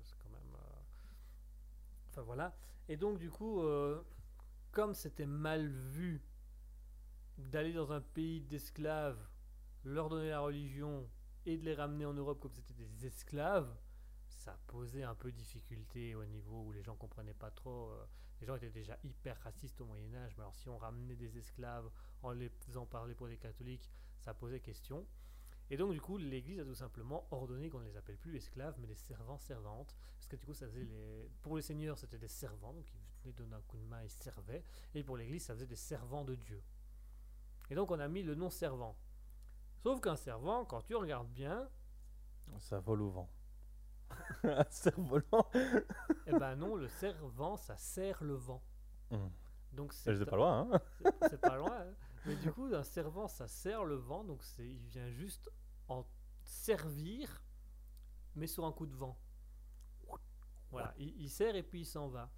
c'est 0.02 0.16
quand 0.22 0.30
même... 0.30 0.54
euh, 0.54 0.80
Enfin 2.10 2.22
voilà. 2.22 2.56
Et 2.88 2.96
donc, 2.96 3.18
du 3.18 3.30
coup, 3.30 3.62
euh, 3.62 4.02
comme 4.72 4.94
c'était 4.94 5.26
mal 5.26 5.68
vu 5.68 6.22
d'aller 7.38 7.72
dans 7.72 7.92
un 7.92 8.00
pays 8.00 8.40
d'esclaves, 8.40 9.18
leur 9.84 10.08
donner 10.08 10.30
la 10.30 10.40
religion 10.40 11.08
et 11.44 11.56
de 11.56 11.64
les 11.64 11.74
ramener 11.74 12.06
en 12.06 12.14
Europe 12.14 12.40
comme 12.40 12.52
c'était 12.52 12.74
des 12.74 13.06
esclaves, 13.06 13.74
ça 14.28 14.58
posait 14.66 15.02
un 15.02 15.14
peu 15.14 15.30
difficulté 15.32 16.14
au 16.14 16.24
niveau 16.24 16.62
où 16.62 16.72
les 16.72 16.82
gens 16.82 16.96
comprenaient 16.96 17.34
pas 17.34 17.50
trop. 17.50 17.92
les 18.40 18.46
gens 18.46 18.56
étaient 18.56 18.70
déjà 18.70 18.96
hyper 19.04 19.38
racistes 19.42 19.80
au 19.80 19.84
Moyen 19.86 20.12
Âge, 20.14 20.34
mais 20.36 20.42
alors 20.42 20.54
si 20.54 20.68
on 20.68 20.78
ramenait 20.78 21.16
des 21.16 21.36
esclaves 21.38 21.88
en 22.22 22.32
les 22.32 22.48
faisant 22.48 22.86
parler 22.86 23.14
pour 23.14 23.28
des 23.28 23.36
catholiques, 23.36 23.90
ça 24.26 24.34
posait 24.34 24.58
question. 24.58 25.06
Et 25.70 25.76
donc 25.76 25.92
du 25.92 26.00
coup, 26.00 26.16
l'Église 26.18 26.58
a 26.58 26.64
tout 26.64 26.74
simplement 26.74 27.26
ordonné 27.30 27.70
qu'on 27.70 27.78
ne 27.78 27.84
les 27.84 27.96
appelle 27.96 28.16
plus 28.18 28.34
esclaves, 28.34 28.74
mais 28.80 28.88
des 28.88 28.96
servants 28.96 29.38
servantes, 29.38 29.94
parce 30.16 30.26
que 30.26 30.34
du 30.36 30.44
coup, 30.44 30.52
ça 30.52 30.66
faisait 30.66 30.84
les 30.84 31.30
pour 31.42 31.54
les 31.56 31.62
seigneurs, 31.62 31.96
c'était 31.96 32.18
des 32.18 32.26
servants, 32.28 32.72
donc 32.72 32.86
ils 32.92 32.98
venaient 33.22 33.32
donner 33.34 33.54
un 33.54 33.60
coup 33.62 33.76
de 33.76 33.84
main, 33.84 34.02
ils 34.02 34.10
servaient, 34.10 34.64
et 34.94 35.04
pour 35.04 35.16
l'Église, 35.16 35.44
ça 35.44 35.54
faisait 35.54 35.66
des 35.66 35.76
servants 35.76 36.24
de 36.24 36.34
Dieu. 36.34 36.60
Et 37.70 37.76
donc 37.76 37.90
on 37.92 38.00
a 38.00 38.08
mis 38.08 38.24
le 38.24 38.34
nom 38.34 38.50
servant. 38.50 38.96
Sauf 39.84 40.00
qu'un 40.00 40.16
servant, 40.16 40.64
quand 40.64 40.82
tu 40.82 40.96
regardes 40.96 41.28
bien, 41.30 41.68
Ça 42.58 42.80
vole 42.80 43.02
au 43.02 43.10
vent. 43.10 43.30
Un 44.44 44.64
cerf-volant. 44.70 45.50
eh 46.26 46.32
ben 46.32 46.56
non, 46.56 46.74
le 46.76 46.88
servant, 46.88 47.56
ça 47.56 47.76
sert 47.76 48.22
le 48.24 48.34
vent. 48.34 48.62
Hum. 49.12 49.30
Donc 49.72 49.92
c'est 49.92 50.14
Je 50.14 50.24
pas 50.24 50.36
loin, 50.36 50.68
hein. 50.72 50.80
c'est- 51.02 51.28
c'est 51.30 51.40
pas 51.40 51.56
loin. 51.56 51.76
hein. 51.80 51.94
Mais 52.26 52.34
du 52.34 52.50
coup, 52.50 52.66
un 52.74 52.82
servant, 52.82 53.28
ça 53.28 53.46
sert 53.46 53.84
le 53.84 53.94
vent, 53.94 54.24
donc 54.24 54.42
il 54.58 54.78
vient 54.88 55.08
juste 55.10 55.48
en 55.88 56.04
servir, 56.42 57.42
mais 58.34 58.48
sur 58.48 58.64
un 58.64 58.72
coup 58.72 58.86
de 58.86 58.94
vent. 58.94 59.16
Voilà, 60.72 60.92
il, 60.98 61.30
sert 61.30 61.54
et 61.54 61.62
puis 61.62 61.82
il 61.82 61.86
s'en 61.86 62.08
va. 62.08 62.30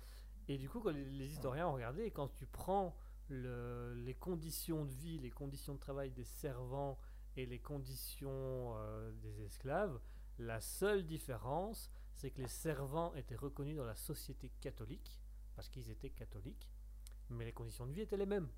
Et 0.46 0.58
du 0.58 0.68
coup, 0.68 0.80
quand 0.80 0.90
les, 0.90 1.32
historiens 1.32 1.68
ont 1.68 1.72
regardé, 1.72 2.10
quand 2.10 2.28
tu 2.28 2.46
prends 2.46 2.94
le- 3.28 3.94
les 3.94 4.14
conditions 4.14 4.84
de 4.84 4.92
vie, 4.92 5.18
les 5.18 5.30
conditions 5.30 5.74
de 5.74 5.78
travail 5.78 6.10
des 6.10 6.24
servants 6.24 6.98
et 7.36 7.46
les 7.46 7.58
conditions 7.58 8.74
euh, 8.76 9.10
des 9.22 9.40
esclaves, 9.42 9.98
la 10.38 10.60
seule 10.60 11.04
différence, 11.06 11.90
c'est 12.12 12.30
que 12.30 12.42
les 12.42 12.48
servants 12.48 13.14
étaient 13.14 13.36
reconnus 13.36 13.76
dans 13.76 13.84
la 13.86 13.96
société 13.96 14.50
catholique, 14.60 15.18
parce 15.56 15.68
qu'ils 15.70 15.90
étaient 15.90 16.10
catholiques, 16.10 16.68
mais 17.30 17.46
les 17.46 17.52
conditions 17.52 17.86
de 17.86 17.92
vie 17.92 18.02
étaient 18.02 18.16
les 18.16 18.26
mêmes. 18.26 18.48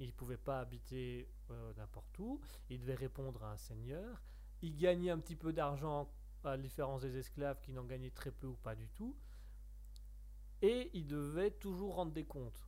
Ils 0.00 0.08
ne 0.08 0.12
pouvaient 0.12 0.36
pas 0.36 0.60
habiter 0.60 1.28
euh, 1.50 1.72
n'importe 1.74 2.18
où, 2.18 2.40
ils 2.70 2.78
devaient 2.78 2.94
répondre 2.94 3.42
à 3.42 3.52
un 3.52 3.56
seigneur, 3.56 4.22
ils 4.62 4.76
gagnaient 4.76 5.10
un 5.10 5.18
petit 5.18 5.36
peu 5.36 5.52
d'argent 5.52 6.08
à 6.44 6.50
la 6.50 6.58
différence 6.58 7.02
des 7.02 7.16
esclaves 7.16 7.60
qui 7.60 7.72
n'en 7.72 7.84
gagnaient 7.84 8.10
très 8.10 8.30
peu 8.30 8.46
ou 8.46 8.56
pas 8.56 8.74
du 8.74 8.88
tout, 8.88 9.16
et 10.62 10.90
ils 10.94 11.06
devaient 11.06 11.50
toujours 11.50 11.96
rendre 11.96 12.12
des 12.12 12.24
comptes. 12.24 12.66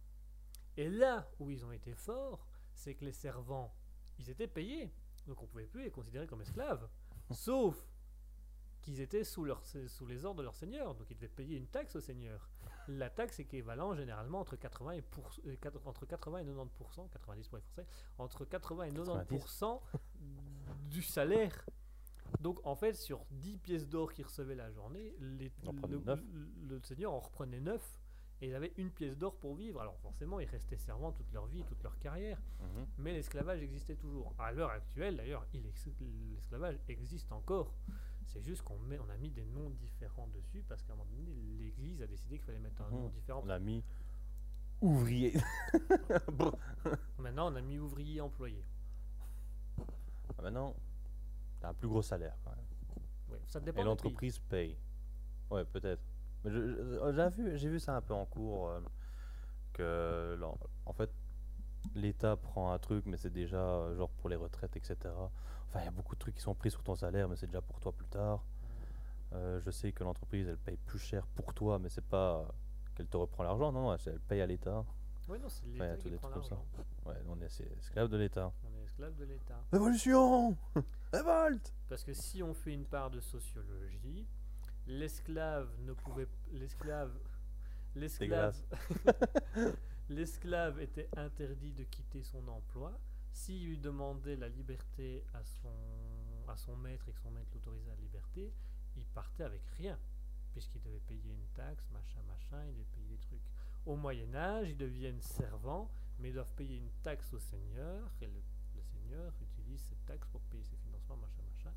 Et 0.76 0.88
là 0.88 1.28
où 1.38 1.50
ils 1.50 1.64
ont 1.64 1.72
été 1.72 1.94
forts, 1.94 2.46
c'est 2.74 2.94
que 2.94 3.04
les 3.04 3.12
servants, 3.12 3.72
ils 4.18 4.30
étaient 4.30 4.48
payés, 4.48 4.92
donc 5.26 5.42
on 5.42 5.46
pouvait 5.46 5.66
plus 5.66 5.84
les 5.84 5.90
considérer 5.90 6.26
comme 6.26 6.40
esclaves, 6.40 6.88
sauf 7.30 7.86
qu'ils 8.80 9.00
étaient 9.00 9.24
sous, 9.24 9.46
sous 9.86 10.06
les 10.06 10.24
ordres 10.24 10.38
de 10.38 10.44
leur 10.44 10.56
seigneur, 10.56 10.94
donc 10.94 11.10
ils 11.10 11.16
devaient 11.16 11.28
payer 11.28 11.56
une 11.56 11.68
taxe 11.68 11.94
au 11.94 12.00
seigneur. 12.00 12.49
La 12.98 13.10
taxe 13.10 13.38
est 13.38 13.42
équivalent 13.42 13.94
généralement 13.94 14.40
entre 14.40 14.56
80 14.56 14.92
et, 14.92 15.02
pour- 15.02 15.30
euh, 15.46 15.56
quatre- 15.60 15.80
entre 15.86 16.06
80 16.06 16.38
et 16.38 16.44
90%, 16.44 17.08
90 17.10 17.48
pour 17.48 17.58
les 17.58 17.62
Français, 17.62 17.86
entre 18.18 18.44
80 18.44 18.84
et 18.84 18.90
90% 18.92 19.80
du 20.90 21.02
salaire. 21.02 21.64
Donc 22.40 22.60
en 22.64 22.76
fait, 22.76 22.94
sur 22.94 23.24
10 23.30 23.56
pièces 23.58 23.88
d'or 23.88 24.12
qu'ils 24.12 24.24
recevaient 24.24 24.54
la 24.54 24.70
journée, 24.70 25.14
les- 25.20 25.50
le, 25.88 25.98
neuf. 26.04 26.20
le- 26.32 26.76
le 26.76 26.80
seigneur 26.82 27.12
en 27.12 27.18
reprenait 27.20 27.60
9 27.60 28.00
et 28.40 28.48
ils 28.48 28.54
avaient 28.54 28.72
une 28.76 28.90
pièce 28.90 29.16
d'or 29.18 29.36
pour 29.36 29.54
vivre. 29.56 29.80
Alors 29.80 29.98
forcément, 29.98 30.40
ils 30.40 30.48
restaient 30.48 30.78
servants 30.78 31.12
toute 31.12 31.30
leur 31.32 31.46
vie, 31.46 31.62
toute 31.64 31.82
leur 31.82 31.98
carrière. 31.98 32.40
Mhm. 32.60 32.86
Mais 32.98 33.12
l'esclavage 33.12 33.60
existait 33.62 33.96
toujours. 33.96 34.32
À 34.38 34.52
l'heure 34.52 34.70
actuelle, 34.70 35.16
d'ailleurs, 35.16 35.44
il 35.52 35.62
l'esclavage 36.34 36.78
existe 36.88 37.30
encore. 37.32 37.74
C'est 38.32 38.42
juste 38.42 38.62
qu'on 38.62 38.78
met, 38.78 38.98
on 38.98 39.08
a 39.10 39.16
mis 39.16 39.30
des 39.30 39.44
noms 39.44 39.70
différents 39.70 40.28
dessus 40.28 40.62
parce 40.68 40.82
qu'à 40.84 40.92
un 40.92 40.96
moment 40.96 41.08
donné, 41.10 41.34
l'Église 41.58 42.00
a 42.02 42.06
décidé 42.06 42.36
qu'il 42.36 42.44
fallait 42.46 42.60
mettre 42.60 42.80
un 42.82 42.90
nom 42.90 43.04
Mhm. 43.06 43.10
différent. 43.10 43.42
On 43.44 43.48
a 43.50 43.58
mis 43.58 43.82
ouvrier. 44.80 45.34
Bon. 46.32 46.52
Maintenant, 47.18 47.52
on 47.52 47.56
a 47.56 47.60
mis 47.60 47.78
ouvrier 47.78 48.20
employé. 48.20 48.64
Ah, 50.38 50.42
Maintenant, 50.42 50.74
t'as 51.60 51.70
un 51.70 51.74
plus 51.74 51.88
gros 51.88 52.02
salaire 52.02 52.36
quand 52.44 52.50
même. 52.50 52.64
Oui, 53.30 53.38
ça 53.46 53.60
dépend. 53.60 53.80
Et 53.80 53.84
l'entreprise 53.84 54.38
paye. 54.38 54.76
Ouais, 55.50 55.64
peut-être. 55.64 56.00
Mais 56.44 56.50
je- 56.50 57.12
j'ai 57.14 57.28
vu, 57.42 57.58
j'ai 57.58 57.68
vu 57.68 57.80
ça 57.80 57.96
un 57.96 58.00
peu 58.00 58.14
en 58.14 58.24
cours. 58.26 58.68
euh, 58.68 58.80
que, 59.72 60.38
en 60.86 60.92
fait, 60.92 61.10
l'État 61.94 62.36
prend 62.36 62.72
un 62.72 62.78
truc, 62.78 63.06
mais 63.06 63.16
c'est 63.16 63.30
déjà 63.30 63.58
euh, 63.58 63.94
genre 63.96 64.10
pour 64.10 64.28
les 64.28 64.36
retraites, 64.36 64.76
etc. 64.76 64.96
Enfin, 65.70 65.82
il 65.82 65.84
y 65.84 65.88
a 65.88 65.92
beaucoup 65.92 66.16
de 66.16 66.18
trucs 66.20 66.34
qui 66.34 66.40
sont 66.40 66.54
pris 66.54 66.70
sur 66.70 66.82
ton 66.82 66.96
salaire, 66.96 67.28
mais 67.28 67.36
c'est 67.36 67.46
déjà 67.46 67.62
pour 67.62 67.78
toi 67.78 67.92
plus 67.92 68.08
tard. 68.08 68.44
Euh, 69.32 69.60
je 69.60 69.70
sais 69.70 69.92
que 69.92 70.02
l'entreprise, 70.02 70.48
elle 70.48 70.58
paye 70.58 70.76
plus 70.76 70.98
cher 70.98 71.24
pour 71.28 71.54
toi, 71.54 71.78
mais 71.78 71.88
c'est 71.88 72.04
pas 72.04 72.44
qu'elle 72.96 73.06
te 73.06 73.16
reprend 73.16 73.44
l'argent, 73.44 73.70
non, 73.70 73.94
elle 73.94 74.18
paye 74.20 74.40
à 74.40 74.46
l'État. 74.46 74.84
Oui, 75.28 75.38
non, 75.38 75.48
c'est 75.48 75.62
il 75.66 75.70
y 75.70 75.72
l'État 75.74 75.92
a 75.92 75.96
tous 75.96 76.08
qui 76.08 76.14
prend 76.16 76.28
trucs 76.28 76.42
comme 76.42 76.42
ça. 76.42 76.56
l'argent. 76.56 76.66
Ouais, 77.06 77.22
on 77.28 77.40
est 77.40 77.48
c'est 77.48 77.70
esclave 77.78 78.08
de 78.08 78.16
l'État. 78.16 78.52
On 78.64 78.76
est 78.76 78.82
esclave 78.82 79.14
de 79.14 79.24
l'État. 79.24 79.62
Révolution 79.70 80.56
Révolte 81.12 81.72
Parce 81.88 82.02
que 82.02 82.12
si 82.12 82.42
on 82.42 82.52
fait 82.52 82.74
une 82.74 82.84
part 82.86 83.10
de 83.10 83.20
sociologie, 83.20 84.26
l'esclave 84.88 85.68
ne 85.82 85.92
pouvait. 85.92 86.26
L'esclave. 86.50 87.12
L'esclave. 87.94 88.56
L'esclave 90.08 90.80
était 90.80 91.08
interdit 91.16 91.72
de 91.72 91.84
quitter 91.84 92.24
son 92.24 92.46
emploi. 92.48 92.98
S'il 93.32 93.64
lui 93.64 93.78
demandait 93.78 94.36
la 94.36 94.48
liberté 94.48 95.24
à 95.34 95.42
son, 95.44 95.74
à 96.48 96.56
son 96.56 96.76
maître 96.76 97.08
et 97.08 97.12
que 97.12 97.20
son 97.20 97.30
maître 97.30 97.50
l'autorisait 97.54 97.90
à 97.90 97.94
la 97.94 98.00
liberté, 98.00 98.52
il 98.96 99.06
partait 99.06 99.44
avec 99.44 99.62
rien. 99.78 99.98
Puisqu'il 100.52 100.82
devait 100.82 101.00
payer 101.00 101.32
une 101.32 101.46
taxe, 101.54 101.88
machin, 101.90 102.20
machin, 102.26 102.66
il 102.66 102.74
devait 102.74 102.88
payer 102.92 103.08
des 103.08 103.18
trucs. 103.18 103.42
Au 103.86 103.96
Moyen-Âge, 103.96 104.68
ils 104.68 104.76
deviennent 104.76 105.20
servants, 105.20 105.90
mais 106.18 106.30
ils 106.30 106.34
doivent 106.34 106.54
payer 106.54 106.76
une 106.76 106.90
taxe 107.02 107.32
au 107.32 107.38
seigneur, 107.38 108.10
et 108.20 108.26
le, 108.26 108.42
le 108.74 108.82
seigneur 108.82 109.32
utilise 109.40 109.80
cette 109.80 110.04
taxe 110.06 110.26
pour 110.28 110.40
payer 110.42 110.64
ses 110.64 110.76
financements, 110.76 111.16
machin, 111.16 111.42
machin. 111.54 111.72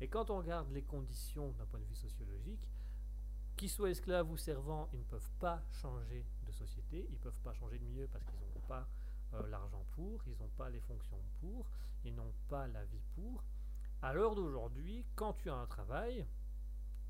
Et 0.00 0.08
quand 0.08 0.30
on 0.30 0.38
regarde 0.38 0.70
les 0.72 0.82
conditions 0.82 1.52
d'un 1.52 1.66
point 1.66 1.80
de 1.80 1.86
vue 1.86 1.94
sociologique, 1.94 2.68
qu'ils 3.56 3.70
soient 3.70 3.90
esclaves 3.90 4.30
ou 4.30 4.36
servants, 4.36 4.88
ils 4.92 4.98
ne 4.98 5.04
peuvent 5.04 5.30
pas 5.38 5.62
changer 5.70 6.26
de 6.46 6.52
société, 6.52 7.06
ils 7.08 7.14
ne 7.14 7.18
peuvent 7.18 7.40
pas 7.40 7.54
changer 7.54 7.78
de 7.78 7.84
milieu 7.84 8.08
parce 8.08 8.24
qu'ils 8.24 8.40
n'ont 8.40 8.66
pas 8.66 8.88
euh, 9.34 9.46
l'argent 9.48 9.84
pour, 9.92 10.22
ils 10.26 10.36
n'ont 10.38 10.50
pas 10.56 10.70
les 10.70 10.80
fonctions 10.80 11.22
pour, 11.40 11.66
ils 12.04 12.14
n'ont 12.14 12.34
pas 12.48 12.66
la 12.68 12.84
vie 12.84 13.02
pour. 13.14 13.42
À 14.02 14.12
l'heure 14.12 14.34
d'aujourd'hui, 14.34 15.06
quand 15.14 15.34
tu 15.34 15.48
as 15.50 15.54
un 15.54 15.66
travail, 15.66 16.26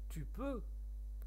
tu 0.09 0.25
peux 0.25 0.63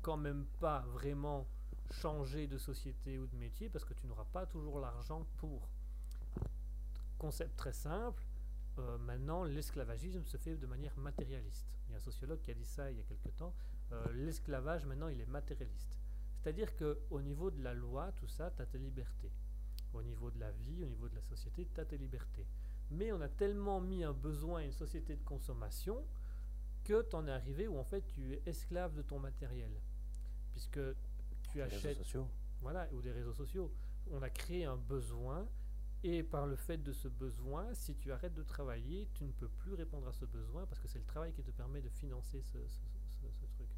quand 0.01 0.17
même 0.17 0.45
pas 0.59 0.81
vraiment 0.81 1.47
changer 1.91 2.47
de 2.47 2.57
société 2.57 3.17
ou 3.19 3.27
de 3.27 3.35
métier 3.35 3.69
parce 3.69 3.85
que 3.85 3.93
tu 3.93 4.07
n'auras 4.07 4.25
pas 4.25 4.45
toujours 4.45 4.79
l'argent 4.79 5.25
pour. 5.37 5.67
Concept 7.17 7.55
très 7.55 7.73
simple, 7.73 8.23
euh, 8.77 8.97
maintenant 8.99 9.43
l'esclavagisme 9.43 10.25
se 10.25 10.37
fait 10.37 10.57
de 10.57 10.67
manière 10.67 10.95
matérialiste. 10.97 11.67
Il 11.87 11.91
y 11.91 11.95
a 11.95 11.97
un 11.97 12.01
sociologue 12.01 12.41
qui 12.41 12.51
a 12.51 12.53
dit 12.53 12.65
ça 12.65 12.91
il 12.91 12.97
y 12.97 12.99
a 12.99 13.03
quelque 13.03 13.29
temps. 13.29 13.53
euh, 13.91 14.11
l'esclavage 14.13 14.85
maintenant 14.85 15.07
il 15.07 15.19
est 15.21 15.25
matérialiste. 15.27 15.97
C'est-à-dire 16.45 16.75
que 16.75 16.99
au 17.09 17.21
niveau 17.21 17.49
de 17.49 17.63
la 17.63 17.73
loi, 17.73 18.11
tout 18.17 18.27
ça, 18.27 18.51
tu 18.51 18.61
as 18.61 18.67
tes 18.67 18.77
libertés. 18.77 19.31
Au 19.95 20.01
niveau 20.03 20.29
de 20.29 20.39
la 20.39 20.51
vie, 20.51 20.83
au 20.83 20.87
niveau 20.87 21.07
de 21.09 21.15
la 21.15 21.21
société, 21.21 21.67
tu 21.73 21.79
as 21.79 21.85
tes 21.85 21.97
libertés. 21.97 22.45
Mais 22.91 23.11
on 23.11 23.21
a 23.21 23.29
tellement 23.29 23.79
mis 23.81 24.03
un 24.03 24.13
besoin 24.13 24.59
à 24.59 24.63
une 24.63 24.71
société 24.71 25.15
de 25.15 25.23
consommation 25.23 26.05
que 26.83 27.01
tu 27.01 27.15
en 27.15 27.25
es 27.27 27.31
arrivé 27.31 27.67
où 27.67 27.77
en 27.79 27.83
fait 27.83 28.05
tu 28.07 28.33
es 28.33 28.41
esclave 28.45 28.93
de 28.93 29.01
ton 29.01 29.19
matériel. 29.19 29.71
Puisque 30.51 30.79
tu 31.51 31.61
réseaux 31.61 31.75
achètes 31.77 31.97
sociaux. 31.97 32.27
voilà, 32.61 32.87
ou 32.93 33.01
des 33.01 33.11
réseaux 33.11 33.33
sociaux. 33.33 33.71
On 34.11 34.21
a 34.21 34.29
créé 34.29 34.65
un 34.65 34.77
besoin 34.77 35.47
et 36.03 36.21
par 36.21 36.45
le 36.45 36.55
fait 36.55 36.77
de 36.77 36.91
ce 36.93 37.07
besoin, 37.07 37.73
si 37.73 37.95
tu 37.95 38.11
arrêtes 38.11 38.35
de 38.35 38.43
travailler, 38.43 39.07
tu 39.15 39.23
ne 39.23 39.31
peux 39.31 39.47
plus 39.49 39.73
répondre 39.73 40.07
à 40.07 40.13
ce 40.13 40.25
besoin 40.25 40.65
parce 40.67 40.79
que 40.79 40.87
c'est 40.87 40.99
le 40.99 41.05
travail 41.05 41.31
qui 41.33 41.41
te 41.41 41.51
permet 41.51 41.81
de 41.81 41.89
financer 41.89 42.41
ce, 42.41 42.59
ce- 42.67 42.79
ce- 43.21 43.31
ce 43.39 43.45
truc. 43.55 43.69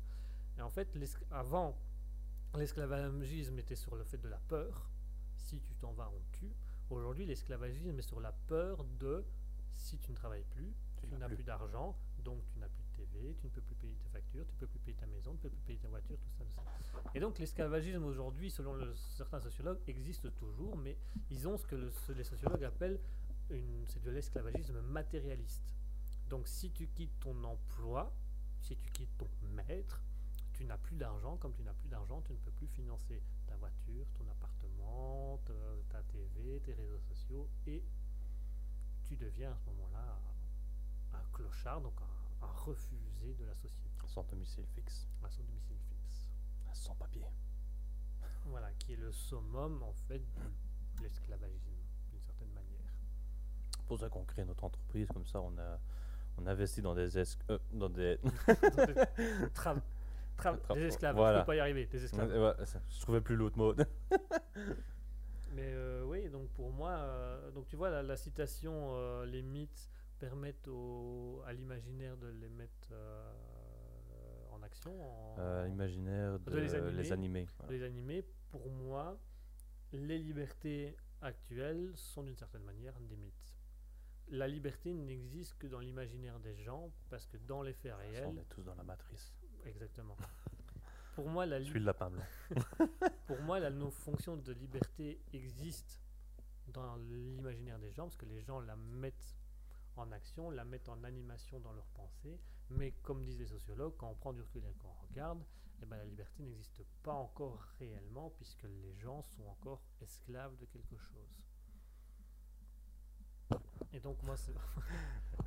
Et 0.57 0.61
en 0.61 0.69
fait, 0.69 0.89
avant, 1.31 1.77
l'esclavagisme 2.55 3.57
était 3.59 3.75
sur 3.75 3.95
le 3.95 4.03
fait 4.03 4.17
de 4.17 4.27
la 4.27 4.39
peur. 4.39 4.89
Si 5.47 5.61
tu 5.61 5.73
t'en 5.75 5.93
vas, 5.93 6.09
on 6.13 6.19
te 6.31 6.37
tue. 6.39 6.51
Aujourd'hui, 6.89 7.25
l'esclavagisme 7.25 7.97
est 7.97 8.01
sur 8.01 8.19
la 8.19 8.33
peur 8.33 8.83
de 8.99 9.23
si 9.75 9.97
tu 9.97 10.11
ne 10.11 10.15
travailles 10.17 10.43
plus, 10.51 10.73
Tu 10.97 11.07
n'as 11.07 11.17
n'as 11.19 11.27
plus. 11.27 11.35
plus 11.35 11.43
d'argent, 11.45 11.95
donc 12.19 12.43
tu 12.51 12.59
n'as 12.59 12.67
plus 12.67 12.83
de 12.83 13.05
TV, 13.05 13.33
tu 13.39 13.45
ne 13.45 13.51
peux 13.51 13.61
plus 13.61 13.75
payer 13.75 13.93
tes 13.95 14.09
factures, 14.09 14.45
tu 14.45 14.53
ne 14.55 14.59
peux 14.59 14.67
plus 14.67 14.79
payer 14.79 14.97
ta 14.97 15.05
maison, 15.05 15.31
tu 15.31 15.37
ne 15.37 15.41
peux 15.43 15.49
plus 15.55 15.61
payer 15.61 15.79
ta 15.79 15.87
voiture, 15.87 16.17
tout 16.19 16.29
ça, 16.37 16.43
tout 16.43 16.51
ça. 16.51 17.01
Et 17.15 17.21
donc 17.21 17.39
l'esclavagisme 17.39 18.03
aujourd'hui, 18.03 18.51
selon 18.51 18.73
le- 18.73 18.93
certains 18.95 19.39
sociologues, 19.39 19.79
existe 19.87 20.35
toujours, 20.35 20.75
mais 20.75 20.97
ils 21.29 21.47
ont 21.47 21.55
ce 21.57 21.65
que 21.65 21.75
le- 21.75 21.91
ce- 21.91 22.11
les 22.11 22.25
sociologues 22.25 22.65
appellent 22.65 22.99
une- 23.49 23.85
c'est 23.87 24.03
de 24.03 24.11
l'esclavagisme 24.11 24.81
matérialiste. 24.81 25.63
Donc 26.27 26.47
si 26.49 26.71
tu 26.71 26.87
quittes 26.87 27.17
ton 27.21 27.41
emploi, 27.45 28.13
si 28.59 28.75
tu 28.75 28.89
quittes 28.91 29.15
ton 29.17 29.29
maître, 29.53 30.03
tu 30.51 30.65
n'as 30.65 30.77
plus 30.77 30.95
d'argent. 30.97 31.37
Comme 31.37 31.53
tu 31.53 31.61
n'as 31.63 31.73
plus 31.73 31.87
d'argent, 31.87 32.21
tu 32.23 32.33
ne 32.33 32.37
peux 32.39 32.51
plus 32.51 32.67
financer 32.67 33.21
ta 33.45 33.55
voiture, 33.57 34.05
ton 34.17 34.27
appartement, 34.29 34.66
ta, 35.45 35.53
ta 35.89 36.01
TV, 36.03 36.59
tes 36.61 36.73
réseaux 36.73 36.99
sociaux, 36.99 37.47
et 37.65 37.83
tu 39.03 39.15
deviens 39.15 39.51
à 39.51 39.55
ce 39.55 39.65
moment-là 39.69 40.19
un 41.13 41.23
clochard, 41.33 41.81
donc 41.81 41.93
un, 42.01 42.45
un 42.45 42.51
refusé 42.51 43.33
de 43.33 43.45
la 43.45 43.55
société, 43.55 43.89
Sans 44.07 44.23
domicile 44.23 44.65
fixe. 44.75 45.07
à 45.23 45.29
son 45.29 45.43
domicile 45.43 45.77
fixe. 45.89 46.27
Sans 46.73 46.95
papier. 46.95 47.25
Voilà, 48.45 48.71
qui 48.73 48.93
est 48.93 48.97
le 48.97 49.11
summum 49.11 49.81
en 49.83 49.93
fait 49.93 50.19
de 50.19 51.01
l'esclavagisme, 51.03 51.71
d'une 52.11 52.21
certaine 52.21 52.49
manière. 52.53 52.93
Pour 53.87 53.99
ça 53.99 54.09
qu'on 54.09 54.23
crée 54.25 54.45
notre 54.45 54.63
entreprise, 54.63 55.07
comme 55.09 55.25
ça 55.25 55.41
on 55.41 55.57
a 55.57 55.79
on 56.39 56.45
investit 56.45 56.81
dans 56.81 56.93
des 56.93 57.17
esc- 57.17 57.39
euh, 57.49 57.57
dans 57.73 57.89
des 57.89 58.15
tra- 58.47 59.49
Tra- 59.53 59.81
des 60.73 60.81
esclaves, 60.85 61.15
voilà. 61.15 61.37
je 61.39 61.41
peux 61.43 61.47
pas 61.47 61.55
y 61.55 61.59
arriver, 61.59 61.85
des 61.87 62.03
esclaves. 62.03 62.29
Ouais, 62.57 62.65
ça, 62.65 62.79
je 62.89 63.01
trouvais 63.01 63.21
plus 63.21 63.35
l'autre 63.35 63.57
mot. 63.57 63.73
Mais 65.53 65.73
euh, 65.73 66.03
oui, 66.05 66.29
donc 66.29 66.49
pour 66.51 66.71
moi, 66.71 66.91
euh, 66.91 67.51
donc 67.51 67.67
tu 67.67 67.75
vois, 67.75 67.89
la, 67.89 68.03
la 68.03 68.17
citation, 68.17 68.91
euh, 68.95 69.25
les 69.25 69.41
mythes 69.41 69.89
permettent 70.19 70.67
au- 70.67 71.41
à 71.45 71.53
l'imaginaire 71.53 72.17
de 72.17 72.27
les 72.27 72.49
mettre 72.49 72.93
en 74.51 74.61
action, 74.63 74.93
en, 75.39 75.65
imaginaire 75.65 76.39
de, 76.39 76.51
De 76.51 76.57
les 76.59 76.75
animer. 76.75 76.91
les 77.01 77.11
animer. 77.11 77.47
de 77.67 77.73
les 77.73 77.83
animer. 77.83 78.25
Pour 78.49 78.69
moi, 78.69 79.19
les 79.93 80.17
libertés 80.19 80.95
actuelles 81.21 81.91
sont 81.95 82.23
d'une 82.23 82.35
certaine 82.35 82.63
manière 82.63 82.99
des 82.99 83.15
mythes. 83.15 83.55
La 84.29 84.47
liberté 84.47 84.93
n'existe 84.93 85.57
que 85.57 85.67
dans 85.67 85.79
l'imaginaire 85.79 86.39
des 86.39 86.55
gens, 86.57 86.91
parce 87.09 87.25
que 87.27 87.37
dans 87.37 87.61
les 87.61 87.73
faits 87.73 87.91
Ça, 87.93 87.97
On 87.97 88.01
réels, 88.11 88.37
est 88.39 88.49
tous 88.49 88.63
dans 88.63 88.75
la 88.75 88.83
matrice. 88.83 89.33
Exactement. 89.67 90.15
Pour 91.15 91.27
moi, 91.29 91.45
la 91.45 91.57
Je 91.59 91.63
li- 91.65 91.69
suis 91.71 91.79
le 91.79 91.85
lapin 91.85 92.09
blanc. 92.09 92.23
Pour 93.27 93.39
moi, 93.41 93.59
la 93.59 93.69
notion 93.71 94.37
de 94.37 94.51
liberté 94.53 95.19
existe 95.33 95.99
dans 96.67 96.95
l'imaginaire 96.97 97.79
des 97.79 97.91
gens, 97.91 98.03
parce 98.03 98.17
que 98.17 98.25
les 98.25 98.41
gens 98.41 98.59
la 98.59 98.75
mettent 98.75 99.35
en 99.95 100.11
action, 100.11 100.51
la 100.51 100.63
mettent 100.63 100.89
en 100.89 101.03
animation 101.03 101.59
dans 101.59 101.73
leurs 101.73 101.87
pensées. 101.89 102.39
Mais 102.69 102.91
comme 103.01 103.23
disent 103.23 103.39
les 103.39 103.47
sociologues, 103.47 103.95
quand 103.97 104.09
on 104.09 104.15
prend 104.15 104.33
du 104.33 104.41
recul 104.41 104.63
et 104.65 104.73
qu'on 104.75 104.93
regarde, 105.09 105.41
eh 105.81 105.85
ben, 105.85 105.97
la 105.97 106.05
liberté 106.05 106.43
n'existe 106.43 106.83
pas 107.03 107.13
encore 107.13 107.59
réellement, 107.79 108.29
puisque 108.31 108.63
les 108.63 108.93
gens 108.95 109.21
sont 109.23 109.45
encore 109.47 109.81
esclaves 110.01 110.55
de 110.57 110.65
quelque 110.65 110.97
chose. 110.97 111.46
Et 113.93 113.99
donc 113.99 114.21
moi, 114.23 114.35
c'est... 114.37 114.53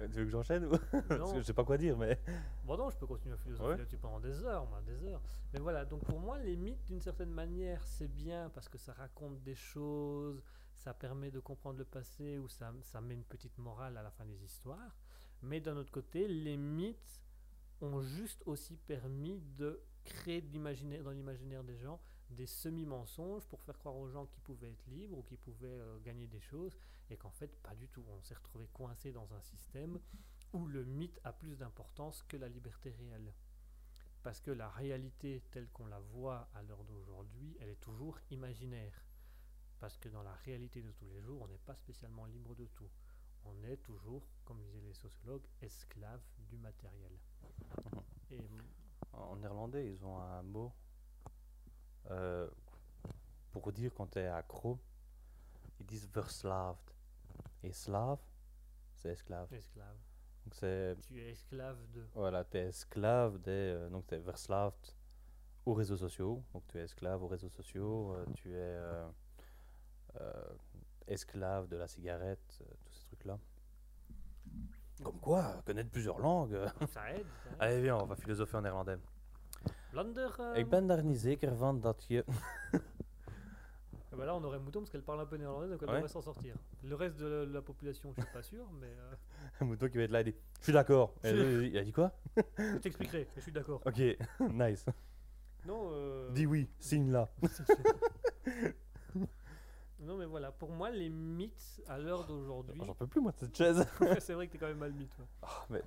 Euh, 0.01 0.07
tu 0.09 0.15
veux 0.19 0.25
que 0.25 0.31
j'enchaîne 0.31 0.65
ou 0.65 0.71
Parce 1.09 1.21
Non. 1.21 1.33
que 1.33 1.39
je 1.41 1.43
sais 1.45 1.53
pas 1.53 1.65
quoi 1.65 1.77
dire, 1.77 1.97
mais. 1.97 2.19
Bon 2.65 2.77
non, 2.77 2.91
je 2.91 2.97
peux 2.97 3.07
continuer 3.07 3.35
à 3.35 3.39
philosopher 3.39 3.69
Ouais. 3.71 3.77
là-dessus 3.77 3.99
pendant 3.99 4.21
des 4.21 4.43
heures, 4.45 4.67
moi, 4.69 4.81
des 4.83 5.05
heures. 5.05 5.21
Mais 5.53 5.61
voilà, 5.61 5.85
donc 5.85 6.05
pour 6.05 6.19
moi, 6.21 6.39
les 6.39 6.57
mythes, 6.57 6.85
d'une 6.87 7.01
certaine 7.03 7.31
manière, 7.31 7.85
c'est 7.87 8.09
bien 8.09 8.49
parce 8.51 8.69
que 8.69 8.79
ça 8.79 8.93
raconte 8.95 9.43
des 9.43 9.55
choses, 9.55 10.43
ça 10.75 10.95
permet 10.95 11.31
de 11.31 11.41
comprendre 11.41 11.79
le 11.79 11.85
passé 11.85 12.39
ou 12.39 12.49
ça, 12.49 12.73
ça 12.83 13.01
met 13.01 13.15
une 13.15 13.25
petite 13.25 13.59
morale 13.59 13.97
à 13.99 14.03
la 14.03 14.11
fin 14.11 14.25
des 14.25 14.43
histoires. 14.45 14.97
Mais 15.43 15.61
d'un 15.61 15.77
autre 15.77 15.91
côté, 15.93 16.27
les 16.29 16.57
mythes 16.57 17.21
ont 17.83 18.01
juste 18.01 18.43
aussi 18.47 18.77
permis 18.77 19.41
de 19.59 19.81
créer 20.05 20.41
de 20.41 20.49
l'imaginaire, 20.49 21.03
dans 21.03 21.11
l'imaginaire 21.11 21.63
des 21.65 21.77
gens 21.77 22.01
des 22.31 22.47
semi-mensonges 22.47 23.47
pour 23.47 23.61
faire 23.63 23.79
croire 23.79 23.97
aux 23.97 24.09
gens 24.09 24.27
qu'ils 24.27 24.43
pouvaient 24.43 24.71
être 24.71 24.87
libres 24.89 25.19
ou 25.19 25.23
qu'ils 25.23 25.39
pouvaient 25.39 25.69
euh, 25.69 25.99
gagner 26.01 26.27
des 26.27 26.41
choses 26.41 26.77
et 27.11 27.17
qu'en 27.17 27.31
fait 27.31 27.55
pas 27.63 27.75
du 27.75 27.89
tout. 27.89 28.05
On 28.09 28.23
s'est 28.23 28.35
retrouvé 28.35 28.69
coincé 28.73 29.13
dans 29.13 29.33
un 29.35 29.41
système 29.43 29.99
où 30.53 30.67
le 30.67 30.85
mythe 30.85 31.21
a 31.25 31.33
plus 31.33 31.57
d'importance 31.57 32.23
que 32.25 32.37
la 32.37 32.49
liberté 32.49 32.91
réelle. 32.91 33.33
Parce 34.23 34.41
que 34.41 34.51
la 34.51 34.69
réalité 34.69 35.43
telle 35.51 35.69
qu'on 35.71 35.87
la 35.87 36.01
voit 36.01 36.49
à 36.55 36.63
l'heure 36.63 36.85
d'aujourd'hui, 36.85 37.57
elle 37.61 37.71
est 37.71 37.81
toujours 37.81 38.19
imaginaire. 38.31 38.93
Parce 39.79 39.97
que 39.97 40.11
dans 40.11 40.23
la 40.23 40.35
réalité 40.45 40.83
de 40.83 40.93
tous 40.93 41.07
les 41.07 41.23
jours, 41.23 41.41
on 41.43 41.49
n'est 41.49 41.59
pas 41.59 41.75
spécialement 41.75 42.27
libre 42.27 42.55
de 42.55 42.67
tout. 42.67 42.91
On 43.45 43.65
est 43.65 43.79
toujours, 43.79 44.23
comme 44.45 44.61
disaient 44.61 44.83
les 44.83 44.93
sociologues, 44.93 45.47
esclave 45.63 46.21
du 46.51 46.59
matériel. 46.59 47.13
En 49.13 49.37
néerlandais, 49.37 49.91
ils 49.91 50.05
ont 50.05 50.19
un 50.19 50.43
mot. 50.43 50.73
Euh, 52.11 52.49
pour 53.53 53.73
dire 53.73 53.93
quand 53.95 54.07
tu 54.07 54.19
es 54.19 54.27
accro, 54.27 54.79
ils 55.79 55.87
disent 55.87 56.09
verslaved. 56.13 56.79
Et 57.63 57.73
slave, 57.73 58.19
c'est 58.95 59.11
esclave. 59.11 59.53
Esclave. 59.53 59.97
Donc 60.45 60.55
c'est 60.55 60.97
Tu 61.03 61.21
es 61.21 61.31
esclave 61.31 61.79
de. 61.93 62.07
voilà, 62.15 62.45
tu 62.45 62.57
es 62.57 62.69
esclave 62.69 63.39
des 63.41 63.51
euh, 63.51 63.91
donc 63.91 64.07
tu 64.07 64.15
es 64.15 64.19
verslaved 64.19 64.95
aux 65.67 65.75
réseaux 65.75 65.97
sociaux. 65.97 66.43
Donc 66.55 66.67
tu 66.69 66.79
es 66.79 66.83
esclave 66.83 67.23
aux 67.23 67.29
réseaux 67.29 67.51
sociaux, 67.51 68.15
euh, 68.15 68.25
tu 68.35 68.55
es 68.55 68.79
esclave 71.07 71.69
de 71.69 71.77
la 71.77 71.87
cigarette, 71.87 72.63
tous 72.85 72.93
ces 72.93 73.05
trucs 73.05 73.25
là. 73.25 73.39
Comme 75.03 75.19
quoi, 75.21 75.63
connaître 75.65 75.91
plusieurs 75.91 76.19
langues. 76.19 76.59
Ça 76.79 76.85
aide. 76.85 76.89
ça 76.89 77.11
aide. 77.11 77.27
Allez, 77.59 77.81
viens, 77.83 77.97
on 77.97 78.07
va 78.07 78.17
philosopher 78.17 78.57
en 78.57 78.63
néerlandais. 78.63 78.99
Blunder. 79.91 80.37
euh, 80.41 80.57
Ik 80.59 80.69
ben 80.69 80.87
daar 80.87 81.05
niet 81.05 81.19
zeker 81.21 81.57
van 81.57 81.81
dat 81.81 82.05
je. 82.09 82.25
ah 84.13 84.17
bah 84.19 84.25
là, 84.25 84.35
on 84.35 84.45
aurait 84.45 84.59
Mouton 84.61 84.81
parce 84.81 84.91
qu'elle 84.91 85.03
parle 85.05 85.21
un 85.21 85.27
peu 85.27 85.37
néerlandais, 85.37 85.69
donc 85.69 85.83
elle 85.83 85.89
Ouais. 85.89 85.95
devrait 85.97 86.09
s'en 86.09 86.21
sortir. 86.23 86.55
Le 86.83 86.95
reste 86.95 87.17
de 87.17 87.27
la, 87.27 87.45
la 87.47 87.63
population, 87.63 88.13
je 88.17 88.23
suis 88.23 88.33
pas 88.33 88.43
sûr, 88.43 88.67
mais 88.81 88.87
euh, 89.61 89.65
mouton 89.65 89.89
qui 89.89 89.97
va 89.97 90.03
être 90.05 90.11
là, 90.11 90.21
il 90.21 90.25
dit 90.33 90.35
Je 90.59 90.65
suis 90.65 90.73
d'accord. 90.73 91.15
Il 91.25 91.77
a 91.79 91.85
dit 91.85 91.93
quoi 91.93 92.13
je 92.59 92.79
t'expliquerai. 92.79 93.29
Je 93.37 93.41
suis 93.41 93.53
d'accord. 93.53 93.81
Ok, 93.85 93.99
nice. 94.53 94.87
Non. 95.67 95.91
euh, 95.93 96.31
Dis 96.33 96.47
oui, 96.47 96.69
signe 96.79 97.11
là. 97.13 97.29
non, 100.01 100.17
mais 100.17 100.25
voilà. 100.27 100.51
Pour 100.53 100.71
moi, 100.71 100.91
les 100.91 101.11
mythes 101.11 101.83
à 101.87 101.99
l'heure 101.99 102.25
d'aujourd'hui. 102.27 102.81
J'en 102.85 102.95
peux 102.95 103.07
plus, 103.07 103.21
moi, 103.21 103.33
de 103.33 103.39
cette 103.39 103.57
chaise. 103.57 103.87
c'est 104.21 104.33
vrai 104.35 104.47
que 104.47 104.53
t'es 104.53 104.59
quand 104.59 104.69
même 104.69 104.79
mal 104.79 104.93
mythe. 104.93 105.15
ouais. 105.19 105.27
Ah, 105.43 105.67
mais 105.69 105.83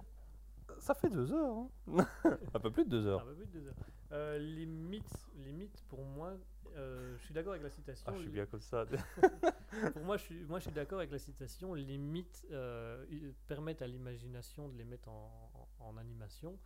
ça 0.79 0.93
fait 0.93 1.09
deux 1.09 1.31
heures. 1.33 1.57
hein. 1.57 2.07
Un 2.53 2.59
peu 2.59 2.71
plus 2.71 2.85
de 2.85 2.89
deux 2.89 3.07
Un 3.07 3.11
heures. 3.11 3.25
peu 3.25 3.33
plus 3.35 3.45
de 3.47 3.51
deux 3.59 3.67
heures. 3.67 3.75
Euh, 4.11 4.37
les 4.37 4.65
mythes, 4.65 5.29
les 5.37 5.51
mythes 5.51 5.83
pour 5.87 6.03
moi, 6.03 6.33
euh, 6.75 7.17
je 7.17 7.23
suis 7.25 7.33
d'accord 7.33 7.51
avec 7.53 7.63
la 7.63 7.69
citation. 7.69 8.05
Ah, 8.11 8.15
je 8.17 8.21
suis 8.21 8.31
bien 8.31 8.45
comme 8.45 8.61
ça. 8.61 8.85
Pour 9.93 10.03
moi, 10.03 10.17
je 10.17 10.23
suis, 10.23 10.43
moi, 10.45 10.59
je 10.59 10.63
suis 10.65 10.71
d'accord 10.71 10.99
avec 10.99 11.11
la 11.11 11.19
citation. 11.19 11.73
Les 11.73 11.97
mythes 11.97 12.45
euh, 12.51 13.05
ils 13.09 13.33
permettent 13.47 13.81
à 13.81 13.87
l'imagination 13.87 14.69
de 14.69 14.77
les 14.77 14.83
mettre 14.85 15.09
en, 15.09 15.51
en- 15.79 15.85
en 15.87 15.97
animation, 15.97 16.59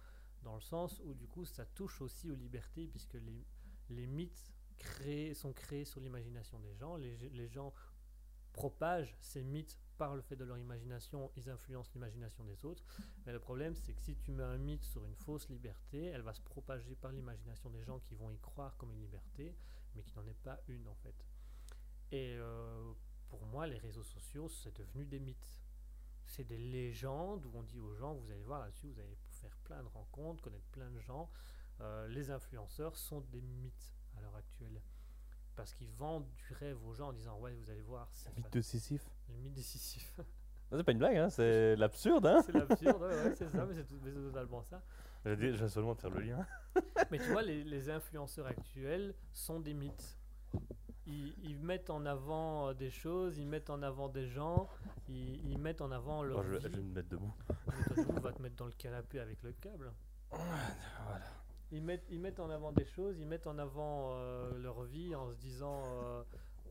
dans 0.44 0.56
le 0.56 0.62
sens 0.62 1.02
où 1.06 1.14
du 1.14 1.28
coup, 1.28 1.46
ça 1.46 1.66
touche 1.66 2.02
aussi 2.02 2.30
aux 2.30 2.36
libertés, 2.36 2.88
puisque 2.88 3.14
les, 3.16 3.46
les 3.90 4.08
mythes 4.08 4.54
créés, 4.78 5.34
sont 5.34 5.52
créés 5.54 5.86
sur 5.86 6.00
l'imagination 6.02 6.60
des 6.60 6.74
gens. 6.76 6.96
Les, 6.98 7.18
les 7.30 7.48
gens 7.48 7.74
propagent 8.54 9.16
ces 9.20 9.44
mythes 9.44 9.78
par 9.98 10.16
le 10.16 10.22
fait 10.22 10.36
de 10.36 10.46
leur 10.46 10.58
imagination, 10.58 11.32
ils 11.36 11.50
influencent 11.50 11.92
l'imagination 11.94 12.44
des 12.44 12.66
autres. 12.66 12.84
Mais 13.26 13.32
le 13.32 13.40
problème, 13.40 13.76
c'est 13.76 13.94
que 13.94 14.02
si 14.02 14.16
tu 14.16 14.32
mets 14.32 14.44
un 14.44 14.58
mythe 14.58 14.84
sur 14.84 15.06
une 15.06 15.16
fausse 15.16 15.50
liberté, 15.50 16.06
elle 16.06 16.22
va 16.22 16.34
se 16.34 16.42
propager 16.42 16.96
par 16.96 17.12
l'imagination 17.12 17.70
des 17.70 17.84
gens 17.84 18.00
qui 18.00 18.16
vont 18.16 18.32
y 18.32 18.38
croire 18.38 18.76
comme 18.78 18.92
une 18.92 19.02
liberté, 19.02 19.56
mais 19.96 20.04
qui 20.04 20.16
n'en 20.16 20.26
est 20.26 20.42
pas 20.44 20.60
une 20.68 20.88
en 20.88 20.96
fait. 20.96 21.16
Et 22.12 22.36
euh, 22.38 22.94
pour 23.30 23.46
moi, 23.48 23.68
les 23.68 23.78
réseaux 23.78 24.04
sociaux, 24.04 24.48
c'est 24.48 24.76
devenu 24.78 25.06
des 25.06 25.20
mythes. 25.20 25.62
C'est 26.26 26.44
des 26.44 26.58
légendes 26.58 27.46
où 27.46 27.52
on 27.56 27.64
dit 27.64 27.80
aux 27.80 27.94
gens, 27.96 28.14
vous 28.14 28.32
allez 28.32 28.44
voir 28.44 28.60
là-dessus, 28.60 28.88
vous 28.88 29.00
allez 29.00 29.18
faire 29.30 29.56
plein 29.64 29.82
de 29.82 29.88
rencontres, 29.88 30.44
connaître 30.44 30.68
plein 30.72 30.90
de 30.90 31.00
gens. 31.00 31.30
Euh, 31.80 32.08
les 32.08 32.32
influenceurs 32.32 32.98
sont 32.98 33.22
des 33.22 33.42
mythes 33.42 33.96
à 34.16 34.22
l'heure 34.22 34.36
actuelle. 34.36 34.82
Parce 35.56 35.74
qu'ils 35.74 35.92
vendent 35.92 36.30
du 36.36 36.54
rêve 36.54 36.84
aux 36.86 36.94
gens 36.94 37.10
en 37.10 37.14
disant, 37.14 37.40
ouais, 37.40 37.54
vous 37.54 37.70
allez 37.70 37.82
voir, 37.82 38.12
Mythe 38.36 38.54
de 38.54 38.62
Sisyphe. 38.62 39.10
Décisif. 39.30 40.20
C'est 40.72 40.84
pas 40.84 40.92
une 40.92 40.98
blague, 40.98 41.16
hein, 41.16 41.30
c'est 41.30 41.76
l'absurde. 41.78 42.26
Hein. 42.26 42.42
c'est 42.46 42.52
l'absurde, 42.54 43.02
ouais, 43.02 43.34
c'est 43.36 43.48
ça, 43.48 43.66
mais 43.66 43.74
c'est 43.74 43.88
totalement 43.88 44.62
ça. 44.64 44.84
Je 45.24 45.32
vais 45.32 45.70
seulement 45.70 45.96
faire 45.96 46.10
le 46.10 46.20
lien. 46.20 46.46
Mais 47.12 47.20
tu 47.20 47.32
vois, 47.32 47.42
les, 47.42 47.64
les 47.64 47.90
influenceurs 47.90 48.48
actuels 48.48 49.16
sont 49.32 49.62
des 49.62 49.74
mythes. 49.74 50.18
Ils, 51.06 51.34
ils 51.42 51.58
mettent 51.58 51.90
en 51.90 52.06
avant 52.06 52.68
euh, 52.68 52.74
des 52.74 52.90
choses, 52.90 53.38
ils 53.38 53.48
mettent 53.48 53.70
en 53.70 53.82
avant 53.82 54.10
des 54.10 54.28
gens, 54.28 54.68
ils, 55.08 55.50
ils 55.50 55.58
mettent 55.58 55.80
en 55.80 55.92
avant 55.92 56.22
leur 56.22 56.40
Oh, 56.40 56.44
je, 56.44 56.56
vie. 56.58 56.62
je 56.64 56.68
vais 56.68 56.82
me 56.82 56.94
mettre 56.94 57.10
debout. 57.10 57.34
Toi, 57.96 58.04
coup, 58.04 58.22
va 58.22 58.34
te 58.34 58.42
mettre 58.42 58.58
dans 58.58 58.66
le 58.66 58.74
canapé 58.74 59.20
avec 59.22 59.42
le 59.44 59.54
câble. 59.54 59.94
Voilà. 60.30 61.26
Ils 61.72 61.82
mettent, 61.84 62.06
ils 62.10 62.20
mettent 62.20 62.40
en 62.40 62.50
avant 62.50 62.72
des 62.74 62.86
choses, 62.86 63.18
ils 63.20 63.26
mettent 63.28 63.48
en 63.48 63.58
avant 63.58 64.12
euh, 64.16 64.58
leur 64.60 64.84
vie 64.84 65.16
en 65.16 65.30
se 65.32 65.36
disant 65.36 65.84
euh, 66.04 66.24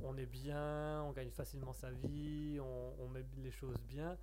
on 0.05 0.17
est 0.17 0.27
bien, 0.27 1.03
on 1.05 1.13
gagne 1.13 1.31
facilement 1.31 1.73
sa 1.73 1.91
vie, 1.91 2.59
on, 2.61 2.95
on 3.01 3.09
met 3.09 3.25
les 3.39 3.51
choses 3.51 3.81
bien. 3.89 4.17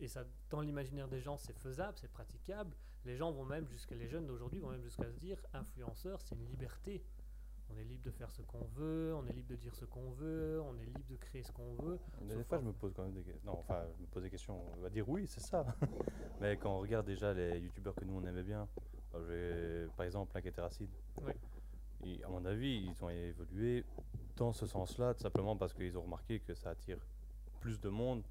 Et 0.00 0.08
ça, 0.08 0.24
dans 0.50 0.60
l'imaginaire 0.62 1.08
des 1.08 1.20
gens, 1.20 1.36
c'est 1.36 1.52
faisable, 1.58 1.96
c'est 1.98 2.10
praticable. 2.10 2.74
Les 3.04 3.16
gens 3.16 3.30
vont 3.32 3.44
même 3.44 3.66
jusqu'à 3.68 3.94
les 3.94 4.08
jeunes 4.08 4.26
d'aujourd'hui 4.26 4.58
vont 4.60 4.70
même 4.70 4.82
jusqu'à 4.82 5.10
se 5.10 5.18
dire 5.18 5.38
influenceur, 5.52 6.20
c'est 6.22 6.34
une 6.34 6.46
liberté. 6.46 7.02
On 7.70 7.76
est 7.76 7.84
libre 7.84 8.02
de 8.04 8.10
faire 8.10 8.30
ce 8.30 8.40
qu'on 8.40 8.64
veut, 8.76 9.14
on 9.14 9.26
est 9.26 9.32
libre 9.32 9.48
de 9.50 9.56
dire 9.56 9.74
ce 9.74 9.84
qu'on 9.84 10.10
veut, 10.12 10.58
on 10.62 10.74
est 10.78 10.86
libre 10.86 11.04
de 11.10 11.16
créer 11.16 11.42
ce 11.42 11.52
qu'on 11.52 11.74
veut. 11.74 11.98
Des 12.22 12.34
Sauf 12.34 12.46
fois, 12.46 12.58
je 12.60 12.64
me 12.64 12.72
pose 12.72 12.94
quand 12.94 13.02
même 13.02 13.12
des 13.12 13.22
questions. 13.22 13.52
Non, 13.52 13.58
enfin, 13.58 13.82
je 13.94 14.00
me 14.02 14.06
pose 14.06 14.22
des 14.22 14.30
questions. 14.30 14.58
On 14.78 14.80
va 14.80 14.88
dire 14.88 15.06
oui, 15.06 15.26
c'est 15.28 15.40
ça. 15.42 15.66
Mais 16.40 16.56
quand 16.56 16.74
on 16.74 16.78
regarde 16.78 17.04
déjà 17.06 17.34
les 17.34 17.58
youtubeurs 17.58 17.94
que 17.94 18.06
nous 18.06 18.14
on 18.14 18.24
aimait 18.24 18.42
bien, 18.42 18.66
vais- 19.14 19.86
par 19.96 20.06
exemple, 20.06 20.30
Plaquette 20.32 20.56
et 20.56 20.60
Racine, 20.62 20.88
Oui. 21.22 21.32
À 22.24 22.28
mon 22.28 22.44
avis, 22.44 22.86
ils 22.90 23.04
ont 23.04 23.08
évolué 23.08 23.84
dans 24.36 24.52
ce 24.52 24.66
sens-là, 24.66 25.14
tout 25.14 25.22
simplement 25.22 25.56
parce 25.56 25.74
qu'ils 25.74 25.96
ont 25.98 26.02
remarqué 26.02 26.40
que 26.40 26.54
ça 26.54 26.70
attire 26.70 26.98
plus 27.60 27.80
de 27.80 27.88
monde, 27.88 28.22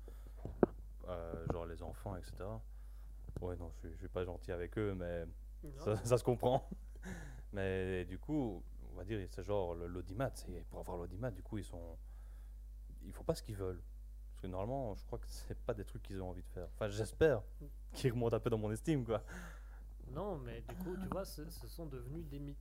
euh, 1.07 1.45
genre 1.51 1.65
les 1.65 1.81
enfants, 1.83 2.15
etc. 2.15 2.33
Ouais, 3.41 3.55
non, 3.57 3.71
je 3.83 3.89
je 3.89 3.95
suis 3.97 4.07
pas 4.07 4.23
gentil 4.23 4.51
avec 4.51 4.77
eux, 4.77 4.93
mais 4.95 5.25
ça, 5.79 5.97
ça 6.03 6.17
se 6.17 6.23
comprend. 6.23 6.67
Mais 7.53 8.03
du 8.05 8.17
coup, 8.19 8.61
on 8.93 8.97
va 8.97 9.03
dire, 9.05 9.25
c'est 9.29 9.43
genre 9.43 9.73
l'audimat. 9.75 10.31
c'est- 10.33 10.65
Pour 10.69 10.79
avoir 10.81 10.97
l'audimat, 10.97 11.31
du 11.31 11.41
coup, 11.41 11.57
ils 11.57 11.63
sont. 11.63 11.97
Ils 13.03 13.13
font 13.13 13.23
pas 13.23 13.35
ce 13.35 13.43
qu'ils 13.43 13.55
veulent. 13.55 13.81
Parce 14.31 14.41
que 14.41 14.47
normalement, 14.47 14.95
je 14.95 15.05
crois 15.05 15.17
que 15.19 15.27
c'est 15.29 15.57
pas 15.59 15.73
des 15.73 15.85
trucs 15.85 16.03
qu'ils 16.03 16.21
ont 16.21 16.29
envie 16.29 16.41
de 16.43 16.49
faire. 16.49 16.67
Enfin, 16.75 16.89
j'espère 16.89 17.41
qu'ils 17.93 18.11
remontent 18.11 18.35
un 18.35 18.39
peu 18.39 18.49
dans 18.49 18.57
mon 18.57 18.71
estime, 18.71 19.05
quoi. 19.05 19.23
Non, 20.11 20.37
mais 20.37 20.61
du 20.61 20.75
coup, 20.75 20.95
tu 20.97 21.07
vois, 21.07 21.25
ce, 21.25 21.49
ce 21.49 21.67
sont 21.67 21.85
devenus 21.85 22.25
des 22.25 22.39
mythes. 22.39 22.57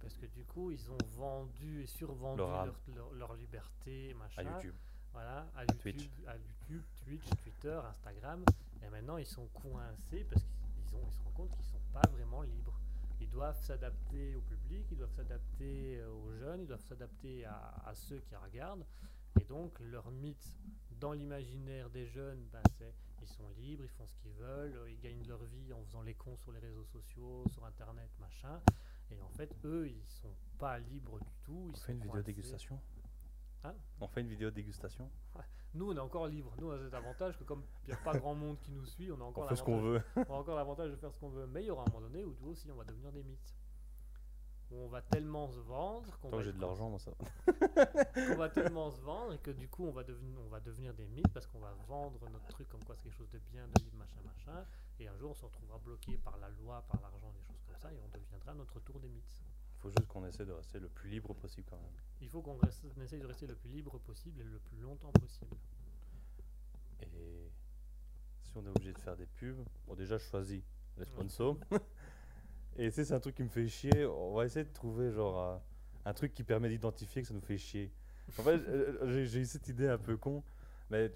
Parce 0.00 0.14
que 0.16 0.26
du 0.26 0.44
coup, 0.44 0.70
ils 0.70 0.90
ont 0.90 0.98
vendu 1.16 1.82
et 1.82 1.86
survendu 1.86 2.38
Leur 2.38 2.50
leur, 2.50 2.60
âme. 2.60 2.72
leur, 2.94 3.12
leur 3.12 3.34
liberté, 3.34 4.12
À 4.12 4.14
machin. 4.14 4.42
YouTube. 4.42 4.74
Voilà, 5.12 5.46
à 5.56 5.62
YouTube, 5.62 5.78
Twitch. 5.80 6.10
à 6.26 6.36
YouTube, 6.36 6.82
Twitch, 7.04 7.30
Twitter, 7.42 7.80
Instagram. 7.88 8.44
Et 8.82 8.88
maintenant, 8.90 9.16
ils 9.16 9.26
sont 9.26 9.46
coincés 9.48 10.24
parce 10.30 10.42
qu'ils 10.44 10.94
ont, 10.94 11.02
ils 11.06 11.12
se 11.12 11.20
rendent 11.22 11.34
compte 11.34 11.50
qu'ils 11.56 11.64
sont 11.64 11.80
pas 11.92 12.06
vraiment 12.12 12.42
libres. 12.42 12.78
Ils 13.20 13.28
doivent 13.30 13.60
s'adapter 13.60 14.36
au 14.36 14.40
public, 14.42 14.86
ils 14.92 14.96
doivent 14.96 15.14
s'adapter 15.16 15.98
euh, 15.98 16.10
aux 16.12 16.32
jeunes, 16.34 16.60
ils 16.62 16.66
doivent 16.68 16.84
s'adapter 16.88 17.44
à, 17.46 17.82
à 17.84 17.94
ceux 17.94 18.20
qui 18.20 18.36
regardent. 18.36 18.84
Et 19.40 19.44
donc, 19.44 19.78
leur 19.80 20.08
mythe 20.12 20.56
dans 21.00 21.12
l'imaginaire 21.12 21.90
des 21.90 22.06
jeunes, 22.06 22.44
ben, 22.52 22.62
c'est 22.78 22.94
ils 23.20 23.26
sont 23.26 23.48
libres, 23.58 23.82
ils 23.84 23.90
font 23.90 24.06
ce 24.06 24.14
qu'ils 24.22 24.32
veulent, 24.34 24.78
ils 24.88 25.00
gagnent 25.00 25.26
leur 25.26 25.42
vie 25.44 25.72
en 25.72 25.82
faisant 25.84 26.02
les 26.02 26.14
cons 26.14 26.36
sur 26.36 26.52
les 26.52 26.60
réseaux 26.60 26.84
sociaux, 26.84 27.44
sur 27.52 27.64
Internet, 27.64 28.08
machin. 28.20 28.60
Et 29.10 29.20
en 29.22 29.28
fait, 29.30 29.54
eux, 29.64 29.88
ils 29.88 30.04
sont 30.06 30.34
pas 30.58 30.78
libres 30.78 31.18
du 31.20 31.32
tout. 31.44 31.70
Ils 31.70 31.74
On 31.74 31.76
fait 31.76 31.92
une 31.92 31.98
vidéo 31.98 32.10
coincés. 32.12 32.24
dégustation 32.26 32.80
Hein? 33.64 33.74
On 34.00 34.06
fait 34.08 34.20
une 34.20 34.28
vidéo 34.28 34.50
dégustation 34.50 35.10
Nous, 35.74 35.90
on 35.90 35.96
est 35.96 36.00
encore 36.00 36.26
libre. 36.28 36.54
Nous, 36.60 36.68
on 36.68 36.72
a 36.72 36.78
cet 36.78 36.94
avantage 36.94 37.36
que 37.38 37.44
comme 37.44 37.62
il 37.84 37.88
n'y 37.88 37.94
a 37.94 37.96
pas 38.02 38.16
grand 38.16 38.34
monde 38.34 38.58
qui 38.60 38.70
nous 38.72 38.84
suit, 38.86 39.10
on 39.12 39.20
a 39.20 39.24
encore 39.24 39.44
On 39.44 39.48
fait 39.48 39.56
ce 39.56 39.62
qu'on 39.62 39.76
l'avantage- 39.82 40.04
veut. 40.16 40.24
on 40.28 40.34
a 40.34 40.38
encore 40.38 40.56
l'avantage 40.56 40.90
de 40.90 40.96
faire 40.96 41.12
ce 41.12 41.18
qu'on 41.18 41.28
veut. 41.30 41.46
Mais 41.46 41.62
il 41.62 41.66
y 41.66 41.70
aura 41.70 41.82
un 41.82 41.90
moment 41.92 42.00
donné 42.08 42.24
où 42.24 42.36
nous 42.40 42.48
aussi, 42.50 42.70
on 42.70 42.76
va 42.76 42.84
devenir 42.84 43.12
des 43.12 43.22
mythes. 43.22 43.54
Où 44.70 44.76
on 44.82 44.88
va 44.88 45.00
tellement 45.00 45.48
se 45.48 45.58
vendre 45.60 46.18
qu'on 46.18 46.28
va, 46.28 46.42
j'ai 46.42 46.52
de 46.52 46.60
l'argent, 46.60 46.90
moi 46.90 46.98
ça. 46.98 47.10
qu'on 48.28 48.36
va 48.36 48.50
tellement 48.50 48.90
se 48.90 49.00
vendre 49.00 49.32
et 49.32 49.38
que 49.38 49.50
du 49.50 49.66
coup, 49.68 49.84
on 49.86 49.92
va, 49.92 50.04
devenir, 50.04 50.38
on 50.40 50.48
va 50.48 50.60
devenir 50.60 50.92
des 50.92 51.06
mythes 51.06 51.32
parce 51.32 51.46
qu'on 51.46 51.58
va 51.58 51.72
vendre 51.86 52.20
notre 52.30 52.46
truc 52.48 52.68
comme 52.68 52.84
quoi 52.84 52.94
c'est 52.94 53.04
quelque 53.04 53.16
chose 53.16 53.30
de 53.30 53.38
bien, 53.50 53.66
de 53.66 53.82
libre, 53.82 53.96
machin, 53.96 54.20
machin. 54.24 54.64
Et 55.00 55.08
un 55.08 55.16
jour, 55.16 55.30
on 55.30 55.34
se 55.34 55.44
retrouvera 55.46 55.78
bloqué 55.78 56.18
par 56.18 56.36
la 56.38 56.50
loi, 56.50 56.84
par 56.86 57.00
l'argent, 57.00 57.30
des 57.32 57.40
choses 57.42 57.47
comme 57.80 57.90
ça, 57.90 57.94
et 57.94 57.98
on 58.04 58.08
deviendra 58.08 58.52
à 58.52 58.54
notre 58.54 58.80
tour 58.80 58.98
des 59.00 59.08
mythes. 59.08 59.42
Faut 59.80 59.90
juste 59.90 60.06
qu'on 60.08 60.24
essaie 60.26 60.44
de 60.44 60.52
rester 60.52 60.80
le 60.80 60.88
plus 60.88 61.08
libre 61.08 61.34
possible 61.34 61.66
quand 61.70 61.76
même. 61.76 61.92
Il 62.20 62.28
faut 62.28 62.42
qu'on 62.42 62.58
essaye 63.02 63.20
de 63.20 63.26
rester 63.26 63.46
le 63.46 63.54
plus 63.54 63.70
libre 63.70 63.98
possible 63.98 64.40
et 64.40 64.44
le 64.44 64.58
plus 64.58 64.78
longtemps 64.78 65.12
possible. 65.12 65.54
Et 67.02 67.50
si 68.42 68.56
on 68.56 68.64
est 68.66 68.68
obligé 68.70 68.92
de 68.92 68.98
faire 68.98 69.16
des 69.16 69.26
pubs, 69.26 69.64
bon 69.86 69.94
déjà 69.94 70.18
je 70.18 70.24
choisis 70.24 70.62
les 70.96 71.02
Ouais. 71.04 71.06
sponsors. 71.06 71.56
Et 72.76 72.90
si 72.90 73.04
c'est 73.04 73.14
un 73.14 73.18
truc 73.20 73.34
qui 73.34 73.42
me 73.42 73.48
fait 73.48 73.66
chier, 73.66 74.06
on 74.06 74.34
va 74.34 74.44
essayer 74.44 74.64
de 74.64 74.72
trouver 74.72 75.10
genre 75.10 75.60
un 76.04 76.14
truc 76.14 76.32
qui 76.32 76.44
permet 76.44 76.68
d'identifier 76.68 77.22
que 77.22 77.28
ça 77.28 77.34
nous 77.34 77.40
fait 77.40 77.58
chier. 77.58 77.92
En 78.38 78.42
fait, 78.42 78.50
euh, 78.68 79.24
j'ai- 79.26 79.40
eu 79.40 79.44
cette 79.46 79.66
idée 79.68 79.88
un 79.88 79.98
peu 79.98 80.16
con, 80.16 80.44
mais 80.90 81.12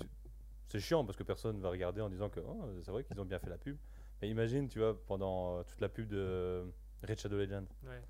c'est 0.66 0.80
chiant 0.80 1.04
parce 1.04 1.16
que 1.16 1.22
personne 1.22 1.60
va 1.60 1.70
regarder 1.70 2.00
en 2.00 2.08
disant 2.08 2.28
que 2.30 2.40
oh, 2.40 2.68
c'est 2.82 2.90
vrai 2.90 3.04
qu'ils 3.04 3.20
ont 3.20 3.24
bien 3.24 3.38
fait 3.38 3.50
la 3.50 3.58
pub. 3.58 3.76
Mais 4.22 4.28
imagine, 4.30 4.68
tu 4.68 4.78
vois, 4.78 4.96
pendant 5.06 5.58
euh, 5.58 5.62
toute 5.64 5.80
la 5.80 5.88
pub 5.88 6.06
de 6.08 6.16
euh, 6.16 6.64
Red 7.06 7.18
Shadow 7.18 7.36
Legend, 7.36 7.66
Ouais. 7.84 8.00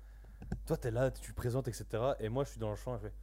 toi 0.67 0.77
t'es 0.77 0.91
là, 0.91 1.09
tu 1.09 1.33
présentes, 1.33 1.67
etc. 1.67 1.85
Et 2.19 2.29
moi 2.29 2.43
je 2.43 2.51
suis 2.51 2.59
dans 2.59 2.69
le 2.69 2.75
champ 2.75 2.95
et 2.95 2.99
je 2.99 3.07
fais, 3.07 3.13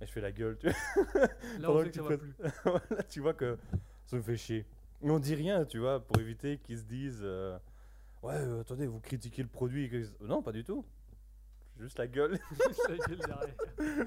et 0.00 0.06
je 0.06 0.12
fais 0.12 0.20
la 0.22 0.32
gueule, 0.32 0.56
tu 0.56 0.68
vois. 0.70 1.26
Là, 1.60 1.70
on 1.70 1.78
sait 1.82 1.90
que 1.90 1.98
que 1.98 2.02
ça 2.02 2.08
va 2.08 2.16
plus. 2.18 2.34
Voilà, 2.64 3.02
tu 3.08 3.20
vois 3.20 3.34
que 3.34 3.58
ça 4.06 4.16
me 4.16 4.22
fait 4.22 4.36
chier. 4.36 4.66
Et 5.02 5.10
on 5.10 5.18
dit 5.18 5.34
rien, 5.34 5.66
tu 5.66 5.78
vois, 5.78 6.00
pour 6.02 6.18
éviter 6.20 6.56
qu'ils 6.58 6.78
se 6.78 6.84
disent 6.84 7.20
euh, 7.22 7.58
Ouais, 8.22 8.34
euh, 8.36 8.62
attendez, 8.62 8.86
vous 8.86 9.00
critiquez 9.00 9.42
le 9.42 9.48
produit. 9.48 9.90
Non, 10.20 10.42
pas 10.42 10.52
du 10.52 10.64
tout. 10.64 10.86
Juste 11.78 11.98
la 11.98 12.06
gueule. 12.06 12.38
Sa 12.86 12.96
gueule 12.96 13.18
derrière. 13.18 14.06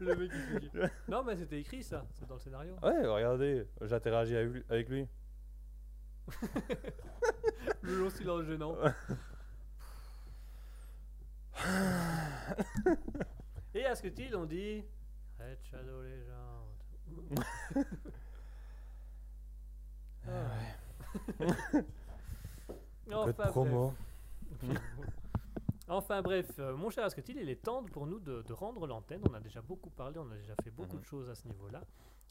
Le 0.00 0.14
mec 0.16 0.30
chier. 0.32 0.70
Non 1.08 1.24
mais 1.24 1.36
c'était 1.36 1.58
écrit 1.58 1.82
ça, 1.82 2.06
c'est 2.12 2.26
dans 2.28 2.34
le 2.34 2.40
scénario. 2.40 2.74
Ouais, 2.82 3.06
regardez, 3.06 3.66
j'interagis 3.80 4.36
avec 4.36 4.88
lui. 4.88 5.06
Le 7.82 7.98
long 7.98 8.10
silence 8.10 8.44
gênant. 8.44 8.76
Et 13.74 13.84
à 13.84 13.94
ce 13.94 14.02
que 14.02 14.34
on 14.36 14.44
dit 14.46 14.84
Red 15.38 15.58
Shadow 15.62 16.02
Legend. 16.02 17.44
Ah. 20.28 20.50
Enfin, 23.10 23.46
promo. 23.48 23.94
bref. 24.62 24.78
enfin 25.88 26.22
bref, 26.22 26.46
euh, 26.58 26.76
mon 26.76 26.90
cher 26.90 27.04
Asketil, 27.04 27.38
il 27.40 27.48
est 27.48 27.62
temps 27.64 27.82
pour 27.84 28.06
nous 28.06 28.20
de, 28.20 28.42
de 28.42 28.52
rendre 28.52 28.86
l'antenne. 28.86 29.22
On 29.28 29.34
a 29.34 29.40
déjà 29.40 29.62
beaucoup 29.62 29.90
parlé, 29.90 30.18
on 30.18 30.30
a 30.30 30.36
déjà 30.36 30.54
fait 30.62 30.70
beaucoup 30.70 30.96
Mhm. 30.96 31.00
de 31.00 31.06
choses 31.06 31.30
à 31.30 31.34
ce 31.34 31.48
niveau-là. 31.48 31.80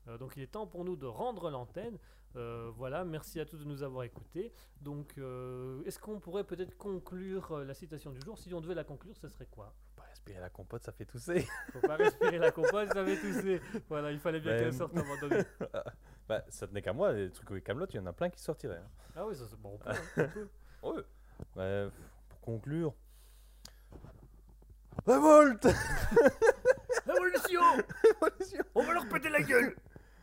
Euh, 0.08 0.18
donc 0.18 0.36
il 0.38 0.44
est 0.44 0.48
temps 0.48 0.68
pour 0.68 0.86
nous 0.86 0.96
de 0.96 1.06
rendre 1.06 1.50
l'antenne. 1.50 1.98
Euh, 2.36 2.72
voilà, 2.76 3.04
merci 3.06 3.40
à 3.40 3.46
tous 3.46 3.58
de 3.58 3.66
nous 3.66 3.82
avoir 3.84 4.04
écoutés. 4.04 4.54
Donc 4.82 5.18
euh, 5.18 5.84
est-ce 5.86 6.00
qu'on 6.00 6.20
pourrait 6.20 6.44
peut-être 6.44 6.78
conclure 6.78 7.60
la 7.60 7.74
citation 7.74 8.12
du 8.12 8.22
jour? 8.22 8.38
Si 8.38 8.54
on 8.54 8.62
devait 8.62 8.76
la 8.76 8.84
conclure, 8.84 9.16
ce 9.18 9.28
serait 9.28 9.48
quoi? 9.48 9.74
Pas 9.96 10.04
respirer 10.04 10.40
la 10.40 10.50
compote, 10.50 10.84
ça 10.84 10.92
fait 10.92 11.06
tousser. 11.06 11.48
Faut 11.74 11.80
pas 11.82 11.96
respirer 11.96 12.38
la 12.38 12.52
compote, 12.52 12.94
ça 12.94 13.04
fait 13.04 13.18
tousser. 13.18 13.62
Voilà, 13.90 14.12
il 14.12 14.20
fallait 14.20 14.40
bien 14.40 14.52
Ben, 14.54 14.60
qu'elle 14.64 14.74
sorte 14.74 14.96
à 14.96 15.00
un 15.00 15.04
moment 15.04 15.20
donné. 15.20 15.44
bah, 16.28 16.44
ça 16.50 16.68
tenait 16.68 16.82
qu'à 16.82 16.94
moi, 16.94 17.14
les 17.14 17.32
trucs 17.32 17.50
avec 17.52 17.64
Camelot, 17.64 17.88
il 17.90 17.96
y 17.96 18.00
en 18.00 18.06
a 18.06 18.14
plein 18.14 18.30
qui 18.30 18.40
sortiraient. 18.42 18.78
hein. 18.78 18.90
Ah 19.16 19.26
oui, 19.26 19.36
ça 19.36 19.46
c'est 19.50 19.60
bon. 19.60 19.74
on 19.74 19.78
peut, 19.80 19.90
hein. 19.90 20.48
Ouais. 20.84 21.04
Bah, 21.56 21.92
pour 22.30 22.40
conclure. 22.42 22.94
Révolte 25.08 25.66
Révolution 27.08 27.62
On 28.76 28.84
va 28.84 28.94
leur 28.94 29.08
péter 29.08 29.30
la 29.30 29.42
gueule 29.42 29.76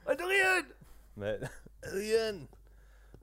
Adrien 0.06 0.64
Mais 1.16 1.38
rien. 1.82 2.46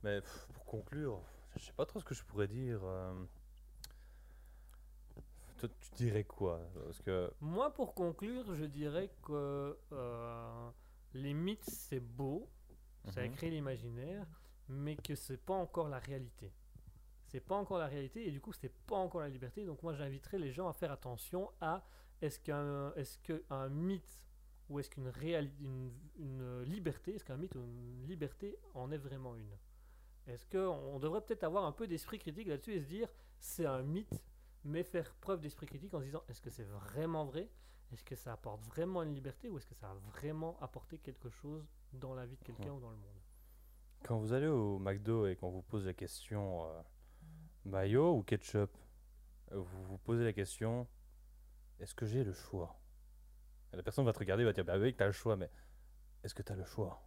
Mais 0.04 0.20
pff, 0.22 0.48
pour 0.54 0.66
conclure, 0.66 1.22
je 1.56 1.64
sais 1.66 1.74
pas 1.74 1.86
trop 1.86 2.00
ce 2.00 2.06
que 2.06 2.14
je 2.16 2.24
pourrais 2.24 2.48
dire. 2.48 2.80
euh. 2.84 3.26
Toi, 5.58 5.70
tu 5.80 5.92
dirais 5.96 6.24
quoi? 6.26 6.60
Parce 6.86 7.02
que 7.02 7.32
Moi, 7.40 7.72
pour 7.74 7.94
conclure, 7.94 8.54
je 8.56 8.66
dirais 8.66 9.10
que 9.24 9.78
euh, 9.94 10.70
les 11.14 11.34
mythes, 11.34 11.64
c'est 11.70 12.02
beau, 12.02 12.50
ça 13.14 13.22
Mhm. 13.22 13.32
crée 13.32 13.50
l'imaginaire, 13.50 14.28
mais 14.68 14.96
que 14.98 15.16
c'est 15.16 15.38
pas 15.38 15.54
encore 15.54 15.88
la 15.90 16.00
réalité. 16.00 16.52
C'est 17.28 17.40
pas 17.40 17.56
encore 17.56 17.78
la 17.80 17.88
réalité 17.88 18.28
et 18.28 18.32
du 18.32 18.42
coup, 18.42 18.52
c'est 18.54 18.74
pas 18.86 18.98
encore 18.98 19.22
la 19.22 19.30
liberté. 19.30 19.66
Donc, 19.66 19.82
moi, 19.84 19.94
j'inviterais 19.94 20.38
les 20.38 20.52
gens 20.52 20.68
à 20.68 20.74
faire 20.74 20.92
attention 20.92 21.50
à 21.62 21.84
est-ce 22.22 22.40
qu'un 22.40 22.94
est-ce 22.96 23.18
qu'un 23.20 23.70
mythe 23.70 24.22
ou 24.74 24.80
est-ce 24.80 24.90
qu'une 24.90 25.08
réalité, 25.08 25.64
une, 25.64 25.92
une 26.18 26.64
liberté, 26.64 27.14
est-ce 27.14 27.24
qu'un 27.24 27.38
mythe 27.38 27.56
ou 27.56 27.60
une 27.60 28.08
liberté 28.08 28.58
en 28.74 28.92
est 28.92 28.98
vraiment 28.98 29.36
une? 29.36 29.56
Est-ce 30.26 30.48
qu'on 30.48 30.98
devrait 31.00 31.22
peut-être 31.22 31.44
avoir 31.44 31.66
un 31.66 31.72
peu 31.72 31.86
d'esprit 31.86 32.18
critique 32.18 32.48
là-dessus 32.48 32.74
et 32.74 32.82
se 32.82 32.88
dire 32.88 33.08
c'est 33.40 33.68
un 33.68 33.84
mythe, 33.84 34.24
mais 34.64 34.84
faire 34.84 35.14
preuve 35.22 35.42
d'esprit 35.42 35.68
critique 35.68 35.94
en 35.94 36.00
se 36.00 36.06
disant 36.06 36.24
est-ce 36.28 36.42
que 36.42 36.50
c'est 36.50 36.64
vraiment 36.64 37.24
vrai? 37.24 37.52
Est-ce 37.92 38.04
que 38.04 38.16
ça 38.16 38.34
apporte 38.34 38.64
vraiment 38.64 39.04
une 39.04 39.14
liberté 39.14 39.48
ou 39.48 39.60
est-ce 39.60 39.68
que 39.68 39.76
ça 39.76 39.92
a 39.92 39.94
vraiment 39.94 40.58
apporté 40.60 40.98
quelque 40.98 41.30
chose 41.30 41.68
dans 41.92 42.16
la 42.16 42.26
vie 42.26 42.38
de 42.38 42.44
quelqu'un 42.44 42.72
ou 42.72 42.80
dans 42.80 42.90
le 42.90 42.98
monde? 42.98 43.22
Quand 44.04 44.18
vous 44.18 44.34
allez 44.34 44.48
au 44.48 44.80
McDo 44.80 45.28
et 45.28 45.36
qu'on 45.36 45.52
vous 45.52 45.62
pose 45.62 45.86
la 45.86 45.94
question 45.94 46.66
euh, 46.66 46.82
mayo 47.66 48.16
ou 48.16 48.24
ketchup, 48.24 48.76
vous 49.52 49.84
vous 49.84 50.00
posez 50.00 50.24
la 50.24 50.34
question 50.34 50.88
est-ce 51.80 51.94
que 51.94 52.08
j'ai 52.08 52.24
le 52.24 52.34
choix? 52.34 52.83
Et 53.74 53.76
La 53.78 53.84
personne 53.84 54.06
va 54.06 54.14
te 54.14 54.20
regarder 54.20 54.44
et 54.44 54.46
va 54.46 54.54
dire 54.54 54.64
bah 54.66 54.78
oui, 54.78 54.94
tu 54.96 55.04
as 55.04 55.08
le 55.08 55.12
choix, 55.12 55.36
mais 55.36 55.50
est-ce 56.24 56.34
que 56.34 56.42
tu 56.44 56.52
as 56.52 56.56
le 56.56 56.64
choix? 56.66 57.02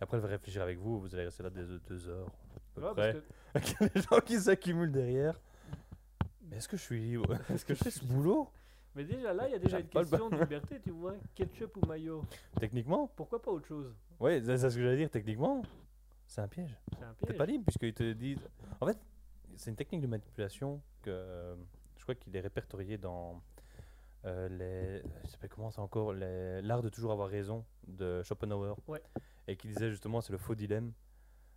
Et 0.00 0.02
après, 0.04 0.16
elle 0.16 0.22
va 0.22 0.28
réfléchir 0.28 0.62
avec 0.62 0.78
vous, 0.78 1.00
vous 1.00 1.14
allez 1.14 1.24
rester 1.24 1.42
là 1.42 1.50
des 1.50 1.64
deux 1.86 2.08
heures. 2.08 2.28
À 2.28 2.80
peu 2.80 2.86
Ouais, 2.86 2.92
près. 2.94 3.22
parce 3.52 3.72
que- 3.74 3.84
Avec 3.84 3.94
les 3.94 4.02
gens 4.02 4.20
qui 4.20 4.38
s'accumulent 4.40 4.92
derrière. 4.92 5.40
Mais 6.42 6.56
est-ce 6.56 6.68
que 6.68 6.76
je 6.76 6.82
suis 6.82 7.00
libre? 7.00 7.34
Est-ce 7.50 7.64
que 7.64 7.74
je 7.74 7.82
fais 7.84 7.90
ce 7.90 8.04
boulot? 8.04 8.48
Mais 8.94 9.04
déjà 9.04 9.32
là, 9.34 9.46
il 9.48 9.52
y 9.52 9.54
a 9.54 9.58
déjà 9.58 9.76
J'aime 9.76 9.86
une 9.86 9.90
pas 9.90 10.00
le 10.02 10.06
question 10.06 10.30
de 10.30 10.36
liberté, 10.40 10.80
tu 10.80 10.90
vois. 10.90 11.14
Ketchup 11.34 11.76
ou 11.76 11.86
mayo? 11.86 12.24
Techniquement? 12.58 13.06
Pourquoi 13.14 13.40
pas 13.42 13.50
autre 13.50 13.66
chose? 13.66 13.94
Oui, 14.18 14.40
c'est 14.44 14.56
c'est 14.56 14.70
ce 14.70 14.76
que 14.76 14.82
j'allais 14.82 14.96
dire. 14.96 15.10
Techniquement, 15.10 15.62
c'est 16.26 16.40
un 16.40 16.48
piège. 16.48 16.74
C'est 16.96 17.04
un 17.04 17.12
T'es 17.14 17.26
piège. 17.26 17.38
pas 17.38 17.46
libre 17.46 17.64
puisqu'ils 17.64 17.92
te 17.94 18.12
disent. 18.12 18.48
En 18.80 18.86
fait, 18.86 18.98
c'est 19.56 19.70
une 19.70 19.76
technique 19.76 20.00
de 20.00 20.06
manipulation 20.06 20.80
que 21.02 21.10
euh, 21.10 21.54
je 21.96 22.02
crois 22.02 22.14
qu'il 22.14 22.34
est 22.34 22.40
répertorié 22.40 22.96
dans 22.98 23.40
euh, 24.24 24.48
les. 24.48 25.02
Je 25.24 25.30
sais 25.30 25.38
pas 25.38 25.48
comment 25.48 25.70
c'est 25.70 25.80
encore. 25.80 26.12
L'art 26.12 26.82
de 26.82 26.88
toujours 26.88 27.12
avoir 27.12 27.28
raison 27.28 27.64
de 27.86 28.22
Schopenhauer. 28.22 28.76
Ouais. 28.86 29.02
Et 29.46 29.56
qui 29.56 29.68
disait 29.68 29.90
justement 29.90 30.20
c'est 30.20 30.32
le 30.32 30.38
faux 30.38 30.54
dilemme. 30.54 30.92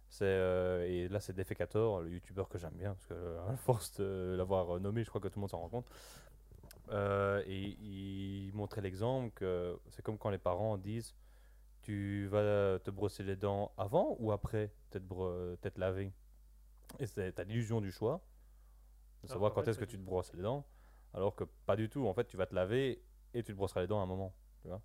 C'est 0.09 0.25
euh, 0.25 0.85
et 0.88 1.07
là 1.07 1.19
c'est 1.21 1.33
Defecator, 1.33 2.01
le 2.01 2.09
youtubeur 2.09 2.49
que 2.49 2.57
j'aime 2.57 2.73
bien 2.75 2.93
parce 2.93 3.05
que 3.05 3.13
euh, 3.13 3.47
à 3.47 3.55
force 3.55 3.93
de 3.99 4.35
l'avoir 4.38 4.79
nommé, 4.79 5.03
je 5.03 5.09
crois 5.09 5.21
que 5.21 5.27
tout 5.29 5.39
le 5.39 5.41
monde 5.41 5.49
s'en 5.49 5.59
rend 5.59 5.69
compte. 5.69 5.88
Euh, 6.89 7.41
et 7.45 7.77
il 7.79 8.51
montrait 8.53 8.81
l'exemple 8.81 9.31
que 9.33 9.79
c'est 9.89 10.01
comme 10.01 10.17
quand 10.17 10.29
les 10.29 10.38
parents 10.38 10.77
disent 10.77 11.15
tu 11.81 12.27
vas 12.27 12.77
te 12.79 12.91
brosser 12.91 13.23
les 13.23 13.35
dents 13.38 13.71
avant 13.77 14.15
ou 14.19 14.31
après 14.31 14.71
t'être 14.89 15.55
t'être 15.61 15.77
lavé? 15.77 16.11
Et 16.99 17.05
c'est- 17.05 17.31
t'as 17.31 17.43
l'illusion 17.45 17.79
du 17.79 17.91
choix, 17.91 18.21
de 19.23 19.27
Alors 19.27 19.33
savoir 19.33 19.53
quand 19.53 19.65
est-ce 19.67 19.79
que 19.79 19.85
tu 19.85 19.97
te 19.97 20.03
brosses 20.03 20.33
les 20.33 20.41
dents, 20.43 20.65
alors 21.13 21.35
que 21.35 21.43
pas 21.65 21.75
du 21.75 21.89
tout. 21.89 22.05
En 22.07 22.13
fait, 22.13 22.25
tu 22.25 22.38
vas 22.38 22.45
te 22.45 22.55
laver 22.55 23.03
et 23.33 23.43
tu 23.43 23.51
te 23.51 23.57
brosseras 23.57 23.81
les 23.81 23.88
dents 23.88 23.99
à 23.99 24.03
un 24.03 24.07
moment. 24.07 24.33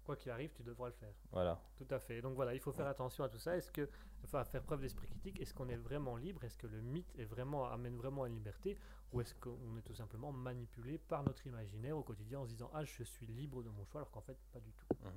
Quoi 0.04 0.16
qu'il 0.16 0.30
arrive, 0.32 0.50
tu 0.54 0.62
devras 0.62 0.86
le 0.88 0.94
faire. 0.94 1.12
Voilà. 1.32 1.60
Tout 1.76 1.86
à 1.90 1.98
fait. 1.98 2.22
Donc 2.22 2.34
voilà, 2.34 2.54
il 2.54 2.60
faut 2.60 2.72
faire 2.72 2.86
attention 2.86 3.24
à 3.24 3.28
tout 3.28 3.36
ça. 3.36 3.54
Est-ce 3.58 3.70
que, 3.70 3.86
enfin, 4.24 4.42
faire 4.44 4.62
preuve 4.62 4.80
d'esprit 4.80 5.06
critique, 5.06 5.38
est-ce 5.38 5.52
qu'on 5.52 5.68
est 5.68 5.76
vraiment 5.76 6.16
libre? 6.16 6.42
Est-ce 6.44 6.56
que 6.56 6.66
le 6.66 6.80
mythe 6.80 7.12
est 7.18 7.26
vraiment, 7.26 7.66
amène 7.70 7.94
vraiment 7.94 8.22
à 8.22 8.28
une 8.28 8.36
liberté? 8.36 8.78
Ou 9.12 9.20
est-ce 9.20 9.34
qu'on 9.34 9.76
est 9.76 9.82
tout 9.82 9.94
simplement 9.94 10.32
manipulé 10.32 10.96
par 10.96 11.22
notre 11.24 11.46
imaginaire 11.46 11.94
au 11.98 12.02
quotidien 12.02 12.40
en 12.40 12.44
se 12.46 12.52
disant 12.52 12.70
Ah, 12.72 12.84
je 12.84 13.02
suis 13.02 13.26
libre 13.26 13.62
de 13.62 13.68
mon 13.68 13.84
choix, 13.84 14.00
alors 14.00 14.10
qu'en 14.10 14.22
fait, 14.22 14.38
pas 14.50 14.60
du 14.60 14.72
tout. 14.72 14.86
Mhm. 15.04 15.10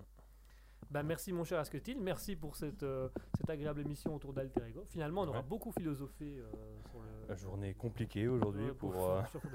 Ben, 0.91 1.03
merci 1.03 1.31
mon 1.31 1.43
cher 1.45 1.59
Asketil, 1.59 1.99
merci 2.01 2.35
pour 2.35 2.55
cette, 2.57 2.83
euh, 2.83 3.07
cette 3.37 3.49
agréable 3.49 3.79
émission 3.81 4.13
autour 4.15 4.33
d'Alter 4.33 4.61
Ego. 4.67 4.83
Finalement, 4.89 5.21
on 5.21 5.27
aura 5.27 5.39
Ouais. 5.39 5.45
beaucoup 5.47 5.71
philosophé 5.71 6.39
euh, 6.39 6.51
sur 6.89 6.99
le. 6.99 7.27
La 7.29 7.35
journée 7.35 7.73
compliquée 7.75 8.27
aujourd'hui 8.27 8.71
pour. 8.73 8.91
pour- 9.31 9.49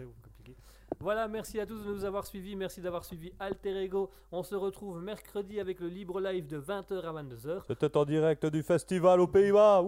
Voilà, 1.01 1.27
merci 1.29 1.59
à 1.61 1.67
tous 1.67 1.85
de 1.85 1.93
nous 1.93 2.05
avoir 2.05 2.25
suivis, 2.27 2.57
merci 2.57 2.81
d'avoir 2.81 3.05
suivi 3.05 3.33
Alter 3.39 3.83
Ego. 3.83 4.11
On 4.33 4.43
se 4.43 4.55
retrouve 4.55 5.03
mercredi 5.03 5.59
avec 5.61 5.81
le 5.81 5.89
libre 5.89 6.21
live 6.21 6.47
de 6.47 6.61
20h 6.61 7.03
à 7.03 7.13
22h. 7.23 7.63
C'était 7.67 7.97
en 7.97 8.05
direct 8.05 8.47
du 8.47 8.63
festival 8.63 9.21
aux 9.21 9.27
Pays-Bas. 9.27 9.83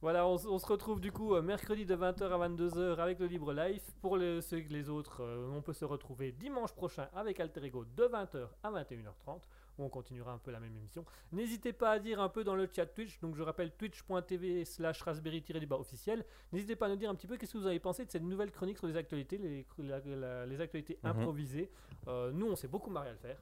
Voilà, 0.00 0.26
on, 0.26 0.36
se 0.36 0.66
retrouve 0.66 1.00
du 1.00 1.12
coup 1.12 1.36
euh, 1.36 1.42
mercredi 1.42 1.86
de 1.86 1.94
20h 1.94 2.24
à 2.24 2.48
22h 2.48 2.96
avec 2.98 3.20
le 3.20 3.26
Libre 3.26 3.52
Live. 3.52 3.80
Pour 4.00 4.16
le- 4.16 4.40
ceux, 4.40 4.56
les 4.68 4.88
autres, 4.88 5.22
euh, 5.22 5.48
on 5.56 5.62
peut 5.62 5.72
se 5.72 5.84
retrouver 5.84 6.32
dimanche 6.32 6.72
prochain 6.72 7.06
avec 7.14 7.38
Alter 7.38 7.64
Ego 7.64 7.84
de 7.96 8.04
20h 8.04 8.48
à 8.64 8.70
21h30 8.72 9.38
où 9.78 9.84
on 9.84 9.88
continuera 9.88 10.32
un 10.32 10.38
peu 10.38 10.50
la 10.50 10.60
même 10.60 10.76
émission. 10.76 11.04
N'hésitez 11.32 11.72
pas 11.72 11.92
à 11.92 11.98
dire 11.98 12.20
un 12.20 12.28
peu 12.28 12.44
dans 12.44 12.54
le 12.54 12.68
chat 12.74 12.86
Twitch, 12.86 13.18
donc 13.20 13.34
je 13.36 13.42
rappelle 13.42 13.72
twitch.tv 13.72 14.64
slash 14.64 15.02
raspberry-du-bas 15.02 15.76
officiel. 15.78 16.24
N'hésitez 16.52 16.76
pas 16.76 16.86
à 16.86 16.88
nous 16.90 16.96
dire 16.96 17.10
un 17.10 17.14
petit 17.14 17.26
peu 17.26 17.36
qu'est-ce 17.36 17.52
que 17.54 17.58
vous 17.58 17.66
avez 17.66 17.80
pensé 17.80 18.04
de 18.04 18.10
cette 18.10 18.22
nouvelle 18.22 18.50
chronique 18.50 18.78
sur 18.78 18.86
les 18.86 18.96
actualités, 18.96 19.38
les, 19.38 19.66
la- 19.78 20.00
la- 20.00 20.46
les 20.46 20.60
actualités 20.60 20.98
Mhm. 21.02 21.10
improvisées. 21.10 21.70
Euh, 22.08 22.30
nous, 22.32 22.46
on 22.46 22.56
s'est 22.56 22.68
beaucoup 22.68 22.90
marré 22.90 23.08
à 23.08 23.12
le 23.12 23.18
faire. 23.18 23.38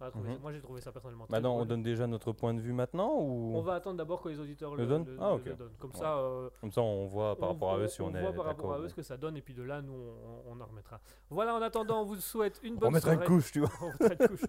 On 0.00 0.06
Mhm. 0.20 0.34
ça- 0.34 0.38
Moi, 0.42 0.52
j'ai 0.52 0.60
trouvé 0.60 0.80
ça 0.80 0.92
personnellement 0.92 1.24
très 1.26 1.32
Maintenant, 1.36 1.52
on 1.52 1.56
drôle. 1.58 1.68
donne 1.68 1.82
déjà 1.82 2.06
notre 2.06 2.32
point 2.32 2.52
de 2.52 2.60
vue 2.60 2.72
maintenant 2.72 3.14
ou 3.20 3.52
On 3.56 3.62
va 3.62 3.74
attendre 3.74 3.96
d'abord 3.96 4.20
que 4.20 4.28
les 4.28 4.38
auditeurs 4.40 4.74
le, 4.74 4.82
Le 4.82 4.86
donnent 4.88 5.04
le- 5.06 5.16
Ah, 5.20 5.36
le 5.44 5.54
donnent. 5.54 5.70
Comme 5.78 5.90
Ouais. 5.92 5.96
ça, 5.98 6.18
euh, 6.18 6.50
comme 6.60 6.72
ça 6.72 6.82
on 6.82 7.06
voit 7.06 7.36
par 7.36 7.50
on 7.50 7.52
rapport 7.52 7.72
à 7.74 7.78
eux 7.78 7.88
si 7.88 8.02
on, 8.02 8.14
est 8.14 8.20
voit 8.20 8.32
par 8.32 8.44
rapport 8.44 8.70
d'accord. 8.70 8.74
à 8.74 8.78
eux 8.80 8.88
ce 8.88 8.94
que 8.94 9.02
ça 9.02 9.16
donne 9.16 9.36
et 9.36 9.40
puis 9.42 9.54
de 9.54 9.62
là 9.62 9.80
nous 9.82 9.92
on, 9.94 10.52
on 10.52 10.60
en 10.60 10.66
remettra. 10.66 11.00
Voilà 11.30 11.54
en 11.54 11.62
attendant 11.62 12.02
on 12.02 12.04
vous 12.04 12.16
souhaite 12.16 12.60
une 12.62 12.74
On 12.74 12.78
bonne 12.78 12.92
mettra 12.92 13.12
une 13.12 13.18
soirée. 13.20 13.26
couche, 13.34 13.52
tu 13.52 13.60
vois. 13.60 13.70
On 14.00 14.06
une 14.10 14.28
couche. 14.28 14.44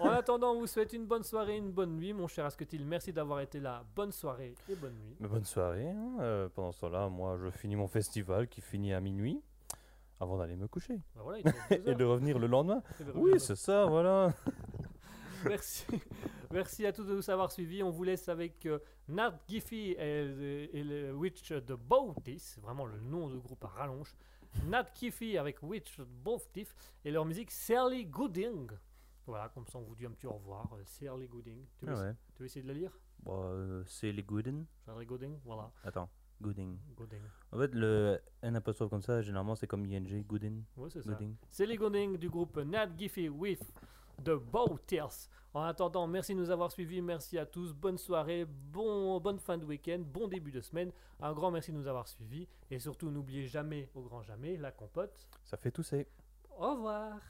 en 0.00 0.08
attendant 0.10 0.52
on 0.52 0.60
vous 0.60 0.66
souhaite 0.66 0.92
une 0.92 1.06
bonne 1.06 1.22
soirée, 1.24 1.56
une 1.56 1.72
bonne 1.72 1.96
nuit 1.96 2.12
mon 2.12 2.26
cher 2.28 2.44
Asketil. 2.44 2.84
Merci 2.86 3.12
d'avoir 3.12 3.40
été 3.40 3.60
là. 3.60 3.84
Bonne 3.96 4.12
soirée 4.12 4.54
et 4.68 4.74
bonne 4.76 4.94
nuit. 4.94 5.16
Mais 5.18 5.28
bonne 5.28 5.44
soirée. 5.44 5.88
hein. 5.90 6.16
Euh, 6.20 6.48
pendant 6.54 6.72
ce 6.72 6.80
temps-là, 6.82 7.08
moi, 7.08 7.36
je 7.42 7.50
finis 7.50 7.76
mon 7.76 7.88
festival 7.88 8.48
qui 8.48 8.60
finit 8.60 8.92
à 8.92 9.00
minuit 9.00 9.40
avant 10.20 10.38
d'aller 10.38 10.56
me 10.56 10.68
coucher 10.68 10.96
Bah 11.14 11.22
voilà, 11.22 11.38
il 11.70 11.76
et 11.88 11.94
de 11.94 12.04
revenir 12.04 12.38
le 12.38 12.46
lendemain. 12.46 12.82
Oui, 13.14 13.38
c'est 13.40 13.56
ça, 13.56 13.86
voilà. 13.86 14.32
Merci. 15.44 15.86
Merci 16.50 16.86
à 16.86 16.92
tous 16.92 17.04
de 17.04 17.14
nous 17.14 17.28
avoir 17.30 17.50
suivis. 17.52 17.82
On 17.82 17.90
vous 17.90 18.04
laisse 18.04 18.28
avec 18.28 18.64
euh, 18.66 18.78
Nat 19.08 19.38
Giffy 19.48 19.90
et, 19.98 20.70
et 20.72 20.84
le 20.84 21.12
Witch 21.12 21.52
de 21.52 21.74
Bautis, 21.74 22.56
vraiment 22.62 22.86
le 22.86 22.98
nom 23.00 23.28
de 23.28 23.36
groupe 23.38 23.64
à 23.64 23.68
rallonge. 23.68 24.14
Nat 24.66 24.86
Giffy 24.94 25.36
avec 25.36 25.62
Witch 25.62 25.98
de 25.98 26.04
Bautis 26.04 26.68
et 27.04 27.10
leur 27.10 27.24
musique 27.24 27.50
Sally 27.50 28.06
Gooding. 28.06 28.70
Voilà, 29.26 29.48
comme 29.48 29.66
ça 29.66 29.78
on 29.78 29.82
vous 29.82 29.96
dit 29.96 30.06
un 30.06 30.10
petit 30.12 30.26
au 30.26 30.32
revoir. 30.34 30.72
euh, 30.74 30.82
Sally 30.84 31.26
Gooding. 31.28 31.64
Tu 31.78 31.86
veux, 31.86 31.92
Ah 31.94 32.00
ouais. 32.02 32.14
tu 32.34 32.42
veux 32.42 32.46
essayer 32.46 32.62
de 32.62 32.68
la 32.68 32.74
lire? 32.74 32.92
Bon, 33.24 33.40
euh, 33.42 33.82
c'est 33.86 34.12
les 34.12 34.22
Gooden. 34.22 34.64
Sally 34.86 35.06
Gooding, 35.06 35.38
voilà. 35.44 35.70
Attends. 35.82 36.08
Gooding. 36.44 36.76
Gooding. 36.94 37.22
En 37.52 37.58
fait, 37.58 37.74
le 37.74 38.20
N 38.42 38.54
apostrophe 38.56 38.90
comme 38.90 39.00
ça, 39.00 39.22
généralement, 39.22 39.54
c'est 39.54 39.66
comme 39.66 39.86
ING, 39.86 40.22
Gooding. 40.24 40.62
C'est 40.90 41.02
ça. 41.02 41.64
Les 41.64 41.76
Gooding 41.76 42.18
du 42.18 42.28
groupe 42.28 42.58
Nat 42.58 42.90
Giffey 42.98 43.30
With 43.30 43.72
de 44.22 44.34
Bow 44.34 44.78
Tears. 44.86 45.30
En 45.54 45.62
attendant, 45.62 46.06
merci 46.06 46.34
de 46.34 46.40
nous 46.40 46.50
avoir 46.50 46.70
suivis, 46.70 47.00
merci 47.00 47.38
à 47.38 47.46
tous, 47.46 47.72
bonne 47.72 47.96
soirée, 47.96 48.44
bonne 48.44 49.38
fin 49.38 49.56
de 49.56 49.64
week-end, 49.64 50.02
bon 50.04 50.26
début 50.26 50.50
de 50.50 50.60
semaine, 50.60 50.90
un 51.20 51.32
grand 51.32 51.52
merci 51.52 51.70
de 51.70 51.76
nous 51.76 51.86
avoir 51.86 52.08
suivis, 52.08 52.48
et 52.72 52.80
surtout 52.80 53.08
n'oubliez 53.08 53.46
jamais, 53.46 53.88
au 53.94 54.02
grand 54.02 54.22
jamais, 54.22 54.56
la 54.56 54.72
compote. 54.72 55.28
Ça 55.44 55.56
fait 55.56 55.70
tousser. 55.70 56.08
Au 56.58 56.74
revoir. 56.74 57.20